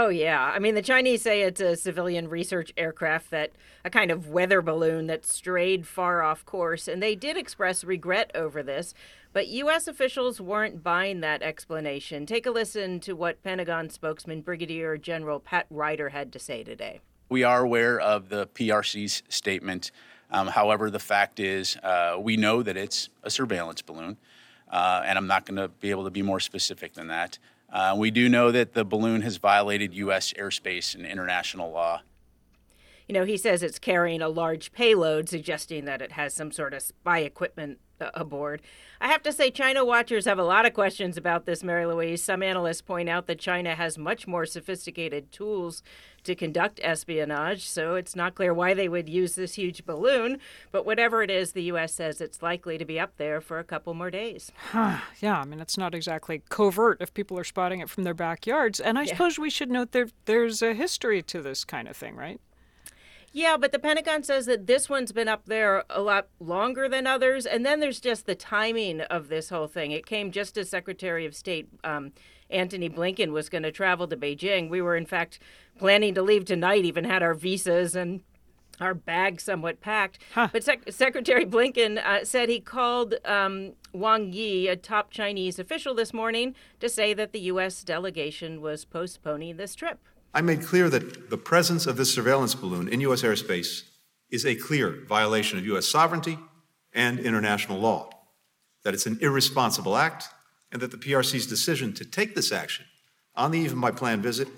Oh, 0.00 0.10
yeah. 0.10 0.52
I 0.54 0.60
mean, 0.60 0.76
the 0.76 0.82
Chinese 0.82 1.22
say 1.22 1.42
it's 1.42 1.60
a 1.60 1.74
civilian 1.74 2.28
research 2.28 2.72
aircraft 2.76 3.32
that 3.32 3.50
a 3.84 3.90
kind 3.90 4.12
of 4.12 4.28
weather 4.28 4.62
balloon 4.62 5.08
that 5.08 5.26
strayed 5.26 5.88
far 5.88 6.22
off 6.22 6.44
course, 6.44 6.86
and 6.86 7.02
they 7.02 7.16
did 7.16 7.36
express 7.36 7.82
regret 7.82 8.30
over 8.32 8.62
this. 8.62 8.94
But 9.32 9.48
U.S. 9.48 9.88
officials 9.88 10.40
weren't 10.40 10.84
buying 10.84 11.18
that 11.22 11.42
explanation. 11.42 12.26
Take 12.26 12.46
a 12.46 12.52
listen 12.52 13.00
to 13.00 13.14
what 13.14 13.42
Pentagon 13.42 13.90
spokesman 13.90 14.42
Brigadier 14.42 14.96
General 14.98 15.40
Pat 15.40 15.66
Ryder 15.68 16.10
had 16.10 16.32
to 16.32 16.38
say 16.38 16.62
today. 16.62 17.00
We 17.28 17.42
are 17.42 17.64
aware 17.64 17.98
of 17.98 18.28
the 18.28 18.46
PRC's 18.46 19.24
statement. 19.28 19.90
Um, 20.30 20.46
however, 20.46 20.92
the 20.92 21.00
fact 21.00 21.40
is, 21.40 21.76
uh, 21.78 22.18
we 22.20 22.36
know 22.36 22.62
that 22.62 22.76
it's 22.76 23.08
a 23.24 23.30
surveillance 23.30 23.82
balloon, 23.82 24.16
uh, 24.70 25.02
and 25.04 25.18
I'm 25.18 25.26
not 25.26 25.44
going 25.44 25.56
to 25.56 25.66
be 25.66 25.90
able 25.90 26.04
to 26.04 26.10
be 26.12 26.22
more 26.22 26.38
specific 26.38 26.94
than 26.94 27.08
that. 27.08 27.40
Uh, 27.70 27.94
we 27.96 28.10
do 28.10 28.28
know 28.28 28.50
that 28.50 28.72
the 28.72 28.84
balloon 28.84 29.22
has 29.22 29.36
violated 29.36 29.94
U.S. 29.94 30.32
airspace 30.34 30.94
and 30.94 31.04
international 31.04 31.70
law. 31.70 32.00
you 33.08 33.12
know, 33.12 33.24
he 33.24 33.36
says 33.36 33.62
it's 33.62 33.78
carrying 33.78 34.22
a 34.22 34.28
large 34.28 34.72
payload, 34.72 35.28
suggesting 35.28 35.84
that 35.84 36.00
it 36.02 36.12
has 36.12 36.32
some 36.34 36.50
sort 36.52 36.74
of 36.74 36.82
spy 36.82 37.20
equipment 37.20 37.78
aboard. 38.14 38.62
I 39.00 39.08
have 39.08 39.22
to 39.22 39.32
say, 39.32 39.50
China 39.50 39.84
watchers 39.84 40.24
have 40.24 40.38
a 40.38 40.44
lot 40.44 40.66
of 40.66 40.74
questions 40.74 41.16
about 41.16 41.46
this, 41.46 41.62
Mary 41.62 41.86
Louise. 41.86 42.22
Some 42.22 42.42
analysts 42.42 42.82
point 42.82 43.08
out 43.08 43.26
that 43.26 43.38
China 43.38 43.74
has 43.74 43.96
much 43.96 44.26
more 44.26 44.44
sophisticated 44.44 45.30
tools 45.30 45.82
to 46.24 46.34
conduct 46.34 46.80
espionage, 46.82 47.66
so 47.68 47.94
it's 47.94 48.16
not 48.16 48.34
clear 48.34 48.52
why 48.52 48.74
they 48.74 48.88
would 48.88 49.08
use 49.08 49.34
this 49.34 49.54
huge 49.54 49.86
balloon. 49.86 50.38
But 50.72 50.84
whatever 50.84 51.22
it 51.22 51.30
is, 51.30 51.52
the 51.52 51.62
U.S. 51.64 51.94
says 51.94 52.20
it's 52.20 52.42
likely 52.42 52.76
to 52.76 52.84
be 52.84 52.98
up 52.98 53.16
there 53.16 53.40
for 53.40 53.58
a 53.58 53.64
couple 53.64 53.94
more 53.94 54.10
days. 54.10 54.50
yeah, 54.74 55.00
I 55.40 55.44
mean, 55.44 55.60
it's 55.60 55.78
not 55.78 55.94
exactly 55.94 56.42
covert 56.48 57.00
if 57.00 57.14
people 57.14 57.38
are 57.38 57.44
spotting 57.44 57.80
it 57.80 57.88
from 57.88 58.04
their 58.04 58.14
backyards. 58.14 58.80
And 58.80 58.98
I 58.98 59.02
yeah. 59.02 59.12
suppose 59.12 59.38
we 59.38 59.50
should 59.50 59.70
note 59.70 59.92
there 59.92 60.08
there's 60.24 60.60
a 60.60 60.74
history 60.74 61.22
to 61.22 61.40
this 61.40 61.64
kind 61.64 61.88
of 61.88 61.96
thing, 61.96 62.16
right? 62.16 62.40
Yeah, 63.32 63.56
but 63.56 63.72
the 63.72 63.78
Pentagon 63.78 64.22
says 64.22 64.46
that 64.46 64.66
this 64.66 64.88
one's 64.88 65.12
been 65.12 65.28
up 65.28 65.44
there 65.46 65.84
a 65.90 66.00
lot 66.00 66.28
longer 66.40 66.88
than 66.88 67.06
others. 67.06 67.46
And 67.46 67.64
then 67.64 67.80
there's 67.80 68.00
just 68.00 68.26
the 68.26 68.34
timing 68.34 69.02
of 69.02 69.28
this 69.28 69.50
whole 69.50 69.66
thing. 69.66 69.92
It 69.92 70.06
came 70.06 70.30
just 70.30 70.56
as 70.56 70.70
Secretary 70.70 71.26
of 71.26 71.34
State 71.34 71.68
um, 71.84 72.12
Antony 72.50 72.88
Blinken 72.88 73.32
was 73.32 73.48
going 73.48 73.64
to 73.64 73.72
travel 73.72 74.08
to 74.08 74.16
Beijing. 74.16 74.70
We 74.70 74.80
were, 74.80 74.96
in 74.96 75.06
fact, 75.06 75.38
planning 75.78 76.14
to 76.14 76.22
leave 76.22 76.46
tonight, 76.46 76.84
even 76.84 77.04
had 77.04 77.22
our 77.22 77.34
visas 77.34 77.94
and 77.94 78.22
our 78.80 78.94
bags 78.94 79.42
somewhat 79.42 79.80
packed. 79.80 80.18
Huh. 80.34 80.48
But 80.52 80.64
Sec- 80.64 80.90
Secretary 80.90 81.44
Blinken 81.44 81.98
uh, 81.98 82.24
said 82.24 82.48
he 82.48 82.60
called 82.60 83.14
um, 83.24 83.72
Wang 83.92 84.32
Yi, 84.32 84.68
a 84.68 84.76
top 84.76 85.10
Chinese 85.10 85.58
official, 85.58 85.94
this 85.94 86.14
morning 86.14 86.54
to 86.80 86.88
say 86.88 87.12
that 87.14 87.32
the 87.32 87.40
U.S. 87.40 87.82
delegation 87.82 88.60
was 88.60 88.84
postponing 88.84 89.56
this 89.56 89.74
trip. 89.74 89.98
I 90.34 90.40
made 90.40 90.62
clear 90.62 90.88
that 90.90 91.30
the 91.30 91.38
presence 91.38 91.86
of 91.86 91.96
this 91.96 92.12
surveillance 92.12 92.54
balloon 92.54 92.88
in 92.88 93.00
U.S. 93.02 93.22
airspace 93.22 93.82
is 94.30 94.44
a 94.44 94.54
clear 94.54 95.04
violation 95.08 95.58
of 95.58 95.64
U.S. 95.66 95.86
sovereignty 95.86 96.38
and 96.92 97.18
international 97.18 97.78
law, 97.78 98.10
that 98.84 98.94
it's 98.94 99.06
an 99.06 99.18
irresponsible 99.20 99.96
act, 99.96 100.28
and 100.70 100.82
that 100.82 100.90
the 100.90 100.98
PRC's 100.98 101.46
decision 101.46 101.92
to 101.94 102.04
take 102.04 102.34
this 102.34 102.52
action 102.52 102.84
on 103.34 103.52
the 103.52 103.58
eve 103.58 103.72
of 103.72 103.78
my 103.78 103.90
planned 103.90 104.22
visit 104.22 104.48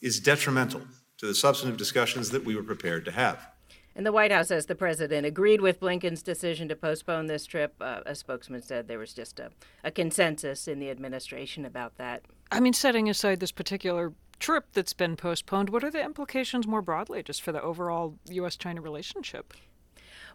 is 0.00 0.20
detrimental 0.20 0.80
to 1.18 1.26
the 1.26 1.34
substantive 1.34 1.76
discussions 1.76 2.30
that 2.30 2.44
we 2.44 2.56
were 2.56 2.62
prepared 2.62 3.04
to 3.04 3.10
have. 3.10 3.48
And 3.94 4.06
the 4.06 4.12
White 4.12 4.30
House 4.30 4.48
says 4.48 4.66
the 4.66 4.76
president 4.76 5.26
agreed 5.26 5.60
with 5.60 5.80
Blinken's 5.80 6.22
decision 6.22 6.68
to 6.68 6.76
postpone 6.76 7.26
this 7.26 7.44
trip. 7.44 7.74
Uh, 7.80 8.00
a 8.06 8.14
spokesman 8.14 8.62
said 8.62 8.86
there 8.86 8.98
was 8.98 9.12
just 9.12 9.40
a, 9.40 9.50
a 9.82 9.90
consensus 9.90 10.68
in 10.68 10.78
the 10.78 10.88
administration 10.88 11.64
about 11.64 11.96
that. 11.96 12.22
I 12.52 12.60
mean, 12.60 12.72
setting 12.72 13.10
aside 13.10 13.40
this 13.40 13.50
particular 13.50 14.12
trip 14.38 14.66
that's 14.72 14.92
been 14.92 15.16
postponed, 15.16 15.70
what 15.70 15.84
are 15.84 15.90
the 15.90 16.04
implications 16.04 16.66
more 16.66 16.82
broadly 16.82 17.22
just 17.22 17.42
for 17.42 17.52
the 17.52 17.62
overall 17.62 18.14
U.S. 18.30 18.56
China 18.56 18.80
relationship? 18.80 19.54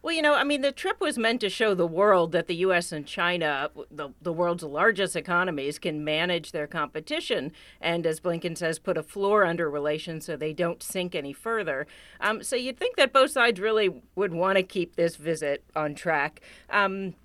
Well, 0.04 0.14
you 0.14 0.22
know, 0.22 0.34
I 0.34 0.44
mean, 0.44 0.60
the 0.60 0.74
trip 0.74 1.00
was 1.00 1.18
meant 1.18 1.40
to 1.42 1.50
show 1.50 1.74
the 1.74 1.88
world 1.88 2.34
that 2.34 2.48
the 2.48 2.56
U.S. 2.56 2.92
and 2.92 3.08
China, 3.08 3.70
the, 3.90 4.10
the 4.22 4.34
world's 4.34 4.64
largest 4.64 5.16
economies, 5.16 5.80
can 5.80 6.04
manage 6.04 6.52
their 6.52 6.68
competition. 6.68 7.54
And 7.80 8.06
as 8.06 8.20
Blinken 8.20 8.58
says, 8.58 8.80
put 8.80 8.98
a 8.98 9.04
floor 9.04 9.46
under 9.46 9.70
relations 9.70 10.26
so 10.26 10.36
they 10.36 10.52
don't 10.52 10.84
sink 10.84 11.16
any 11.16 11.32
further. 11.32 11.88
Um, 12.20 12.44
so 12.44 12.58
you'd 12.58 12.78
think 12.78 12.98
that 12.98 13.14
both 13.14 13.32
sides 13.32 13.62
really 13.62 14.02
would 14.16 14.34
want 14.34 14.58
to 14.58 14.64
keep 14.64 14.98
this 14.98 15.16
visit 15.16 15.64
on 15.74 15.96
track. 15.96 16.42
Um, 16.70 17.16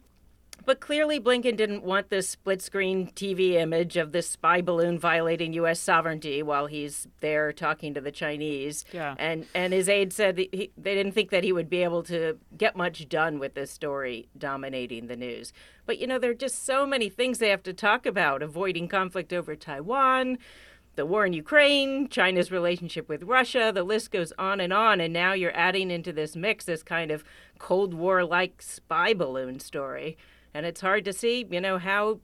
but 0.68 0.80
clearly, 0.80 1.18
Blinken 1.18 1.56
didn't 1.56 1.82
want 1.82 2.10
this 2.10 2.28
split 2.28 2.60
screen 2.60 3.10
TV 3.16 3.52
image 3.52 3.96
of 3.96 4.12
this 4.12 4.28
spy 4.28 4.60
balloon 4.60 4.98
violating 4.98 5.54
U.S. 5.54 5.80
sovereignty 5.80 6.42
while 6.42 6.66
he's 6.66 7.08
there 7.20 7.54
talking 7.54 7.94
to 7.94 8.02
the 8.02 8.12
Chinese. 8.12 8.84
Yeah. 8.92 9.14
And, 9.18 9.46
and 9.54 9.72
his 9.72 9.88
aide 9.88 10.12
said 10.12 10.36
he, 10.36 10.70
they 10.76 10.94
didn't 10.94 11.12
think 11.12 11.30
that 11.30 11.42
he 11.42 11.54
would 11.54 11.70
be 11.70 11.82
able 11.84 12.02
to 12.02 12.36
get 12.54 12.76
much 12.76 13.08
done 13.08 13.38
with 13.38 13.54
this 13.54 13.70
story 13.70 14.28
dominating 14.36 15.06
the 15.06 15.16
news. 15.16 15.54
But, 15.86 16.00
you 16.00 16.06
know, 16.06 16.18
there 16.18 16.32
are 16.32 16.34
just 16.34 16.66
so 16.66 16.84
many 16.84 17.08
things 17.08 17.38
they 17.38 17.48
have 17.48 17.62
to 17.62 17.72
talk 17.72 18.04
about 18.04 18.42
avoiding 18.42 18.88
conflict 18.88 19.32
over 19.32 19.56
Taiwan 19.56 20.36
the 20.96 21.06
war 21.06 21.24
in 21.24 21.32
Ukraine, 21.32 22.08
China's 22.08 22.50
relationship 22.50 23.08
with 23.08 23.22
Russia, 23.22 23.70
the 23.72 23.84
list 23.84 24.10
goes 24.10 24.32
on 24.36 24.60
and 24.60 24.72
on. 24.72 25.00
And 25.00 25.12
now 25.12 25.32
you're 25.32 25.56
adding 25.56 25.92
into 25.92 26.12
this 26.12 26.34
mix 26.34 26.64
this 26.64 26.82
kind 26.82 27.12
of 27.12 27.22
Cold 27.60 27.94
War 27.94 28.24
like 28.24 28.60
spy 28.60 29.14
balloon 29.14 29.60
story 29.60 30.18
and 30.54 30.66
it's 30.66 30.80
hard 30.80 31.04
to 31.04 31.12
see, 31.12 31.46
you 31.50 31.60
know, 31.60 31.78
how 31.78 32.20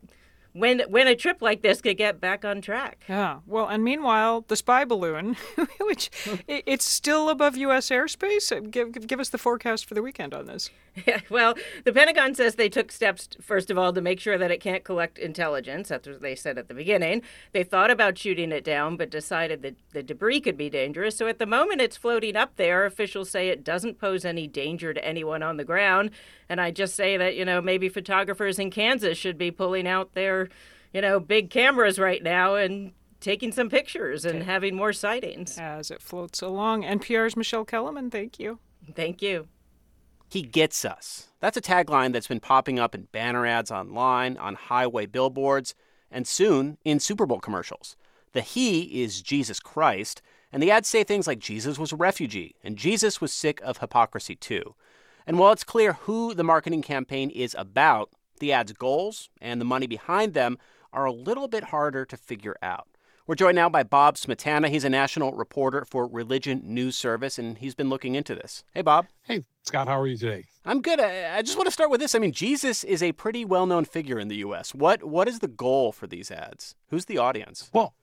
when 0.53 0.81
when 0.89 1.07
a 1.07 1.15
trip 1.15 1.43
like 1.43 1.63
this 1.63 1.81
could 1.81 1.97
get 1.97 2.21
back 2.21 2.45
on 2.45 2.61
track. 2.61 3.05
Yeah. 3.09 3.41
Well, 3.47 3.67
and 3.69 3.85
meanwhile, 3.85 4.45
the 4.47 4.57
spy 4.57 4.85
balloon, 4.85 5.37
which 5.81 6.11
it's 6.49 6.85
still 6.85 7.29
above 7.29 7.57
U.S. 7.57 7.91
airspace. 7.91 8.71
Give, 8.71 9.07
give 9.07 9.21
us 9.21 9.29
the 9.29 9.39
forecast 9.39 9.85
for 9.85 9.95
the 9.95 10.03
weekend 10.03 10.33
on 10.33 10.47
this. 10.47 10.71
Yeah, 11.07 11.21
well, 11.29 11.55
the 11.85 11.93
Pentagon 11.93 12.35
says 12.37 12.55
they 12.55 12.69
took 12.69 12.93
steps, 12.93 13.29
first 13.41 13.69
of 13.69 13.77
all, 13.77 13.93
to 13.93 14.01
make 14.01 14.21
sure 14.21 14.39
that 14.39 14.53
it 14.53 14.61
can't 14.61 14.85
collect 14.85 15.19
intelligence. 15.19 15.89
That's 15.89 16.07
what 16.07 16.23
they 16.23 16.37
said 16.37 16.57
at 16.57 16.69
the 16.69 16.75
beginning. 16.75 17.23
They 17.53 17.65
thought 17.65 17.91
about 17.91 18.17
shooting 18.17 18.53
it 18.53 18.63
down, 18.63 18.97
but 18.97 19.11
decided 19.11 19.63
that 19.63 19.75
the 19.93 20.05
debris 20.05 20.41
could 20.41 20.57
be 20.57 20.71
dangerous. 20.71 21.17
So 21.17 21.27
at 21.27 21.41
the 21.41 21.47
moment 21.47 21.81
it's 21.81 21.97
floating 21.97 22.37
up 22.37 22.57
there, 22.57 22.87
officials 22.87 23.29
say 23.29 23.49
it 23.49 23.65
doesn't 23.65 23.99
pose 23.99 24.25
any 24.25 24.47
danger 24.47 24.95
to 24.95 25.05
anyone 25.05 25.43
on 25.43 25.57
the 25.57 25.65
ground. 25.65 26.11
And 26.49 26.61
I 26.61 26.71
just 26.71 26.95
say 26.95 27.17
that, 27.17 27.35
you 27.35 27.45
know, 27.45 27.61
maybe 27.61 27.89
photographers 27.89 28.61
in 28.61 28.71
Kansas 28.71 29.19
should 29.19 29.37
be 29.37 29.51
pulling 29.51 29.89
out 29.89 30.15
their, 30.15 30.49
you 30.93 31.01
know, 31.01 31.19
big 31.19 31.51
cameras 31.51 31.99
right 31.99 32.23
now 32.23 32.55
and 32.55 32.93
taking 33.19 33.51
some 33.51 33.69
pictures 33.69 34.25
and 34.25 34.45
having 34.45 34.77
more 34.77 34.93
sightings. 34.93 35.59
As 35.59 35.91
it 35.91 36.01
floats 36.01 36.41
along. 36.41 36.85
NPR's 36.85 37.37
Michele 37.37 37.65
Kelemen, 37.65 38.13
thank 38.13 38.39
you. 38.39 38.61
Thank 38.95 39.23
you. 39.23 39.49
He 40.35 40.43
gets 40.43 40.85
us. 40.85 41.29
That's 41.39 41.57
a 41.57 41.61
tagline 41.61 42.13
that's 42.13 42.27
been 42.27 42.41
popping 42.41 42.81
up 42.81 42.93
in 42.93 43.07
banner 43.13 43.47
ads 43.47 43.71
online, 43.71 44.37
on 44.37 44.57
highway 44.57 45.07
billboards, 45.07 45.77
and 46.11 46.27
soon 46.27 46.77
in 46.85 46.99
Super 46.99 47.25
Bowl 47.25 47.39
commercials. 47.39 47.95
The 48.33 48.41
He 48.41 49.01
is 49.05 49.23
Jesus 49.23 49.61
Christ, 49.61 50.23
and 50.53 50.61
the 50.61 50.73
ads 50.73 50.89
say 50.89 51.05
things 51.05 51.29
like 51.29 51.39
Jesus 51.39 51.79
was 51.79 51.93
a 51.93 51.97
refugee, 51.97 52.57
and 52.65 52.77
Jesus 52.77 53.21
was 53.21 53.33
sick 53.33 53.61
of 53.63 53.79
hypocrisy 53.79 54.35
too. 54.35 54.75
And 55.25 55.39
while 55.39 55.53
it's 55.53 55.63
clear 55.63 55.93
who 55.93 56.35
the 56.35 56.43
marketing 56.43 56.83
campaign 56.83 57.31
is 57.31 57.55
about, 57.57 58.11
the 58.41 58.51
ads' 58.51 58.73
goals 58.73 59.31
and 59.41 59.61
the 59.61 59.65
money 59.65 59.87
behind 59.87 60.35
them 60.35 60.59
are 60.93 61.05
a 61.05 61.13
little 61.13 61.47
bit 61.47 61.63
harder 61.63 62.05
to 62.07 62.17
figure 62.17 62.57
out. 62.61 62.89
We're 63.27 63.37
joined 63.37 63.57
now 63.57 63.71
by 63.71 63.85
Bob 63.85 64.17
Smietana. 64.17 64.69
He's 64.69 64.85
a 64.85 64.91
national 64.91 65.33
reporter 65.33 65.87
for 65.87 66.07
Religion 66.07 66.61
News 66.63 66.95
Service, 66.95 67.39
and 67.39 67.57
he's 67.57 67.75
been 67.75 67.89
looking 67.89 68.15
into 68.15 68.35
this. 68.35 68.65
Hey, 68.75 68.83
Bob. 68.83 69.07
Hey, 69.23 69.45
Scott. 69.63 69.89
How 69.89 69.99
are 69.99 70.07
you 70.07 70.19
today? 70.19 70.45
I'm 70.67 70.83
good. 70.83 71.01
I, 71.01 71.41
just 71.41 71.57
want 71.57 71.67
to 71.67 71.73
start 71.73 71.89
with 71.89 72.01
this. 72.01 72.15
I 72.15 72.19
mean, 72.19 72.33
Jesus 72.33 72.85
is 72.85 73.03
a 73.03 73.13
pretty 73.13 73.47
well-known 73.47 73.87
figure 73.87 74.19
in 74.19 74.29
the 74.29 74.37
U.S. 74.37 74.75
What 74.75 75.05
What 75.05 75.27
is 75.27 75.39
the 75.39 75.49
goal 75.49 75.91
for 75.91 76.07
these 76.07 76.31
ads? 76.31 76.75
Who's 76.91 77.07
the 77.07 77.17
audience? 77.17 77.71
Well, 77.73 77.95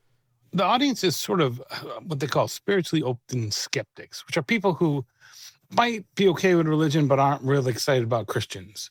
the 0.52 0.64
audience 0.64 1.04
is 1.04 1.14
sort 1.14 1.40
of 1.40 1.62
uh, 1.70 2.00
what 2.04 2.18
they 2.18 2.26
call 2.26 2.48
spiritually 2.48 3.04
open 3.04 3.52
skeptics, 3.52 4.26
which 4.26 4.36
are 4.36 4.42
people 4.42 4.74
who 4.74 5.04
might 5.70 6.04
be 6.16 6.26
okay 6.30 6.56
with 6.56 6.66
religion 6.66 7.06
but 7.06 7.20
aren't 7.20 7.42
really 7.42 7.70
excited 7.70 8.02
about 8.02 8.26
Christians. 8.26 8.90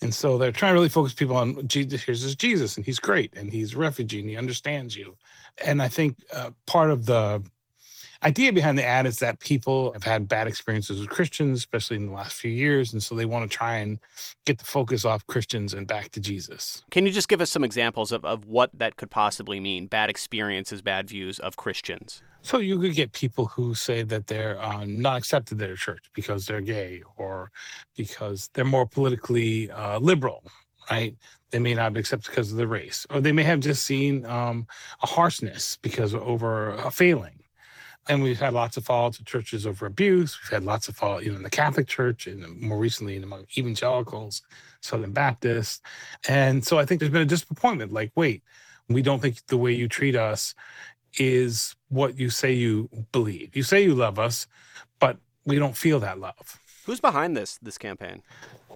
And 0.00 0.14
so 0.14 0.38
they're 0.38 0.52
trying 0.52 0.70
to 0.70 0.74
really 0.74 0.88
focus 0.88 1.12
people 1.12 1.36
on 1.36 1.66
Jesus. 1.66 2.02
Here's 2.02 2.22
this 2.22 2.34
Jesus, 2.34 2.76
and 2.76 2.86
he's 2.86 3.00
great, 3.00 3.34
and 3.36 3.50
he's 3.50 3.74
a 3.74 3.78
refugee, 3.78 4.20
and 4.20 4.28
he 4.28 4.36
understands 4.36 4.96
you. 4.96 5.16
And 5.64 5.82
I 5.82 5.88
think 5.88 6.16
uh, 6.32 6.50
part 6.66 6.90
of 6.90 7.06
the 7.06 7.42
idea 8.22 8.52
behind 8.52 8.78
the 8.78 8.84
ad 8.84 9.06
is 9.06 9.18
that 9.18 9.40
people 9.40 9.92
have 9.92 10.04
had 10.04 10.28
bad 10.28 10.46
experiences 10.46 11.00
with 11.00 11.08
Christians, 11.08 11.58
especially 11.58 11.96
in 11.96 12.06
the 12.06 12.12
last 12.12 12.34
few 12.34 12.50
years. 12.50 12.92
And 12.92 13.02
so 13.02 13.14
they 13.14 13.24
want 13.24 13.48
to 13.48 13.56
try 13.56 13.76
and 13.76 13.98
get 14.44 14.58
the 14.58 14.64
focus 14.64 15.04
off 15.04 15.26
Christians 15.26 15.74
and 15.74 15.86
back 15.86 16.10
to 16.10 16.20
Jesus. 16.20 16.84
Can 16.90 17.06
you 17.06 17.12
just 17.12 17.28
give 17.28 17.40
us 17.40 17.50
some 17.50 17.64
examples 17.64 18.12
of, 18.12 18.24
of 18.24 18.44
what 18.44 18.70
that 18.74 18.96
could 18.96 19.10
possibly 19.10 19.60
mean? 19.60 19.86
Bad 19.86 20.10
experiences, 20.10 20.82
bad 20.82 21.08
views 21.08 21.38
of 21.38 21.56
Christians? 21.56 22.22
So 22.42 22.58
you 22.58 22.78
could 22.78 22.94
get 22.94 23.12
people 23.12 23.46
who 23.46 23.74
say 23.74 24.02
that 24.04 24.26
they're 24.26 24.60
uh, 24.60 24.84
not 24.86 25.18
accepted 25.18 25.60
at 25.60 25.70
a 25.70 25.76
church 25.76 26.04
because 26.14 26.46
they're 26.46 26.60
gay 26.60 27.02
or 27.16 27.50
because 27.96 28.48
they're 28.54 28.64
more 28.64 28.86
politically 28.86 29.70
uh, 29.70 29.98
liberal, 29.98 30.44
right? 30.90 31.16
They 31.50 31.58
may 31.58 31.74
not 31.74 31.92
be 31.92 32.00
accepted 32.00 32.30
because 32.30 32.52
of 32.52 32.58
the 32.58 32.68
race, 32.68 33.06
or 33.10 33.20
they 33.20 33.32
may 33.32 33.42
have 33.42 33.60
just 33.60 33.84
seen 33.84 34.24
um, 34.26 34.66
a 35.02 35.06
harshness 35.06 35.78
because 35.82 36.14
over 36.14 36.70
a 36.70 36.90
failing. 36.90 37.40
And 38.08 38.22
we've 38.22 38.40
had 38.40 38.54
lots 38.54 38.78
of 38.78 38.84
fallouts 38.84 39.20
of 39.20 39.26
churches 39.26 39.66
over 39.66 39.84
abuse. 39.84 40.38
We've 40.42 40.50
had 40.50 40.64
lots 40.64 40.88
of 40.88 40.96
fallout, 40.96 41.24
you 41.24 41.30
know, 41.30 41.36
in 41.36 41.42
the 41.42 41.50
Catholic 41.50 41.88
Church 41.88 42.26
and 42.26 42.58
more 42.60 42.78
recently 42.78 43.16
in 43.16 43.24
among 43.24 43.44
evangelicals, 43.56 44.40
Southern 44.80 45.12
Baptists. 45.12 45.82
And 46.26 46.64
so 46.64 46.78
I 46.78 46.86
think 46.86 47.00
there's 47.00 47.12
been 47.12 47.22
a 47.22 47.26
disappointment. 47.26 47.92
Like, 47.92 48.12
wait, 48.16 48.42
we 48.88 49.02
don't 49.02 49.20
think 49.20 49.44
the 49.48 49.58
way 49.58 49.72
you 49.72 49.88
treat 49.88 50.16
us 50.16 50.54
is 51.18 51.74
what 51.88 52.18
you 52.18 52.30
say 52.30 52.52
you 52.52 52.88
believe. 53.12 53.56
You 53.56 53.62
say 53.62 53.82
you 53.82 53.94
love 53.94 54.18
us, 54.18 54.46
but 55.00 55.18
we 55.44 55.58
don't 55.58 55.76
feel 55.76 56.00
that 56.00 56.18
love. 56.18 56.58
Who's 56.86 57.00
behind 57.00 57.36
this 57.36 57.58
this 57.60 57.76
campaign? 57.76 58.22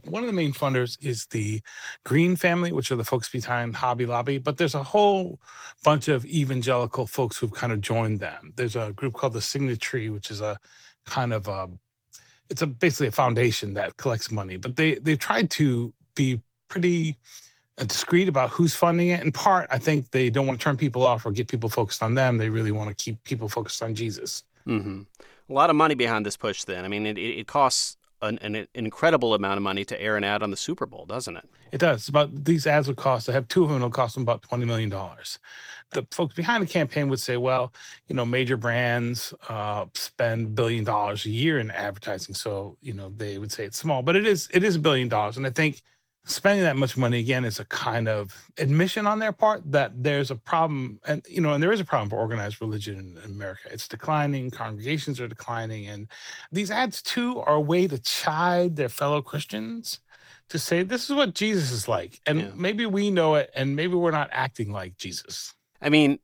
One 0.05 0.23
of 0.23 0.27
the 0.27 0.35
main 0.35 0.53
funders 0.53 0.99
is 1.01 1.27
the 1.27 1.63
Green 2.05 2.37
family, 2.37 2.73
which 2.73 2.91
are 2.91 2.97
the 2.97 3.05
folks 3.05 3.31
behind 3.31 3.77
Hobby 3.77 4.05
Lobby, 4.05 4.39
but 4.39 4.57
there's 4.57 4.75
a 4.75 4.83
whole 4.83 5.39
bunch 5.85 6.09
of 6.09 6.27
evangelical 6.27 7.07
folks 7.07 7.39
who've 7.39 7.53
kind 7.53 7.73
of 7.73 7.81
joined 7.81 8.21
them. 8.21 8.53
There's 8.57 8.77
a 8.77 8.93
group 8.93 9.15
called 9.15 9.33
the 9.35 9.39
Signatry, 9.39 10.13
which 10.13 10.31
is 10.31 10.41
a 10.41 10.59
kind 11.07 11.33
of 11.33 11.49
a 11.49 11.69
it's 12.51 12.63
a 12.63 12.67
basically 12.67 13.07
a 13.09 13.13
foundation 13.13 13.75
that 13.75 13.97
collects 13.97 14.31
money, 14.31 14.57
but 14.57 14.77
they 14.77 14.97
they 14.97 15.17
tried 15.17 15.51
to 15.53 15.95
be 16.15 16.41
pretty 16.69 17.17
discreet 17.79 18.29
about 18.29 18.51
who's 18.51 18.75
funding 18.75 19.09
it. 19.09 19.23
In 19.23 19.33
part, 19.33 19.67
I 19.71 19.79
think 19.79 20.11
they 20.11 20.31
don't 20.31 20.47
want 20.47 20.59
to 20.59 20.63
turn 20.63 20.77
people 20.77 21.07
off 21.07 21.25
or 21.25 21.33
get 21.33 21.49
people 21.49 21.69
focused 21.69 22.03
on 22.03 22.15
them. 22.15 22.39
They 22.39 22.51
really 22.51 22.73
want 22.73 22.97
to 22.97 23.05
keep 23.05 23.23
people 23.25 23.49
focused 23.49 23.83
on 23.83 23.95
Jesus. 23.95 24.45
Mm-hmm. 24.67 25.03
A 25.49 25.53
lot 25.53 25.71
of 25.71 25.77
money 25.77 25.95
behind 25.95 26.25
this 26.25 26.37
push. 26.37 26.65
Then, 26.65 26.85
I 26.85 26.89
mean, 26.89 27.07
it, 27.07 27.19
it 27.19 27.47
costs 27.47 27.97
an, 28.21 28.39
an, 28.39 28.69
incredible 28.75 29.35
amount 29.35 29.57
of 29.57 29.63
money 29.63 29.85
to 29.85 30.01
air 30.01 30.17
an 30.17 30.25
ad 30.25 30.43
on 30.43 30.51
the 30.51 30.57
Super 30.57 30.87
Bowl, 30.87 31.05
doesn't 31.07 31.37
it? 31.37 31.49
It 31.73 31.79
does. 31.79 32.09
About 32.09 32.45
these 32.45 32.67
ads 32.67 32.87
would 32.87 32.97
cost. 32.97 33.29
I 33.29 33.33
have 33.33 33.49
two 33.49 33.65
of 33.65 33.69
them. 33.69 33.79
It'll 33.79 33.91
cost 33.91 34.15
them 34.15 34.23
about 34.23 34.43
twenty 34.43 34.65
million 34.65 34.91
dollars. 34.91 35.39
The 35.91 36.07
folks 36.11 36.35
behind 36.35 36.63
the 36.63 36.67
campaign 36.67 37.09
would 37.09 37.21
say, 37.21 37.37
well, 37.37 37.73
you 38.09 38.15
know, 38.15 38.25
major 38.25 38.57
brands 38.57 39.35
uh, 39.49 39.87
spend 39.95 40.55
billion 40.55 40.85
dollars 40.85 41.27
a 41.27 41.31
year 41.31 41.59
in 41.59 41.71
advertising, 41.71 42.35
so 42.35 42.77
you 42.81 42.93
know 42.93 43.13
they 43.17 43.39
would 43.39 43.53
say 43.53 43.65
it's 43.65 43.79
small, 43.79 44.03
but 44.03 44.17
it 44.17 44.27
is. 44.27 44.49
It 44.53 44.63
is 44.63 44.77
a 44.77 44.81
billion 44.81 45.09
dollars, 45.09 45.37
and 45.37 45.47
I 45.47 45.51
think 45.51 45.83
spending 46.25 46.63
that 46.63 46.77
much 46.77 46.97
money 46.97 47.19
again 47.19 47.45
is 47.45 47.59
a 47.59 47.65
kind 47.65 48.09
of 48.09 48.49
admission 48.59 49.07
on 49.07 49.19
their 49.19 49.33
part 49.33 49.61
that 49.71 49.91
there's 50.03 50.31
a 50.31 50.37
problem 50.37 51.01
and 51.07 51.25
you 51.29 51.41
know 51.41 51.53
and 51.53 51.63
there 51.63 51.73
is 51.73 51.81
a 51.81 51.85
problem 51.85 52.09
for 52.09 52.17
organized 52.17 52.61
religion 52.61 53.19
in 53.25 53.33
america 53.33 53.69
it's 53.73 53.89
declining 53.89 54.51
congregations 54.51 55.21
are 55.21 55.27
declining 55.27 55.89
and 55.89 56.09
these 56.53 56.71
ads 56.71 57.03
too 57.03 57.41
are 57.41 57.57
a 57.57 57.61
way 57.61 57.89
to 57.89 57.99
chide 57.99 58.77
their 58.77 58.89
fellow 58.89 59.21
christians 59.21 59.99
to 60.49 60.59
say 60.59 60.85
this 60.85 61.11
is 61.11 61.17
what 61.17 61.35
jesus 61.35 61.73
is 61.73 61.89
like 61.89 62.21
and 62.27 62.41
yeah. 62.41 62.51
maybe 62.55 62.87
we 62.87 63.11
know 63.11 63.35
it 63.35 63.51
and 63.55 63.75
maybe 63.75 63.95
we're 63.95 64.13
not 64.13 64.29
acting 64.33 64.71
like 64.71 64.97
jesus 64.97 65.55
i 65.81 65.89
mean 65.89 66.19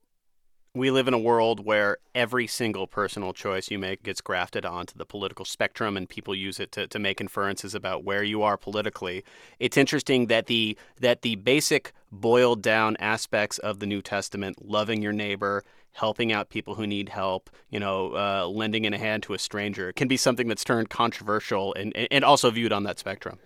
we 0.74 0.90
live 0.90 1.08
in 1.08 1.14
a 1.14 1.18
world 1.18 1.64
where 1.64 1.98
every 2.14 2.46
single 2.46 2.86
personal 2.86 3.32
choice 3.32 3.70
you 3.70 3.78
make 3.78 4.02
gets 4.02 4.20
grafted 4.20 4.64
onto 4.64 4.96
the 4.96 5.06
political 5.06 5.44
spectrum 5.44 5.96
and 5.96 6.08
people 6.08 6.34
use 6.34 6.60
it 6.60 6.72
to, 6.72 6.86
to 6.86 6.98
make 6.98 7.20
inferences 7.20 7.74
about 7.74 8.04
where 8.04 8.22
you 8.22 8.42
are 8.42 8.56
politically. 8.56 9.24
It's 9.58 9.76
interesting 9.76 10.26
that 10.26 10.46
the 10.46 10.76
that 11.00 11.22
the 11.22 11.36
basic 11.36 11.92
boiled 12.12 12.62
down 12.62 12.96
aspects 12.98 13.58
of 13.58 13.80
the 13.80 13.86
New 13.86 14.02
Testament, 14.02 14.64
loving 14.66 15.02
your 15.02 15.12
neighbor, 15.12 15.64
helping 15.92 16.32
out 16.32 16.48
people 16.48 16.74
who 16.74 16.86
need 16.86 17.08
help, 17.08 17.50
you 17.70 17.80
know, 17.80 18.14
uh, 18.14 18.46
lending 18.46 18.84
in 18.84 18.94
a 18.94 18.98
hand 18.98 19.22
to 19.24 19.34
a 19.34 19.38
stranger, 19.38 19.92
can 19.92 20.08
be 20.08 20.16
something 20.16 20.48
that's 20.48 20.64
turned 20.64 20.90
controversial 20.90 21.74
and, 21.74 21.94
and 21.96 22.24
also 22.24 22.50
viewed 22.50 22.72
on 22.72 22.84
that 22.84 22.98
spectrum. 22.98 23.38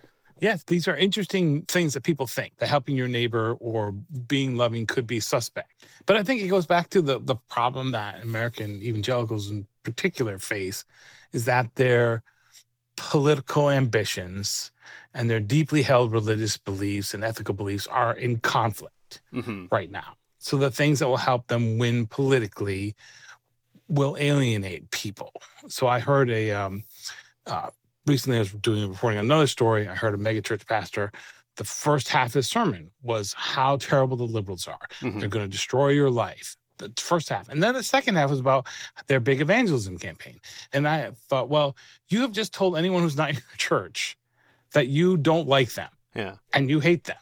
Yes, 0.43 0.61
these 0.65 0.89
are 0.89 0.97
interesting 0.97 1.61
things 1.69 1.93
that 1.93 2.03
people 2.03 2.27
think 2.27 2.57
that 2.57 2.67
helping 2.67 2.97
your 2.97 3.07
neighbor 3.07 3.53
or 3.61 3.93
being 4.27 4.57
loving 4.57 4.85
could 4.85 5.07
be 5.07 5.21
suspect. 5.21 5.85
But 6.05 6.17
I 6.17 6.23
think 6.23 6.41
it 6.41 6.49
goes 6.49 6.65
back 6.65 6.89
to 6.89 7.01
the 7.01 7.19
the 7.19 7.37
problem 7.49 7.91
that 7.91 8.21
American 8.21 8.81
evangelicals 8.83 9.49
in 9.49 9.65
particular 9.83 10.37
face 10.39 10.83
is 11.31 11.45
that 11.45 11.73
their 11.75 12.23
political 12.97 13.69
ambitions 13.69 14.73
and 15.13 15.29
their 15.29 15.39
deeply 15.39 15.81
held 15.81 16.11
religious 16.11 16.57
beliefs 16.57 17.13
and 17.13 17.23
ethical 17.23 17.53
beliefs 17.53 17.87
are 17.87 18.13
in 18.13 18.39
conflict 18.39 19.21
mm-hmm. 19.33 19.67
right 19.71 19.91
now. 19.91 20.17
So 20.39 20.57
the 20.57 20.71
things 20.71 20.99
that 20.99 21.07
will 21.07 21.15
help 21.31 21.47
them 21.47 21.77
win 21.77 22.05
politically 22.05 22.95
will 23.87 24.17
alienate 24.19 24.91
people. 24.91 25.31
So 25.69 25.87
I 25.87 25.99
heard 25.99 26.29
a 26.29 26.51
um, 26.51 26.83
uh, 27.47 27.69
recently 28.05 28.37
I 28.37 28.41
was 28.41 28.51
doing 28.51 28.89
reporting 28.89 29.19
another 29.19 29.47
story. 29.47 29.87
I 29.87 29.95
heard 29.95 30.13
a 30.13 30.17
megachurch 30.17 30.67
pastor. 30.67 31.11
The 31.55 31.63
first 31.63 32.09
half 32.09 32.27
of 32.27 32.33
his 32.33 32.49
sermon 32.49 32.91
was 33.01 33.33
how 33.33 33.77
terrible 33.77 34.17
the 34.17 34.23
liberals 34.23 34.67
are. 34.67 34.79
Mm-hmm. 35.01 35.19
They're 35.19 35.29
going 35.29 35.45
to 35.45 35.51
destroy 35.51 35.89
your 35.89 36.09
life. 36.09 36.55
The 36.79 36.91
first 36.97 37.29
half. 37.29 37.49
And 37.49 37.61
then 37.61 37.75
the 37.75 37.83
second 37.83 38.15
half 38.15 38.31
was 38.31 38.39
about 38.39 38.65
their 39.07 39.19
big 39.19 39.41
evangelism 39.41 39.99
campaign. 39.99 40.39
And 40.73 40.87
I 40.87 41.11
thought, 41.29 41.49
well, 41.49 41.77
you 42.09 42.21
have 42.21 42.31
just 42.31 42.53
told 42.53 42.75
anyone 42.75 43.03
who's 43.03 43.15
not 43.15 43.29
in 43.29 43.35
your 43.35 43.43
church 43.57 44.17
that 44.73 44.87
you 44.87 45.17
don't 45.17 45.47
like 45.47 45.73
them. 45.73 45.89
Yeah. 46.15 46.35
And 46.53 46.69
you 46.69 46.79
hate 46.79 47.03
them. 47.03 47.17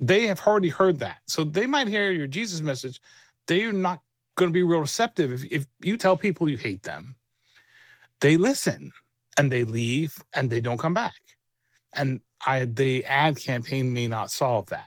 They 0.00 0.26
have 0.26 0.40
already 0.46 0.68
heard 0.68 0.98
that. 0.98 1.18
So 1.26 1.44
they 1.44 1.66
might 1.66 1.88
hear 1.88 2.10
your 2.10 2.26
Jesus 2.26 2.60
message. 2.60 3.00
They're 3.46 3.72
not 3.72 4.00
going 4.36 4.50
to 4.50 4.54
be 4.54 4.62
real 4.62 4.80
receptive. 4.80 5.32
If, 5.32 5.44
if 5.50 5.66
you 5.80 5.96
tell 5.96 6.16
people 6.16 6.48
you 6.48 6.56
hate 6.56 6.82
them, 6.82 7.16
they 8.20 8.36
listen 8.36 8.92
and 9.38 9.50
they 9.50 9.64
leave 9.64 10.14
and 10.34 10.50
they 10.50 10.60
don't 10.60 10.78
come 10.78 10.94
back. 10.94 11.14
And 11.94 12.20
I 12.44 12.66
the 12.66 13.04
ad 13.04 13.38
campaign 13.38 13.92
may 13.92 14.08
not 14.08 14.30
solve 14.30 14.66
that. 14.66 14.86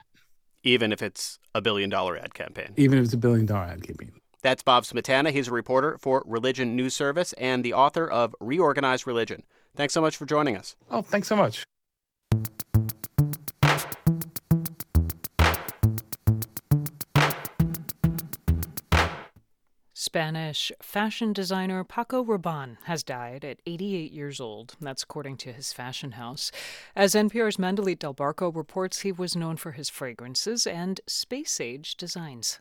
Even 0.62 0.92
if 0.92 1.02
it's 1.02 1.38
a 1.54 1.60
billion 1.60 1.90
dollar 1.90 2.16
ad 2.16 2.34
campaign. 2.34 2.72
Even 2.76 2.98
if 2.98 3.04
it's 3.04 3.14
a 3.14 3.18
billion 3.18 3.46
dollar 3.46 3.64
ad 3.64 3.82
campaign. 3.82 4.12
That's 4.42 4.62
Bob 4.62 4.84
Smietana. 4.84 5.30
He's 5.30 5.48
a 5.48 5.52
reporter 5.52 5.98
for 5.98 6.22
Religion 6.26 6.74
News 6.76 6.94
Service 6.94 7.32
and 7.34 7.64
the 7.64 7.74
author 7.74 8.08
of 8.08 8.34
Reorganized 8.40 9.06
Religion. 9.06 9.44
Thanks 9.76 9.94
so 9.94 10.00
much 10.00 10.16
for 10.16 10.26
joining 10.26 10.56
us. 10.56 10.76
Oh, 10.90 11.02
thanks 11.02 11.28
so 11.28 11.36
much. 11.36 11.64
Spanish 20.12 20.70
fashion 20.82 21.32
designer 21.32 21.82
Paco 21.84 22.22
Rabanne 22.22 22.76
has 22.84 23.02
died 23.02 23.46
at 23.46 23.60
88 23.64 24.12
years 24.12 24.42
old. 24.42 24.74
That's 24.78 25.04
according 25.04 25.38
to 25.38 25.54
his 25.54 25.72
fashion 25.72 26.12
house. 26.12 26.52
As 26.94 27.14
NPR's 27.14 27.56
Mandalit 27.56 28.00
Del 28.00 28.12
Barco 28.12 28.54
reports, 28.54 29.00
he 29.00 29.10
was 29.10 29.34
known 29.34 29.56
for 29.56 29.70
his 29.70 29.88
fragrances 29.88 30.66
and 30.66 31.00
space 31.06 31.62
age 31.62 31.96
designs. 31.96 32.60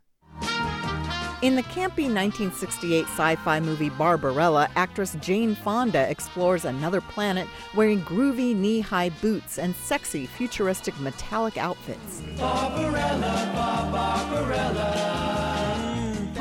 In 1.41 1.57
the 1.57 1.63
campy 1.63 2.07
1968 2.07 3.03
sci 3.03 3.35
fi 3.35 3.59
movie 3.59 3.89
Barbarella, 3.89 4.69
actress 4.77 5.17
Jane 5.19 5.53
Fonda 5.53 6.09
explores 6.09 6.63
another 6.63 7.01
planet 7.01 7.49
wearing 7.75 8.01
groovy 8.03 8.55
knee 8.55 8.79
high 8.79 9.09
boots 9.09 9.59
and 9.59 9.75
sexy 9.75 10.25
futuristic 10.25 10.97
metallic 11.01 11.57
outfits. 11.57 12.21
Barbarella, 12.37 13.89
Barbarella. 13.91 15.30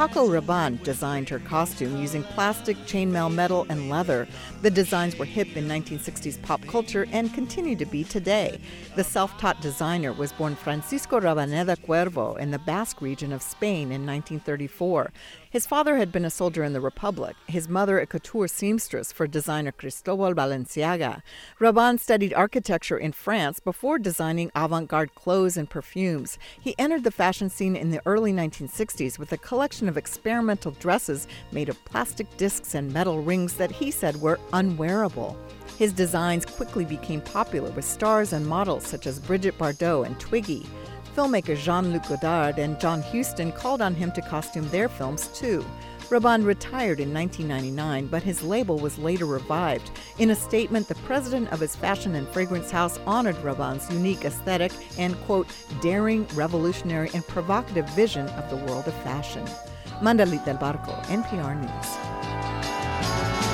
Paco 0.00 0.26
Rabanne 0.26 0.82
designed 0.82 1.28
her 1.28 1.40
costume 1.40 2.00
using 2.00 2.22
plastic, 2.22 2.74
chainmail 2.86 3.30
metal, 3.30 3.66
and 3.68 3.90
leather. 3.90 4.26
The 4.62 4.70
designs 4.70 5.18
were 5.18 5.26
hip 5.26 5.54
in 5.58 5.68
1960s 5.68 6.40
pop 6.40 6.64
culture 6.66 7.06
and 7.12 7.34
continue 7.34 7.76
to 7.76 7.84
be 7.84 8.04
today. 8.04 8.58
The 8.96 9.04
self 9.04 9.36
taught 9.36 9.60
designer 9.60 10.14
was 10.14 10.32
born 10.32 10.56
Francisco 10.56 11.20
Rabaneda 11.20 11.76
Cuervo 11.84 12.38
in 12.38 12.50
the 12.50 12.58
Basque 12.60 13.02
region 13.02 13.30
of 13.30 13.42
Spain 13.42 13.92
in 13.92 14.06
1934. 14.06 15.12
His 15.50 15.66
father 15.66 15.96
had 15.96 16.12
been 16.12 16.24
a 16.24 16.30
soldier 16.30 16.62
in 16.62 16.74
the 16.74 16.80
Republic, 16.80 17.34
his 17.48 17.68
mother 17.68 17.98
a 17.98 18.06
couture 18.06 18.46
seamstress 18.46 19.10
for 19.10 19.26
designer 19.26 19.72
Cristobal 19.72 20.32
Balenciaga. 20.32 21.22
Rabanne 21.58 21.98
studied 21.98 22.32
architecture 22.32 22.96
in 22.96 23.10
France 23.10 23.58
before 23.58 23.98
designing 23.98 24.52
avant 24.54 24.86
garde 24.86 25.12
clothes 25.16 25.56
and 25.56 25.68
perfumes. 25.68 26.38
He 26.60 26.76
entered 26.78 27.02
the 27.02 27.10
fashion 27.10 27.50
scene 27.50 27.74
in 27.74 27.90
the 27.90 28.00
early 28.06 28.32
1960s 28.32 29.18
with 29.18 29.32
a 29.32 29.38
collection 29.38 29.88
of 29.88 29.96
experimental 29.96 30.70
dresses 30.70 31.26
made 31.50 31.68
of 31.68 31.84
plastic 31.84 32.28
discs 32.36 32.76
and 32.76 32.92
metal 32.92 33.20
rings 33.20 33.54
that 33.54 33.72
he 33.72 33.90
said 33.90 34.20
were 34.20 34.38
unwearable. 34.52 35.36
His 35.78 35.92
designs 35.92 36.46
quickly 36.46 36.84
became 36.84 37.22
popular 37.22 37.72
with 37.72 37.84
stars 37.84 38.32
and 38.32 38.46
models 38.46 38.86
such 38.86 39.08
as 39.08 39.18
Brigitte 39.18 39.58
Bardot 39.58 40.06
and 40.06 40.20
Twiggy. 40.20 40.64
Filmmaker 41.16 41.56
Jean 41.56 41.92
Luc 41.92 42.08
Godard 42.08 42.58
and 42.58 42.78
John 42.80 43.02
Huston 43.02 43.52
called 43.52 43.82
on 43.82 43.94
him 43.94 44.12
to 44.12 44.22
costume 44.22 44.68
their 44.68 44.88
films 44.88 45.28
too. 45.28 45.64
Rabanne 46.10 46.44
retired 46.44 46.98
in 46.98 47.14
1999, 47.14 48.08
but 48.08 48.22
his 48.22 48.42
label 48.42 48.78
was 48.78 48.98
later 48.98 49.26
revived. 49.26 49.90
In 50.18 50.30
a 50.30 50.34
statement, 50.34 50.88
the 50.88 50.96
president 50.96 51.52
of 51.52 51.60
his 51.60 51.76
fashion 51.76 52.16
and 52.16 52.26
fragrance 52.28 52.70
house 52.70 52.98
honored 53.06 53.36
Rabanne's 53.36 53.88
unique 53.92 54.24
aesthetic 54.24 54.72
and, 54.98 55.16
quote, 55.22 55.46
daring, 55.80 56.26
revolutionary, 56.34 57.10
and 57.14 57.24
provocative 57.28 57.88
vision 57.90 58.26
of 58.30 58.50
the 58.50 58.56
world 58.56 58.88
of 58.88 58.94
fashion. 59.02 59.44
Mandalit 60.02 60.44
del 60.44 60.56
Barco, 60.56 61.00
NPR 61.04 61.60
News. 61.60 63.49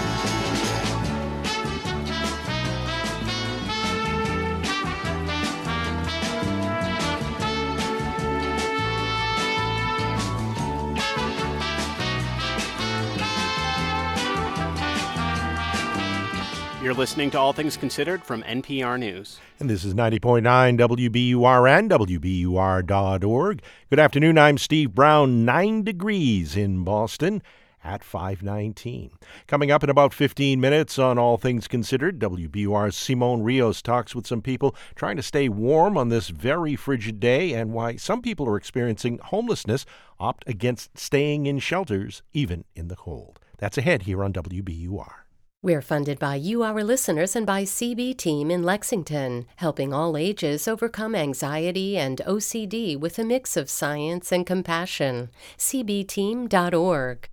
You're 16.86 16.94
listening 16.94 17.32
to 17.32 17.38
All 17.40 17.52
Things 17.52 17.76
Considered 17.76 18.22
from 18.22 18.44
NPR 18.44 18.96
News. 18.96 19.40
And 19.58 19.68
this 19.68 19.84
is 19.84 19.92
90.9 19.92 20.42
WBUR 20.78 21.68
and 21.68 21.90
WBUR.org. 21.90 23.62
Good 23.90 23.98
afternoon. 23.98 24.38
I'm 24.38 24.56
Steve 24.56 24.94
Brown. 24.94 25.44
Nine 25.44 25.82
degrees 25.82 26.56
in 26.56 26.84
Boston 26.84 27.42
at 27.82 28.04
519. 28.04 29.10
Coming 29.48 29.72
up 29.72 29.82
in 29.82 29.90
about 29.90 30.14
15 30.14 30.60
minutes 30.60 30.96
on 30.96 31.18
All 31.18 31.36
Things 31.36 31.66
Considered, 31.66 32.20
WBUR's 32.20 32.94
Simon 32.94 33.42
Rios 33.42 33.82
talks 33.82 34.14
with 34.14 34.28
some 34.28 34.40
people 34.40 34.72
trying 34.94 35.16
to 35.16 35.24
stay 35.24 35.48
warm 35.48 35.98
on 35.98 36.08
this 36.08 36.28
very 36.28 36.76
frigid 36.76 37.18
day 37.18 37.52
and 37.52 37.72
why 37.72 37.96
some 37.96 38.22
people 38.22 38.48
are 38.48 38.56
experiencing 38.56 39.18
homelessness 39.24 39.86
opt 40.20 40.48
against 40.48 40.96
staying 40.96 41.46
in 41.46 41.58
shelters 41.58 42.22
even 42.32 42.64
in 42.76 42.86
the 42.86 42.94
cold. 42.94 43.40
That's 43.58 43.76
ahead 43.76 44.02
here 44.02 44.22
on 44.22 44.32
WBUR. 44.32 45.25
We're 45.66 45.82
funded 45.82 46.18
by 46.20 46.36
you, 46.36 46.62
our 46.62 46.84
listeners, 46.84 47.34
and 47.34 47.44
by 47.44 47.64
CB 47.64 48.16
Team 48.18 48.52
in 48.52 48.62
Lexington, 48.62 49.46
helping 49.56 49.92
all 49.92 50.16
ages 50.16 50.68
overcome 50.68 51.16
anxiety 51.16 51.98
and 51.98 52.22
OCD 52.24 52.96
with 52.96 53.18
a 53.18 53.24
mix 53.24 53.56
of 53.56 53.68
science 53.68 54.30
and 54.30 54.46
compassion. 54.46 55.28
CBTeam.org. 55.58 57.28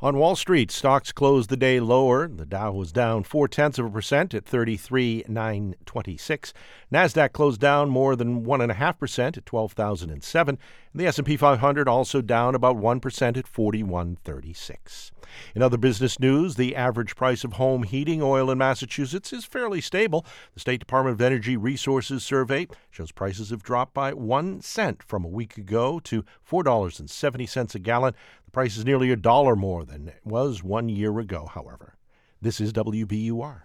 On 0.00 0.16
Wall 0.16 0.36
Street, 0.36 0.70
stocks 0.70 1.12
closed 1.12 1.50
the 1.50 1.58
day 1.58 1.80
lower. 1.80 2.28
The 2.28 2.46
Dow 2.46 2.72
was 2.72 2.92
down 2.92 3.24
four 3.24 3.46
tenths 3.46 3.78
of 3.78 3.84
a 3.84 3.90
percent 3.90 4.32
at 4.32 4.46
33,926. 4.46 6.54
Nasdaq 6.90 7.32
closed 7.32 7.60
down 7.60 7.90
more 7.90 8.16
than 8.16 8.44
one 8.44 8.62
and 8.62 8.72
a 8.72 8.76
half 8.76 8.98
percent 8.98 9.36
at 9.36 9.44
12,007. 9.44 10.58
And 10.94 10.94
The 10.94 11.06
S&P 11.06 11.36
500 11.36 11.88
also 11.88 12.22
down 12.22 12.54
about 12.54 12.76
one 12.76 13.00
percent 13.00 13.36
at 13.36 13.46
4136. 13.46 15.12
In 15.54 15.62
other 15.62 15.76
business 15.76 16.18
news, 16.18 16.56
the 16.56 16.74
average 16.76 17.16
price 17.16 17.44
of 17.44 17.54
home 17.54 17.82
heating 17.82 18.22
oil 18.22 18.50
in 18.50 18.58
Massachusetts 18.58 19.32
is 19.32 19.44
fairly 19.44 19.80
stable. 19.80 20.26
The 20.54 20.60
State 20.60 20.80
Department 20.80 21.14
of 21.14 21.20
Energy 21.20 21.56
Resources 21.56 22.24
survey 22.24 22.66
shows 22.90 23.12
prices 23.12 23.50
have 23.50 23.62
dropped 23.62 23.94
by 23.94 24.12
one 24.12 24.60
cent 24.60 25.02
from 25.02 25.24
a 25.24 25.28
week 25.28 25.56
ago 25.56 26.00
to 26.00 26.24
$4.70 26.48 27.74
a 27.74 27.78
gallon. 27.78 28.14
The 28.44 28.50
price 28.50 28.76
is 28.76 28.84
nearly 28.84 29.10
a 29.10 29.16
dollar 29.16 29.56
more 29.56 29.84
than 29.84 30.08
it 30.08 30.20
was 30.24 30.62
one 30.62 30.88
year 30.88 31.18
ago, 31.18 31.48
however. 31.52 31.96
This 32.40 32.60
is 32.60 32.72
WBUR. 32.72 33.62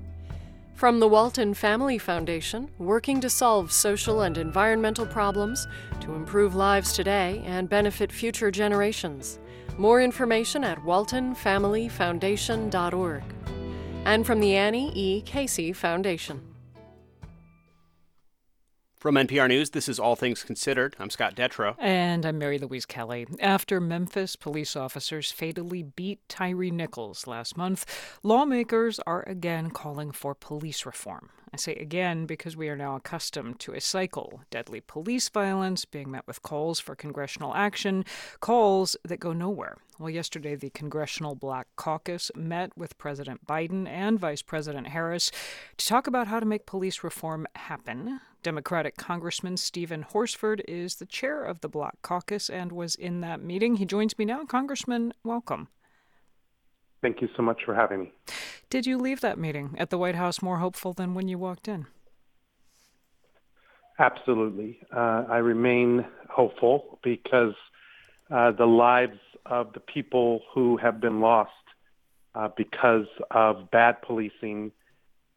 From 0.74 0.98
the 0.98 1.08
Walton 1.08 1.54
Family 1.54 1.98
Foundation, 1.98 2.68
working 2.78 3.20
to 3.20 3.30
solve 3.30 3.70
social 3.70 4.22
and 4.22 4.36
environmental 4.36 5.06
problems 5.06 5.68
to 6.00 6.14
improve 6.14 6.56
lives 6.56 6.92
today 6.92 7.40
and 7.46 7.68
benefit 7.68 8.10
future 8.10 8.50
generations. 8.50 9.38
More 9.78 10.02
information 10.02 10.64
at 10.64 10.78
waltonfamilyfoundation.org. 10.78 13.22
And 14.04 14.26
from 14.26 14.40
the 14.40 14.56
Annie 14.56 14.90
E. 14.94 15.22
Casey 15.22 15.72
Foundation. 15.72 16.51
From 19.02 19.16
NPR 19.16 19.48
News, 19.48 19.70
this 19.70 19.88
is 19.88 19.98
All 19.98 20.14
Things 20.14 20.44
Considered. 20.44 20.94
I'm 21.00 21.10
Scott 21.10 21.34
Detrow. 21.34 21.74
And 21.80 22.24
I'm 22.24 22.38
Mary 22.38 22.56
Louise 22.56 22.86
Kelly. 22.86 23.26
After 23.40 23.80
Memphis 23.80 24.36
police 24.36 24.76
officers 24.76 25.32
fatally 25.32 25.82
beat 25.82 26.20
Tyre 26.28 26.70
Nichols 26.70 27.26
last 27.26 27.56
month, 27.56 27.84
lawmakers 28.22 29.00
are 29.00 29.24
again 29.28 29.70
calling 29.70 30.12
for 30.12 30.36
police 30.36 30.86
reform. 30.86 31.30
I 31.52 31.56
say 31.56 31.74
again 31.74 32.26
because 32.26 32.56
we 32.56 32.68
are 32.68 32.76
now 32.76 32.94
accustomed 32.94 33.58
to 33.58 33.72
a 33.72 33.80
cycle 33.80 34.42
deadly 34.50 34.80
police 34.80 35.28
violence 35.28 35.84
being 35.84 36.12
met 36.12 36.28
with 36.28 36.42
calls 36.42 36.78
for 36.78 36.94
congressional 36.94 37.56
action, 37.56 38.04
calls 38.38 38.96
that 39.04 39.18
go 39.18 39.32
nowhere. 39.32 39.78
Well, 39.98 40.10
yesterday, 40.10 40.54
the 40.54 40.70
Congressional 40.70 41.34
Black 41.34 41.66
Caucus 41.74 42.30
met 42.36 42.78
with 42.78 42.98
President 42.98 43.44
Biden 43.48 43.88
and 43.88 44.20
Vice 44.20 44.42
President 44.42 44.86
Harris 44.88 45.32
to 45.76 45.86
talk 45.88 46.06
about 46.06 46.28
how 46.28 46.38
to 46.38 46.46
make 46.46 46.66
police 46.66 47.02
reform 47.02 47.48
happen. 47.56 48.20
Democratic 48.42 48.96
Congressman 48.96 49.56
Steven 49.56 50.02
Horsford 50.02 50.62
is 50.66 50.96
the 50.96 51.06
chair 51.06 51.44
of 51.44 51.60
the 51.60 51.68
Black 51.68 52.02
Caucus 52.02 52.50
and 52.50 52.72
was 52.72 52.94
in 52.94 53.20
that 53.20 53.42
meeting. 53.42 53.76
He 53.76 53.86
joins 53.86 54.18
me 54.18 54.24
now. 54.24 54.44
Congressman, 54.44 55.12
welcome. 55.24 55.68
Thank 57.00 57.20
you 57.20 57.28
so 57.36 57.42
much 57.42 57.62
for 57.64 57.74
having 57.74 58.00
me. 58.00 58.12
Did 58.70 58.86
you 58.86 58.98
leave 58.98 59.20
that 59.20 59.38
meeting 59.38 59.74
at 59.78 59.90
the 59.90 59.98
White 59.98 60.14
House 60.14 60.40
more 60.40 60.58
hopeful 60.58 60.92
than 60.92 61.14
when 61.14 61.28
you 61.28 61.38
walked 61.38 61.68
in? 61.68 61.86
Absolutely. 63.98 64.78
Uh, 64.94 65.24
I 65.28 65.38
remain 65.38 66.04
hopeful 66.28 66.98
because 67.02 67.54
uh, 68.30 68.52
the 68.52 68.66
lives 68.66 69.18
of 69.46 69.72
the 69.72 69.80
people 69.80 70.42
who 70.54 70.76
have 70.78 71.00
been 71.00 71.20
lost 71.20 71.50
uh, 72.34 72.48
because 72.56 73.06
of 73.30 73.70
bad 73.70 74.00
policing 74.02 74.72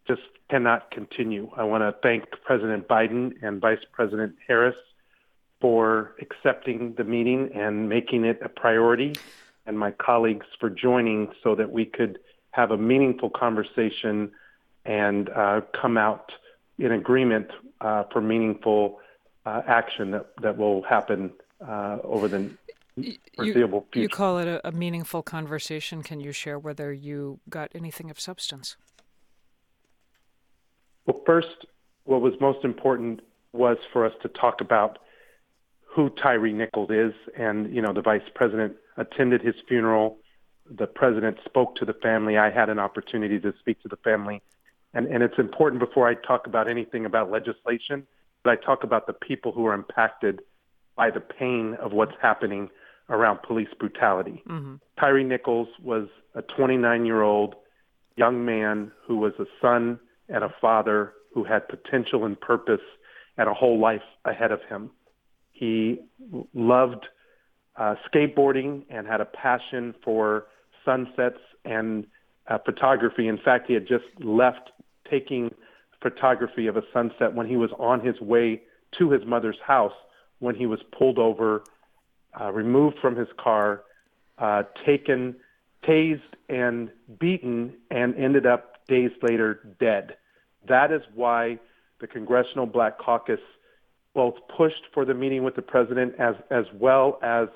just 0.08 0.22
cannot 0.50 0.92
continue. 0.92 1.50
I 1.56 1.64
want 1.64 1.82
to 1.82 1.96
thank 2.04 2.26
President 2.44 2.88
Biden 2.88 3.34
and 3.42 3.60
Vice 3.60 3.84
President 3.92 4.36
Harris 4.48 4.76
for 5.60 6.16
accepting 6.22 6.94
the 6.98 7.04
meeting 7.04 7.50
and 7.56 7.90
making 7.90 8.26
it 8.26 8.40
a 8.44 8.50
priority 8.50 9.14
and 9.66 9.80
my 9.80 9.92
colleagues 9.92 10.46
for 10.60 10.70
joining 10.70 11.32
so 11.44 11.56
that 11.56 11.72
we 11.72 11.86
could 11.86 12.20
have 12.52 12.72
a 12.72 12.78
meaningful 12.78 13.30
conversation 13.30 14.32
and 14.86 15.30
uh, 15.30 15.62
come 15.80 15.98
out 15.98 16.32
in 16.78 16.92
agreement 16.92 17.48
uh, 17.82 18.04
for 18.12 18.22
meaningful 18.22 19.00
uh, 19.46 19.62
action 19.68 20.12
that, 20.12 20.28
that 20.42 20.58
will 20.58 20.84
happen 20.84 21.32
uh, 21.68 21.98
over 22.04 22.28
the 22.28 22.50
foreseeable 23.36 23.80
you, 23.80 23.92
future. 23.92 24.02
You 24.02 24.10
call 24.10 24.38
it 24.38 24.48
a, 24.48 24.68
a 24.68 24.72
meaningful 24.72 25.24
conversation. 25.24 26.04
Can 26.04 26.20
you 26.20 26.32
share 26.32 26.60
whether 26.60 26.94
you 26.94 27.40
got 27.50 27.72
anything 27.74 28.10
of 28.10 28.20
substance? 28.20 28.78
Well, 31.06 31.22
first, 31.26 31.66
what 32.06 32.22
was 32.22 32.34
most 32.40 32.64
important 32.64 33.22
was 33.54 33.78
for 33.94 34.06
us 34.06 34.14
to 34.22 34.28
talk 34.30 34.62
about 34.62 35.00
who 35.96 36.10
Tyre 36.10 36.52
Nichols 36.52 36.90
is, 36.90 37.14
and 37.38 37.74
you 37.74 37.82
know, 37.82 37.94
the 37.94 38.02
vice 38.02 38.28
president 38.34 38.76
attended 38.98 39.42
his 39.42 39.56
funeral. 39.68 40.18
The 40.70 40.88
president 40.88 41.38
spoke 41.46 41.76
to 41.78 41.86
the 41.86 41.94
family. 41.94 42.38
I 42.38 42.52
had 42.52 42.70
an 42.70 42.80
opportunity 42.80 43.40
to 43.40 43.54
speak 43.60 43.82
to 43.84 43.88
the 43.88 43.98
family. 43.98 44.42
And, 44.94 45.08
and 45.08 45.24
it's 45.24 45.38
important 45.38 45.80
before 45.80 46.08
I 46.08 46.16
talk 46.16 46.48
about 46.48 46.70
anything 46.70 47.06
about 47.06 47.30
legislation 47.30 48.08
that 48.44 48.52
I 48.52 48.56
talk 48.56 48.84
about 48.84 49.08
the 49.08 49.14
people 49.14 49.52
who 49.52 49.66
are 49.66 49.74
impacted 49.74 50.42
by 50.96 51.12
the 51.12 51.20
pain 51.20 51.76
of 51.82 51.92
what's 51.92 52.14
happening 52.22 52.70
around 53.10 53.40
police 53.44 53.68
brutality. 53.78 54.42
Mm-hmm. 54.48 54.76
Tyre 55.00 55.24
Nichols 55.24 55.68
was 55.82 56.08
a 56.34 56.42
29 56.42 57.06
year 57.06 57.22
old 57.22 57.56
young 58.16 58.46
man 58.46 58.92
who 59.06 59.18
was 59.18 59.34
a 59.40 59.46
son 59.62 60.00
and 60.30 60.44
a 60.44 60.54
father 60.62 61.14
who 61.34 61.44
had 61.44 61.68
potential 61.68 62.26
and 62.26 62.40
purpose 62.40 62.82
and 63.38 63.50
a 63.50 63.54
whole 63.54 63.80
life 63.80 64.02
ahead 64.26 64.52
of 64.52 64.62
him. 64.70 64.90
He 65.52 66.00
loved 66.54 67.06
uh, 67.76 67.96
skateboarding 68.08 68.84
and 68.90 69.08
had 69.08 69.22
a 69.22 69.26
passion 69.26 69.94
for 70.04 70.48
sunsets 70.84 71.40
and 71.66 72.06
uh, 72.48 72.58
photography. 72.66 73.28
In 73.28 73.38
fact, 73.38 73.68
he 73.68 73.74
had 73.74 73.88
just 73.88 74.06
left 74.20 74.72
taking 75.10 75.54
photography 76.02 76.68
of 76.68 76.78
a 76.78 76.84
sunset 76.94 77.34
when 77.34 77.48
he 77.48 77.58
was 77.58 77.72
on 77.80 78.00
his 78.00 78.20
way 78.22 78.62
to 78.98 79.12
his 79.12 79.26
mother's 79.26 79.58
house 79.66 79.94
when 80.40 80.56
he 80.56 80.66
was 80.66 80.80
pulled 80.98 81.18
over, 81.18 81.64
uh, 82.40 82.52
removed 82.52 82.98
from 83.02 83.16
his 83.16 83.28
car, 83.42 83.84
uh, 84.38 84.64
taken, 84.86 85.36
tased, 85.88 86.22
and 86.50 86.90
beaten, 87.20 87.74
and 87.90 88.16
ended 88.16 88.46
up 88.46 88.75
days 88.88 89.12
later 89.22 89.76
dead. 89.80 90.16
That 90.68 90.92
is 90.92 91.02
why 91.14 91.60
the 92.00 92.08
Congressional 92.08 92.66
Black 92.66 92.98
Caucus 93.00 93.40
both 94.14 94.36
pushed 94.56 94.84
for 94.94 95.06
the 95.06 95.14
meeting 95.14 95.44
with 95.44 95.56
the 95.56 95.62
president 95.62 96.16
as, 96.20 96.36
as 96.50 96.66
well 96.74 97.20
as 97.22 97.48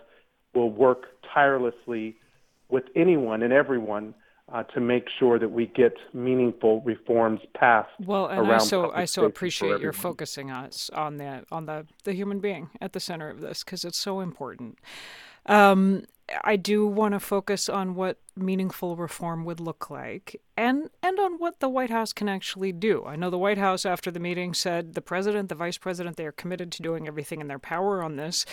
will 0.53 0.71
work 0.71 1.05
tirelessly 1.33 2.17
with 2.69 2.83
anyone 2.95 3.41
and 3.41 3.53
everyone 3.53 4.13
uh, 4.51 4.63
to 4.63 4.79
make 4.79 5.05
sure 5.19 5.37
that 5.37 5.49
we 5.49 5.67
get 5.67 5.93
meaningful 6.13 6.81
reforms 6.81 7.39
passed. 7.53 7.91
Well, 8.03 8.27
and 8.27 8.51
I 8.51 8.57
so 8.57 8.91
I 8.91 9.05
so 9.05 9.25
appreciate 9.25 9.79
your 9.79 9.93
focusing 9.93 10.49
us 10.49 10.89
on 10.93 11.17
the 11.17 11.45
on 11.51 11.65
the 11.65 11.85
the 12.03 12.13
human 12.13 12.39
being 12.39 12.69
at 12.81 12.93
the 12.93 12.99
center 12.99 13.29
of 13.29 13.41
this 13.41 13.63
because 13.63 13.85
it's 13.85 13.97
so 13.97 14.21
important. 14.21 14.79
Um, 15.45 16.03
I 16.43 16.55
do 16.55 16.85
want 16.87 17.13
to 17.13 17.19
focus 17.19 17.69
on 17.69 17.95
what 17.95 18.19
meaningful 18.35 18.95
reform 18.95 19.45
would 19.45 19.59
look 19.59 19.89
like 19.89 20.41
and 20.55 20.89
and 21.03 21.19
on 21.19 21.33
what 21.33 21.59
the 21.59 21.69
White 21.69 21.89
House 21.89 22.13
can 22.13 22.29
actually 22.29 22.71
do. 22.71 23.05
I 23.05 23.15
know 23.15 23.29
the 23.29 23.37
White 23.37 23.57
House 23.57 23.85
after 23.85 24.11
the 24.11 24.19
meeting 24.19 24.53
said 24.53 24.93
the 24.93 25.01
president, 25.01 25.49
the 25.49 25.55
vice 25.55 25.77
president, 25.77 26.17
they 26.17 26.25
are 26.25 26.31
committed 26.31 26.71
to 26.73 26.81
doing 26.81 27.07
everything 27.07 27.41
in 27.41 27.47
their 27.47 27.59
power 27.59 28.03
on 28.03 28.15
this. 28.15 28.45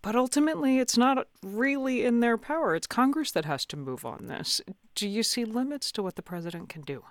But 0.00 0.16
ultimately, 0.16 0.78
it's 0.78 0.96
not 0.96 1.28
really 1.42 2.04
in 2.04 2.20
their 2.20 2.36
power. 2.36 2.74
It's 2.74 2.86
Congress 2.86 3.30
that 3.32 3.44
has 3.44 3.64
to 3.66 3.76
move 3.76 4.04
on 4.04 4.26
this. 4.26 4.60
Do 4.94 5.08
you 5.08 5.22
see 5.22 5.44
limits 5.44 5.92
to 5.92 6.02
what 6.02 6.16
the 6.16 6.22
president 6.22 6.68
can 6.68 6.82
do? 6.82 7.04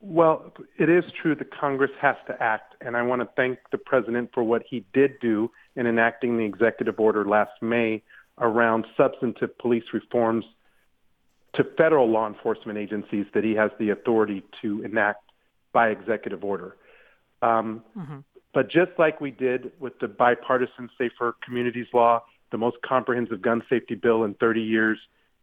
Well, 0.00 0.52
it 0.78 0.88
is 0.88 1.04
true 1.20 1.34
that 1.34 1.50
Congress 1.50 1.90
has 2.00 2.14
to 2.28 2.40
act, 2.40 2.76
and 2.80 2.96
I 2.96 3.02
want 3.02 3.20
to 3.20 3.28
thank 3.36 3.58
the 3.72 3.78
president 3.78 4.30
for 4.32 4.44
what 4.44 4.62
he 4.68 4.84
did 4.92 5.18
do 5.20 5.50
in 5.74 5.86
enacting 5.86 6.36
the 6.36 6.44
executive 6.44 7.00
order 7.00 7.24
last 7.24 7.50
May 7.60 8.02
around 8.40 8.86
substantive 8.96 9.56
police 9.58 9.84
reforms 9.92 10.44
to 11.54 11.64
federal 11.76 12.10
law 12.10 12.26
enforcement 12.26 12.78
agencies 12.78 13.26
that 13.34 13.44
he 13.44 13.54
has 13.54 13.70
the 13.78 13.90
authority 13.90 14.42
to 14.62 14.82
enact 14.82 15.24
by 15.72 15.88
executive 15.88 16.44
order. 16.44 16.76
Um, 17.42 17.82
mm-hmm. 17.96 18.18
But 18.54 18.70
just 18.70 18.92
like 18.98 19.20
we 19.20 19.30
did 19.30 19.72
with 19.78 19.98
the 20.00 20.08
bipartisan 20.08 20.90
Safer 20.98 21.36
Communities 21.44 21.86
Law, 21.92 22.22
the 22.50 22.58
most 22.58 22.76
comprehensive 22.82 23.42
gun 23.42 23.62
safety 23.68 23.94
bill 23.94 24.24
in 24.24 24.34
30 24.34 24.60
years, 24.60 24.98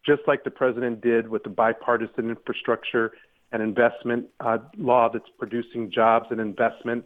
just 0.05 0.21
like 0.27 0.43
the 0.43 0.51
president 0.51 1.01
did 1.01 1.27
with 1.27 1.43
the 1.43 1.49
bipartisan 1.49 2.29
infrastructure 2.29 3.11
and 3.51 3.61
investment 3.61 4.27
uh, 4.39 4.57
law 4.77 5.09
that's 5.11 5.29
producing 5.37 5.91
jobs 5.91 6.27
and 6.29 6.39
investment, 6.39 7.05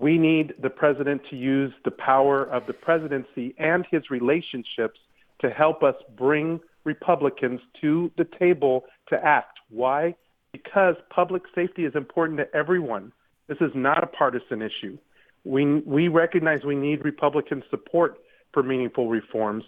we 0.00 0.16
need 0.16 0.54
the 0.60 0.70
president 0.70 1.22
to 1.30 1.36
use 1.36 1.72
the 1.84 1.90
power 1.90 2.44
of 2.44 2.66
the 2.66 2.72
presidency 2.72 3.54
and 3.58 3.86
his 3.90 4.10
relationships 4.10 4.98
to 5.40 5.50
help 5.50 5.82
us 5.82 5.94
bring 6.16 6.60
Republicans 6.84 7.60
to 7.80 8.10
the 8.16 8.26
table 8.38 8.84
to 9.08 9.16
act. 9.22 9.58
Why? 9.68 10.14
Because 10.52 10.96
public 11.10 11.42
safety 11.54 11.84
is 11.84 11.94
important 11.94 12.38
to 12.38 12.56
everyone. 12.56 13.12
This 13.46 13.58
is 13.60 13.72
not 13.74 14.02
a 14.02 14.06
partisan 14.06 14.62
issue. 14.62 14.96
We, 15.44 15.80
we 15.80 16.08
recognize 16.08 16.64
we 16.64 16.76
need 16.76 17.04
Republican 17.04 17.62
support 17.70 18.18
for 18.52 18.62
meaningful 18.62 19.08
reforms, 19.08 19.64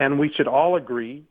and 0.00 0.18
we 0.18 0.32
should 0.32 0.48
all 0.48 0.76
agree 0.76 1.24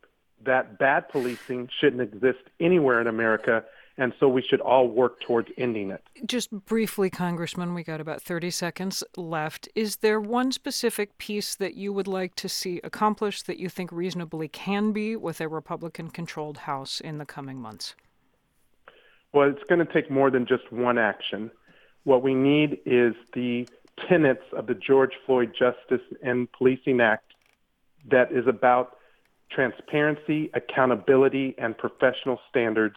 that 0.45 0.78
bad 0.78 1.10
policing 1.10 1.69
shouldn't 1.80 2.02
exist 2.02 2.44
anywhere 2.60 3.02
in 3.02 3.07
America 3.07 3.64
and 3.98 4.14
so 4.19 4.28
we 4.28 4.41
should 4.41 4.61
all 4.61 4.88
work 4.88 5.19
towards 5.22 5.49
ending 5.57 5.90
it. 5.90 6.03
Just 6.26 6.52
briefly, 6.52 7.10
Congressman, 7.10 7.74
we 7.74 7.84
got 7.84 7.99
about 7.99 8.22
30 8.22 8.52
seconds 8.52 9.03
left. 9.15 9.68
Is 9.76 9.98
there 9.98 10.22
one 10.22 10.52
specific 10.52 11.18
piece 11.18 11.56
that 11.56 11.76
you 11.76 11.91
would 11.91 12.07
like 12.07 12.36
to 12.36 12.49
see 12.49 12.80
accomplished 12.84 13.48
that 13.48 13.57
you 13.57 13.69
think 13.69 13.91
reasonably 13.91 14.48
can 14.48 14.91
be 14.91 15.15
with 15.15 15.41
a 15.41 15.48
Republican 15.48 16.10
controlled 16.10 16.60
House 16.60 16.99
in 16.99 17.18
the 17.18 17.26
coming 17.26 17.60
months? 17.60 17.95
Well, 19.34 19.49
it's 19.49 19.64
going 19.68 19.86
to 19.86 19.94
take 19.94 20.10
more 20.11 20.30
than 20.30 20.45
just 20.45 20.72
one 20.72 20.98
action. 20.98 21.52
What 22.03 22.24
we 22.24 22.34
need 22.34 22.80
is 22.86 23.14
the 23.34 23.68
tenets 24.07 24.44
of 24.53 24.68
the 24.68 24.76
George 24.76 25.14
Floyd 25.26 25.53
Justice 25.57 26.06
and 26.24 26.52
Policing 26.52 27.02
Act 27.02 27.34
that 28.10 28.32
is 28.32 28.48
about 28.48 28.98
transparency, 29.52 30.49
accountability, 30.53 31.56
and 31.57 31.78
professional 31.78 32.40
standards 32.49 32.95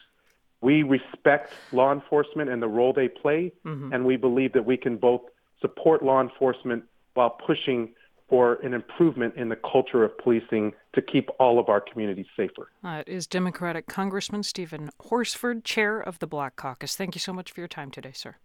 we 0.63 0.83
respect 0.83 1.53
law 1.73 1.93
enforcement 1.93 2.51
and 2.51 2.63
the 2.63 2.69
role 2.69 2.93
they 2.93 3.09
play, 3.09 3.53
mm-hmm. 3.65 3.93
and 3.93 4.05
we 4.05 4.17
believe 4.17 4.53
that 4.53 4.65
we 4.65 4.77
can 4.77 4.97
both 4.97 5.23
support 5.61 6.03
law 6.03 6.21
enforcement 6.21 6.85
while 7.15 7.31
pushing 7.31 7.95
for 8.29 8.55
an 8.63 8.73
improvement 8.75 9.35
in 9.37 9.49
the 9.49 9.57
culture 9.57 10.05
of 10.05 10.17
policing 10.19 10.73
to 10.95 11.03
keep 11.03 11.29
all 11.41 11.59
of 11.59 11.69
our 11.69 11.81
communities 11.81 12.27
safer. 12.37 12.71
That 12.83 13.09
is 13.09 13.27
Democratic 13.27 13.89
Congressman 13.89 14.45
Steven 14.45 14.91
Horsford, 15.01 15.65
chair 15.65 16.01
of 16.01 16.21
the 16.21 16.29
Black 16.29 16.55
Caucus. 16.55 16.95
Thank 16.95 17.17
you 17.17 17.19
so 17.19 17.33
much 17.33 17.51
for 17.51 17.61
your 17.61 17.69
time 17.69 17.91
today, 17.91 18.13
sir. 18.13 18.37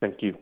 Thank 0.00 0.22
you. 0.22 0.36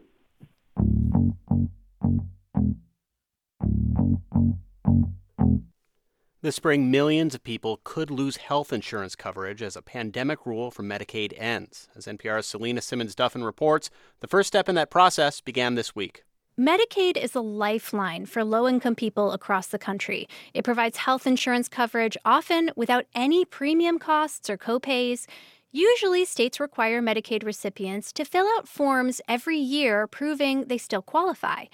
This 6.46 6.54
spring, 6.54 6.92
millions 6.92 7.34
of 7.34 7.42
people 7.42 7.80
could 7.82 8.08
lose 8.08 8.36
health 8.36 8.72
insurance 8.72 9.16
coverage 9.16 9.62
as 9.62 9.74
a 9.74 9.82
pandemic 9.82 10.46
rule 10.46 10.70
for 10.70 10.84
Medicaid 10.84 11.34
ends. 11.36 11.88
As 11.96 12.06
NPR's 12.06 12.46
Selena 12.46 12.80
Simmons 12.80 13.16
Duffin 13.16 13.42
reports, 13.42 13.90
the 14.20 14.28
first 14.28 14.46
step 14.46 14.68
in 14.68 14.76
that 14.76 14.88
process 14.88 15.40
began 15.40 15.74
this 15.74 15.96
week. 15.96 16.22
Medicaid 16.56 17.16
is 17.16 17.34
a 17.34 17.40
lifeline 17.40 18.26
for 18.26 18.44
low 18.44 18.68
income 18.68 18.94
people 18.94 19.32
across 19.32 19.66
the 19.66 19.76
country. 19.76 20.28
It 20.54 20.62
provides 20.62 20.98
health 20.98 21.26
insurance 21.26 21.68
coverage, 21.68 22.16
often 22.24 22.70
without 22.76 23.06
any 23.12 23.44
premium 23.44 23.98
costs 23.98 24.48
or 24.48 24.56
copays. 24.56 25.26
Usually, 25.72 26.24
states 26.24 26.60
require 26.60 27.02
Medicaid 27.02 27.44
recipients 27.44 28.12
to 28.12 28.24
fill 28.24 28.46
out 28.56 28.68
forms 28.68 29.20
every 29.26 29.58
year 29.58 30.06
proving 30.06 30.66
they 30.66 30.78
still 30.78 31.02
qualify. 31.02 31.64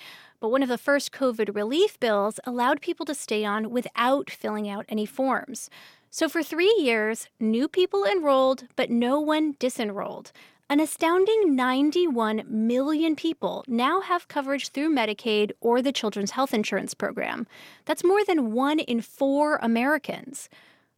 But 0.42 0.50
one 0.50 0.64
of 0.64 0.68
the 0.68 0.76
first 0.76 1.12
COVID 1.12 1.54
relief 1.54 2.00
bills 2.00 2.40
allowed 2.44 2.80
people 2.80 3.06
to 3.06 3.14
stay 3.14 3.44
on 3.44 3.70
without 3.70 4.28
filling 4.28 4.68
out 4.68 4.84
any 4.88 5.06
forms. 5.06 5.70
So 6.10 6.28
for 6.28 6.42
three 6.42 6.74
years, 6.80 7.28
new 7.38 7.68
people 7.68 8.04
enrolled, 8.04 8.66
but 8.74 8.90
no 8.90 9.20
one 9.20 9.54
disenrolled. 9.60 10.32
An 10.68 10.80
astounding 10.80 11.54
91 11.54 12.42
million 12.48 13.14
people 13.14 13.62
now 13.68 14.00
have 14.00 14.26
coverage 14.26 14.70
through 14.70 14.92
Medicaid 14.92 15.52
or 15.60 15.80
the 15.80 15.92
Children's 15.92 16.32
Health 16.32 16.52
Insurance 16.52 16.92
Program. 16.92 17.46
That's 17.84 18.02
more 18.02 18.24
than 18.24 18.50
one 18.50 18.80
in 18.80 19.00
four 19.00 19.60
Americans. 19.62 20.48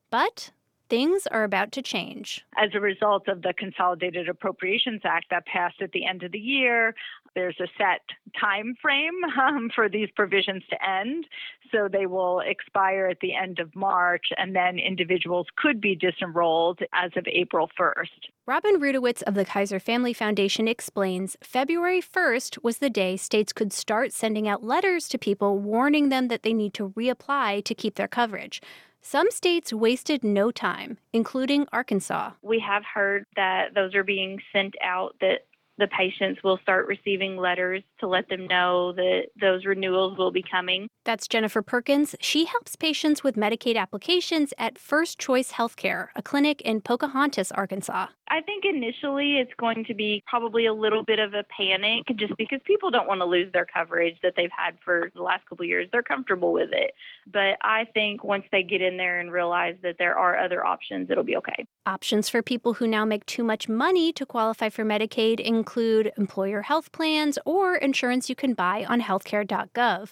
But 0.09 0.53
things 0.89 1.27
are 1.27 1.45
about 1.45 1.73
to 1.73 1.83
change. 1.83 2.45
As 2.57 2.71
a 2.75 2.81
result 2.81 3.29
of 3.29 3.43
the 3.43 3.53
Consolidated 3.53 4.29
Appropriations 4.29 5.03
Act 5.05 5.27
that 5.31 5.45
passed 5.45 5.83
at 5.83 5.93
the 5.93 6.07
end 6.07 6.23
of 6.23 6.33
the 6.33 6.39
year, 6.39 6.95
there's 7.35 7.59
a 7.61 7.69
set 7.78 8.01
time 8.40 8.74
frame 8.81 9.12
um, 9.40 9.70
for 9.74 9.89
these 9.89 10.09
provisions 10.15 10.62
to 10.70 10.89
end. 10.89 11.27
So 11.73 11.89
they 11.90 12.06
will 12.06 12.40
expire 12.40 13.06
at 13.06 13.19
the 13.20 13.35
end 13.35 13.59
of 13.59 13.74
March, 13.74 14.27
and 14.36 14.55
then 14.55 14.78
individuals 14.78 15.47
could 15.56 15.81
be 15.81 15.97
disenrolled 15.97 16.81
as 16.93 17.11
of 17.16 17.27
April 17.27 17.69
1st. 17.78 18.31
Robin 18.47 18.78
Rudowitz 18.78 19.23
of 19.23 19.35
the 19.35 19.44
Kaiser 19.44 19.81
Family 19.81 20.12
Foundation 20.12 20.69
explains 20.69 21.36
February 21.43 22.01
1st 22.01 22.62
was 22.62 22.78
the 22.78 22.90
day 22.90 23.16
states 23.16 23.52
could 23.52 23.73
start 23.73 24.12
sending 24.12 24.47
out 24.47 24.62
letters 24.62 25.09
to 25.09 25.19
people 25.19 25.59
warning 25.59 26.11
them 26.11 26.28
that 26.28 26.43
they 26.43 26.52
need 26.52 26.74
to 26.74 26.90
reapply 26.90 27.65
to 27.65 27.74
keep 27.74 27.97
their 27.97 28.09
coverage. 28.09 28.61
Some 29.06 29.31
states 29.31 29.70
wasted 29.70 30.24
no 30.24 30.51
time, 30.51 30.97
including 31.12 31.66
Arkansas. 31.73 32.31
We 32.40 32.59
have 32.61 32.85
heard 32.86 33.27
that 33.36 33.74
those 33.74 33.94
are 33.94 34.02
being 34.02 34.40
sent 34.51 34.74
out 34.82 35.15
that 35.20 35.40
the 35.79 35.89
patients 35.89 36.43
will 36.43 36.59
start 36.63 36.87
receiving 36.87 37.37
letters 37.37 37.83
to 38.01 38.07
let 38.07 38.29
them 38.29 38.47
know 38.47 38.93
that 38.93 39.25
those 39.41 39.65
renewals 39.65 40.17
will 40.17 40.31
be 40.31 40.45
coming. 40.49 40.89
That's 41.05 41.29
Jennifer 41.29 41.63
Perkins. 41.63 42.15
She 42.21 42.45
helps 42.45 42.77
patients 42.77 43.25
with 43.25 43.37
Medicaid 43.37 43.77
applications 43.77 44.53
at 44.59 44.79
First 44.79 45.19
Choice 45.19 45.53
Healthcare, 45.53 46.09
a 46.15 46.23
clinic 46.23 46.61
in 46.63 46.81
Pocahontas, 46.81 47.53
Arkansas. 47.53 48.07
I 48.29 48.41
think 48.41 48.65
initially 48.65 49.39
it's 49.39 49.53
going 49.59 49.85
to 49.85 49.95
be 49.95 50.23
probably 50.27 50.67
a 50.67 50.73
little 50.73 51.05
bit 51.05 51.19
of 51.19 51.35
a 51.35 51.45
panic 51.57 52.05
just 52.17 52.37
because 52.37 52.61
people 52.65 52.91
don't 52.91 53.07
want 53.07 53.21
to 53.21 53.27
lose 53.27 53.53
their 53.53 53.67
coverage 53.67 54.17
that 54.23 54.33
they've 54.37 54.51
had 54.57 54.77
for 54.85 55.11
the 55.15 55.23
last 55.23 55.47
couple 55.47 55.65
years. 55.65 55.89
They're 55.93 56.03
comfortable 56.03 56.53
with 56.53 56.71
it. 56.73 56.93
But 57.31 57.59
I 57.63 57.87
think 57.93 58.25
once 58.25 58.45
they 58.51 58.63
get 58.63 58.81
in 58.81 58.97
there 58.97 59.21
and 59.21 59.31
realize 59.31 59.77
that 59.83 59.97
there 59.99 60.17
are 60.17 60.39
other 60.39 60.65
options, 60.65 61.11
it'll 61.11 61.25
be 61.25 61.37
okay. 61.37 61.67
Options 61.87 62.29
for 62.29 62.43
people 62.43 62.75
who 62.75 62.87
now 62.87 63.05
make 63.05 63.27
too 63.27 63.45
much 63.45 63.69
money 63.69 64.13
to 64.15 64.25
qualify 64.25 64.71
for 64.71 64.85
Medicaid 64.85 65.39
include 65.39 66.13
employer 66.17 66.63
health 66.63 66.93
plans 66.93 67.39
or 67.45 67.77
insurance 67.77 68.31
you 68.31 68.35
can 68.35 68.55
buy 68.55 68.87
on 68.89 69.03
healthcare.gov. 69.03 70.11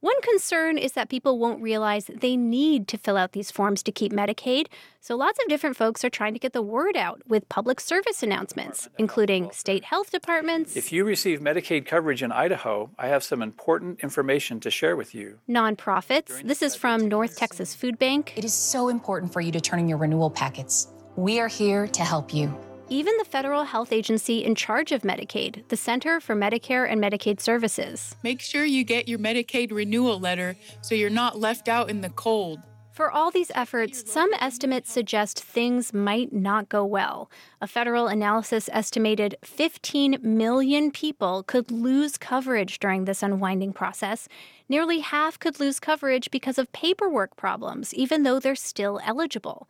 One 0.00 0.20
concern 0.22 0.78
is 0.78 0.92
that 0.92 1.08
people 1.08 1.40
won't 1.40 1.60
realize 1.60 2.04
they 2.06 2.36
need 2.36 2.86
to 2.86 2.96
fill 2.96 3.16
out 3.16 3.32
these 3.32 3.50
forms 3.50 3.82
to 3.82 3.90
keep 3.90 4.12
Medicaid, 4.12 4.68
so 5.00 5.16
lots 5.16 5.40
of 5.42 5.48
different 5.48 5.76
folks 5.76 6.04
are 6.04 6.10
trying 6.10 6.34
to 6.34 6.38
get 6.38 6.52
the 6.52 6.62
word 6.62 6.96
out 6.96 7.20
with 7.26 7.48
public 7.48 7.80
service 7.80 8.22
announcements, 8.22 8.88
including 8.96 9.50
state 9.50 9.82
health 9.82 10.12
departments. 10.12 10.76
If 10.76 10.92
you 10.92 11.04
receive 11.04 11.40
Medicaid 11.40 11.84
coverage 11.84 12.22
in 12.22 12.30
Idaho, 12.30 12.90
I 12.96 13.08
have 13.08 13.24
some 13.24 13.42
important 13.42 13.98
information 13.98 14.60
to 14.60 14.70
share 14.70 14.94
with 14.94 15.16
you. 15.16 15.40
Nonprofits. 15.48 16.46
This 16.46 16.62
is 16.62 16.76
from 16.76 17.08
North 17.08 17.36
Texas 17.36 17.74
Food 17.74 17.98
Bank. 17.98 18.34
It 18.36 18.44
is 18.44 18.54
so 18.54 18.90
important 18.90 19.32
for 19.32 19.40
you 19.40 19.50
to 19.50 19.60
turn 19.60 19.80
in 19.80 19.88
your 19.88 19.98
renewal 19.98 20.30
packets. 20.30 20.86
We 21.16 21.40
are 21.40 21.48
here 21.48 21.88
to 21.88 22.04
help 22.04 22.32
you. 22.32 22.56
Even 22.90 23.14
the 23.18 23.24
federal 23.26 23.64
health 23.64 23.92
agency 23.92 24.42
in 24.42 24.54
charge 24.54 24.92
of 24.92 25.02
Medicaid, 25.02 25.68
the 25.68 25.76
Center 25.76 26.20
for 26.20 26.34
Medicare 26.34 26.90
and 26.90 27.02
Medicaid 27.02 27.38
Services. 27.38 28.16
Make 28.22 28.40
sure 28.40 28.64
you 28.64 28.82
get 28.82 29.06
your 29.06 29.18
Medicaid 29.18 29.72
renewal 29.72 30.18
letter 30.18 30.56
so 30.80 30.94
you're 30.94 31.10
not 31.10 31.38
left 31.38 31.68
out 31.68 31.90
in 31.90 32.00
the 32.00 32.08
cold. 32.08 32.60
For 32.90 33.12
all 33.12 33.30
these 33.30 33.52
efforts, 33.54 34.10
some 34.10 34.30
estimates 34.40 34.90
suggest 34.90 35.44
things 35.44 35.92
might 35.92 36.32
not 36.32 36.70
go 36.70 36.82
well. 36.82 37.30
A 37.60 37.66
federal 37.66 38.08
analysis 38.08 38.70
estimated 38.72 39.36
15 39.44 40.16
million 40.22 40.90
people 40.90 41.42
could 41.42 41.70
lose 41.70 42.16
coverage 42.16 42.78
during 42.78 43.04
this 43.04 43.22
unwinding 43.22 43.74
process. 43.74 44.28
Nearly 44.66 45.00
half 45.00 45.38
could 45.38 45.60
lose 45.60 45.78
coverage 45.78 46.30
because 46.30 46.58
of 46.58 46.72
paperwork 46.72 47.36
problems, 47.36 47.92
even 47.92 48.22
though 48.22 48.40
they're 48.40 48.56
still 48.56 48.98
eligible. 49.04 49.68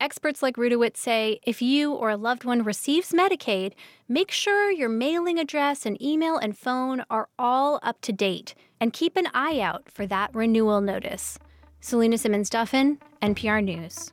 Experts 0.00 0.42
like 0.42 0.56
Rudowitz 0.56 0.96
say 0.96 1.38
if 1.44 1.62
you 1.62 1.92
or 1.92 2.10
a 2.10 2.16
loved 2.16 2.44
one 2.44 2.62
receives 2.64 3.12
Medicaid, 3.12 3.72
make 4.08 4.30
sure 4.30 4.70
your 4.70 4.88
mailing 4.88 5.38
address 5.38 5.86
and 5.86 6.00
email 6.02 6.36
and 6.36 6.58
phone 6.58 7.04
are 7.08 7.28
all 7.38 7.78
up 7.82 8.00
to 8.02 8.12
date, 8.12 8.54
and 8.80 8.92
keep 8.92 9.16
an 9.16 9.28
eye 9.32 9.60
out 9.60 9.90
for 9.90 10.06
that 10.06 10.34
renewal 10.34 10.80
notice. 10.80 11.38
Selena 11.80 12.18
Simmons 12.18 12.50
Duffin, 12.50 12.98
NPR 13.22 13.62
News. 13.62 14.12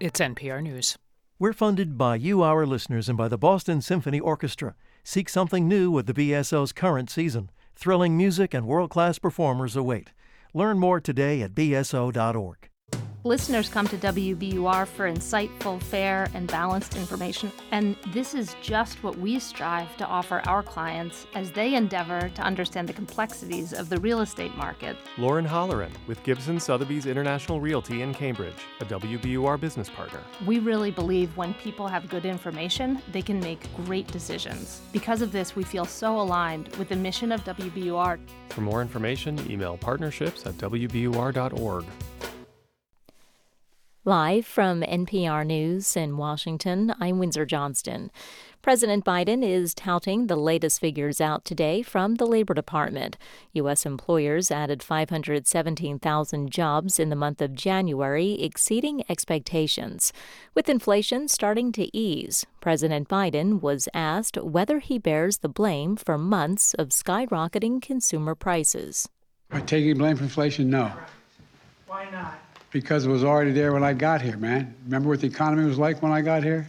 It's 0.00 0.20
NPR 0.20 0.62
News. 0.62 0.96
We're 1.40 1.52
funded 1.52 1.98
by 1.98 2.14
you, 2.14 2.40
our 2.44 2.64
listeners, 2.64 3.08
and 3.08 3.18
by 3.18 3.26
the 3.26 3.36
Boston 3.36 3.80
Symphony 3.80 4.20
Orchestra. 4.20 4.76
Seek 5.02 5.28
something 5.28 5.66
new 5.66 5.90
with 5.90 6.06
the 6.06 6.14
BSO's 6.14 6.72
current 6.72 7.10
season. 7.10 7.50
Thrilling 7.74 8.16
music 8.16 8.54
and 8.54 8.64
world 8.64 8.90
class 8.90 9.18
performers 9.18 9.74
await. 9.74 10.12
Learn 10.54 10.78
more 10.78 11.00
today 11.00 11.42
at 11.42 11.52
bso.org. 11.52 12.70
Listeners 13.24 13.68
come 13.68 13.88
to 13.88 13.96
WBUR 13.96 14.86
for 14.86 15.10
insightful, 15.10 15.82
fair, 15.82 16.28
and 16.34 16.46
balanced 16.46 16.96
information, 16.96 17.50
and 17.72 17.96
this 18.12 18.32
is 18.32 18.54
just 18.62 19.02
what 19.02 19.18
we 19.18 19.40
strive 19.40 19.96
to 19.96 20.06
offer 20.06 20.40
our 20.46 20.62
clients 20.62 21.26
as 21.34 21.50
they 21.50 21.74
endeavor 21.74 22.30
to 22.36 22.42
understand 22.42 22.88
the 22.88 22.92
complexities 22.92 23.72
of 23.72 23.88
the 23.88 23.98
real 23.98 24.20
estate 24.20 24.54
market. 24.56 24.96
Lauren 25.18 25.44
Holleran 25.44 25.90
with 26.06 26.22
Gibson 26.22 26.60
Sotheby's 26.60 27.06
International 27.06 27.60
Realty 27.60 28.02
in 28.02 28.14
Cambridge, 28.14 28.54
a 28.80 28.84
WBUR 28.84 29.60
business 29.60 29.90
partner. 29.90 30.22
We 30.46 30.60
really 30.60 30.92
believe 30.92 31.36
when 31.36 31.54
people 31.54 31.88
have 31.88 32.08
good 32.08 32.24
information, 32.24 33.02
they 33.10 33.22
can 33.22 33.40
make 33.40 33.66
great 33.84 34.06
decisions. 34.06 34.80
Because 34.92 35.22
of 35.22 35.32
this, 35.32 35.56
we 35.56 35.64
feel 35.64 35.84
so 35.84 36.20
aligned 36.20 36.74
with 36.76 36.88
the 36.88 36.96
mission 36.96 37.32
of 37.32 37.42
WBUR. 37.42 38.20
For 38.50 38.60
more 38.60 38.80
information, 38.80 39.50
email 39.50 39.76
partnerships 39.76 40.46
at 40.46 40.54
WBUR.org. 40.54 41.84
Live 44.08 44.46
from 44.46 44.80
NPR 44.80 45.44
News 45.44 45.94
in 45.94 46.16
Washington, 46.16 46.94
I'm 46.98 47.18
Windsor 47.18 47.44
Johnston. 47.44 48.10
President 48.62 49.04
Biden 49.04 49.46
is 49.46 49.74
touting 49.74 50.28
the 50.28 50.36
latest 50.36 50.80
figures 50.80 51.20
out 51.20 51.44
today 51.44 51.82
from 51.82 52.14
the 52.14 52.24
Labor 52.24 52.54
Department. 52.54 53.18
U.S. 53.52 53.84
employers 53.84 54.50
added 54.50 54.82
517,000 54.82 56.50
jobs 56.50 56.98
in 56.98 57.10
the 57.10 57.16
month 57.16 57.42
of 57.42 57.54
January, 57.54 58.42
exceeding 58.42 59.04
expectations. 59.10 60.10
With 60.54 60.70
inflation 60.70 61.28
starting 61.28 61.70
to 61.72 61.94
ease, 61.94 62.46
President 62.62 63.10
Biden 63.10 63.60
was 63.60 63.90
asked 63.92 64.38
whether 64.38 64.78
he 64.78 64.98
bears 64.98 65.40
the 65.40 65.50
blame 65.50 65.96
for 65.96 66.16
months 66.16 66.72
of 66.72 66.88
skyrocketing 66.88 67.82
consumer 67.82 68.34
prices. 68.34 69.10
Am 69.50 69.66
taking 69.66 69.98
blame 69.98 70.16
for 70.16 70.22
inflation? 70.22 70.70
No. 70.70 70.94
Why 71.86 72.08
not? 72.10 72.47
Because 72.70 73.06
it 73.06 73.08
was 73.08 73.24
already 73.24 73.52
there 73.52 73.72
when 73.72 73.84
I 73.84 73.92
got 73.92 74.20
here, 74.20 74.36
man. 74.36 74.74
Remember 74.84 75.08
what 75.08 75.20
the 75.20 75.26
economy 75.26 75.66
was 75.66 75.78
like 75.78 76.02
when 76.02 76.12
I 76.12 76.20
got 76.20 76.42
here? 76.42 76.68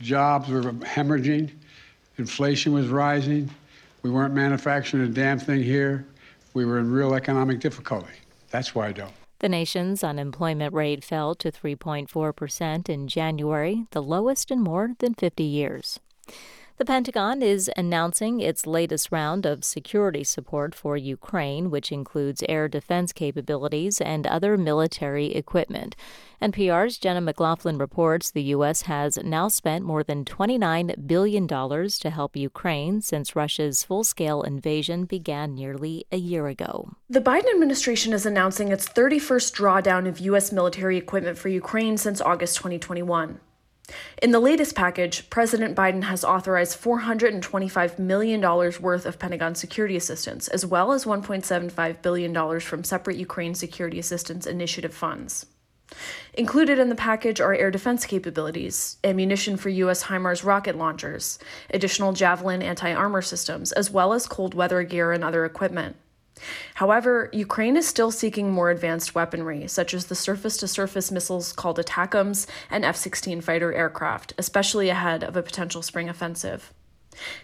Jobs 0.00 0.48
were 0.48 0.62
hemorrhaging, 0.62 1.50
inflation 2.18 2.72
was 2.72 2.88
rising, 2.88 3.50
we 4.02 4.10
weren't 4.10 4.34
manufacturing 4.34 5.04
a 5.04 5.08
damn 5.08 5.38
thing 5.38 5.62
here, 5.62 6.06
we 6.54 6.64
were 6.64 6.78
in 6.78 6.90
real 6.90 7.14
economic 7.14 7.60
difficulty. 7.60 8.14
That's 8.50 8.74
why 8.74 8.88
I 8.88 8.92
don't. 8.92 9.12
The 9.38 9.48
nation's 9.48 10.04
unemployment 10.04 10.72
rate 10.72 11.02
fell 11.02 11.34
to 11.36 11.50
3.4% 11.50 12.88
in 12.88 13.08
January, 13.08 13.86
the 13.90 14.02
lowest 14.02 14.50
in 14.50 14.60
more 14.60 14.92
than 14.98 15.14
50 15.14 15.42
years. 15.42 15.98
The 16.82 16.86
Pentagon 16.86 17.42
is 17.42 17.70
announcing 17.76 18.40
its 18.40 18.66
latest 18.66 19.12
round 19.12 19.46
of 19.46 19.62
security 19.62 20.24
support 20.24 20.74
for 20.74 20.96
Ukraine, 20.96 21.70
which 21.70 21.92
includes 21.92 22.42
air 22.48 22.66
defense 22.66 23.12
capabilities 23.12 24.00
and 24.00 24.26
other 24.26 24.58
military 24.58 25.32
equipment. 25.32 25.94
NPR's 26.42 26.98
Jenna 26.98 27.20
McLaughlin 27.20 27.78
reports 27.78 28.32
the 28.32 28.42
U.S. 28.56 28.82
has 28.82 29.16
now 29.18 29.46
spent 29.46 29.84
more 29.84 30.02
than 30.02 30.24
$29 30.24 31.06
billion 31.06 31.46
to 31.46 32.10
help 32.10 32.34
Ukraine 32.36 33.00
since 33.00 33.36
Russia's 33.36 33.84
full 33.84 34.02
scale 34.02 34.42
invasion 34.42 35.04
began 35.04 35.54
nearly 35.54 36.04
a 36.10 36.16
year 36.16 36.48
ago. 36.48 36.96
The 37.08 37.20
Biden 37.20 37.54
administration 37.54 38.12
is 38.12 38.26
announcing 38.26 38.72
its 38.72 38.88
31st 38.88 39.54
drawdown 39.54 40.08
of 40.08 40.18
U.S. 40.18 40.50
military 40.50 40.96
equipment 40.96 41.38
for 41.38 41.48
Ukraine 41.48 41.96
since 41.96 42.20
August 42.20 42.56
2021. 42.56 43.38
In 44.22 44.30
the 44.30 44.40
latest 44.40 44.74
package, 44.74 45.28
President 45.30 45.76
Biden 45.76 46.04
has 46.04 46.24
authorized 46.24 46.80
$425 46.80 47.98
million 47.98 48.40
worth 48.40 49.06
of 49.06 49.18
Pentagon 49.18 49.54
security 49.54 49.96
assistance, 49.96 50.48
as 50.48 50.64
well 50.64 50.92
as 50.92 51.04
$1.75 51.04 52.02
billion 52.02 52.60
from 52.60 52.84
separate 52.84 53.16
Ukraine 53.16 53.54
Security 53.54 53.98
Assistance 53.98 54.46
Initiative 54.46 54.94
funds. 54.94 55.46
Included 56.34 56.78
in 56.78 56.88
the 56.88 56.94
package 56.94 57.40
are 57.40 57.54
air 57.54 57.70
defense 57.70 58.06
capabilities, 58.06 58.96
ammunition 59.04 59.56
for 59.56 59.68
U.S. 59.68 60.04
HIMARS 60.04 60.44
rocket 60.44 60.76
launchers, 60.76 61.38
additional 61.70 62.12
Javelin 62.12 62.62
anti 62.62 62.92
armor 62.92 63.22
systems, 63.22 63.72
as 63.72 63.90
well 63.90 64.12
as 64.12 64.26
cold 64.26 64.54
weather 64.54 64.82
gear 64.82 65.12
and 65.12 65.22
other 65.22 65.44
equipment. 65.44 65.96
However, 66.74 67.28
Ukraine 67.32 67.76
is 67.76 67.86
still 67.86 68.10
seeking 68.10 68.50
more 68.50 68.70
advanced 68.70 69.14
weaponry, 69.14 69.66
such 69.68 69.94
as 69.94 70.06
the 70.06 70.14
surface 70.14 70.56
to 70.58 70.68
surface 70.68 71.10
missiles 71.10 71.52
called 71.52 71.78
ATACMS 71.78 72.46
and 72.70 72.84
F 72.84 72.96
16 72.96 73.40
fighter 73.40 73.72
aircraft, 73.72 74.34
especially 74.38 74.88
ahead 74.88 75.22
of 75.22 75.36
a 75.36 75.42
potential 75.42 75.82
spring 75.82 76.08
offensive. 76.08 76.72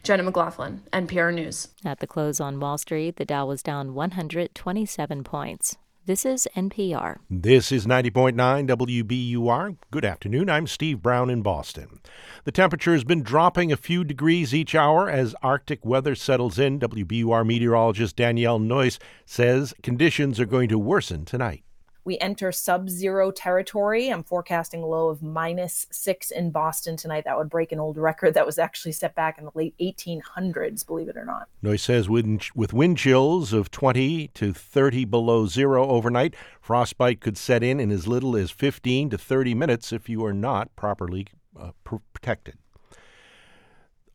Jenna 0.03 0.23
McLaughlin, 0.23 0.83
NPR 0.93 1.33
News. 1.33 1.69
At 1.85 2.01
the 2.01 2.07
close 2.07 2.41
on 2.41 2.59
Wall 2.61 2.79
Street, 2.79 3.17
the 3.17 3.25
Dow 3.25 3.47
was 3.47 3.63
down 3.63 3.95
127 3.95 5.25
points. 5.25 5.77
This 6.09 6.25
is 6.25 6.49
NPR. 6.57 7.19
This 7.29 7.71
is 7.71 7.87
90.9 7.87 8.35
WBUR. 8.35 9.77
Good 9.91 10.07
afternoon. 10.07 10.49
I'm 10.49 10.67
Steve 10.67 11.03
Brown 11.03 11.29
in 11.29 11.43
Boston. 11.43 12.01
The 12.45 12.51
temperature 12.51 12.95
has 12.95 13.05
been 13.05 13.23
dropping 13.23 13.71
a 13.71 13.77
few 13.77 14.05
degrees 14.05 14.55
each 14.55 14.75
hour 14.75 15.11
as 15.11 15.37
Arctic 15.43 15.85
weather 15.85 16.15
settles 16.15 16.59
in. 16.59 16.81
WBUR 16.81 17.47
meteorologist 17.47 18.17
Danielle 18.17 18.59
Noyes 18.59 18.99
says 19.27 19.75
conditions 19.83 20.41
are 20.41 20.47
going 20.47 20.71
to 20.71 20.79
worsen 20.79 21.27
tonight 21.27 21.63
we 22.09 22.19
enter 22.21 22.51
sub 22.51 22.89
zero 22.89 23.31
territory. 23.31 24.09
I'm 24.09 24.25
forecasting 24.25 24.83
a 24.83 24.87
low 24.87 25.11
of 25.11 25.23
minus 25.23 25.87
six 25.91 26.31
in 26.31 26.51
Boston 26.51 26.97
tonight. 26.97 27.25
That 27.27 27.37
would 27.37 27.51
break 27.51 27.71
an 27.71 27.79
old 27.79 27.99
record 27.99 28.33
that 28.33 28.47
was 28.47 28.59
actually 28.59 28.93
set 28.93 29.15
back 29.15 29.37
in 29.37 29.45
the 29.45 29.51
late 29.55 29.75
1800s, 29.79 30.87
believe 30.87 31.11
it 31.11 31.19
or 31.19 31.27
not. 31.27 31.49
Noyes 31.61 31.83
says 31.83 32.09
with, 32.09 32.49
with 32.55 32.73
wind 32.73 32.97
chills 32.97 33.53
of 33.53 33.71
20 33.71 34.29
to 34.29 34.55
30 34.55 35.05
below 35.05 35.47
zero 35.47 35.87
overnight, 35.87 36.35
frostbite 36.63 37.21
could 37.21 37.37
set 37.37 37.63
in 37.63 37.79
in 37.79 37.91
as 37.91 38.09
little 38.09 38.35
as 38.37 38.51
15 38.51 39.11
to 39.11 39.19
30 39.19 39.55
minutes 39.55 39.93
if 39.93 40.09
you 40.09 40.25
are 40.25 40.33
not 40.33 40.75
properly 40.77 41.27
uh, 41.61 41.73
protected. 41.85 42.57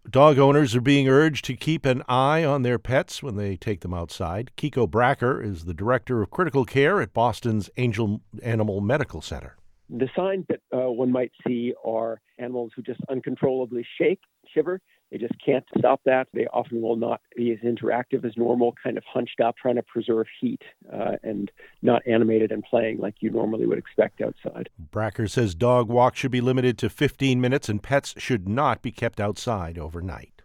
Dog 0.09 0.37
owners 0.37 0.75
are 0.75 0.81
being 0.81 1.07
urged 1.07 1.45
to 1.45 1.55
keep 1.55 1.85
an 1.85 2.03
eye 2.09 2.43
on 2.43 2.63
their 2.63 2.77
pets 2.77 3.23
when 3.23 3.37
they 3.37 3.55
take 3.55 3.79
them 3.79 3.93
outside. 3.93 4.51
Kiko 4.57 4.89
Bracker 4.89 5.41
is 5.41 5.63
the 5.63 5.73
director 5.73 6.21
of 6.21 6.29
critical 6.29 6.65
care 6.65 7.01
at 7.01 7.13
Boston's 7.13 7.69
Angell 7.77 8.19
Animal 8.43 8.81
Medical 8.81 9.21
Center. 9.21 9.55
The 9.89 10.09
signs 10.13 10.45
that 10.49 10.59
uh, 10.75 10.91
one 10.91 11.09
might 11.09 11.31
see 11.47 11.73
are 11.85 12.19
animals 12.37 12.73
who 12.75 12.81
just 12.81 12.99
uncontrollably 13.09 13.85
shake, 13.97 14.19
shiver, 14.53 14.81
they 15.13 15.19
just 15.19 15.35
can't 15.45 15.63
stop 15.77 16.01
that. 16.05 16.27
They 16.33 16.47
often 16.47 16.81
will 16.81 16.95
not 16.95 17.21
be 17.35 17.51
as 17.51 17.59
interactive 17.59 18.25
as 18.25 18.35
normal, 18.35 18.73
kind 18.83 18.97
of 18.97 19.03
hunched 19.05 19.39
up, 19.39 19.55
trying 19.55 19.75
to 19.75 19.83
preserve 19.83 20.25
heat 20.41 20.63
uh, 20.91 21.17
and 21.21 21.51
not 21.83 22.01
animated 22.07 22.51
and 22.51 22.63
playing 22.63 22.97
like 22.97 23.15
you 23.19 23.29
normally 23.29 23.67
would 23.67 23.77
expect 23.77 24.21
outside. 24.21 24.69
Bracker 24.91 25.27
says 25.27 25.53
dog 25.53 25.87
walks 25.87 26.17
should 26.19 26.31
be 26.31 26.41
limited 26.41 26.79
to 26.79 26.89
15 26.89 27.39
minutes 27.39 27.69
and 27.69 27.83
pets 27.83 28.15
should 28.17 28.49
not 28.49 28.81
be 28.81 28.91
kept 28.91 29.19
outside 29.19 29.77
overnight. 29.77 30.41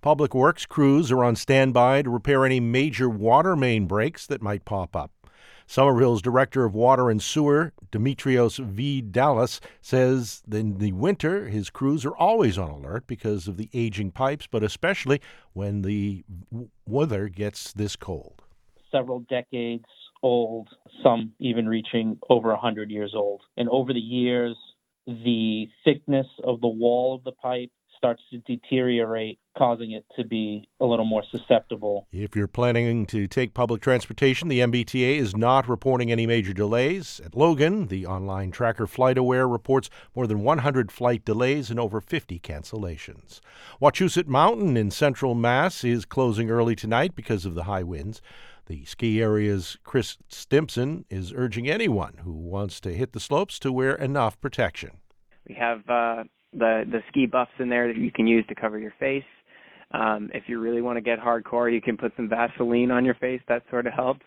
Public 0.00 0.34
Works 0.34 0.64
crews 0.64 1.12
are 1.12 1.22
on 1.22 1.36
standby 1.36 2.00
to 2.02 2.08
repair 2.08 2.46
any 2.46 2.60
major 2.60 3.10
water 3.10 3.54
main 3.54 3.84
breaks 3.84 4.26
that 4.26 4.40
might 4.40 4.64
pop 4.64 4.96
up. 4.96 5.10
Somerville's 5.66 6.22
Director 6.22 6.64
of 6.64 6.74
Water 6.74 7.10
and 7.10 7.22
Sewer, 7.22 7.72
Demetrios 7.90 8.58
V. 8.58 9.00
Dallas, 9.00 9.60
says 9.80 10.42
in 10.50 10.78
the 10.78 10.92
winter 10.92 11.48
his 11.48 11.70
crews 11.70 12.04
are 12.04 12.16
always 12.16 12.56
on 12.56 12.70
alert 12.70 13.06
because 13.06 13.48
of 13.48 13.56
the 13.56 13.68
aging 13.74 14.12
pipes, 14.12 14.46
but 14.46 14.62
especially 14.62 15.20
when 15.54 15.82
the 15.82 16.24
weather 16.86 17.28
gets 17.28 17.72
this 17.72 17.96
cold. 17.96 18.42
several 18.92 19.20
decades 19.28 19.84
old, 20.22 20.68
some 21.02 21.32
even 21.38 21.68
reaching 21.68 22.18
over 22.30 22.48
100 22.50 22.90
years 22.90 23.12
old. 23.14 23.42
And 23.56 23.68
over 23.68 23.92
the 23.92 24.00
years, 24.00 24.56
the 25.06 25.68
thickness 25.84 26.26
of 26.42 26.60
the 26.60 26.68
wall 26.68 27.14
of 27.14 27.24
the 27.24 27.32
pipe 27.32 27.70
starts 27.96 28.22
to 28.30 28.38
deteriorate, 28.38 29.38
causing 29.56 29.92
it 29.92 30.04
to 30.16 30.24
be 30.24 30.68
a 30.80 30.84
little 30.84 31.04
more 31.04 31.22
susceptible. 31.30 32.06
If 32.12 32.36
you're 32.36 32.46
planning 32.46 33.06
to 33.06 33.26
take 33.26 33.54
public 33.54 33.80
transportation, 33.80 34.48
the 34.48 34.60
MBTA 34.60 35.18
is 35.18 35.36
not 35.36 35.68
reporting 35.68 36.12
any 36.12 36.26
major 36.26 36.52
delays. 36.52 37.20
At 37.24 37.34
Logan, 37.34 37.88
the 37.88 38.06
online 38.06 38.50
tracker 38.50 38.86
FlightAware 38.86 39.50
reports 39.50 39.90
more 40.14 40.26
than 40.26 40.42
100 40.42 40.92
flight 40.92 41.24
delays 41.24 41.70
and 41.70 41.80
over 41.80 42.00
50 42.00 42.38
cancellations. 42.40 43.40
Wachusett 43.80 44.26
Mountain 44.26 44.76
in 44.76 44.90
central 44.90 45.34
Mass 45.34 45.84
is 45.84 46.04
closing 46.04 46.50
early 46.50 46.76
tonight 46.76 47.14
because 47.14 47.44
of 47.44 47.54
the 47.54 47.64
high 47.64 47.82
winds. 47.82 48.20
The 48.66 48.84
ski 48.84 49.22
area's 49.22 49.78
Chris 49.84 50.18
Stimpson 50.28 51.04
is 51.08 51.32
urging 51.32 51.70
anyone 51.70 52.14
who 52.24 52.32
wants 52.32 52.80
to 52.80 52.92
hit 52.92 53.12
the 53.12 53.20
slopes 53.20 53.60
to 53.60 53.70
wear 53.70 53.94
enough 53.94 54.40
protection. 54.40 54.98
We 55.48 55.54
have 55.54 55.88
uh, 55.88 56.24
the 56.52 56.84
the 56.90 57.00
ski 57.08 57.26
buffs 57.26 57.52
in 57.58 57.68
there 57.68 57.88
that 57.88 57.96
you 57.96 58.10
can 58.10 58.26
use 58.26 58.44
to 58.48 58.54
cover 58.54 58.78
your 58.78 58.94
face. 58.98 59.24
Um, 59.92 60.30
if 60.34 60.44
you 60.48 60.58
really 60.58 60.82
want 60.82 60.96
to 60.96 61.00
get 61.00 61.18
hardcore, 61.18 61.72
you 61.72 61.80
can 61.80 61.96
put 61.96 62.12
some 62.16 62.28
Vaseline 62.28 62.90
on 62.90 63.04
your 63.04 63.14
face. 63.14 63.40
That 63.48 63.62
sort 63.70 63.86
of 63.86 63.92
helps. 63.92 64.24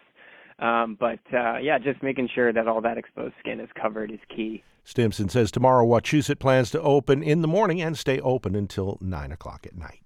Um, 0.59 0.97
but 0.99 1.19
uh, 1.33 1.57
yeah, 1.57 1.77
just 1.79 2.03
making 2.03 2.29
sure 2.33 2.51
that 2.51 2.67
all 2.67 2.81
that 2.81 2.97
exposed 2.97 3.33
skin 3.39 3.59
is 3.59 3.69
covered 3.81 4.11
is 4.11 4.19
key. 4.35 4.63
Stimpson 4.83 5.29
says 5.29 5.51
tomorrow 5.51 5.85
Wachusett 5.85 6.39
plans 6.39 6.71
to 6.71 6.81
open 6.81 7.21
in 7.21 7.41
the 7.41 7.47
morning 7.47 7.81
and 7.81 7.97
stay 7.97 8.19
open 8.19 8.55
until 8.55 8.97
9 9.01 9.31
o'clock 9.31 9.65
at 9.65 9.77
night. 9.77 10.01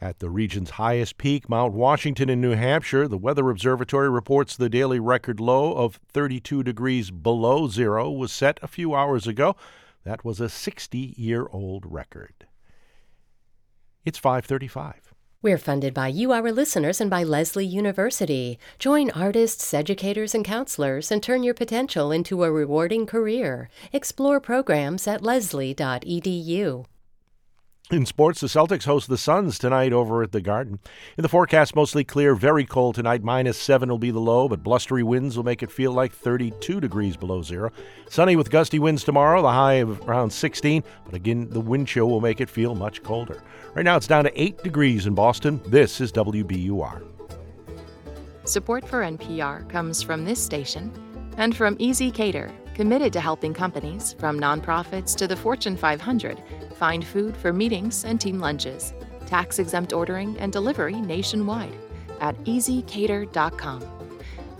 At 0.00 0.20
the 0.20 0.30
region's 0.30 0.70
highest 0.70 1.18
peak, 1.18 1.48
Mount 1.48 1.74
Washington 1.74 2.28
in 2.28 2.40
New 2.40 2.52
Hampshire, 2.52 3.08
the 3.08 3.18
Weather 3.18 3.50
Observatory 3.50 4.08
reports 4.08 4.56
the 4.56 4.68
daily 4.68 5.00
record 5.00 5.40
low 5.40 5.72
of 5.72 5.98
32 6.08 6.62
degrees 6.62 7.10
below 7.10 7.68
zero 7.68 8.10
was 8.10 8.30
set 8.30 8.60
a 8.62 8.68
few 8.68 8.94
hours 8.94 9.26
ago. 9.26 9.56
That 10.04 10.24
was 10.24 10.40
a 10.40 10.48
60 10.48 11.14
year 11.16 11.46
old 11.50 11.84
record. 11.90 12.46
It's 14.04 14.18
535. 14.18 15.12
We're 15.40 15.58
funded 15.58 15.94
by 15.94 16.08
you, 16.08 16.32
our 16.32 16.50
listeners, 16.50 17.00
and 17.00 17.08
by 17.08 17.22
Lesley 17.22 17.64
University. 17.64 18.58
Join 18.80 19.10
artists, 19.10 19.72
educators, 19.72 20.34
and 20.34 20.44
counselors 20.44 21.12
and 21.12 21.22
turn 21.22 21.44
your 21.44 21.54
potential 21.54 22.10
into 22.10 22.42
a 22.42 22.50
rewarding 22.50 23.06
career. 23.06 23.70
Explore 23.92 24.40
programs 24.40 25.06
at 25.06 25.22
lesley.edu. 25.22 26.86
In 27.90 28.04
sports, 28.04 28.42
the 28.42 28.48
Celtics 28.48 28.84
host 28.84 29.08
the 29.08 29.16
Suns 29.16 29.58
tonight 29.58 29.94
over 29.94 30.22
at 30.22 30.30
the 30.30 30.42
Garden. 30.42 30.78
In 31.16 31.22
the 31.22 31.28
forecast, 31.28 31.74
mostly 31.74 32.04
clear, 32.04 32.34
very 32.34 32.66
cold 32.66 32.96
tonight. 32.96 33.22
Minus 33.22 33.56
seven 33.56 33.88
will 33.88 33.96
be 33.96 34.10
the 34.10 34.18
low, 34.20 34.46
but 34.46 34.62
blustery 34.62 35.02
winds 35.02 35.38
will 35.38 35.44
make 35.44 35.62
it 35.62 35.70
feel 35.70 35.92
like 35.92 36.12
32 36.12 36.80
degrees 36.82 37.16
below 37.16 37.40
zero. 37.40 37.72
Sunny 38.10 38.36
with 38.36 38.50
gusty 38.50 38.78
winds 38.78 39.04
tomorrow, 39.04 39.40
the 39.40 39.50
high 39.50 39.74
of 39.74 40.06
around 40.06 40.30
16, 40.30 40.84
but 41.06 41.14
again, 41.14 41.48
the 41.48 41.60
wind 41.60 41.88
chill 41.88 42.10
will 42.10 42.20
make 42.20 42.42
it 42.42 42.50
feel 42.50 42.74
much 42.74 43.02
colder. 43.02 43.42
Right 43.72 43.86
now, 43.86 43.96
it's 43.96 44.06
down 44.06 44.24
to 44.24 44.38
8 44.38 44.62
degrees 44.62 45.06
in 45.06 45.14
Boston. 45.14 45.58
This 45.64 46.02
is 46.02 46.12
WBUR. 46.12 47.06
Support 48.44 48.86
for 48.86 49.00
NPR 49.00 49.66
comes 49.70 50.02
from 50.02 50.26
this 50.26 50.44
station 50.44 50.92
and 51.38 51.56
from 51.56 51.74
ezCater, 51.78 52.52
committed 52.78 53.12
to 53.12 53.20
helping 53.20 53.52
companies, 53.52 54.14
from 54.20 54.38
nonprofits 54.38 55.16
to 55.16 55.26
the 55.26 55.34
Fortune 55.34 55.76
500, 55.76 56.40
find 56.76 57.04
food 57.04 57.36
for 57.36 57.52
meetings 57.52 58.04
and 58.04 58.20
team 58.20 58.38
lunches. 58.38 58.94
Tax 59.26 59.58
exempt 59.58 59.92
ordering 59.92 60.38
and 60.38 60.52
delivery 60.52 60.94
nationwide 60.94 61.76
at 62.20 62.36
ezcater.com. 62.44 63.82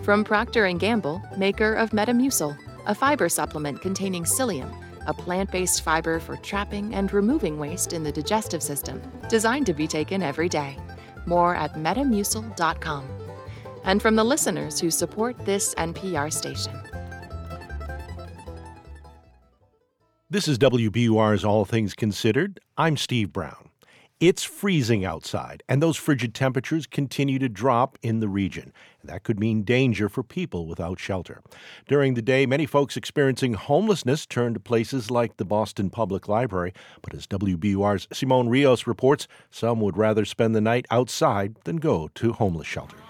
From 0.03 0.25
Procter 0.25 0.69
& 0.73 0.79
Gamble, 0.79 1.23
maker 1.37 1.75
of 1.75 1.91
Metamucil, 1.91 2.59
a 2.87 2.95
fiber 2.95 3.29
supplement 3.29 3.81
containing 3.81 4.25
psyllium, 4.25 4.75
a 5.07 5.15
plant-based 5.15 5.83
fiber 5.83 6.19
for 6.19 6.37
trapping 6.39 6.97
and 6.97 7.13
removing 7.13 7.57
waste 7.57 7.93
in 7.93 8.03
the 8.03 8.11
digestive 8.11 8.65
system, 8.65 9.01
designed 9.29 9.67
to 9.67 9.75
be 9.75 9.87
taken 9.87 10.25
every 10.25 10.49
day. 10.49 10.77
More 11.25 11.55
at 11.55 11.75
metamucil.com. 11.75 13.09
And 13.85 14.03
from 14.03 14.17
the 14.17 14.25
listeners 14.25 14.81
who 14.81 14.91
support 14.91 15.39
this 15.47 15.73
NPR 15.77 16.33
station. 16.33 16.75
This 20.31 20.47
is 20.47 20.59
WBUR's 20.59 21.43
All 21.43 21.65
Things 21.65 21.95
Considered. 21.95 22.61
I'm 22.77 22.99
Steve 22.99 23.33
Brown. 23.33 23.71
It's 24.21 24.45
freezing 24.45 25.03
outside, 25.03 25.63
and 25.71 25.83
those 25.83 25.97
frigid 25.97 26.35
temperatures 26.35 26.87
continue 26.87 27.39
to 27.39 27.49
drop 27.49 27.97
in 28.03 28.21
the 28.21 28.29
region. 28.29 28.75
That 29.03 29.23
could 29.23 29.41
mean 29.41 29.63
danger 29.63 30.11
for 30.11 30.23
people 30.23 30.67
without 30.67 31.01
shelter. 31.01 31.41
During 31.89 32.13
the 32.13 32.21
day, 32.21 32.45
many 32.45 32.67
folks 32.67 32.95
experiencing 32.95 33.55
homelessness 33.55 34.27
turn 34.27 34.53
to 34.53 34.61
places 34.61 35.11
like 35.11 35.39
the 35.39 35.47
Boston 35.47 35.89
Public 35.89 36.29
Library. 36.29 36.75
But 37.01 37.15
as 37.15 37.27
WBUR's 37.27 38.07
Simon 38.13 38.51
Rios 38.51 38.87
reports, 38.87 39.29
some 39.51 39.81
would 39.81 39.97
rather 39.97 40.27
spend 40.27 40.55
the 40.55 40.61
night 40.61 40.85
outside 40.91 41.57
than 41.65 41.79
go 41.79 42.11
to 42.17 42.35
homeless 42.35 42.67
shelters. 42.67 43.01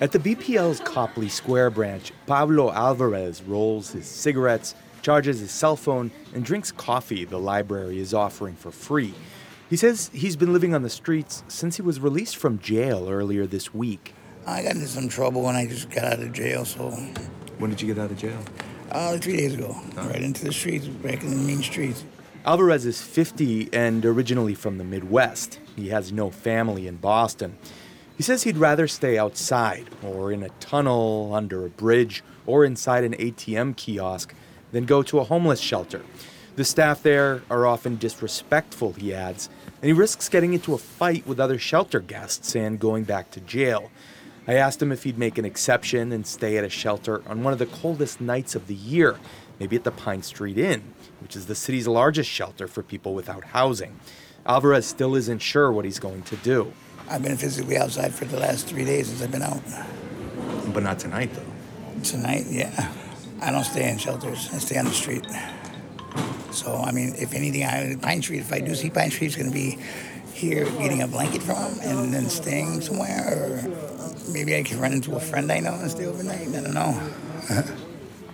At 0.00 0.10
the 0.10 0.18
BPL's 0.18 0.80
Copley 0.80 1.28
Square 1.28 1.70
branch, 1.70 2.12
Pablo 2.26 2.72
Alvarez 2.72 3.42
rolls 3.42 3.92
his 3.92 4.06
cigarettes, 4.06 4.74
charges 5.02 5.38
his 5.38 5.52
cell 5.52 5.76
phone, 5.76 6.10
and 6.34 6.44
drinks 6.44 6.72
coffee 6.72 7.24
the 7.24 7.38
library 7.38 8.00
is 8.00 8.12
offering 8.12 8.56
for 8.56 8.72
free. 8.72 9.14
He 9.70 9.76
says 9.76 10.10
he's 10.12 10.34
been 10.34 10.52
living 10.52 10.74
on 10.74 10.82
the 10.82 10.90
streets 10.90 11.44
since 11.46 11.76
he 11.76 11.82
was 11.82 12.00
released 12.00 12.36
from 12.36 12.58
jail 12.58 13.08
earlier 13.08 13.46
this 13.46 13.72
week. 13.72 14.14
I 14.44 14.64
got 14.64 14.74
into 14.74 14.88
some 14.88 15.08
trouble 15.08 15.42
when 15.42 15.54
I 15.54 15.68
just 15.68 15.90
got 15.90 16.04
out 16.04 16.18
of 16.18 16.32
jail, 16.32 16.64
so. 16.64 16.90
When 17.58 17.70
did 17.70 17.80
you 17.80 17.94
get 17.94 18.02
out 18.02 18.10
of 18.10 18.18
jail? 18.18 18.40
Uh, 18.90 19.16
three 19.18 19.36
days 19.36 19.54
ago. 19.54 19.76
Right 19.96 20.22
into 20.22 20.44
the 20.44 20.52
streets, 20.52 20.86
back 20.88 21.22
in 21.22 21.30
the 21.30 21.36
mean 21.36 21.62
streets. 21.62 22.04
Alvarez 22.44 22.84
is 22.84 23.00
50 23.00 23.70
and 23.72 24.04
originally 24.04 24.54
from 24.54 24.78
the 24.78 24.84
Midwest. 24.84 25.60
He 25.76 25.90
has 25.90 26.12
no 26.12 26.30
family 26.30 26.88
in 26.88 26.96
Boston. 26.96 27.56
He 28.16 28.22
says 28.22 28.44
he'd 28.44 28.56
rather 28.56 28.86
stay 28.86 29.18
outside, 29.18 29.90
or 30.02 30.30
in 30.30 30.42
a 30.42 30.48
tunnel, 30.60 31.32
under 31.34 31.66
a 31.66 31.70
bridge, 31.70 32.22
or 32.46 32.64
inside 32.64 33.02
an 33.02 33.14
ATM 33.14 33.76
kiosk 33.76 34.34
than 34.70 34.84
go 34.84 35.02
to 35.02 35.18
a 35.18 35.24
homeless 35.24 35.60
shelter. 35.60 36.02
The 36.54 36.64
staff 36.64 37.02
there 37.02 37.42
are 37.50 37.66
often 37.66 37.96
disrespectful, 37.96 38.92
he 38.92 39.12
adds, 39.12 39.50
and 39.82 39.86
he 39.86 39.92
risks 39.92 40.28
getting 40.28 40.54
into 40.54 40.74
a 40.74 40.78
fight 40.78 41.26
with 41.26 41.40
other 41.40 41.58
shelter 41.58 41.98
guests 41.98 42.54
and 42.54 42.78
going 42.78 43.02
back 43.02 43.32
to 43.32 43.40
jail. 43.40 43.90
I 44.46 44.54
asked 44.54 44.80
him 44.80 44.92
if 44.92 45.02
he'd 45.02 45.18
make 45.18 45.36
an 45.36 45.44
exception 45.44 46.12
and 46.12 46.24
stay 46.24 46.56
at 46.56 46.64
a 46.64 46.68
shelter 46.68 47.22
on 47.26 47.42
one 47.42 47.52
of 47.52 47.58
the 47.58 47.66
coldest 47.66 48.20
nights 48.20 48.54
of 48.54 48.68
the 48.68 48.74
year, 48.74 49.18
maybe 49.58 49.74
at 49.74 49.82
the 49.82 49.90
Pine 49.90 50.22
Street 50.22 50.58
Inn, 50.58 50.82
which 51.20 51.34
is 51.34 51.46
the 51.46 51.54
city's 51.56 51.88
largest 51.88 52.30
shelter 52.30 52.68
for 52.68 52.84
people 52.84 53.14
without 53.14 53.42
housing. 53.46 53.98
Alvarez 54.46 54.86
still 54.86 55.16
isn't 55.16 55.40
sure 55.40 55.72
what 55.72 55.84
he's 55.84 55.98
going 55.98 56.22
to 56.22 56.36
do. 56.36 56.72
I've 57.14 57.22
been 57.22 57.36
physically 57.36 57.76
outside 57.76 58.12
for 58.12 58.24
the 58.24 58.40
last 58.40 58.66
three 58.66 58.84
days 58.84 59.06
since 59.06 59.22
I've 59.22 59.30
been 59.30 59.42
out. 59.42 59.62
But 60.74 60.82
not 60.82 60.98
tonight, 60.98 61.30
though. 61.32 62.02
Tonight, 62.02 62.46
yeah. 62.50 62.92
I 63.40 63.52
don't 63.52 63.62
stay 63.62 63.88
in 63.88 63.98
shelters. 63.98 64.48
I 64.52 64.58
stay 64.58 64.78
on 64.78 64.86
the 64.86 64.90
street. 64.90 65.24
So, 66.50 66.74
I 66.74 66.90
mean, 66.90 67.14
if 67.16 67.32
anything, 67.32 67.62
I, 67.62 67.94
Pine 68.02 68.20
Street, 68.20 68.40
if 68.40 68.52
I 68.52 68.58
do 68.58 68.74
see 68.74 68.90
Pine 68.90 69.12
Street, 69.12 69.28
it's 69.28 69.36
going 69.36 69.48
to 69.48 69.54
be 69.54 69.78
here 70.32 70.64
getting 70.64 71.02
a 71.02 71.06
blanket 71.06 71.40
from 71.40 71.78
him 71.78 71.98
and 71.98 72.12
then 72.12 72.28
staying 72.28 72.80
somewhere. 72.80 73.22
Or 73.28 74.32
maybe 74.32 74.56
I 74.56 74.64
can 74.64 74.80
run 74.80 74.92
into 74.92 75.14
a 75.14 75.20
friend 75.20 75.52
I 75.52 75.60
know 75.60 75.74
and 75.74 75.88
stay 75.88 76.06
overnight. 76.06 76.48
I 76.48 76.62
don't 76.62 76.74
know. 76.74 77.00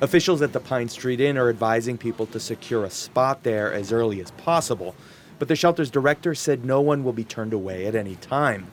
Officials 0.01 0.41
at 0.41 0.55
the 0.55 0.61
Pine 0.61 0.89
Street 0.89 1.21
Inn 1.21 1.37
are 1.37 1.51
advising 1.51 1.99
people 1.99 2.25
to 2.29 2.41
secure 2.41 2.87
a 2.87 2.91
spot 2.91 3.43
there 3.43 3.71
as 3.71 3.93
early 3.93 4.23
as 4.23 4.31
possible 4.31 4.95
but 5.41 5.49
the 5.49 5.57
shelter's 5.57 5.91
director 5.91 6.35
said 6.35 6.65
no 6.65 6.83
one 6.83 7.03
will 7.03 7.15
be 7.15 7.25
turned 7.25 7.55
away 7.55 7.87
at 7.87 7.97
any 7.97 8.15
time. 8.17 8.71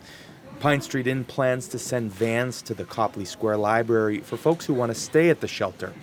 Pine 0.60 0.82
Street 0.82 1.08
Inn 1.08 1.24
plans 1.24 1.70
to 1.70 1.80
send 1.80 2.12
vans 2.12 2.62
to 2.64 2.74
the 2.74 2.84
Copley 2.84 3.24
Square 3.24 3.58
Library 3.58 4.20
for 4.20 4.36
folks 4.36 4.66
who 4.66 4.74
want 4.74 4.94
to 4.94 5.00
stay 5.00 5.30
at 5.30 5.40
the 5.40 5.48
shelter. 5.48 5.94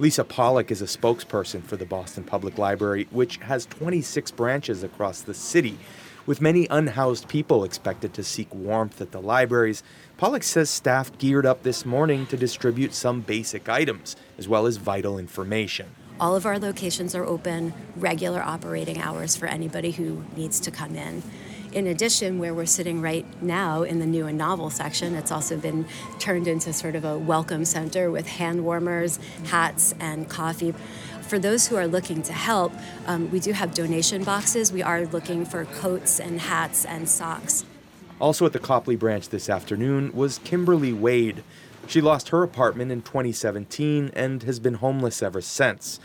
Lisa 0.00 0.24
Pollock 0.24 0.72
is 0.72 0.82
a 0.82 0.86
spokesperson 0.86 1.62
for 1.62 1.76
the 1.76 1.86
Boston 1.86 2.24
Public 2.24 2.58
Library, 2.58 3.06
which 3.12 3.36
has 3.36 3.66
26 3.66 4.32
branches 4.32 4.82
across 4.82 5.22
the 5.22 5.34
city. 5.34 5.78
With 6.26 6.40
many 6.40 6.66
unhoused 6.68 7.28
people 7.28 7.62
expected 7.62 8.12
to 8.14 8.24
seek 8.24 8.52
warmth 8.52 9.00
at 9.00 9.12
the 9.12 9.22
libraries, 9.22 9.84
Pollock 10.16 10.42
says 10.42 10.68
staff 10.68 11.16
geared 11.18 11.46
up 11.46 11.62
this 11.62 11.86
morning 11.86 12.26
to 12.26 12.36
distribute 12.36 12.92
some 12.92 13.20
basic 13.20 13.68
items, 13.68 14.16
as 14.36 14.48
well 14.48 14.66
as 14.66 14.78
vital 14.78 15.16
information. 15.16 15.94
All 16.20 16.34
of 16.34 16.46
our 16.46 16.58
locations 16.58 17.14
are 17.14 17.24
open, 17.24 17.72
regular 17.94 18.42
operating 18.42 18.98
hours 19.00 19.36
for 19.36 19.46
anybody 19.46 19.92
who 19.92 20.24
needs 20.34 20.58
to 20.60 20.72
come 20.72 20.96
in. 20.96 21.22
In 21.70 21.86
addition, 21.86 22.40
where 22.40 22.52
we're 22.52 22.66
sitting 22.66 23.00
right 23.00 23.24
now 23.40 23.84
in 23.84 24.00
the 24.00 24.06
new 24.06 24.26
and 24.26 24.36
novel 24.36 24.68
section, 24.68 25.14
it's 25.14 25.30
also 25.30 25.56
been 25.56 25.86
turned 26.18 26.48
into 26.48 26.72
sort 26.72 26.96
of 26.96 27.04
a 27.04 27.16
welcome 27.16 27.64
center 27.64 28.10
with 28.10 28.26
hand 28.26 28.64
warmers, 28.64 29.20
hats, 29.46 29.94
and 30.00 30.28
coffee. 30.28 30.74
For 31.22 31.38
those 31.38 31.68
who 31.68 31.76
are 31.76 31.86
looking 31.86 32.22
to 32.22 32.32
help, 32.32 32.72
um, 33.06 33.30
we 33.30 33.38
do 33.38 33.52
have 33.52 33.72
donation 33.72 34.24
boxes. 34.24 34.72
We 34.72 34.82
are 34.82 35.06
looking 35.06 35.44
for 35.44 35.66
coats 35.66 36.18
and 36.18 36.40
hats 36.40 36.84
and 36.84 37.08
socks. 37.08 37.64
Also 38.18 38.44
at 38.44 38.52
the 38.52 38.58
Copley 38.58 38.96
branch 38.96 39.28
this 39.28 39.48
afternoon 39.48 40.12
was 40.12 40.38
Kimberly 40.38 40.92
Wade. 40.92 41.44
She 41.88 42.02
lost 42.02 42.28
her 42.28 42.42
apartment 42.42 42.92
in 42.92 43.00
2017 43.00 44.10
and 44.14 44.42
has 44.42 44.60
been 44.60 44.74
homeless 44.74 45.22
ever 45.22 45.40
since. 45.40 45.98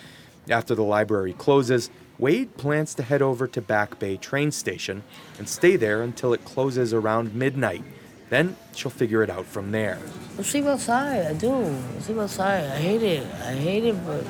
After 0.49 0.73
the 0.73 0.81
library 0.81 1.33
closes, 1.33 1.89
Wade 2.17 2.55
plans 2.55 2.95
to 2.95 3.03
head 3.03 3.21
over 3.21 3.47
to 3.47 3.61
Back 3.61 3.99
Bay 3.99 4.15
train 4.15 4.51
station 4.51 5.03
and 5.37 5.49
stay 5.49 5.75
there 5.75 6.01
until 6.01 6.31
it 6.31 6.45
closes 6.45 6.93
around 6.93 7.35
midnight. 7.35 7.83
Then 8.29 8.55
she'll 8.73 8.91
figure 8.91 9.23
it 9.23 9.29
out 9.29 9.45
from 9.45 9.71
there. 9.73 9.99
I 10.39 10.43
sleep 10.43 10.63
outside. 10.65 11.25
I 11.25 11.33
do. 11.33 11.53
I 11.53 11.99
sleep 11.99 12.17
outside. 12.17 12.63
I 12.63 12.77
hate 12.77 13.03
it. 13.03 13.27
I 13.43 13.53
hate 13.53 13.83
it, 13.83 14.05
but 14.05 14.25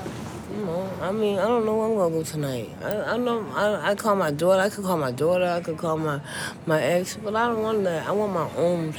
you 0.56 0.66
know, 0.66 0.90
I 1.02 1.12
mean, 1.12 1.38
I 1.38 1.46
don't 1.46 1.68
know 1.68 1.78
where 1.78 1.88
I'm 1.88 1.96
gonna 1.96 2.16
go 2.16 2.24
tonight. 2.24 2.70
I, 2.82 3.14
I 3.14 3.18
know. 3.18 3.46
I, 3.54 3.92
I 3.92 3.96
call 3.96 4.16
my 4.16 4.32
daughter. 4.32 4.60
I 4.60 4.70
could 4.70 4.86
call 4.86 4.98
my 4.98 5.12
daughter. 5.12 5.46
I 5.46 5.62
could 5.62 5.78
call 5.78 5.98
my 5.98 6.20
my 6.66 6.82
ex, 6.82 7.16
but 7.24 7.36
I 7.36 7.48
don't 7.48 7.62
want 7.62 7.84
that. 7.84 8.08
I 8.08 8.12
want 8.12 8.34
my 8.34 8.50
own. 8.56 8.96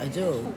I 0.00 0.06
do. 0.06 0.54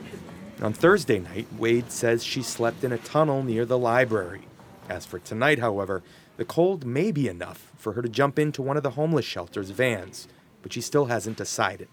On 0.62 0.74
Thursday 0.74 1.18
night, 1.18 1.46
Wade 1.56 1.90
says 1.90 2.22
she 2.22 2.42
slept 2.42 2.84
in 2.84 2.92
a 2.92 2.98
tunnel 2.98 3.42
near 3.42 3.64
the 3.64 3.78
library. 3.78 4.42
As 4.90 5.06
for 5.06 5.18
tonight, 5.18 5.58
however, 5.58 6.02
the 6.36 6.44
cold 6.44 6.84
may 6.84 7.10
be 7.10 7.28
enough 7.28 7.72
for 7.76 7.94
her 7.94 8.02
to 8.02 8.10
jump 8.10 8.38
into 8.38 8.60
one 8.60 8.76
of 8.76 8.82
the 8.82 8.90
homeless 8.90 9.24
shelter's 9.24 9.70
vans, 9.70 10.28
but 10.60 10.74
she 10.74 10.82
still 10.82 11.06
hasn't 11.06 11.38
decided. 11.38 11.88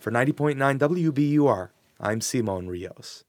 For 0.00 0.10
90.9 0.10 0.56
WBUR, 0.78 1.68
I'm 2.00 2.20
Simon 2.20 2.66
Rios. 2.66 3.22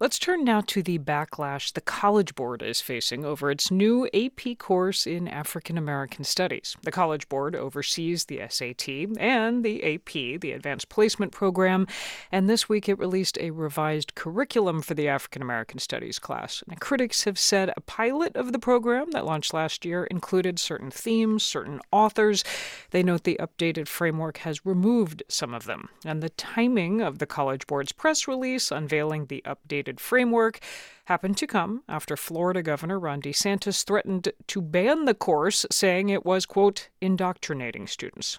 Let's 0.00 0.20
turn 0.20 0.44
now 0.44 0.60
to 0.60 0.80
the 0.80 1.00
backlash 1.00 1.72
the 1.72 1.80
College 1.80 2.36
Board 2.36 2.62
is 2.62 2.80
facing 2.80 3.24
over 3.24 3.50
its 3.50 3.68
new 3.68 4.08
AP 4.14 4.56
course 4.56 5.08
in 5.08 5.26
African 5.26 5.76
American 5.76 6.22
Studies. 6.22 6.76
The 6.84 6.92
College 6.92 7.28
Board 7.28 7.56
oversees 7.56 8.26
the 8.26 8.40
SAT 8.48 8.88
and 9.18 9.64
the 9.64 9.96
AP, 9.96 10.40
the 10.40 10.52
Advanced 10.52 10.88
Placement 10.88 11.32
Program, 11.32 11.88
and 12.30 12.48
this 12.48 12.68
week 12.68 12.88
it 12.88 12.96
released 12.96 13.38
a 13.40 13.50
revised 13.50 14.14
curriculum 14.14 14.82
for 14.82 14.94
the 14.94 15.08
African 15.08 15.42
American 15.42 15.80
Studies 15.80 16.20
class. 16.20 16.62
Critics 16.78 17.24
have 17.24 17.36
said 17.36 17.72
a 17.76 17.80
pilot 17.80 18.36
of 18.36 18.52
the 18.52 18.60
program 18.60 19.10
that 19.10 19.26
launched 19.26 19.52
last 19.52 19.84
year 19.84 20.04
included 20.04 20.60
certain 20.60 20.92
themes, 20.92 21.42
certain 21.42 21.80
authors. 21.90 22.44
They 22.92 23.02
note 23.02 23.24
the 23.24 23.40
updated 23.40 23.88
framework 23.88 24.36
has 24.38 24.64
removed 24.64 25.24
some 25.28 25.52
of 25.52 25.64
them. 25.64 25.88
And 26.04 26.22
the 26.22 26.30
timing 26.30 27.00
of 27.00 27.18
the 27.18 27.26
College 27.26 27.66
Board's 27.66 27.90
press 27.90 28.28
release 28.28 28.70
unveiling 28.70 29.26
the 29.26 29.42
updated 29.44 29.87
framework 29.96 30.60
happened 31.06 31.36
to 31.38 31.46
come 31.46 31.82
after 31.88 32.16
Florida 32.16 32.62
Governor 32.62 32.98
Ron 32.98 33.22
DeSantis 33.22 33.84
threatened 33.84 34.30
to 34.46 34.60
ban 34.60 35.06
the 35.06 35.14
course, 35.14 35.64
saying 35.70 36.10
it 36.10 36.26
was, 36.26 36.44
quote, 36.44 36.88
indoctrinating 37.00 37.86
students. 37.86 38.38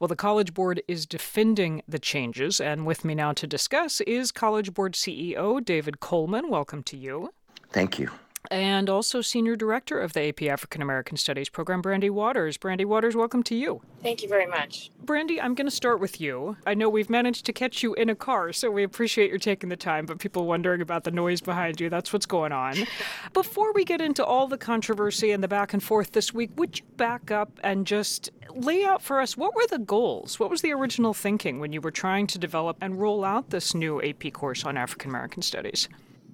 Well, 0.00 0.08
the 0.08 0.16
College 0.16 0.54
Board 0.54 0.82
is 0.88 1.04
defending 1.04 1.82
the 1.86 1.98
changes, 1.98 2.60
and 2.60 2.86
with 2.86 3.04
me 3.04 3.14
now 3.14 3.32
to 3.34 3.46
discuss 3.46 4.00
is 4.02 4.32
College 4.32 4.72
Board 4.72 4.94
CEO 4.94 5.62
David 5.62 6.00
Coleman. 6.00 6.48
Welcome 6.48 6.82
to 6.84 6.96
you. 6.96 7.34
Thank 7.70 7.98
you 7.98 8.10
and 8.50 8.88
also 8.88 9.20
Senior 9.20 9.56
Director 9.56 10.00
of 10.00 10.12
the 10.12 10.28
AP 10.28 10.42
African 10.42 10.82
American 10.82 11.16
Studies 11.16 11.48
program, 11.48 11.80
Brandy 11.80 12.10
Waters. 12.10 12.56
Brandy 12.56 12.84
Waters, 12.84 13.16
welcome 13.16 13.42
to 13.44 13.54
you. 13.54 13.80
Thank 14.02 14.22
you 14.22 14.28
very 14.28 14.46
much. 14.46 14.90
Brandy, 15.02 15.40
I'm 15.40 15.54
going 15.54 15.66
to 15.66 15.74
start 15.74 16.00
with 16.00 16.20
you. 16.20 16.56
I 16.66 16.74
know 16.74 16.88
we've 16.88 17.10
managed 17.10 17.46
to 17.46 17.52
catch 17.52 17.82
you 17.82 17.94
in 17.94 18.10
a 18.10 18.14
car, 18.14 18.52
so 18.52 18.70
we 18.70 18.82
appreciate 18.82 19.30
your 19.30 19.38
taking 19.38 19.68
the 19.68 19.76
time, 19.76 20.06
but 20.06 20.18
people 20.18 20.46
wondering 20.46 20.80
about 20.80 21.04
the 21.04 21.10
noise 21.10 21.40
behind 21.40 21.80
you, 21.80 21.88
that's 21.88 22.12
what's 22.12 22.26
going 22.26 22.52
on. 22.52 22.76
Before 23.32 23.72
we 23.72 23.84
get 23.84 24.00
into 24.00 24.24
all 24.24 24.46
the 24.46 24.58
controversy 24.58 25.32
and 25.32 25.42
the 25.42 25.48
back 25.48 25.72
and 25.72 25.82
forth 25.82 26.12
this 26.12 26.32
week, 26.32 26.50
would 26.56 26.78
you 26.78 26.84
back 26.96 27.30
up 27.30 27.58
and 27.62 27.86
just 27.86 28.30
lay 28.54 28.84
out 28.84 29.02
for 29.02 29.20
us 29.20 29.36
what 29.36 29.54
were 29.54 29.66
the 29.68 29.78
goals? 29.78 30.38
What 30.38 30.50
was 30.50 30.62
the 30.62 30.72
original 30.72 31.14
thinking 31.14 31.60
when 31.60 31.72
you 31.72 31.80
were 31.80 31.90
trying 31.90 32.26
to 32.28 32.38
develop 32.38 32.76
and 32.80 33.00
roll 33.00 33.24
out 33.24 33.50
this 33.50 33.74
new 33.74 34.02
AP 34.02 34.32
course 34.32 34.64
on 34.64 34.76
African 34.76 35.10
American 35.10 35.42
Studies? 35.42 35.88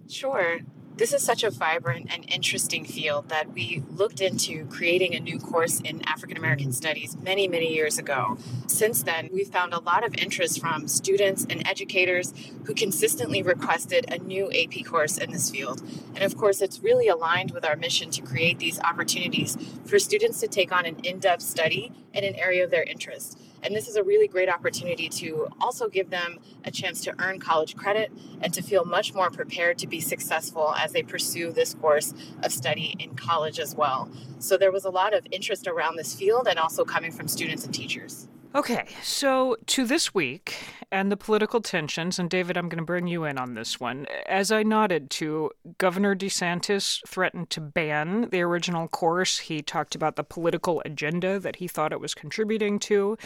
Sure 0.09 0.61
this 0.97 1.13
is 1.13 1.23
such 1.23 1.43
a 1.43 1.51
vibrant 1.51 2.13
and 2.13 2.25
interesting 2.31 2.85
field 2.85 3.29
that 3.29 3.53
we 3.53 3.83
looked 3.91 4.21
into 4.21 4.67
creating 4.67 5.15
a 5.15 5.21
new 5.21 5.39
course 5.39 5.81
in 5.81 6.07
African 6.07 6.37
American 6.37 6.73
Studies 6.73 7.17
many, 7.17 7.49
many 7.49 7.73
years 7.73 7.99
ago. 7.99 8.37
Since 8.67 9.03
then, 9.03 9.31
we've 9.33 9.49
found 9.49 9.73
a 9.73 9.81
lot 9.81 10.05
of 10.05 10.15
interest 10.15 10.61
from 10.61 10.89
students 10.89 11.47
and 11.49 11.67
educators 11.67 12.35
who 12.65 12.75
consistently 12.75 13.43
requested 13.43 14.13
a 14.13 14.19
new 14.19 14.51
AP 14.53 14.85
course 14.85 15.17
in 15.17 15.33
this 15.33 15.51
field. 15.51 15.83
And 16.15 16.23
of 16.23 16.37
course, 16.37 16.61
it's 16.61 16.81
really 16.81 17.09
aligned 17.09 17.53
with 17.53 17.65
our 17.65 17.77
mission 17.77 18.11
to 18.11 18.23
create 18.23 18.59
these 18.59 18.79
opportunities 18.81 19.57
for 19.87 19.99
students 19.99 20.41
to 20.41 20.49
take 20.49 20.73
on 20.73 20.85
an 20.85 20.97
in 21.03 21.19
depth 21.19 21.43
study 21.43 21.93
in 22.13 22.25
an 22.25 22.35
area 22.37 22.65
of 22.65 22.71
their 22.71 22.85
interest. 22.85 23.39
And 23.63 23.75
this 23.75 23.89
is 23.89 23.97
a 23.97 24.03
really 24.03 24.27
great 24.27 24.49
opportunity 24.49 25.09
to 25.09 25.49
also 25.61 25.89
give 25.89 26.11
them 26.11 26.39
a 26.65 26.71
chance 26.71 27.01
to 27.03 27.15
earn 27.21 27.39
college 27.39 27.77
credit 27.77 28.13
and 28.41 28.53
to 28.55 28.63
feel 28.63 28.85
much 28.85 29.15
more 29.15 29.31
prepared 29.31 29.79
to 29.79 29.87
be 29.87 30.01
successful 30.01 30.75
as 30.77 30.93
they 30.93 31.03
pursue 31.03 31.53
this 31.53 31.75
course 31.75 32.13
of 32.43 32.53
study 32.53 32.97
in 32.99 33.15
college 33.15 33.61
as 33.61 33.75
well. 33.75 34.11
So 34.39 34.57
there 34.57 34.73
was 34.73 34.85
a 34.85 34.91
lot 34.91 35.15
of 35.15 35.27
interest 35.31 35.69
around 35.69 35.97
this 35.97 36.15
field 36.15 36.49
and 36.49 36.59
also 36.59 36.85
coming 36.85 37.13
from 37.13 37.29
students 37.29 37.65
and 37.65 37.73
teachers. 37.73 38.29
Okay, 38.55 38.85
so 39.03 39.57
to 39.69 39.87
this 39.87 40.13
week 40.13 40.59
and 40.91 41.11
the 41.11 41.17
political 41.17 41.63
tensions, 41.63 42.19
and 42.19 42.29
David, 42.29 42.59
I'm 42.59 42.69
going 42.69 42.83
to 42.83 42.85
bring 42.85 43.07
you 43.07 43.25
in 43.25 43.39
on 43.39 43.55
this 43.55 43.81
one. 43.81 44.07
As 44.27 44.53
I 44.53 44.63
nodded 44.63 45.09
to, 45.13 45.53
Governor 45.79 46.15
DeSantis 46.15 47.01
threatened 47.09 47.49
to 47.49 47.63
ban 47.63 48.29
the 48.31 48.43
original 48.43 48.89
course. 48.89 49.39
He 49.39 49.63
talked 49.63 49.95
about 49.95 50.17
the 50.17 50.23
political 50.25 50.83
agenda 50.85 51.39
that 51.39 51.57
he 51.57 51.67
thought 51.67 51.93
it 51.93 52.01
was 52.01 52.15
contributing 52.15 52.79
to. 52.81 53.17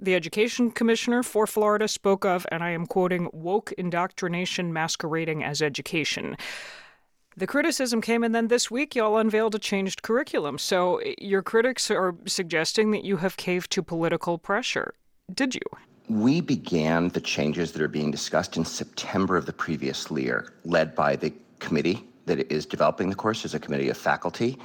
The 0.00 0.14
education 0.14 0.70
commissioner 0.70 1.24
for 1.24 1.48
Florida 1.48 1.88
spoke 1.88 2.24
of, 2.24 2.46
and 2.52 2.62
I 2.62 2.70
am 2.70 2.86
quoting, 2.86 3.30
woke 3.32 3.72
indoctrination 3.72 4.72
masquerading 4.72 5.42
as 5.42 5.60
education. 5.60 6.36
The 7.38 7.46
criticism 7.46 8.00
came, 8.00 8.24
and 8.24 8.34
then 8.34 8.48
this 8.48 8.68
week 8.68 8.96
y'all 8.96 9.16
unveiled 9.16 9.54
a 9.54 9.60
changed 9.60 10.02
curriculum. 10.02 10.58
So 10.58 10.96
eh, 10.96 11.14
your 11.18 11.40
critics 11.40 11.88
are 11.88 12.16
suggesting 12.26 12.90
that 12.90 13.04
you 13.04 13.18
have 13.18 13.36
caved 13.36 13.70
to 13.72 13.82
political 13.82 14.38
pressure. 14.38 14.92
Did 15.32 15.54
you? 15.54 15.60
We 16.08 16.40
began 16.40 17.10
the 17.10 17.20
changes 17.20 17.70
that 17.70 17.80
are 17.80 17.86
being 17.86 18.10
discussed 18.10 18.56
in 18.56 18.64
September 18.64 19.36
of 19.36 19.46
the 19.46 19.52
previous 19.52 20.10
year, 20.10 20.52
led 20.64 20.96
by 20.96 21.14
the 21.14 21.32
committee 21.60 22.04
that 22.26 22.50
is 22.52 22.66
developing 22.66 23.08
the 23.08 23.14
course 23.14 23.44
as 23.44 23.54
a 23.54 23.60
committee 23.60 23.88
of 23.88 23.96
faculty. 23.96 24.58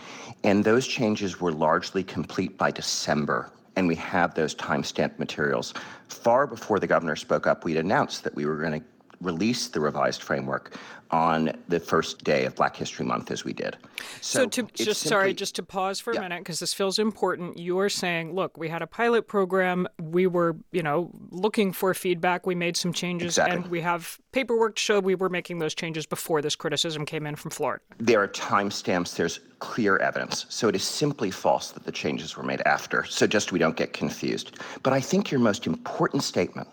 And 0.43 0.63
those 0.63 0.87
changes 0.87 1.39
were 1.39 1.51
largely 1.51 2.03
complete 2.03 2.57
by 2.57 2.71
December. 2.71 3.51
And 3.75 3.87
we 3.87 3.95
have 3.97 4.33
those 4.33 4.55
time-stamped 4.55 5.19
materials. 5.19 5.75
Far 6.07 6.47
before 6.47 6.79
the 6.79 6.87
governor 6.87 7.15
spoke 7.17 7.45
up, 7.45 7.65
we'd 7.65 7.77
announced 7.77 8.23
that 8.23 8.33
we 8.33 8.47
were 8.47 8.57
going 8.57 8.81
to 8.81 8.87
release 9.23 9.67
the 9.67 9.79
revised 9.79 10.21
framework 10.21 10.77
on 11.13 11.51
the 11.67 11.79
first 11.79 12.23
day 12.23 12.43
of 12.45 12.55
Black 12.55 12.75
History 12.75 13.05
Month, 13.05 13.29
as 13.29 13.45
we 13.45 13.53
did. 13.53 13.77
So, 14.19 14.39
so 14.39 14.45
to 14.47 14.63
just 14.73 15.01
simply, 15.01 15.09
sorry, 15.09 15.33
just 15.35 15.55
to 15.55 15.63
pause 15.63 15.99
for 15.99 16.11
a 16.11 16.15
yeah. 16.15 16.21
minute 16.21 16.39
because 16.39 16.59
this 16.59 16.73
feels 16.73 16.97
important. 16.97 17.57
You 17.57 17.77
are 17.79 17.89
saying, 17.89 18.33
look, 18.33 18.57
we 18.57 18.67
had 18.67 18.81
a 18.81 18.87
pilot 18.87 19.27
program. 19.27 19.87
We 20.01 20.25
were, 20.25 20.55
you 20.71 20.81
know, 20.81 21.11
looking 21.29 21.71
for 21.71 21.93
feedback. 21.93 22.47
We 22.47 22.55
made 22.55 22.75
some 22.75 22.93
changes, 22.93 23.33
exactly. 23.33 23.57
and 23.57 23.67
we 23.67 23.81
have 23.81 24.17
paperwork 24.31 24.75
to 24.75 24.81
show 24.81 24.99
we 24.99 25.13
were 25.13 25.29
making 25.29 25.59
those 25.59 25.75
changes 25.75 26.07
before 26.07 26.41
this 26.41 26.55
criticism 26.55 27.05
came 27.05 27.27
in 27.27 27.35
from 27.35 27.51
Florida. 27.51 27.83
There 27.99 28.21
are 28.21 28.27
timestamps. 28.27 29.15
There's 29.15 29.39
clear 29.59 29.97
evidence. 29.97 30.47
So 30.49 30.67
it 30.67 30.75
is 30.75 30.83
simply 30.83 31.29
false 31.29 31.71
that 31.71 31.85
the 31.85 31.91
changes 31.91 32.35
were 32.35 32.43
made 32.43 32.61
after. 32.65 33.05
So 33.05 33.27
just 33.27 33.51
we 33.51 33.59
don't 33.59 33.77
get 33.77 33.93
confused. 33.93 34.57
But 34.81 34.93
I 34.93 34.99
think 34.99 35.29
your 35.29 35.39
most 35.39 35.67
important 35.67 36.23
statement 36.23 36.67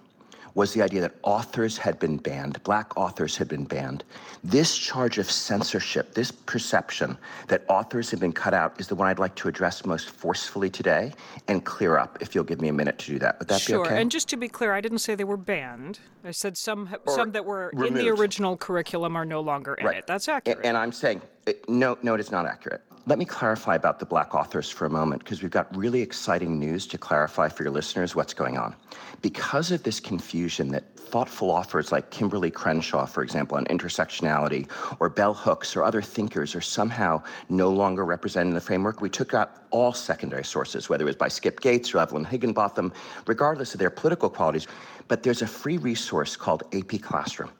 was 0.54 0.72
the 0.72 0.82
idea 0.82 1.00
that 1.00 1.14
authors 1.22 1.76
had 1.78 1.98
been 1.98 2.16
banned, 2.16 2.62
black 2.62 2.96
authors 2.96 3.36
had 3.36 3.48
been 3.48 3.64
banned. 3.64 4.04
This 4.42 4.76
charge 4.76 5.18
of 5.18 5.30
censorship, 5.30 6.14
this 6.14 6.30
perception 6.30 7.16
that 7.48 7.64
authors 7.68 8.10
have 8.10 8.20
been 8.20 8.32
cut 8.32 8.54
out, 8.54 8.80
is 8.80 8.88
the 8.88 8.94
one 8.94 9.08
I'd 9.08 9.18
like 9.18 9.34
to 9.36 9.48
address 9.48 9.84
most 9.84 10.10
forcefully 10.10 10.70
today 10.70 11.12
and 11.48 11.64
clear 11.64 11.98
up, 11.98 12.18
if 12.20 12.34
you'll 12.34 12.44
give 12.44 12.60
me 12.60 12.68
a 12.68 12.72
minute 12.72 12.98
to 12.98 13.06
do 13.06 13.18
that. 13.18 13.38
Would 13.38 13.48
that 13.48 13.60
sure. 13.60 13.78
be 13.78 13.80
okay? 13.80 13.88
Sure. 13.90 13.98
And 13.98 14.10
just 14.10 14.28
to 14.30 14.36
be 14.36 14.48
clear, 14.48 14.72
I 14.72 14.80
didn't 14.80 14.98
say 14.98 15.14
they 15.14 15.24
were 15.24 15.36
banned. 15.36 16.00
I 16.24 16.32
said 16.32 16.56
some 16.56 16.94
some 17.08 17.32
that 17.32 17.44
were 17.44 17.70
removed. 17.72 17.98
in 17.98 18.04
the 18.04 18.10
original 18.10 18.56
curriculum 18.56 19.16
are 19.16 19.24
no 19.24 19.40
longer 19.40 19.74
in 19.74 19.86
right. 19.86 19.98
it. 19.98 20.06
That's 20.06 20.28
accurate. 20.28 20.60
And 20.64 20.76
I'm 20.76 20.92
saying, 20.92 21.22
Uh, 21.50 21.54
no, 21.66 21.98
no, 22.02 22.14
it 22.14 22.20
is 22.20 22.30
not 22.30 22.46
accurate. 22.46 22.82
Let 23.06 23.18
me 23.18 23.24
clarify 23.24 23.74
about 23.74 23.98
the 23.98 24.06
black 24.06 24.34
authors 24.36 24.70
for 24.70 24.86
a 24.86 24.90
moment 24.90 25.24
because 25.24 25.42
we've 25.42 25.50
got 25.50 25.74
really 25.76 26.00
exciting 26.00 26.60
news 26.60 26.86
to 26.88 26.98
clarify 26.98 27.48
for 27.48 27.64
your 27.64 27.72
listeners 27.72 28.14
what's 28.14 28.34
going 28.34 28.56
on. 28.56 28.76
Because 29.20 29.72
of 29.72 29.82
this 29.82 29.98
confusion 29.98 30.68
that 30.68 30.96
thoughtful 30.96 31.50
authors 31.50 31.90
like 31.90 32.10
Kimberlé 32.12 32.52
Crenshaw, 32.52 33.06
for 33.06 33.24
example, 33.24 33.56
on 33.56 33.64
intersectionality, 33.64 34.70
or 35.00 35.08
bell 35.08 35.34
hooks 35.34 35.74
or 35.74 35.82
other 35.82 36.02
thinkers 36.02 36.54
are 36.54 36.60
somehow 36.60 37.20
no 37.48 37.68
longer 37.70 38.04
represented 38.04 38.50
in 38.50 38.54
the 38.54 38.60
framework, 38.60 39.00
we 39.00 39.10
took 39.10 39.34
out 39.34 39.64
all 39.70 39.92
secondary 39.92 40.44
sources, 40.44 40.88
whether 40.88 41.02
it 41.02 41.06
was 41.06 41.16
by 41.16 41.28
Skip 41.28 41.60
Gates 41.60 41.92
or 41.92 41.98
Evelyn 41.98 42.24
Higginbotham, 42.24 42.92
regardless 43.26 43.74
of 43.74 43.80
their 43.80 43.90
political 43.90 44.30
qualities. 44.30 44.68
But 45.08 45.24
there's 45.24 45.42
a 45.42 45.48
free 45.48 45.78
resource 45.78 46.36
called 46.36 46.62
AP 46.72 47.00
Classroom. 47.02 47.50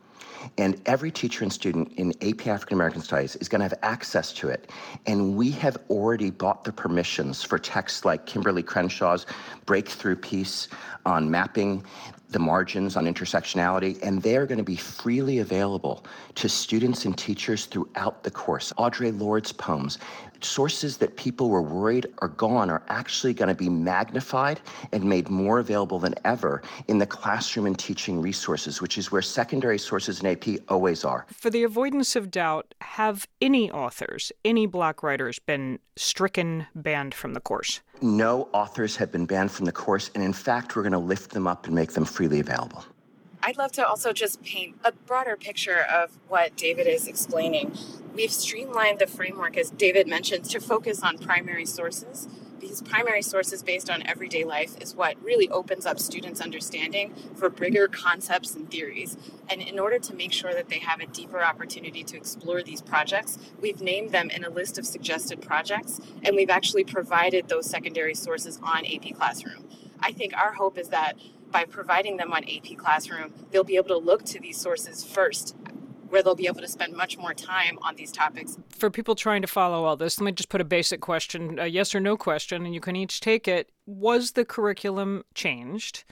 And 0.58 0.80
every 0.86 1.10
teacher 1.10 1.44
and 1.44 1.52
student 1.52 1.92
in 1.96 2.12
AP 2.22 2.46
African 2.46 2.76
American 2.76 3.02
Studies 3.02 3.36
is 3.36 3.48
going 3.48 3.60
to 3.60 3.64
have 3.64 3.78
access 3.82 4.32
to 4.34 4.48
it. 4.48 4.70
And 5.06 5.36
we 5.36 5.50
have 5.52 5.76
already 5.88 6.30
bought 6.30 6.64
the 6.64 6.72
permissions 6.72 7.42
for 7.42 7.58
texts 7.58 8.04
like 8.04 8.26
Kimberlé 8.26 8.64
Crenshaw's 8.64 9.26
breakthrough 9.66 10.16
piece 10.16 10.68
on 11.06 11.30
mapping 11.30 11.84
the 12.30 12.38
margins 12.38 12.96
on 12.96 13.06
intersectionality, 13.06 14.00
and 14.02 14.22
they 14.22 14.36
are 14.36 14.46
going 14.46 14.58
to 14.58 14.64
be 14.64 14.76
freely 14.76 15.38
available 15.38 16.04
to 16.36 16.48
students 16.48 17.04
and 17.04 17.18
teachers 17.18 17.66
throughout 17.66 18.22
the 18.22 18.30
course. 18.30 18.72
Audre 18.78 19.18
Lorde's 19.18 19.52
poems, 19.52 19.98
sources 20.44 20.96
that 20.98 21.16
people 21.16 21.50
were 21.50 21.62
worried 21.62 22.06
are 22.18 22.28
gone, 22.28 22.70
are 22.70 22.82
actually 22.88 23.34
going 23.34 23.48
to 23.48 23.54
be 23.54 23.68
magnified 23.68 24.60
and 24.92 25.04
made 25.04 25.28
more 25.28 25.58
available 25.58 25.98
than 25.98 26.14
ever 26.24 26.62
in 26.88 26.98
the 26.98 27.06
classroom 27.06 27.66
and 27.66 27.78
teaching 27.78 28.20
resources, 28.20 28.80
which 28.80 28.98
is 28.98 29.10
where 29.10 29.22
secondary 29.22 29.78
sources 29.78 30.20
in 30.20 30.26
AP 30.26 30.60
always 30.68 31.04
are. 31.04 31.26
For 31.32 31.50
the 31.50 31.62
avoidance 31.62 32.16
of 32.16 32.30
doubt, 32.30 32.74
have 32.80 33.26
any 33.40 33.70
authors, 33.70 34.32
any 34.44 34.66
black 34.66 35.02
writers, 35.02 35.38
been 35.38 35.78
stricken, 35.96 36.66
banned 36.74 37.14
from 37.14 37.34
the 37.34 37.40
course? 37.40 37.80
No 38.02 38.48
authors 38.52 38.96
have 38.96 39.12
been 39.12 39.26
banned 39.26 39.50
from 39.50 39.66
the 39.66 39.72
course, 39.72 40.10
and 40.14 40.24
in 40.24 40.32
fact, 40.32 40.74
we're 40.74 40.82
going 40.82 40.92
to 40.92 40.98
lift 40.98 41.30
them 41.30 41.46
up 41.46 41.66
and 41.66 41.74
make 41.74 41.92
them 41.92 42.04
freely 42.04 42.40
available. 42.40 42.84
I'd 43.42 43.56
love 43.56 43.72
to 43.72 43.86
also 43.86 44.12
just 44.12 44.42
paint 44.42 44.76
a 44.84 44.92
broader 44.92 45.36
picture 45.36 45.80
of 45.80 46.18
what 46.28 46.56
David 46.56 46.86
is 46.86 47.08
explaining. 47.08 47.76
We've 48.14 48.30
streamlined 48.30 48.98
the 48.98 49.06
framework, 49.06 49.56
as 49.56 49.70
David 49.70 50.06
mentioned, 50.06 50.44
to 50.50 50.60
focus 50.60 51.02
on 51.02 51.16
primary 51.16 51.64
sources 51.64 52.28
because 52.60 52.82
primary 52.82 53.22
sources 53.22 53.62
based 53.62 53.88
on 53.88 54.06
everyday 54.06 54.44
life 54.44 54.76
is 54.82 54.94
what 54.94 55.16
really 55.24 55.48
opens 55.48 55.86
up 55.86 55.98
students' 55.98 56.42
understanding 56.42 57.14
for 57.34 57.48
bigger 57.48 57.88
concepts 57.88 58.54
and 58.54 58.70
theories. 58.70 59.16
And 59.48 59.62
in 59.62 59.78
order 59.78 59.98
to 59.98 60.14
make 60.14 60.32
sure 60.32 60.52
that 60.52 60.68
they 60.68 60.78
have 60.80 61.00
a 61.00 61.06
deeper 61.06 61.42
opportunity 61.42 62.04
to 62.04 62.18
explore 62.18 62.62
these 62.62 62.82
projects, 62.82 63.38
we've 63.60 63.80
named 63.80 64.12
them 64.12 64.28
in 64.28 64.44
a 64.44 64.50
list 64.50 64.78
of 64.78 64.84
suggested 64.84 65.40
projects, 65.40 66.00
and 66.22 66.36
we've 66.36 66.50
actually 66.50 66.84
provided 66.84 67.48
those 67.48 67.68
secondary 67.68 68.14
sources 68.14 68.60
on 68.62 68.84
AP 68.84 69.14
Classroom. 69.14 69.64
I 69.98 70.12
think 70.12 70.34
our 70.36 70.52
hope 70.52 70.76
is 70.76 70.90
that 70.90 71.16
by 71.50 71.64
providing 71.64 72.16
them 72.16 72.32
on 72.32 72.44
AP 72.44 72.76
Classroom, 72.76 73.32
they'll 73.50 73.64
be 73.64 73.76
able 73.76 73.88
to 73.88 73.98
look 73.98 74.24
to 74.26 74.40
these 74.40 74.58
sources 74.58 75.04
first 75.04 75.56
where 76.10 76.22
they'll 76.22 76.34
be 76.34 76.46
able 76.46 76.60
to 76.60 76.68
spend 76.68 76.92
much 76.94 77.16
more 77.16 77.32
time 77.32 77.78
on 77.82 77.94
these 77.96 78.12
topics. 78.12 78.58
For 78.70 78.90
people 78.90 79.14
trying 79.14 79.42
to 79.42 79.48
follow 79.48 79.84
all 79.84 79.96
this, 79.96 80.20
let 80.20 80.24
me 80.24 80.32
just 80.32 80.48
put 80.48 80.60
a 80.60 80.64
basic 80.64 81.00
question, 81.00 81.58
a 81.58 81.66
yes 81.66 81.94
or 81.94 82.00
no 82.00 82.16
question, 82.16 82.66
and 82.66 82.74
you 82.74 82.80
can 82.80 82.96
each 82.96 83.20
take 83.20 83.46
it. 83.46 83.70
Was 83.86 84.32
the 84.32 84.44
curriculum 84.44 85.22
changed 85.34 86.04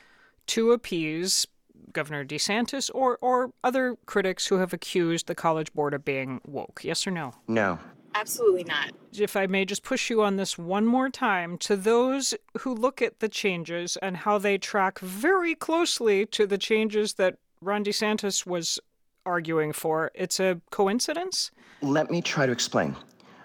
to 0.49 0.71
appease 0.71 1.47
Governor 1.93 2.25
DeSantis 2.25 2.91
or, 2.95 3.19
or 3.21 3.53
other 3.65 3.97
critics 4.07 4.47
who 4.47 4.59
have 4.59 4.73
accused 4.73 5.27
the 5.27 5.35
College 5.35 5.73
Board 5.73 5.95
of 5.95 6.05
being 6.05 6.41
woke? 6.47 6.81
Yes 6.85 7.07
or 7.07 7.11
no? 7.11 7.35
No. 7.49 7.79
Absolutely 8.15 8.65
not. 8.65 8.93
If 9.17 9.37
I 9.37 9.47
may 9.47 9.65
just 9.65 9.83
push 9.83 10.11
you 10.11 10.23
on 10.23 10.37
this 10.37 10.59
one 10.59 10.87
more 10.87 11.09
time, 11.11 11.59
to 11.59 11.77
those 11.77 12.35
who 12.59 12.75
look 12.75 13.01
at 13.03 13.21
the 13.21 13.29
changes 13.29 13.97
and 13.99 14.17
how 14.17 14.39
they 14.39 14.59
track 14.59 14.99
very 14.99 15.55
closely 15.55 16.27
to 16.27 16.47
the 16.47 16.59
changes 16.59 17.15
that 17.15 17.37
Ron 17.61 17.85
DeSantis 17.85 18.47
was 18.47 18.79
arguing 19.27 19.73
for, 19.73 20.11
it's 20.15 20.41
a 20.41 20.61
coincidence? 20.71 21.51
Let 21.83 22.11
me 22.11 22.23
try 22.23 22.47
to 22.47 22.53
explain. 22.53 22.97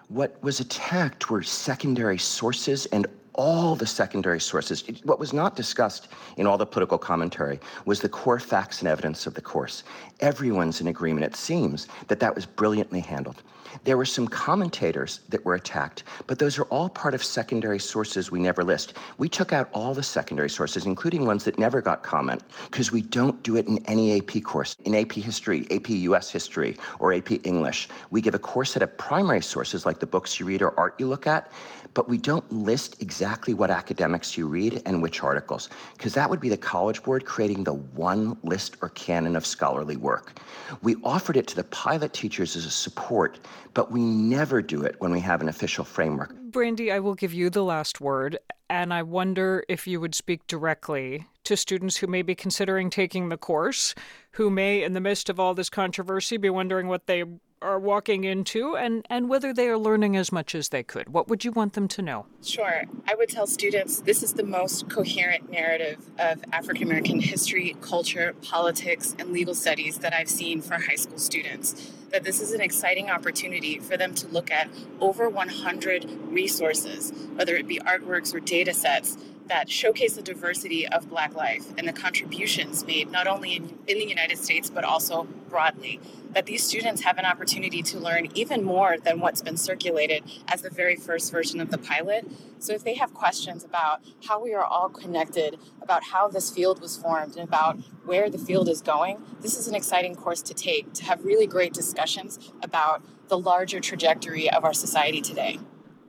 What 0.09 0.41
was 0.43 0.59
attacked 0.59 1.29
were 1.29 1.43
secondary 1.43 2.17
sources 2.17 2.85
and 2.87 3.07
all 3.33 3.75
the 3.75 3.87
secondary 3.87 4.39
sources. 4.39 4.83
What 5.03 5.19
was 5.19 5.33
not 5.33 5.55
discussed 5.55 6.09
in 6.37 6.45
all 6.45 6.57
the 6.57 6.65
political 6.65 6.97
commentary 6.97 7.59
was 7.85 7.99
the 7.99 8.09
core 8.09 8.39
facts 8.39 8.79
and 8.79 8.87
evidence 8.87 9.25
of 9.25 9.33
the 9.33 9.41
course. 9.41 9.83
Everyone's 10.19 10.81
in 10.81 10.87
agreement, 10.87 11.25
it 11.25 11.35
seems, 11.35 11.87
that 12.07 12.19
that 12.19 12.35
was 12.35 12.45
brilliantly 12.45 12.99
handled. 12.99 13.41
There 13.83 13.97
were 13.97 14.05
some 14.05 14.27
commentators 14.27 15.21
that 15.29 15.43
were 15.45 15.55
attacked, 15.55 16.03
but 16.27 16.39
those 16.39 16.57
are 16.57 16.63
all 16.65 16.89
part 16.89 17.13
of 17.13 17.23
secondary 17.23 17.79
sources 17.79 18.31
we 18.31 18.39
never 18.39 18.63
list. 18.63 18.93
We 19.17 19.29
took 19.29 19.53
out 19.53 19.69
all 19.73 19.93
the 19.93 20.03
secondary 20.03 20.49
sources, 20.49 20.85
including 20.85 21.25
ones 21.25 21.43
that 21.45 21.59
never 21.59 21.81
got 21.81 22.03
comment, 22.03 22.43
because 22.69 22.91
we 22.91 23.01
don't 23.01 23.41
do 23.43 23.57
it 23.57 23.67
in 23.67 23.83
any 23.85 24.17
AP 24.17 24.43
course. 24.43 24.75
In 24.85 24.95
AP 24.95 25.13
History, 25.13 25.67
AP 25.71 25.89
US 25.89 26.29
History, 26.29 26.77
or 26.99 27.13
AP 27.13 27.45
English, 27.45 27.89
we 28.11 28.21
give 28.21 28.35
a 28.35 28.39
core 28.39 28.65
set 28.65 28.81
of 28.81 28.97
primary 28.97 29.41
sources 29.41 29.85
like 29.85 29.99
the 29.99 30.07
books 30.07 30.39
you 30.39 30.45
read 30.45 30.61
or 30.61 30.77
art 30.79 30.95
you 30.97 31.07
look 31.07 31.27
at, 31.27 31.51
but 31.93 32.09
we 32.09 32.17
don't 32.17 32.49
list 32.51 33.01
exactly 33.01 33.53
what 33.53 33.69
academics 33.69 34.37
you 34.37 34.47
read 34.47 34.81
and 34.85 35.01
which 35.01 35.23
articles, 35.23 35.69
because 35.97 36.13
that 36.13 36.29
would 36.29 36.39
be 36.39 36.49
the 36.49 36.57
College 36.57 37.03
Board 37.03 37.25
creating 37.25 37.63
the 37.63 37.73
one 37.73 38.37
list 38.43 38.77
or 38.81 38.89
canon 38.89 39.35
of 39.35 39.45
scholarly 39.45 39.97
work. 39.97 40.39
We 40.81 40.95
offered 41.03 41.37
it 41.37 41.47
to 41.47 41.55
the 41.55 41.63
pilot 41.65 42.13
teachers 42.13 42.55
as 42.55 42.65
a 42.65 42.71
support, 42.71 43.39
but 43.73 43.91
we 43.91 44.01
never 44.01 44.61
do 44.61 44.83
it 44.83 44.95
when 44.99 45.11
we 45.11 45.19
have 45.21 45.41
an 45.41 45.49
official 45.49 45.83
framework. 45.83 46.35
Brandy, 46.35 46.91
I 46.91 46.99
will 46.99 47.15
give 47.15 47.33
you 47.33 47.49
the 47.49 47.63
last 47.63 47.99
word, 48.01 48.37
and 48.69 48.93
I 48.93 49.03
wonder 49.03 49.63
if 49.67 49.87
you 49.87 49.99
would 49.99 50.15
speak 50.15 50.45
directly 50.47 51.27
to 51.43 51.57
students 51.57 51.97
who 51.97 52.07
may 52.07 52.21
be 52.21 52.35
considering 52.35 52.89
taking 52.89 53.29
the 53.29 53.37
course, 53.37 53.93
who 54.31 54.49
may, 54.49 54.83
in 54.83 54.93
the 54.93 55.01
midst 55.01 55.29
of 55.29 55.39
all 55.39 55.53
this 55.53 55.69
controversy, 55.69 56.37
be 56.37 56.49
wondering 56.49 56.87
what 56.87 57.07
they 57.07 57.23
are 57.63 57.79
walking 57.79 58.23
into 58.25 58.75
and, 58.75 59.05
and 59.09 59.29
whether 59.29 59.53
they 59.53 59.67
are 59.69 59.77
learning 59.77 60.15
as 60.15 60.31
much 60.31 60.53
as 60.53 60.69
they 60.69 60.83
could. 60.83 61.09
What 61.09 61.27
would 61.27 61.43
you 61.43 61.51
want 61.51 61.73
them 61.73 61.87
to 61.87 62.01
know? 62.01 62.25
Sure. 62.43 62.83
I 63.07 63.15
would 63.15 63.29
tell 63.29 63.47
students 63.47 64.01
this 64.01 64.21
is 64.21 64.33
the 64.33 64.43
most 64.43 64.89
coherent 64.89 65.49
narrative 65.49 65.97
of 66.19 66.43
African 66.51 66.83
American 66.83 67.19
history, 67.21 67.75
culture, 67.81 68.35
politics, 68.41 69.15
and 69.17 69.31
legal 69.31 69.55
studies 69.55 69.99
that 69.99 70.13
I've 70.13 70.29
seen 70.29 70.61
for 70.61 70.75
high 70.75 70.95
school 70.95 71.17
students. 71.17 71.91
That 72.11 72.23
this 72.23 72.41
is 72.41 72.51
an 72.51 72.61
exciting 72.61 73.09
opportunity 73.09 73.79
for 73.79 73.97
them 73.97 74.13
to 74.15 74.27
look 74.27 74.51
at 74.51 74.69
over 74.99 75.29
100 75.29 76.05
resources, 76.27 77.11
whether 77.33 77.55
it 77.55 77.67
be 77.67 77.79
artworks 77.79 78.35
or 78.35 78.39
data 78.39 78.73
sets 78.73 79.17
that 79.47 79.69
showcase 79.69 80.15
the 80.15 80.21
diversity 80.21 80.87
of 80.87 81.09
Black 81.09 81.35
life 81.35 81.65
and 81.77 81.87
the 81.87 81.93
contributions 81.93 82.85
made 82.85 83.11
not 83.11 83.27
only 83.27 83.55
in, 83.55 83.77
in 83.87 83.99
the 83.99 84.05
United 84.05 84.37
States 84.37 84.69
but 84.69 84.83
also 84.83 85.27
broadly. 85.49 85.99
That 86.31 86.47
these 86.47 86.63
students 86.63 87.03
have 87.03 87.19
an 87.19 87.25
opportunity 87.25 87.83
to 87.83 87.99
learn 87.99 88.27
even 88.33 88.63
more 88.63 88.97
than 88.97 89.19
what's 89.19 89.43
been 89.43 89.55
circulated 89.55 90.23
as 90.47 90.63
the 90.63 90.69
very 90.71 90.95
first 90.95 91.31
version 91.31 91.61
of 91.61 91.69
the 91.69 91.77
pilot. 91.77 92.25
So, 92.57 92.73
if 92.73 92.83
they 92.83 92.95
have 92.95 93.13
questions 93.13 93.63
about 93.63 94.01
how 94.27 94.41
we 94.41 94.55
are 94.55 94.63
all 94.63 94.89
connected, 94.89 95.59
about 95.81 96.05
how 96.05 96.27
this 96.29 96.49
field 96.49 96.81
was 96.81 96.97
formed, 96.97 97.35
and 97.35 97.47
about 97.47 97.77
where 98.03 98.31
the 98.31 98.39
field 98.39 98.67
is 98.67 98.81
going, 98.81 99.21
this 99.41 99.59
is 99.59 99.67
an 99.67 99.75
exciting 99.75 100.15
course 100.15 100.41
to 100.41 100.55
take 100.55 100.91
to 100.93 101.03
have 101.03 101.23
really 101.23 101.45
great 101.45 101.71
discussions 101.71 102.39
about 102.63 103.03
the 103.27 103.37
larger 103.37 103.79
trajectory 103.79 104.49
of 104.49 104.63
our 104.63 104.73
society 104.73 105.21
today. 105.21 105.59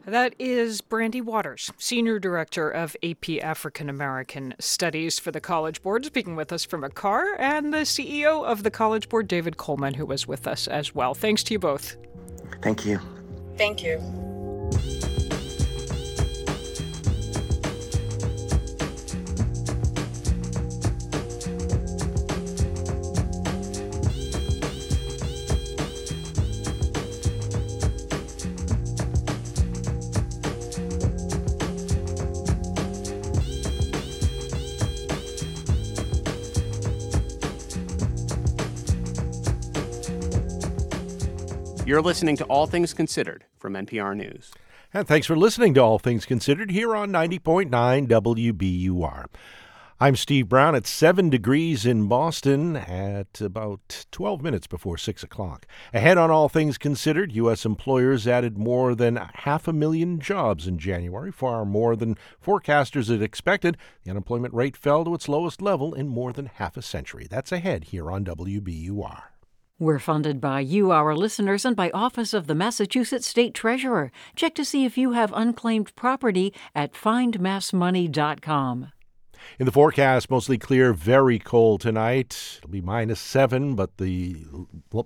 That 0.06 0.34
is 0.38 0.82
Brandy 0.82 1.22
Waters, 1.22 1.72
Senior 1.78 2.18
Director 2.18 2.68
of 2.68 2.94
AP 3.02 3.42
African 3.42 3.88
American 3.88 4.54
Studies 4.58 5.18
for 5.18 5.30
the 5.30 5.40
College 5.40 5.82
Board, 5.82 6.04
speaking 6.04 6.36
with 6.36 6.52
us 6.52 6.62
from 6.62 6.84
a 6.84 6.90
car, 6.90 7.36
and 7.38 7.72
the 7.72 7.78
CEO 7.78 8.44
of 8.44 8.64
the 8.64 8.70
College 8.70 9.08
Board, 9.08 9.28
David 9.28 9.56
Coleman, 9.56 9.94
who 9.94 10.04
was 10.04 10.28
with 10.28 10.46
us 10.46 10.68
as 10.68 10.94
well. 10.94 11.14
Thanks 11.14 11.42
to 11.44 11.54
you 11.54 11.58
both. 11.58 11.96
Thank 12.60 12.84
you. 12.84 13.00
Thank 13.56 13.82
you. 13.82 13.98
You're 41.86 42.00
listening 42.00 42.38
to 42.38 42.44
All 42.44 42.66
Things 42.66 42.94
Considered 42.94 43.44
from 43.58 43.74
NPR 43.74 44.16
News. 44.16 44.50
And 44.94 45.06
thanks 45.06 45.26
for 45.26 45.36
listening 45.36 45.74
to 45.74 45.80
All 45.82 45.98
Things 45.98 46.24
Considered 46.24 46.70
here 46.70 46.96
on 46.96 47.10
90.9 47.10 47.68
WBUR. 48.08 49.26
I'm 50.00 50.16
Steve 50.16 50.48
Brown 50.48 50.74
at 50.74 50.86
7 50.86 51.28
degrees 51.28 51.84
in 51.84 52.08
Boston 52.08 52.74
at 52.74 53.38
about 53.38 54.06
12 54.10 54.42
minutes 54.42 54.66
before 54.66 54.96
6 54.96 55.22
o'clock. 55.22 55.66
Ahead 55.92 56.16
on 56.16 56.30
All 56.30 56.48
Things 56.48 56.78
Considered, 56.78 57.32
U.S. 57.32 57.66
employers 57.66 58.26
added 58.26 58.56
more 58.56 58.94
than 58.94 59.16
half 59.16 59.68
a 59.68 59.72
million 59.74 60.20
jobs 60.20 60.66
in 60.66 60.78
January, 60.78 61.30
far 61.30 61.66
more 61.66 61.96
than 61.96 62.16
forecasters 62.42 63.10
had 63.10 63.20
expected. 63.20 63.76
The 64.04 64.10
unemployment 64.10 64.54
rate 64.54 64.78
fell 64.78 65.04
to 65.04 65.12
its 65.12 65.28
lowest 65.28 65.60
level 65.60 65.92
in 65.92 66.08
more 66.08 66.32
than 66.32 66.46
half 66.46 66.78
a 66.78 66.82
century. 66.82 67.26
That's 67.28 67.52
ahead 67.52 67.84
here 67.84 68.10
on 68.10 68.24
WBUR. 68.24 69.33
We're 69.76 69.98
funded 69.98 70.40
by 70.40 70.60
you, 70.60 70.92
our 70.92 71.16
listeners, 71.16 71.64
and 71.64 71.74
by 71.74 71.90
Office 71.90 72.32
of 72.32 72.46
the 72.46 72.54
Massachusetts 72.54 73.26
State 73.26 73.54
Treasurer. 73.54 74.12
Check 74.36 74.54
to 74.54 74.64
see 74.64 74.84
if 74.84 74.96
you 74.96 75.12
have 75.12 75.32
unclaimed 75.34 75.96
property 75.96 76.54
at 76.76 76.92
findmassmoney.com. 76.92 78.92
In 79.58 79.66
the 79.66 79.72
forecast, 79.72 80.30
mostly 80.30 80.58
clear, 80.58 80.92
very 80.92 81.40
cold 81.40 81.80
tonight. 81.80 82.58
It'll 82.58 82.70
be 82.70 82.80
minus 82.80 83.18
seven, 83.18 83.74
but 83.74 83.96
the 83.96 84.44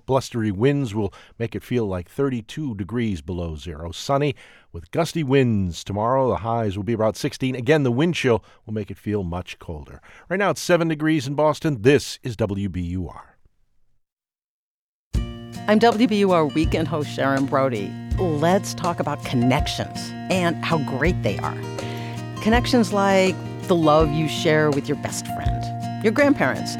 blustery 0.05 0.51
winds 0.51 0.93
will 0.93 1.11
make 1.39 1.55
it 1.55 1.63
feel 1.63 1.87
like 1.87 2.07
32 2.07 2.75
degrees 2.75 3.21
below 3.21 3.55
zero. 3.55 3.91
Sunny 3.91 4.35
with 4.71 4.91
gusty 4.91 5.23
winds 5.23 5.83
tomorrow. 5.83 6.29
The 6.29 6.37
highs 6.37 6.77
will 6.77 6.83
be 6.83 6.93
about 6.93 7.17
16. 7.17 7.55
Again, 7.55 7.81
the 7.81 7.91
wind 7.91 8.13
chill 8.13 8.43
will 8.67 8.75
make 8.75 8.91
it 8.91 8.99
feel 8.99 9.23
much 9.23 9.57
colder. 9.57 9.99
Right 10.29 10.37
now, 10.37 10.51
it's 10.51 10.61
seven 10.61 10.89
degrees 10.89 11.25
in 11.25 11.33
Boston. 11.33 11.81
This 11.81 12.19
is 12.21 12.37
WBUR. 12.37 13.28
I'm 15.69 15.79
WBUR 15.79 16.51
weekend 16.55 16.87
host 16.87 17.11
Sharon 17.11 17.45
Brody. 17.45 17.93
Let's 18.17 18.73
talk 18.73 18.99
about 18.99 19.23
connections 19.23 20.11
and 20.31 20.65
how 20.65 20.79
great 20.79 21.21
they 21.21 21.37
are. 21.37 21.55
Connections 22.41 22.91
like 22.91 23.35
the 23.67 23.75
love 23.75 24.11
you 24.11 24.27
share 24.27 24.71
with 24.71 24.87
your 24.87 24.97
best 24.97 25.27
friend, 25.27 26.03
your 26.03 26.11
grandparents, 26.11 26.75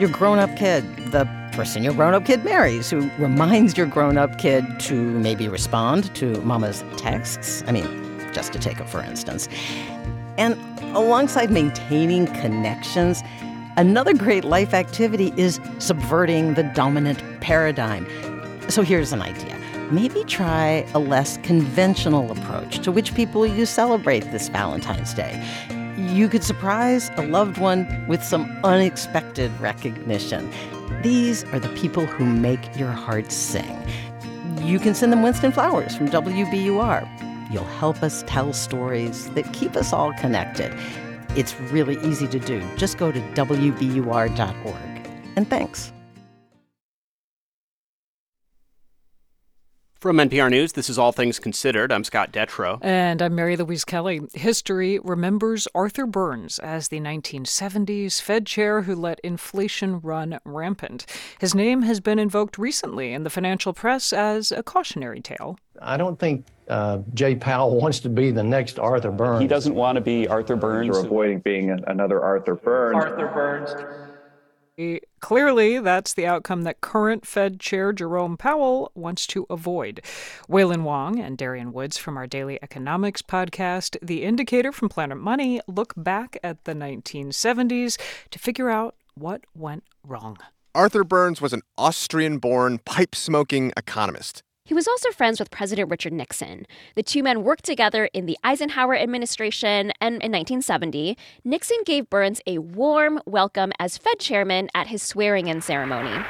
your 0.00 0.08
grown 0.08 0.40
up 0.40 0.56
kid, 0.56 0.84
the 1.12 1.24
person 1.52 1.84
your 1.84 1.94
grown 1.94 2.14
up 2.14 2.24
kid 2.24 2.44
marries, 2.44 2.90
who 2.90 3.08
reminds 3.16 3.76
your 3.76 3.86
grown 3.86 4.18
up 4.18 4.36
kid 4.38 4.66
to 4.80 4.94
maybe 4.94 5.46
respond 5.46 6.12
to 6.16 6.40
mama's 6.40 6.82
texts. 6.96 7.62
I 7.68 7.70
mean, 7.70 7.86
just 8.34 8.52
to 8.54 8.58
take 8.58 8.80
it 8.80 8.88
for 8.88 9.04
instance. 9.04 9.48
And 10.36 10.58
alongside 10.96 11.52
maintaining 11.52 12.26
connections, 12.26 13.22
another 13.76 14.12
great 14.12 14.42
life 14.42 14.74
activity 14.74 15.32
is 15.36 15.60
subverting 15.78 16.54
the 16.54 16.64
dominant 16.64 17.22
paradigm. 17.40 18.04
So 18.68 18.82
here's 18.82 19.12
an 19.12 19.22
idea. 19.22 19.58
Maybe 19.90 20.24
try 20.24 20.86
a 20.94 20.98
less 20.98 21.36
conventional 21.38 22.32
approach 22.32 22.78
to 22.80 22.92
which 22.92 23.14
people 23.14 23.46
you 23.46 23.66
celebrate 23.66 24.30
this 24.32 24.48
Valentine's 24.48 25.12
Day 25.12 25.42
you 25.98 26.28
could 26.28 26.42
surprise 26.42 27.10
a 27.16 27.22
loved 27.26 27.58
one 27.58 28.06
with 28.06 28.22
some 28.22 28.44
unexpected 28.64 29.50
recognition. 29.60 30.50
These 31.02 31.44
are 31.44 31.58
the 31.58 31.68
people 31.70 32.06
who 32.06 32.24
make 32.24 32.76
your 32.76 32.90
heart 32.90 33.30
sing. 33.30 33.78
You 34.60 34.78
can 34.78 34.94
send 34.94 35.12
them 35.12 35.22
Winston 35.22 35.52
Flowers 35.52 35.96
from 35.96 36.08
WBUR. 36.08 37.52
You'll 37.52 37.64
help 37.64 38.02
us 38.02 38.24
tell 38.26 38.52
stories 38.52 39.30
that 39.30 39.52
keep 39.52 39.76
us 39.76 39.92
all 39.92 40.12
connected. 40.14 40.72
It's 41.36 41.58
really 41.60 41.96
easy 42.06 42.28
to 42.28 42.38
do. 42.38 42.62
Just 42.76 42.98
go 42.98 43.12
to 43.12 43.20
WBUR.org. 43.20 45.10
And 45.36 45.48
thanks. 45.48 45.91
From 50.02 50.16
NPR 50.16 50.50
News, 50.50 50.72
this 50.72 50.90
is 50.90 50.98
All 50.98 51.12
Things 51.12 51.38
Considered. 51.38 51.92
I'm 51.92 52.02
Scott 52.02 52.32
Detrow. 52.32 52.80
And 52.82 53.22
I'm 53.22 53.36
Mary 53.36 53.56
Louise 53.56 53.84
Kelly. 53.84 54.20
History 54.34 54.98
remembers 54.98 55.68
Arthur 55.76 56.06
Burns 56.06 56.58
as 56.58 56.88
the 56.88 56.98
1970s 56.98 58.20
Fed 58.20 58.44
chair 58.44 58.82
who 58.82 58.96
let 58.96 59.20
inflation 59.20 60.00
run 60.00 60.40
rampant. 60.44 61.06
His 61.38 61.54
name 61.54 61.82
has 61.82 62.00
been 62.00 62.18
invoked 62.18 62.58
recently 62.58 63.12
in 63.12 63.22
the 63.22 63.30
financial 63.30 63.72
press 63.72 64.12
as 64.12 64.50
a 64.50 64.64
cautionary 64.64 65.20
tale. 65.20 65.56
I 65.80 65.96
don't 65.96 66.18
think 66.18 66.46
uh, 66.66 66.98
Jay 67.14 67.36
Powell 67.36 67.76
wants 67.80 68.00
to 68.00 68.08
be 68.08 68.32
the 68.32 68.42
next 68.42 68.80
Arthur 68.80 69.12
Burns. 69.12 69.40
He 69.40 69.46
doesn't 69.46 69.76
want 69.76 69.94
to 69.94 70.00
be 70.00 70.26
Arthur 70.26 70.56
Burns. 70.56 70.88
You're 70.88 71.06
avoiding 71.06 71.38
being 71.38 71.70
another 71.86 72.20
Arthur 72.20 72.56
Burns. 72.56 72.96
Arthur 72.96 73.28
Burns. 73.28 74.11
Clearly, 75.20 75.78
that's 75.78 76.14
the 76.14 76.26
outcome 76.26 76.62
that 76.62 76.80
current 76.80 77.26
Fed 77.26 77.60
Chair 77.60 77.92
Jerome 77.92 78.36
Powell 78.36 78.90
wants 78.94 79.26
to 79.28 79.46
avoid. 79.48 80.00
Wailin 80.48 80.82
Wong 80.82 81.18
and 81.18 81.38
Darian 81.38 81.72
Woods 81.72 81.96
from 81.96 82.16
our 82.16 82.26
Daily 82.26 82.58
Economics 82.62 83.22
podcast, 83.22 83.96
The 84.02 84.24
Indicator 84.24 84.72
from 84.72 84.88
Planet 84.88 85.18
Money, 85.18 85.60
look 85.66 85.94
back 85.96 86.36
at 86.42 86.64
the 86.64 86.74
1970s 86.74 87.98
to 88.30 88.38
figure 88.38 88.70
out 88.70 88.96
what 89.14 89.42
went 89.54 89.84
wrong. 90.06 90.38
Arthur 90.74 91.04
Burns 91.04 91.40
was 91.40 91.52
an 91.52 91.62
Austrian 91.76 92.38
born, 92.38 92.78
pipe 92.78 93.14
smoking 93.14 93.72
economist. 93.76 94.42
He 94.72 94.74
was 94.74 94.88
also 94.88 95.10
friends 95.10 95.38
with 95.38 95.50
President 95.50 95.90
Richard 95.90 96.14
Nixon. 96.14 96.66
The 96.94 97.02
two 97.02 97.22
men 97.22 97.42
worked 97.44 97.66
together 97.66 98.08
in 98.14 98.24
the 98.24 98.38
Eisenhower 98.42 98.96
administration, 98.96 99.92
and 100.00 100.14
in 100.14 100.32
1970, 100.32 101.18
Nixon 101.44 101.76
gave 101.84 102.08
Burns 102.08 102.40
a 102.46 102.56
warm 102.56 103.20
welcome 103.26 103.72
as 103.78 103.98
Fed 103.98 104.18
chairman 104.18 104.70
at 104.74 104.86
his 104.86 105.02
swearing 105.02 105.48
in 105.48 105.60
ceremony. 105.60 106.24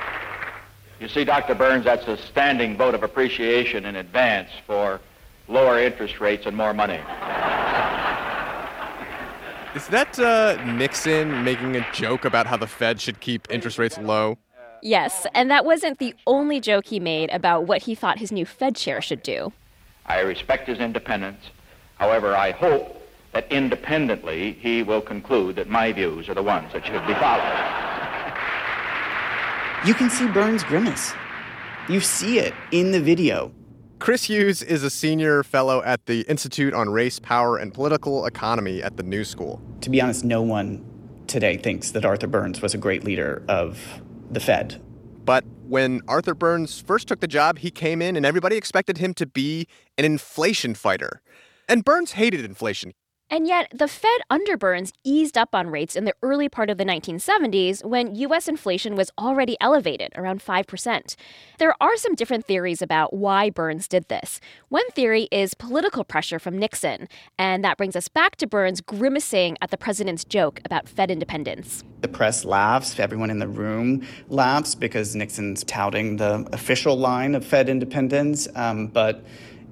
You 0.99 1.07
see, 1.07 1.23
Dr. 1.23 1.55
Burns, 1.55 1.85
that's 1.85 2.09
a 2.09 2.17
standing 2.17 2.77
vote 2.77 2.97
of 2.97 3.05
appreciation 3.05 3.85
in 3.85 3.95
advance 3.95 4.51
for 4.67 5.01
lower 5.47 5.79
interest 5.79 6.19
rates 6.19 6.45
and 6.45 6.57
more 6.57 6.75
money. 6.75 6.99
Is 9.77 9.87
that 9.87 10.19
uh, 10.19 10.61
Nixon 10.65 11.45
making 11.45 11.77
a 11.77 11.87
joke 11.93 12.25
about 12.25 12.49
how 12.49 12.57
the 12.57 12.67
Fed 12.67 13.01
should 13.01 13.21
keep 13.21 13.47
interest 13.53 13.79
rates 13.79 13.99
low? 13.99 14.37
Yes, 14.83 15.27
and 15.33 15.49
that 15.51 15.65
wasn't 15.65 16.01
the 16.01 16.13
only 16.27 16.61
joke 16.61 16.87
he 16.87 16.99
made 16.99 17.31
about 17.31 17.69
what 17.69 17.83
he 17.83 17.95
thought 17.95 18.19
his 18.19 18.33
new 18.33 18.45
Fed 18.45 18.75
chair 18.75 19.01
should 19.01 19.23
do. 19.23 19.53
I 20.07 20.21
respect 20.21 20.67
his 20.67 20.81
independence. 20.81 21.41
However, 21.99 22.35
I 22.35 22.51
hope 22.51 23.01
that 23.33 23.51
independently 23.53 24.55
he 24.61 24.83
will 24.83 25.01
conclude 25.01 25.55
that 25.55 25.69
my 25.69 25.93
views 25.93 26.29
are 26.29 26.35
the 26.35 26.43
ones 26.43 26.73
that 26.73 26.85
should 26.85 27.07
be 27.07 27.15
followed. 27.15 27.71
You 29.87 29.95
can 29.95 30.11
see 30.11 30.27
Burns' 30.27 30.65
grimace. 30.65 31.13
You 31.89 32.01
see 32.01 32.39
it 32.41 32.53
in 32.73 32.91
the 32.91 33.01
video. 33.01 33.53
Chris 34.01 34.25
Hughes 34.25 34.65
is 34.65 34.83
a 34.83 34.91
senior 34.91 35.45
fellow 35.45 35.81
at 35.85 36.07
the 36.07 36.23
Institute 36.23 36.75
on 36.75 36.91
Race, 36.91 37.21
Power, 37.21 37.57
and 37.57 37.73
Political 37.73 38.27
Economy 38.27 38.83
at 38.83 38.97
the 38.97 39.05
New 39.05 39.23
School. 39.23 39.63
To 39.83 39.91
be 39.91 40.01
honest, 40.01 40.25
no 40.25 40.43
one 40.43 40.85
today 41.29 41.57
thinks 41.57 41.93
that 41.93 42.05
Arthur 42.05 42.27
Burns 42.27 42.61
was 42.61 42.75
a 42.75 42.79
great 42.79 43.05
leader 43.05 43.45
of 43.49 44.03
the 44.33 44.41
Fed. 44.41 44.81
But 45.25 45.45
when 45.63 46.01
Arthur 46.09 46.35
Burns 46.35 46.81
first 46.81 47.09
took 47.09 47.21
the 47.21 47.29
job, 47.29 47.59
he 47.59 47.71
came 47.71 48.03
in 48.03 48.17
and 48.17 48.27
everybody 48.27 48.57
expected 48.57 48.99
him 48.99 49.15
to 49.15 49.27
be 49.27 49.69
an 49.97 50.05
inflation 50.05 50.75
fighter. 50.75 51.23
And 51.69 51.85
Burns 51.85 52.13
hated 52.13 52.45
inflation. 52.45 52.93
And 53.33 53.47
yet, 53.47 53.73
the 53.75 53.89
Fed 53.89 54.21
under 54.29 54.59
Burns 54.59 54.93
eased 55.05 55.39
up 55.39 55.55
on 55.55 55.69
rates 55.69 55.97
in 55.97 56.05
the 56.05 56.15
early 56.23 56.51
part 56.51 56.69
of 56.69 56.77
the 56.77 56.85
1970s 56.85 57.83
when 57.83 58.15
U.S. 58.15 58.47
inflation 58.47 58.95
was 58.95 59.11
already 59.19 59.57
elevated, 59.59 60.13
around 60.17 60.45
5%. 60.45 61.17
There 61.57 61.75
are 61.81 61.97
some 61.97 62.15
different 62.15 62.45
theories 62.45 62.83
about 62.83 63.15
why 63.15 63.49
Burns 63.49 63.89
did 63.89 64.07
this. 64.09 64.39
One 64.69 64.87
theory 64.91 65.29
is 65.33 65.55
political 65.55 66.05
pressure 66.05 66.39
from 66.39 66.59
Nixon, 66.59 67.09
and 67.39 67.65
that 67.65 67.79
brings 67.79 67.97
us 67.97 68.07
back 68.07 68.37
to 68.37 68.47
Burns 68.47 68.83
grimacing 68.83 69.57
at 69.63 69.71
the 69.71 69.79
president's 69.79 70.27
joke 70.27 70.61
about 70.67 70.87
Fed 70.87 71.11
independence. 71.11 71.85
The 72.03 72.09
press 72.09 72.45
laughs, 72.45 73.01
everyone 73.01 73.31
in 73.31 73.39
the 73.39 73.49
room 73.49 74.07
laughs 74.29 74.75
because 74.75 75.17
Nixon's 75.17 75.65
touting 75.65 76.19
the 76.19 76.47
official 76.53 76.99
line 76.99 77.35
of 77.35 77.47
Fed 77.47 77.71
independence, 77.71 78.47
um, 78.57 78.89
but 78.89 79.25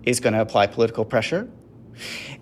is 0.05 0.19
going 0.19 0.33
to 0.33 0.41
apply 0.41 0.67
political 0.67 1.05
pressure 1.05 1.47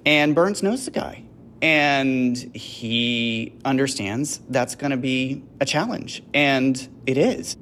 and 0.05 0.35
Burns 0.35 0.62
knows 0.62 0.85
the 0.85 0.90
guy. 0.90 1.24
And 1.60 2.36
he 2.55 3.52
understands 3.64 4.40
that's 4.48 4.76
going 4.76 4.93
to 4.93 4.97
be 4.97 5.43
a 5.60 5.64
challenge. 5.64 6.22
And 6.32 6.89
it 7.06 7.18
is. 7.18 7.56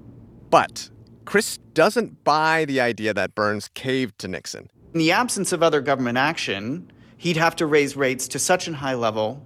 But 0.51 0.91
Chris 1.25 1.59
doesn't 1.73 2.23
buy 2.23 2.67
the 2.67 2.81
idea 2.81 3.15
that 3.15 3.35
Burns 3.35 3.69
caved 3.75 4.19
to 4.19 4.29
Nixon. 4.29 4.71
In 4.93 4.99
the 4.99 5.13
absence 5.13 5.53
of 5.53 5.63
other 5.63 5.81
government 5.81 6.19
action, 6.19 6.91
he'd 7.17 7.37
have 7.37 7.57
to 7.57 7.67
raise 7.67 7.97
rates 7.97 8.29
to 8.29 8.39
such 8.39 8.69
a 8.69 8.75
high 8.75 8.95
level, 8.95 9.43